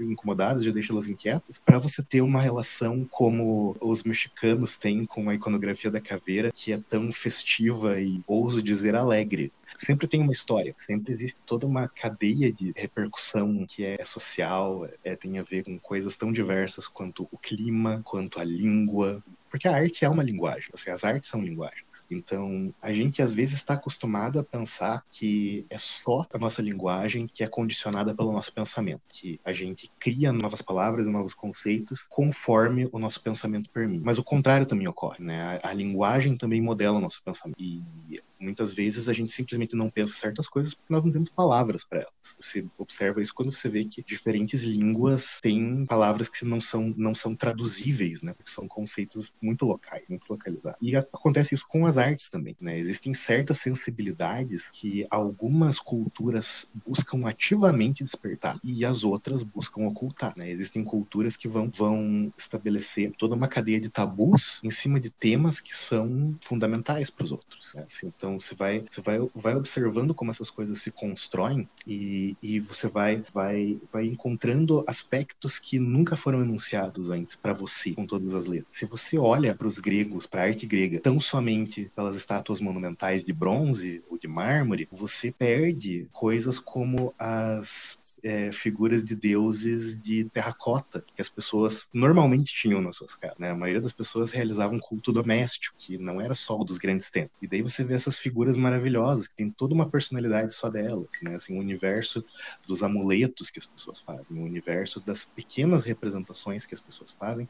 incomodadas, 0.00 0.64
já 0.64 0.72
deixa 0.72 0.92
elas 0.92 1.08
inquietas, 1.08 1.60
para 1.64 1.78
você 1.78 2.02
ter 2.02 2.22
uma 2.22 2.40
relação 2.40 3.06
como 3.10 3.76
os 3.80 4.02
mexicanos 4.02 4.78
têm 4.78 5.04
com 5.04 5.28
a 5.28 5.34
iconografia 5.34 5.90
da 5.90 6.00
caveira, 6.00 6.50
que 6.50 6.72
é 6.72 6.78
tão 6.78 7.12
festiva 7.12 8.00
e, 8.00 8.22
ouso 8.26 8.62
dizer, 8.62 8.94
alegre 8.94 9.52
sempre 9.76 10.06
tem 10.06 10.20
uma 10.20 10.32
história, 10.32 10.74
sempre 10.76 11.12
existe 11.12 11.44
toda 11.44 11.66
uma 11.66 11.88
cadeia 11.88 12.52
de 12.52 12.72
repercussão 12.76 13.64
que 13.66 13.84
é 13.84 14.04
social, 14.04 14.88
é, 15.04 15.16
tem 15.16 15.38
a 15.38 15.42
ver 15.42 15.64
com 15.64 15.78
coisas 15.78 16.16
tão 16.16 16.32
diversas 16.32 16.86
quanto 16.86 17.28
o 17.30 17.38
clima, 17.38 18.00
quanto 18.04 18.40
a 18.40 18.44
língua, 18.44 19.22
porque 19.52 19.68
a 19.68 19.74
arte 19.74 20.02
é 20.02 20.08
uma 20.08 20.22
linguagem, 20.22 20.70
assim, 20.72 20.90
as 20.90 21.04
artes 21.04 21.28
são 21.28 21.42
linguagens. 21.42 22.06
Então, 22.10 22.72
a 22.80 22.90
gente 22.90 23.20
às 23.20 23.34
vezes 23.34 23.56
está 23.56 23.74
acostumado 23.74 24.38
a 24.38 24.42
pensar 24.42 25.04
que 25.10 25.66
é 25.68 25.76
só 25.76 26.26
a 26.32 26.38
nossa 26.38 26.62
linguagem 26.62 27.26
que 27.26 27.44
é 27.44 27.46
condicionada 27.46 28.14
pelo 28.14 28.32
nosso 28.32 28.50
pensamento, 28.50 29.02
que 29.10 29.38
a 29.44 29.52
gente 29.52 29.92
cria 30.00 30.32
novas 30.32 30.62
palavras 30.62 31.06
novos 31.06 31.34
conceitos 31.34 32.06
conforme 32.08 32.88
o 32.90 32.98
nosso 32.98 33.22
pensamento 33.22 33.68
permite. 33.68 34.02
Mas 34.02 34.16
o 34.16 34.24
contrário 34.24 34.64
também 34.64 34.88
ocorre, 34.88 35.22
né? 35.22 35.60
A, 35.62 35.68
a 35.68 35.74
linguagem 35.74 36.34
também 36.34 36.62
modela 36.62 36.96
o 36.96 37.00
nosso 37.02 37.22
pensamento. 37.22 37.60
E 37.60 38.22
muitas 38.42 38.72
vezes 38.72 39.08
a 39.08 39.12
gente 39.12 39.32
simplesmente 39.32 39.76
não 39.76 39.90
pensa 39.90 40.14
certas 40.14 40.48
coisas 40.48 40.74
porque 40.74 40.92
nós 40.92 41.04
não 41.04 41.12
temos 41.12 41.30
palavras 41.30 41.84
para 41.84 42.00
elas. 42.00 42.36
Você 42.40 42.66
observa 42.76 43.22
isso 43.22 43.34
quando 43.34 43.52
você 43.52 43.68
vê 43.68 43.84
que 43.84 44.02
diferentes 44.02 44.62
línguas 44.62 45.40
têm 45.40 45.84
palavras 45.86 46.28
que 46.28 46.44
não 46.44 46.60
são 46.60 46.92
não 46.96 47.14
são 47.14 47.34
traduzíveis, 47.34 48.22
né? 48.22 48.32
Porque 48.34 48.50
são 48.50 48.66
conceitos 48.66 49.32
muito 49.40 49.64
locais, 49.64 50.04
muito 50.08 50.24
localizados. 50.28 50.78
E 50.80 50.96
acontece 50.96 51.54
isso 51.54 51.66
com 51.68 51.86
as 51.86 51.96
artes 51.96 52.30
também, 52.30 52.56
né? 52.60 52.78
Existem 52.78 53.14
certas 53.14 53.58
sensibilidades 53.58 54.68
que 54.72 55.06
algumas 55.10 55.78
culturas 55.78 56.70
buscam 56.86 57.26
ativamente 57.26 58.02
despertar 58.02 58.58
e 58.62 58.84
as 58.84 59.04
outras 59.04 59.42
buscam 59.42 59.86
ocultar, 59.86 60.32
né? 60.36 60.50
Existem 60.50 60.84
culturas 60.84 61.36
que 61.36 61.48
vão 61.48 61.70
vão 61.70 62.32
estabelecer 62.36 63.12
toda 63.18 63.34
uma 63.34 63.48
cadeia 63.48 63.80
de 63.80 63.90
tabus 63.90 64.60
em 64.62 64.70
cima 64.70 65.00
de 65.00 65.10
temas 65.10 65.60
que 65.60 65.76
são 65.76 66.34
fundamentais 66.40 67.10
para 67.10 67.24
os 67.24 67.32
outros. 67.32 67.74
Né? 67.74 67.84
Assim, 67.84 68.12
então 68.16 68.31
Então 68.32 68.40
você 68.40 68.54
vai, 68.54 68.84
você 68.90 69.00
vai, 69.02 69.18
vai 69.34 69.54
observando 69.54 70.14
como 70.14 70.30
essas 70.30 70.50
coisas 70.50 70.80
se 70.80 70.90
constroem 70.90 71.68
e, 71.86 72.34
e 72.42 72.60
você 72.60 72.88
vai, 72.88 73.22
vai, 73.32 73.78
vai 73.92 74.06
encontrando 74.06 74.82
aspectos 74.86 75.58
que 75.58 75.78
nunca 75.78 76.16
foram 76.16 76.42
enunciados 76.42 77.10
antes 77.10 77.36
para 77.36 77.52
você 77.52 77.92
com 77.92 78.06
todas 78.06 78.32
as 78.32 78.46
letras. 78.46 78.68
Se 78.70 78.86
você 78.86 79.18
olha 79.18 79.54
para 79.54 79.66
os 79.66 79.78
gregos, 79.78 80.26
para 80.26 80.42
a 80.42 80.44
arte 80.44 80.66
grega, 80.66 81.00
tão 81.00 81.20
somente 81.20 81.90
pelas 81.94 82.16
estátuas 82.16 82.60
monumentais 82.60 83.24
de 83.24 83.32
bronze 83.32 84.02
ou 84.08 84.18
de 84.18 84.28
mármore, 84.28 84.88
você 84.90 85.30
perde 85.30 86.08
coisas 86.12 86.58
como 86.58 87.14
as 87.18 88.11
é, 88.22 88.52
figuras 88.52 89.04
de 89.04 89.16
deuses 89.16 90.00
de 90.00 90.24
terracota 90.24 91.04
que 91.14 91.20
as 91.20 91.28
pessoas 91.28 91.88
normalmente 91.92 92.54
tinham 92.54 92.80
nas 92.80 92.96
suas 92.96 93.14
casas. 93.14 93.38
Né? 93.38 93.50
A 93.50 93.54
maioria 93.54 93.80
das 93.80 93.92
pessoas 93.92 94.30
realizavam 94.30 94.76
um 94.76 94.80
culto 94.80 95.12
doméstico, 95.12 95.74
que 95.76 95.98
não 95.98 96.20
era 96.20 96.34
só 96.34 96.58
o 96.58 96.64
dos 96.64 96.78
grandes 96.78 97.10
templos. 97.10 97.36
E 97.42 97.48
daí 97.48 97.62
você 97.62 97.82
vê 97.82 97.94
essas 97.94 98.18
figuras 98.18 98.56
maravilhosas, 98.56 99.26
que 99.26 99.34
tem 99.34 99.50
toda 99.50 99.74
uma 99.74 99.88
personalidade 99.88 100.54
só 100.54 100.70
delas. 100.70 101.20
Né? 101.22 101.34
Assim, 101.34 101.56
o 101.56 101.60
universo 101.60 102.24
dos 102.66 102.82
amuletos 102.82 103.50
que 103.50 103.58
as 103.58 103.66
pessoas 103.66 104.00
fazem, 104.00 104.38
o 104.38 104.44
universo 104.44 105.00
das 105.00 105.24
pequenas 105.24 105.84
representações 105.84 106.64
que 106.64 106.74
as 106.74 106.80
pessoas 106.80 107.12
fazem, 107.12 107.48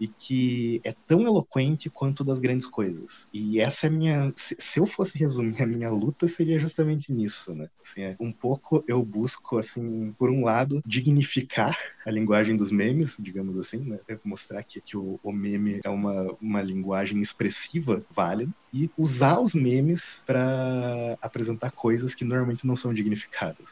e 0.00 0.08
que 0.08 0.80
é 0.84 0.94
tão 1.06 1.22
eloquente 1.22 1.90
quanto 1.90 2.24
das 2.24 2.38
grandes 2.38 2.66
coisas. 2.66 3.28
E 3.32 3.60
essa 3.60 3.86
é 3.86 3.88
a 3.88 3.92
minha. 3.92 4.32
Se, 4.36 4.78
eu 4.78 4.86
fosse 4.86 5.18
resumir 5.18 5.62
a 5.62 5.66
minha 5.66 5.90
luta, 5.90 6.28
seria 6.28 6.60
justamente 6.60 7.12
nisso, 7.12 7.54
né? 7.54 7.68
Assim, 7.80 8.02
é, 8.02 8.16
um 8.20 8.32
pouco 8.32 8.84
eu 8.86 9.02
busco, 9.02 9.58
assim, 9.58 10.14
por 10.18 10.30
um 10.30 10.44
lado, 10.44 10.82
dignificar 10.86 11.76
a 12.06 12.10
linguagem 12.10 12.56
dos 12.56 12.70
memes, 12.70 13.16
digamos 13.18 13.56
assim, 13.56 13.78
né? 13.78 13.98
Mostrar 14.24 14.62
que, 14.62 14.80
que 14.80 14.96
o, 14.96 15.18
o 15.22 15.32
meme 15.32 15.80
é 15.84 15.88
uma, 15.88 16.36
uma 16.40 16.62
linguagem 16.62 17.20
expressiva, 17.20 18.04
válida, 18.14 18.52
e 18.72 18.90
usar 18.96 19.40
os 19.40 19.54
memes 19.54 20.22
para 20.26 21.16
apresentar 21.20 21.70
coisas 21.72 22.14
que 22.14 22.24
normalmente 22.24 22.66
não 22.66 22.76
são 22.76 22.92
dignificadas. 22.92 23.70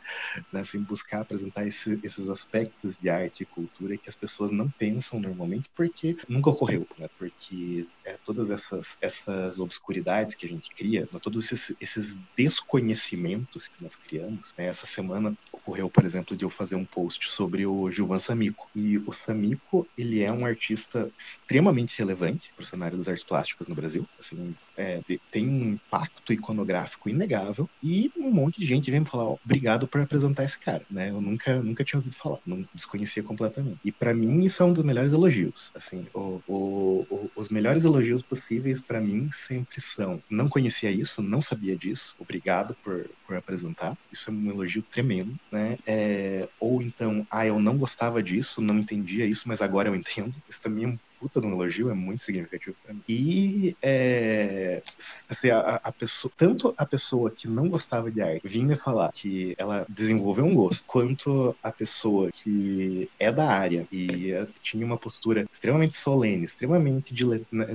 Né? 0.52 0.60
Assim, 0.60 0.82
buscar 0.84 1.20
apresentar 1.20 1.66
esse, 1.66 1.98
esses 2.02 2.28
aspectos 2.28 2.96
de 2.96 3.08
arte 3.08 3.42
e 3.42 3.46
cultura 3.46 3.98
que 3.98 4.08
as 4.08 4.16
pessoas 4.16 4.50
não 4.50 4.70
pensam 4.70 5.20
normalmente 5.20 5.70
porque 5.74 6.16
nunca 6.28 6.50
ocorreu, 6.50 6.86
né? 6.98 7.08
porque 7.18 7.86
é, 8.06 8.16
todas 8.24 8.50
essas, 8.50 8.96
essas 9.00 9.58
obscuridades 9.58 10.36
que 10.36 10.46
a 10.46 10.48
gente 10.48 10.70
cria, 10.70 11.08
né? 11.12 11.20
todos 11.20 11.52
esses, 11.52 11.76
esses, 11.80 12.18
desconhecimentos 12.36 13.66
que 13.66 13.82
nós 13.82 13.96
criamos. 13.96 14.54
Né? 14.56 14.66
Essa 14.66 14.86
semana 14.86 15.36
ocorreu, 15.52 15.90
por 15.90 16.04
exemplo, 16.04 16.36
de 16.36 16.44
eu 16.44 16.50
fazer 16.50 16.76
um 16.76 16.84
post 16.84 17.28
sobre 17.28 17.66
o 17.66 17.90
Gilvan 17.90 18.20
Samico. 18.20 18.70
E 18.74 18.98
o 18.98 19.12
Samico, 19.12 19.86
ele 19.98 20.22
é 20.22 20.30
um 20.30 20.46
artista 20.46 21.10
extremamente 21.18 21.98
relevante 21.98 22.52
para 22.54 22.62
o 22.62 22.66
cenário 22.66 22.96
das 22.96 23.08
artes 23.08 23.24
plásticas 23.24 23.66
no 23.66 23.74
Brasil. 23.74 24.06
Assim, 24.18 24.54
é, 24.76 25.00
tem 25.30 25.48
um 25.48 25.72
impacto 25.72 26.32
iconográfico 26.32 27.08
inegável 27.08 27.68
e 27.82 28.12
um 28.16 28.30
monte 28.30 28.60
de 28.60 28.66
gente 28.66 28.90
vem 28.90 29.00
me 29.00 29.06
falar, 29.06 29.36
obrigado 29.44 29.88
por 29.88 30.00
apresentar 30.00 30.44
esse 30.44 30.58
cara, 30.58 30.84
né? 30.90 31.10
Eu 31.10 31.20
nunca, 31.20 31.60
nunca 31.62 31.82
tinha 31.82 31.98
ouvido 31.98 32.14
falar, 32.14 32.38
não 32.46 32.64
desconhecia 32.74 33.22
completamente. 33.22 33.78
E 33.84 33.90
para 33.90 34.14
mim 34.14 34.44
isso 34.44 34.62
é 34.62 34.66
um 34.66 34.72
dos 34.72 34.84
melhores 34.84 35.12
elogios. 35.12 35.70
Assim, 35.74 36.06
o, 36.14 36.40
o, 36.46 37.06
o, 37.10 37.30
os 37.34 37.48
melhores 37.48 37.84
elogios 37.84 37.95
possíveis 38.22 38.82
para 38.82 39.00
mim 39.00 39.28
sempre 39.32 39.80
são, 39.80 40.22
não 40.30 40.48
conhecia 40.48 40.90
isso, 40.90 41.22
não 41.22 41.40
sabia 41.42 41.76
disso, 41.76 42.14
obrigado 42.18 42.76
por, 42.82 43.10
por 43.26 43.36
apresentar. 43.36 43.96
Isso 44.10 44.30
é 44.30 44.32
um 44.32 44.50
elogio 44.50 44.82
tremendo, 44.82 45.34
né? 45.50 45.78
É, 45.86 46.48
ou 46.60 46.82
então, 46.82 47.26
ah, 47.30 47.46
eu 47.46 47.58
não 47.60 47.76
gostava 47.78 48.22
disso, 48.22 48.60
não 48.60 48.78
entendia 48.78 49.26
isso, 49.26 49.48
mas 49.48 49.60
agora 49.62 49.88
eu 49.88 49.94
entendo. 49.94 50.34
Isso 50.48 50.62
também 50.62 50.84
é 50.84 50.88
um 50.88 50.98
puta 51.18 51.40
de 51.40 51.46
um 51.46 51.52
elogio, 51.52 51.90
é 51.90 51.94
muito 51.94 52.22
significativo 52.22 52.76
pra 52.84 52.94
mim. 52.94 53.02
E 53.08 53.76
é, 53.82 54.82
assim, 55.28 55.50
a, 55.50 55.80
a, 55.82 55.92
pessoa, 55.92 56.32
tanto 56.36 56.74
a 56.76 56.86
pessoa 56.86 57.30
que 57.30 57.48
não 57.48 57.68
gostava 57.68 58.10
de 58.10 58.22
arte 58.22 58.46
vinha 58.46 58.76
falar 58.76 59.10
que 59.12 59.54
ela 59.58 59.86
desenvolveu 59.88 60.44
um 60.44 60.54
gosto, 60.54 60.84
quanto 60.86 61.54
a 61.62 61.72
pessoa 61.72 62.30
que 62.30 63.08
é 63.18 63.32
da 63.32 63.48
área 63.48 63.86
e 63.90 64.34
tinha 64.62 64.84
uma 64.84 64.96
postura 64.96 65.46
extremamente 65.50 65.94
solene, 65.94 66.44
extremamente 66.44 67.14
dile, 67.14 67.46
né, 67.50 67.66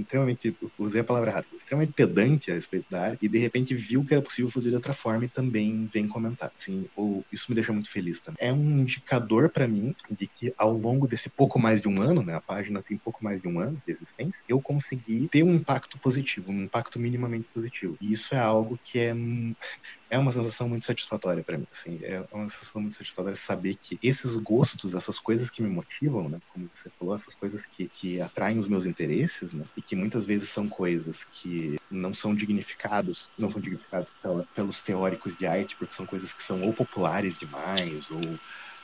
extremamente, 0.00 0.56
usei 0.78 1.00
a 1.00 1.04
palavra 1.04 1.30
errada, 1.30 1.46
extremamente 1.56 1.92
pedante 1.92 2.50
a 2.50 2.54
respeito 2.54 2.86
da 2.90 3.02
área, 3.02 3.18
e 3.20 3.28
de 3.28 3.38
repente 3.38 3.74
viu 3.74 4.04
que 4.04 4.14
era 4.14 4.22
possível 4.22 4.50
fazer 4.50 4.70
de 4.70 4.76
outra 4.76 4.94
forma 4.94 5.24
e 5.24 5.28
também 5.28 5.88
vem 5.92 6.08
comentar. 6.08 6.52
Assim, 6.56 6.86
ou, 6.96 7.24
isso 7.32 7.46
me 7.48 7.54
deixa 7.54 7.72
muito 7.72 7.90
feliz 7.90 8.20
também. 8.20 8.38
É 8.40 8.52
um 8.52 8.80
indicador 8.80 9.48
para 9.48 9.66
mim 9.66 9.94
de 10.10 10.26
que 10.26 10.54
ao 10.56 10.72
longo 10.72 11.06
desse 11.06 11.30
pouco 11.30 11.58
mais 11.58 11.82
de 11.82 11.88
um 11.88 12.00
ano, 12.00 12.22
né, 12.22 12.34
a 12.34 12.40
página 12.40 12.82
tem 12.86 12.96
pouco 12.96 13.22
mais 13.22 13.40
de 13.40 13.48
um 13.48 13.60
ano 13.60 13.80
de 13.86 13.92
existência, 13.92 14.42
eu 14.48 14.60
consegui 14.60 15.28
ter 15.28 15.42
um 15.42 15.54
impacto 15.54 15.98
positivo, 15.98 16.50
um 16.50 16.64
impacto 16.64 16.98
minimamente 16.98 17.48
positivo. 17.52 17.96
E 18.00 18.12
isso 18.12 18.34
é 18.34 18.38
algo 18.38 18.78
que 18.82 18.98
é, 18.98 19.14
é 20.10 20.18
uma 20.18 20.32
sensação 20.32 20.68
muito 20.68 20.86
satisfatória 20.86 21.42
para 21.42 21.58
mim. 21.58 21.66
Assim, 21.70 21.98
é 22.02 22.24
uma 22.32 22.48
sensação 22.48 22.82
muito 22.82 22.96
satisfatória 22.96 23.36
saber 23.36 23.76
que 23.80 23.98
esses 24.02 24.36
gostos, 24.36 24.94
essas 24.94 25.18
coisas 25.18 25.50
que 25.50 25.62
me 25.62 25.68
motivam, 25.68 26.28
né, 26.28 26.40
como 26.52 26.70
você 26.74 26.90
falou, 26.98 27.14
essas 27.14 27.34
coisas 27.34 27.64
que, 27.64 27.88
que 27.88 28.20
atraem 28.20 28.58
os 28.58 28.68
meus 28.68 28.86
interesses, 28.86 29.52
né, 29.52 29.64
e 29.76 29.82
que 29.82 29.96
muitas 29.96 30.24
vezes 30.24 30.48
são 30.48 30.68
coisas 30.68 31.24
que 31.24 31.76
não 31.90 32.14
são 32.14 32.34
dignificados, 32.34 33.28
não 33.38 33.50
são 33.50 33.60
dignificados 33.60 34.10
pela, 34.22 34.44
pelos 34.54 34.82
teóricos 34.82 35.36
de 35.36 35.46
arte, 35.46 35.76
porque 35.76 35.94
são 35.94 36.06
coisas 36.06 36.32
que 36.32 36.42
são 36.42 36.62
ou 36.62 36.72
populares 36.72 37.36
demais 37.36 38.10
ou 38.10 38.20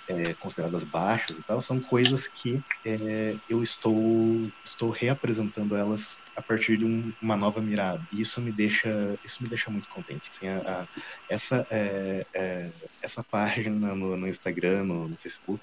é, 0.08 0.34
consideradas 0.34 0.84
baixas 0.84 1.38
e 1.38 1.42
tal, 1.42 1.60
são 1.60 1.80
coisas 1.80 2.26
que 2.26 2.62
é, 2.84 3.36
eu 3.48 3.62
estou, 3.62 4.50
estou 4.64 4.90
reapresentando 4.90 5.76
elas 5.76 6.18
a 6.34 6.40
partir 6.40 6.78
de 6.78 6.84
um, 6.84 7.12
uma 7.20 7.36
nova 7.36 7.60
mirada. 7.60 8.06
E 8.10 8.20
isso 8.20 8.40
me 8.40 8.50
deixa, 8.50 9.18
isso 9.24 9.42
me 9.42 9.48
deixa 9.48 9.70
muito 9.70 9.88
contente. 9.88 10.28
Assim, 10.28 10.48
a, 10.48 10.58
a, 10.58 10.86
essa, 11.28 11.66
é, 11.70 12.26
é, 12.34 12.68
essa 13.02 13.22
página 13.22 13.94
no, 13.94 14.16
no 14.16 14.28
Instagram, 14.28 14.84
no, 14.84 15.08
no, 15.08 15.16
Facebook, 15.16 15.62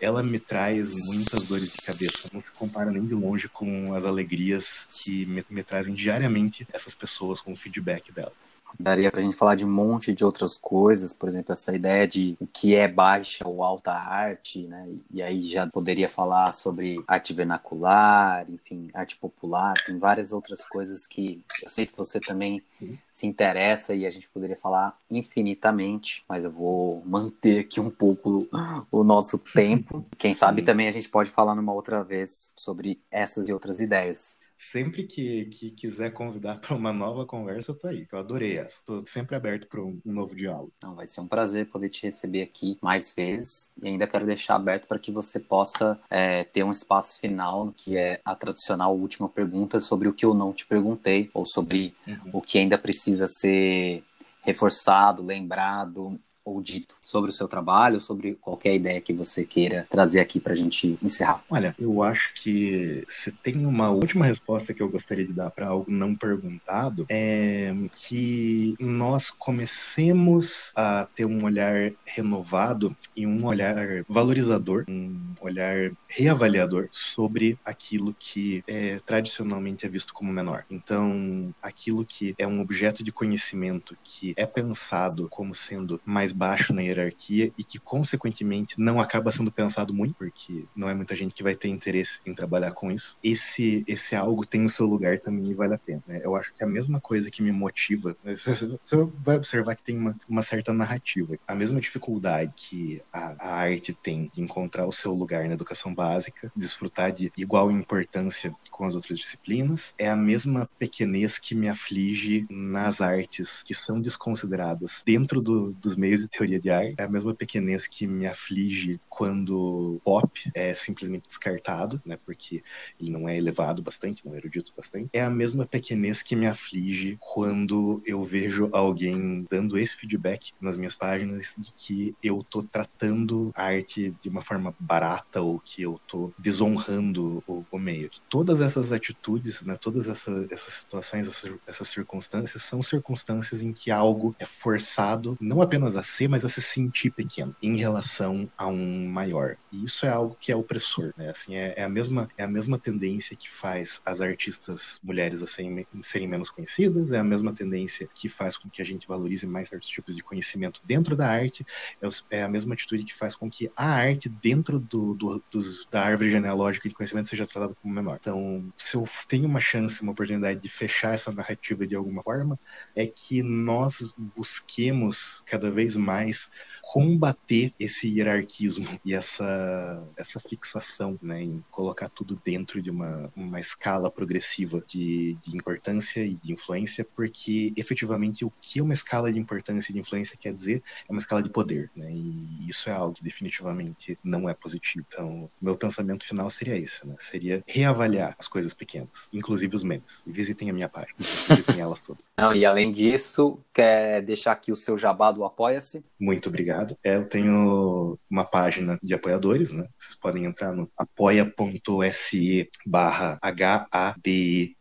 ela 0.00 0.22
me 0.22 0.38
traz 0.38 0.92
muitas 1.08 1.42
dores 1.46 1.72
de 1.72 1.82
cabeça. 1.82 2.30
Não 2.32 2.40
se 2.40 2.50
compara 2.50 2.90
nem 2.90 3.04
de 3.04 3.14
longe 3.14 3.48
com 3.48 3.94
as 3.94 4.04
alegrias 4.04 4.88
que 4.90 5.26
me, 5.26 5.44
me 5.50 5.62
trazem 5.62 5.94
diariamente 5.94 6.66
essas 6.72 6.94
pessoas 6.94 7.40
com 7.40 7.52
o 7.52 7.56
feedback 7.56 8.10
dela. 8.10 8.32
Daria 8.78 9.10
para 9.10 9.20
a 9.20 9.22
gente 9.22 9.36
falar 9.36 9.54
de 9.54 9.64
um 9.64 9.70
monte 9.70 10.12
de 10.12 10.24
outras 10.24 10.56
coisas, 10.58 11.12
por 11.12 11.28
exemplo, 11.28 11.52
essa 11.52 11.74
ideia 11.74 12.06
de 12.06 12.36
o 12.40 12.46
que 12.46 12.74
é 12.74 12.86
baixa 12.86 13.46
ou 13.46 13.62
alta 13.62 13.92
arte, 13.92 14.66
né? 14.66 14.86
E 15.12 15.22
aí 15.22 15.42
já 15.42 15.66
poderia 15.66 16.08
falar 16.08 16.52
sobre 16.52 17.02
arte 17.06 17.32
vernacular, 17.32 18.46
enfim, 18.50 18.90
arte 18.92 19.16
popular, 19.16 19.74
tem 19.84 19.98
várias 19.98 20.32
outras 20.32 20.64
coisas 20.64 21.06
que 21.06 21.44
eu 21.62 21.70
sei 21.70 21.86
que 21.86 21.96
você 21.96 22.20
também 22.20 22.62
Sim. 22.66 22.98
se 23.10 23.26
interessa 23.26 23.94
e 23.94 24.04
a 24.04 24.10
gente 24.10 24.28
poderia 24.28 24.56
falar 24.56 24.96
infinitamente, 25.10 26.24
mas 26.28 26.44
eu 26.44 26.50
vou 26.50 27.02
manter 27.06 27.60
aqui 27.60 27.80
um 27.80 27.90
pouco 27.90 28.48
o 28.90 29.04
nosso 29.04 29.38
tempo. 29.38 30.04
Quem 30.18 30.34
sabe 30.34 30.62
também 30.62 30.88
a 30.88 30.92
gente 30.92 31.08
pode 31.08 31.30
falar 31.30 31.54
numa 31.54 31.72
outra 31.72 32.02
vez 32.02 32.52
sobre 32.56 33.00
essas 33.10 33.48
e 33.48 33.52
outras 33.52 33.80
ideias 33.80 34.38
sempre 34.56 35.04
que, 35.04 35.44
que 35.46 35.70
quiser 35.70 36.12
convidar 36.12 36.58
para 36.60 36.74
uma 36.74 36.92
nova 36.92 37.26
conversa, 37.26 37.72
eu 37.72 37.78
tô 37.78 37.88
aí, 37.88 38.06
eu 38.10 38.18
adorei 38.18 38.58
essa. 38.58 38.82
Tô 38.84 39.04
sempre 39.04 39.36
aberto 39.36 39.66
para 39.66 39.80
um, 39.80 40.00
um, 40.04 40.12
novo 40.12 40.34
diálogo. 40.34 40.72
Não, 40.82 40.94
vai 40.94 41.06
ser 41.06 41.20
um 41.20 41.28
prazer 41.28 41.66
poder 41.66 41.90
te 41.90 42.02
receber 42.04 42.42
aqui 42.42 42.78
mais 42.80 43.14
vezes 43.14 43.70
e 43.82 43.88
ainda 43.88 44.06
quero 44.06 44.24
deixar 44.24 44.56
aberto 44.56 44.86
para 44.86 44.98
que 44.98 45.12
você 45.12 45.38
possa 45.38 46.00
é, 46.08 46.44
ter 46.44 46.62
um 46.62 46.70
espaço 46.70 47.20
final, 47.20 47.72
que 47.76 47.96
é 47.96 48.20
a 48.24 48.34
tradicional 48.34 48.96
última 48.96 49.28
pergunta 49.28 49.78
sobre 49.78 50.08
o 50.08 50.12
que 50.12 50.24
eu 50.24 50.32
não 50.32 50.52
te 50.52 50.66
perguntei 50.66 51.30
ou 51.34 51.44
sobre 51.44 51.94
uhum. 52.06 52.30
o 52.32 52.40
que 52.40 52.58
ainda 52.58 52.78
precisa 52.78 53.28
ser 53.28 54.02
reforçado, 54.42 55.24
lembrado 55.24 56.18
ou 56.46 56.62
dito 56.62 56.94
sobre 57.04 57.30
o 57.30 57.32
seu 57.32 57.48
trabalho, 57.48 58.00
sobre 58.00 58.34
qualquer 58.40 58.76
ideia 58.76 59.00
que 59.00 59.12
você 59.12 59.44
queira 59.44 59.86
trazer 59.90 60.20
aqui 60.20 60.38
para 60.38 60.52
a 60.52 60.56
gente 60.56 60.96
encerrar? 61.02 61.42
Olha, 61.50 61.74
eu 61.78 62.02
acho 62.04 62.32
que 62.34 63.02
se 63.08 63.32
tem 63.32 63.66
uma 63.66 63.90
última 63.90 64.24
resposta 64.24 64.72
que 64.72 64.80
eu 64.80 64.88
gostaria 64.88 65.26
de 65.26 65.32
dar 65.32 65.50
para 65.50 65.66
algo 65.66 65.90
não 65.90 66.14
perguntado, 66.14 67.04
é 67.08 67.74
que 67.96 68.74
nós 68.78 69.28
comecemos 69.28 70.72
a 70.76 71.08
ter 71.14 71.24
um 71.24 71.44
olhar 71.44 71.90
renovado 72.04 72.96
e 73.16 73.26
um 73.26 73.44
olhar 73.44 74.04
valorizador, 74.08 74.84
um 74.88 75.18
olhar 75.40 75.90
reavaliador 76.06 76.88
sobre 76.92 77.58
aquilo 77.64 78.14
que 78.16 78.62
é, 78.68 79.00
tradicionalmente 79.04 79.84
é 79.84 79.88
visto 79.88 80.14
como 80.14 80.32
menor. 80.32 80.64
Então, 80.70 81.52
aquilo 81.60 82.04
que 82.04 82.34
é 82.38 82.46
um 82.46 82.60
objeto 82.60 83.02
de 83.02 83.10
conhecimento 83.10 83.96
que 84.04 84.32
é 84.36 84.46
pensado 84.46 85.28
como 85.28 85.54
sendo 85.54 86.00
mais 86.04 86.32
baixo 86.36 86.72
na 86.72 86.82
hierarquia 86.82 87.50
e 87.56 87.64
que, 87.64 87.78
consequentemente, 87.78 88.78
não 88.78 89.00
acaba 89.00 89.32
sendo 89.32 89.50
pensado 89.50 89.94
muito, 89.94 90.14
porque 90.14 90.64
não 90.74 90.88
é 90.88 90.94
muita 90.94 91.16
gente 91.16 91.34
que 91.34 91.42
vai 91.42 91.54
ter 91.54 91.68
interesse 91.68 92.20
em 92.26 92.34
trabalhar 92.34 92.72
com 92.72 92.92
isso. 92.92 93.18
Esse, 93.24 93.82
esse 93.88 94.14
algo 94.14 94.44
tem 94.44 94.64
o 94.64 94.70
seu 94.70 94.86
lugar 94.86 95.18
também 95.18 95.50
e 95.50 95.54
vale 95.54 95.74
a 95.74 95.78
pena. 95.78 96.02
Né? 96.06 96.20
Eu 96.22 96.36
acho 96.36 96.52
que 96.54 96.62
a 96.62 96.66
mesma 96.66 97.00
coisa 97.00 97.30
que 97.30 97.42
me 97.42 97.50
motiva, 97.52 98.16
né? 98.22 98.36
você 98.36 98.96
vai 99.24 99.36
observar 99.36 99.74
que 99.74 99.82
tem 99.82 99.96
uma, 99.98 100.14
uma 100.28 100.42
certa 100.42 100.72
narrativa. 100.72 101.38
A 101.48 101.54
mesma 101.54 101.80
dificuldade 101.80 102.52
que 102.54 103.02
a, 103.12 103.34
a 103.38 103.54
arte 103.54 103.94
tem 103.94 104.30
de 104.34 104.42
encontrar 104.42 104.86
o 104.86 104.92
seu 104.92 105.14
lugar 105.14 105.46
na 105.48 105.54
educação 105.54 105.94
básica, 105.94 106.52
desfrutar 106.54 107.12
de 107.12 107.32
igual 107.36 107.70
importância 107.70 108.54
com 108.70 108.84
as 108.84 108.94
outras 108.94 109.18
disciplinas, 109.18 109.94
é 109.96 110.08
a 110.08 110.16
mesma 110.16 110.68
pequenez 110.78 111.38
que 111.38 111.54
me 111.54 111.68
aflige 111.68 112.46
nas 112.50 113.00
artes 113.00 113.62
que 113.62 113.74
são 113.74 114.00
desconsideradas 114.00 115.02
dentro 115.04 115.40
do, 115.40 115.72
dos 115.72 115.96
meios 115.96 116.25
teoria 116.28 116.60
de 116.60 116.70
arte, 116.70 116.94
é 116.98 117.04
a 117.04 117.08
mesma 117.08 117.34
pequenez 117.34 117.86
que 117.86 118.06
me 118.06 118.26
aflige 118.26 119.00
quando 119.16 119.98
pop 120.04 120.30
é 120.54 120.74
simplesmente 120.74 121.26
descartado, 121.26 122.02
né, 122.06 122.18
porque 122.26 122.62
ele 123.00 123.10
não 123.10 123.26
é 123.26 123.34
elevado 123.34 123.82
bastante, 123.82 124.26
não 124.26 124.34
é 124.34 124.36
erudito 124.36 124.72
bastante. 124.76 125.08
É 125.10 125.22
a 125.22 125.30
mesma 125.30 125.66
pequenez 125.66 126.22
que 126.22 126.36
me 126.36 126.46
aflige 126.46 127.16
quando 127.18 127.98
eu 128.04 128.22
vejo 128.22 128.68
alguém 128.72 129.46
dando 129.50 129.78
esse 129.78 129.96
feedback 129.96 130.52
nas 130.60 130.76
minhas 130.76 130.94
páginas 130.94 131.54
de 131.56 131.72
que 131.74 132.14
eu 132.22 132.44
tô 132.50 132.62
tratando 132.62 133.50
a 133.56 133.64
arte 133.64 134.14
de 134.20 134.28
uma 134.28 134.42
forma 134.42 134.74
barata 134.78 135.40
ou 135.40 135.60
que 135.60 135.80
eu 135.80 135.98
tô 136.06 136.34
desonrando 136.38 137.42
o, 137.46 137.64
o 137.70 137.78
meio. 137.78 138.10
Todas 138.28 138.60
essas 138.60 138.92
atitudes, 138.92 139.64
né, 139.64 139.76
todas 139.80 140.08
essa, 140.08 140.46
essas 140.50 140.74
situações, 140.74 141.26
essas, 141.26 141.54
essas 141.66 141.88
circunstâncias 141.88 142.62
são 142.62 142.82
circunstâncias 142.82 143.62
em 143.62 143.72
que 143.72 143.90
algo 143.90 144.36
é 144.38 144.44
forçado 144.44 145.38
não 145.40 145.62
apenas 145.62 145.96
a 145.96 146.02
ser, 146.02 146.28
mas 146.28 146.44
a 146.44 146.50
se 146.50 146.60
sentir 146.60 147.10
pequeno 147.10 147.56
em 147.62 147.78
relação 147.78 148.50
a 148.58 148.66
um 148.66 149.05
maior. 149.06 149.56
E 149.72 149.84
isso 149.84 150.04
é 150.06 150.08
algo 150.08 150.36
que 150.40 150.50
é 150.52 150.56
opressor, 150.56 151.12
né? 151.16 151.30
Assim, 151.30 151.56
é, 151.56 151.74
é 151.76 151.84
a 151.84 151.88
mesma 151.88 152.28
é 152.36 152.44
a 152.44 152.48
mesma 152.48 152.78
tendência 152.78 153.36
que 153.36 153.50
faz 153.50 154.02
as 154.04 154.20
artistas 154.20 155.00
mulheres 155.02 155.48
serem, 155.50 155.86
serem 156.02 156.28
menos 156.28 156.50
conhecidas, 156.50 157.10
é 157.10 157.18
a 157.18 157.24
mesma 157.24 157.52
tendência 157.52 158.08
que 158.14 158.28
faz 158.28 158.56
com 158.56 158.68
que 158.68 158.82
a 158.82 158.84
gente 158.84 159.06
valorize 159.06 159.46
mais 159.46 159.68
certos 159.68 159.88
tipos 159.88 160.16
de 160.16 160.22
conhecimento 160.22 160.80
dentro 160.84 161.16
da 161.16 161.28
arte, 161.28 161.66
é, 162.02 162.38
é 162.38 162.42
a 162.42 162.48
mesma 162.48 162.74
atitude 162.74 163.04
que 163.04 163.14
faz 163.14 163.34
com 163.34 163.50
que 163.50 163.70
a 163.76 163.86
arte 163.86 164.28
dentro 164.28 164.78
do, 164.78 165.14
do 165.14 165.42
da 165.90 166.02
árvore 166.02 166.30
genealógica 166.30 166.88
de 166.88 166.94
conhecimento 166.94 167.28
seja 167.28 167.46
tratada 167.46 167.74
como 167.74 167.94
menor. 167.94 168.18
Então, 168.20 168.72
se 168.76 168.96
eu 168.96 169.08
tenho 169.28 169.46
uma 169.46 169.60
chance, 169.60 170.02
uma 170.02 170.12
oportunidade 170.12 170.60
de 170.60 170.68
fechar 170.68 171.14
essa 171.14 171.32
narrativa 171.32 171.86
de 171.86 171.94
alguma 171.94 172.22
forma, 172.22 172.58
é 172.94 173.06
que 173.06 173.42
nós 173.42 174.14
busquemos 174.36 175.42
cada 175.46 175.70
vez 175.70 175.96
mais 175.96 176.50
combater 176.86 177.72
esse 177.80 178.08
hierarquismo 178.08 178.88
e 179.04 179.12
essa, 179.12 180.00
essa 180.16 180.38
fixação 180.38 181.18
né, 181.20 181.42
em 181.42 181.62
colocar 181.68 182.08
tudo 182.08 182.40
dentro 182.44 182.80
de 182.80 182.90
uma, 182.90 183.30
uma 183.34 183.58
escala 183.58 184.08
progressiva 184.08 184.80
de, 184.86 185.34
de 185.44 185.56
importância 185.56 186.24
e 186.24 186.34
de 186.36 186.52
influência, 186.52 187.04
porque 187.04 187.72
efetivamente 187.76 188.44
o 188.44 188.52
que 188.62 188.80
uma 188.80 188.94
escala 188.94 189.32
de 189.32 189.38
importância 189.38 189.90
e 189.90 189.94
de 189.94 190.00
influência 190.00 190.38
quer 190.40 190.52
dizer 190.52 190.80
é 191.08 191.12
uma 191.12 191.18
escala 191.18 191.42
de 191.42 191.50
poder, 191.50 191.90
né, 191.94 192.08
e 192.12 192.68
isso 192.68 192.88
é 192.88 192.92
algo 192.92 193.14
que 193.14 193.24
definitivamente 193.24 194.16
não 194.22 194.48
é 194.48 194.54
positivo. 194.54 195.04
Então, 195.08 195.50
meu 195.60 195.76
pensamento 195.76 196.24
final 196.24 196.48
seria 196.48 196.78
esse, 196.78 197.06
né, 197.06 197.16
seria 197.18 197.64
reavaliar 197.66 198.36
as 198.38 198.46
coisas 198.46 198.72
pequenas, 198.72 199.28
inclusive 199.32 199.74
os 199.74 199.82
memes. 199.82 200.22
Visitem 200.24 200.70
a 200.70 200.72
minha 200.72 200.88
página, 200.88 201.16
visitem 201.18 201.80
elas 201.80 202.00
todas. 202.00 202.22
Não, 202.38 202.54
e 202.54 202.64
além 202.64 202.92
disso, 202.92 203.58
quer 203.74 204.22
deixar 204.22 204.52
aqui 204.52 204.70
o 204.70 204.76
seu 204.76 204.96
jabá 204.96 205.32
do 205.32 205.44
Apoia-se? 205.44 206.04
Muito 206.20 206.48
obrigado 206.48 206.75
obrigado. 206.76 206.98
É, 207.02 207.16
eu 207.16 207.28
tenho 207.28 208.18
uma 208.30 208.44
página 208.44 208.98
de 209.02 209.14
apoiadores, 209.14 209.72
né? 209.72 209.86
Vocês 209.98 210.14
podem 210.16 210.44
entrar 210.44 210.72
no 210.72 210.90
apoia.se 210.96 212.68
barra 212.86 213.38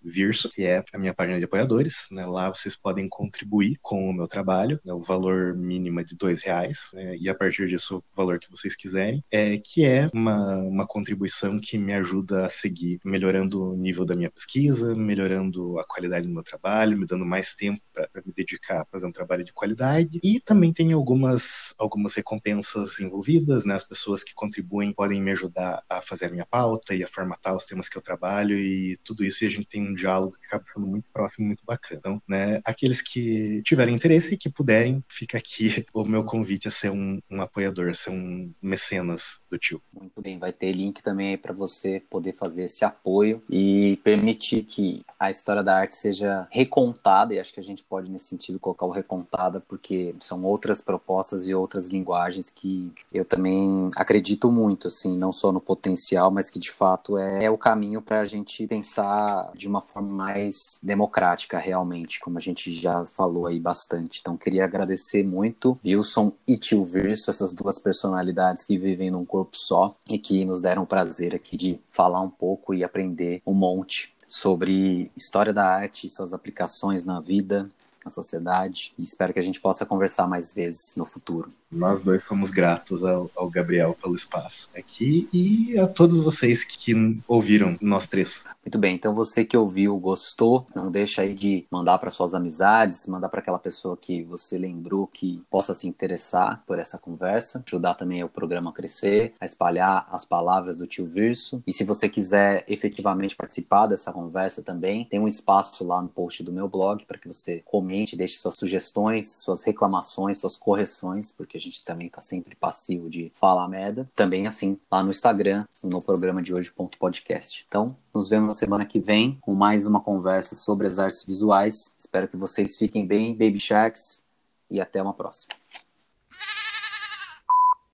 Virso, 0.03 0.49
que 0.49 0.63
é 0.63 0.83
a 0.93 0.97
minha 0.97 1.13
página 1.13 1.39
de 1.39 1.45
apoiadores. 1.45 2.07
Né? 2.11 2.25
Lá 2.25 2.49
vocês 2.49 2.75
podem 2.75 3.07
contribuir 3.07 3.77
com 3.81 4.09
o 4.09 4.13
meu 4.13 4.27
trabalho, 4.27 4.79
né? 4.83 4.93
o 4.93 5.01
valor 5.01 5.55
mínimo 5.55 5.99
é 5.99 6.03
de 6.03 6.15
dois 6.15 6.41
reais, 6.41 6.89
né? 6.93 7.15
e 7.17 7.29
a 7.29 7.35
partir 7.35 7.67
disso 7.67 7.97
o 7.97 8.15
valor 8.15 8.39
que 8.39 8.49
vocês 8.49 8.75
quiserem, 8.75 9.23
é, 9.31 9.57
que 9.57 9.85
é 9.85 10.09
uma, 10.13 10.57
uma 10.57 10.87
contribuição 10.87 11.59
que 11.59 11.77
me 11.77 11.93
ajuda 11.93 12.45
a 12.45 12.49
seguir 12.49 12.99
melhorando 13.03 13.71
o 13.71 13.75
nível 13.75 14.05
da 14.05 14.15
minha 14.15 14.29
pesquisa, 14.29 14.95
melhorando 14.95 15.79
a 15.79 15.85
qualidade 15.85 16.27
do 16.27 16.33
meu 16.33 16.43
trabalho, 16.43 16.97
me 16.97 17.05
dando 17.05 17.25
mais 17.25 17.55
tempo 17.55 17.81
para 17.93 18.09
me 18.25 18.33
dedicar 18.33 18.81
a 18.81 18.85
fazer 18.85 19.05
um 19.05 19.11
trabalho 19.11 19.43
de 19.43 19.53
qualidade. 19.53 20.19
E 20.23 20.39
também 20.39 20.73
tem 20.73 20.91
algumas 20.91 21.73
algumas 21.85 22.13
recompensas 22.13 22.99
envolvidas, 22.99 23.65
né? 23.65 23.75
As 23.75 23.83
pessoas 23.83 24.23
que 24.23 24.33
contribuem 24.33 24.93
podem 24.93 25.21
me 25.21 25.31
ajudar 25.31 25.83
a 25.89 26.01
fazer 26.01 26.25
a 26.25 26.29
minha 26.29 26.45
pauta 26.45 26.93
e 26.93 27.03
a 27.03 27.07
formatar 27.07 27.55
os 27.55 27.65
temas 27.65 27.87
que 27.87 27.97
eu 27.97 28.01
trabalho 28.01 28.57
e 28.57 28.97
tudo 29.03 29.23
isso, 29.23 29.43
e 29.43 29.47
a 29.47 29.51
gente 29.51 29.67
tem 29.67 29.87
um 29.87 29.93
diálogo 29.93 30.37
que 30.39 30.47
acaba 30.47 30.63
sendo 30.65 30.87
muito 30.87 31.09
próximo, 31.11 31.47
muito 31.47 31.63
bacana. 31.65 31.99
Então, 31.99 32.21
né, 32.27 32.61
aqueles 32.65 33.01
que 33.01 33.61
tiverem 33.63 33.95
interesse 33.95 34.33
e 34.33 34.37
que 34.37 34.49
puderem, 34.49 35.03
fica 35.07 35.37
aqui 35.37 35.85
o 35.93 36.03
meu 36.03 36.23
convite 36.23 36.67
a 36.67 36.71
ser 36.71 36.91
um, 36.91 37.19
um 37.29 37.41
apoiador, 37.41 37.93
ser 37.95 38.11
um 38.11 38.53
mecenas 38.61 39.41
do 39.49 39.57
tio. 39.57 39.81
Muito 39.93 40.21
bem, 40.21 40.37
vai 40.39 40.51
ter 40.51 40.71
link 40.71 41.01
também 41.01 41.29
aí 41.29 41.37
para 41.37 41.53
você 41.53 42.01
poder 42.09 42.33
fazer 42.33 42.63
esse 42.63 42.83
apoio 42.83 43.43
e 43.49 43.99
permitir 44.03 44.63
que 44.63 45.01
a 45.19 45.29
história 45.29 45.63
da 45.63 45.75
arte 45.75 45.95
seja 45.95 46.47
recontada, 46.51 47.33
e 47.33 47.39
acho 47.39 47.53
que 47.53 47.59
a 47.59 47.63
gente 47.63 47.83
pode, 47.83 48.09
nesse 48.09 48.27
sentido, 48.27 48.59
colocar 48.59 48.85
o 48.85 48.91
recontada, 48.91 49.59
porque 49.59 50.15
são 50.19 50.43
outras 50.43 50.81
propostas 50.81 51.47
e 51.47 51.53
outras 51.53 51.74
outras 51.75 51.89
linguagens 51.89 52.49
que 52.49 52.91
eu 53.13 53.25
também 53.25 53.89
acredito 53.95 54.49
muito, 54.51 54.87
assim, 54.87 55.17
não 55.17 55.31
só 55.31 55.51
no 55.51 55.59
potencial, 55.59 56.31
mas 56.31 56.49
que 56.49 56.59
de 56.59 56.71
fato 56.71 57.17
é, 57.17 57.45
é 57.45 57.51
o 57.51 57.57
caminho 57.57 58.01
para 58.01 58.21
a 58.21 58.25
gente 58.25 58.65
pensar 58.65 59.51
de 59.53 59.67
uma 59.67 59.81
forma 59.81 60.09
mais 60.09 60.79
democrática, 60.81 61.57
realmente, 61.59 62.19
como 62.19 62.37
a 62.37 62.41
gente 62.41 62.73
já 62.73 63.05
falou 63.05 63.47
aí 63.47 63.59
bastante. 63.59 64.19
Então, 64.21 64.37
queria 64.37 64.63
agradecer 64.63 65.23
muito 65.23 65.77
Wilson 65.83 66.31
e 66.47 66.57
Tio 66.57 66.85
essas 66.95 67.53
duas 67.53 67.79
personalidades 67.79 68.65
que 68.65 68.77
vivem 68.77 69.11
num 69.11 69.25
corpo 69.25 69.57
só 69.57 69.95
e 70.09 70.17
que 70.17 70.45
nos 70.45 70.61
deram 70.61 70.83
o 70.83 70.87
prazer 70.87 71.35
aqui 71.35 71.57
de 71.57 71.79
falar 71.91 72.21
um 72.21 72.29
pouco 72.29 72.73
e 72.73 72.83
aprender 72.83 73.41
um 73.45 73.53
monte 73.53 74.13
sobre 74.27 75.11
história 75.15 75.51
da 75.51 75.65
arte, 75.65 76.09
suas 76.09 76.33
aplicações 76.33 77.03
na 77.03 77.19
vida, 77.19 77.69
na 78.05 78.11
sociedade. 78.11 78.93
E 78.97 79.03
espero 79.03 79.33
que 79.33 79.39
a 79.39 79.43
gente 79.43 79.59
possa 79.59 79.85
conversar 79.85 80.27
mais 80.27 80.53
vezes 80.53 80.93
no 80.95 81.05
futuro. 81.05 81.51
Nós 81.71 82.03
dois 82.03 82.23
somos 82.23 82.51
gratos 82.51 83.03
ao, 83.03 83.29
ao 83.35 83.49
Gabriel 83.49 83.97
pelo 84.01 84.15
espaço 84.15 84.69
aqui 84.77 85.27
e 85.33 85.77
a 85.77 85.87
todos 85.87 86.19
vocês 86.19 86.63
que 86.63 86.93
ouviram, 87.27 87.77
nós 87.81 88.07
três. 88.07 88.45
Muito 88.63 88.77
bem, 88.77 88.95
então 88.95 89.13
você 89.13 89.43
que 89.43 89.57
ouviu, 89.57 89.97
gostou, 89.97 90.67
não 90.73 90.89
deixa 90.89 91.21
aí 91.21 91.33
de 91.33 91.65
mandar 91.69 91.97
para 91.97 92.09
suas 92.09 92.33
amizades, 92.33 93.05
mandar 93.07 93.29
para 93.29 93.39
aquela 93.39 93.59
pessoa 93.59 93.97
que 93.97 94.23
você 94.23 94.57
lembrou 94.57 95.05
que 95.07 95.43
possa 95.49 95.73
se 95.75 95.87
interessar 95.87 96.63
por 96.65 96.79
essa 96.79 96.97
conversa, 96.97 97.63
ajudar 97.65 97.95
também 97.95 98.23
o 98.23 98.29
programa 98.29 98.69
a 98.69 98.73
crescer, 98.73 99.33
a 99.39 99.45
espalhar 99.45 100.07
as 100.11 100.23
palavras 100.23 100.75
do 100.75 100.87
tio 100.87 101.05
Virso. 101.05 101.61
E 101.67 101.73
se 101.73 101.83
você 101.83 102.07
quiser 102.07 102.63
efetivamente 102.67 103.35
participar 103.35 103.87
dessa 103.87 104.11
conversa 104.11 104.63
também, 104.63 105.05
tem 105.05 105.19
um 105.19 105.27
espaço 105.27 105.83
lá 105.83 106.01
no 106.01 106.09
post 106.09 106.43
do 106.43 106.53
meu 106.53 106.67
blog 106.67 107.05
para 107.05 107.17
que 107.17 107.27
você 107.27 107.61
comente, 107.65 107.94
deixe 108.17 108.37
suas 108.37 108.55
sugestões, 108.55 109.27
suas 109.27 109.63
reclamações, 109.63 110.39
suas 110.39 110.57
correções, 110.57 111.31
porque 111.31 111.57
a 111.57 111.61
gente 111.61 111.85
também 111.85 112.09
tá 112.09 112.19
sempre 112.19 112.55
passivo 112.55 113.09
de 113.09 113.31
falar 113.35 113.67
merda. 113.67 114.09
Também 114.15 114.47
assim, 114.47 114.77
lá 114.91 115.03
no 115.03 115.11
Instagram, 115.11 115.65
no 115.83 116.01
programa 116.01 116.41
de 116.41 116.53
hoje 116.53 116.73
podcast. 116.99 117.65
Então, 117.67 117.95
nos 118.13 118.27
vemos 118.27 118.47
na 118.47 118.53
semana 118.53 118.85
que 118.85 118.99
vem 118.99 119.37
com 119.41 119.53
mais 119.53 119.85
uma 119.85 120.01
conversa 120.01 120.55
sobre 120.55 120.87
as 120.87 120.99
artes 120.99 121.23
visuais. 121.23 121.93
Espero 121.97 122.27
que 122.27 122.35
vocês 122.35 122.75
fiquem 122.75 123.05
bem, 123.05 123.33
Baby 123.33 123.59
Sharks, 123.59 124.23
e 124.69 124.81
até 124.81 125.01
uma 125.01 125.13
próxima. 125.13 125.64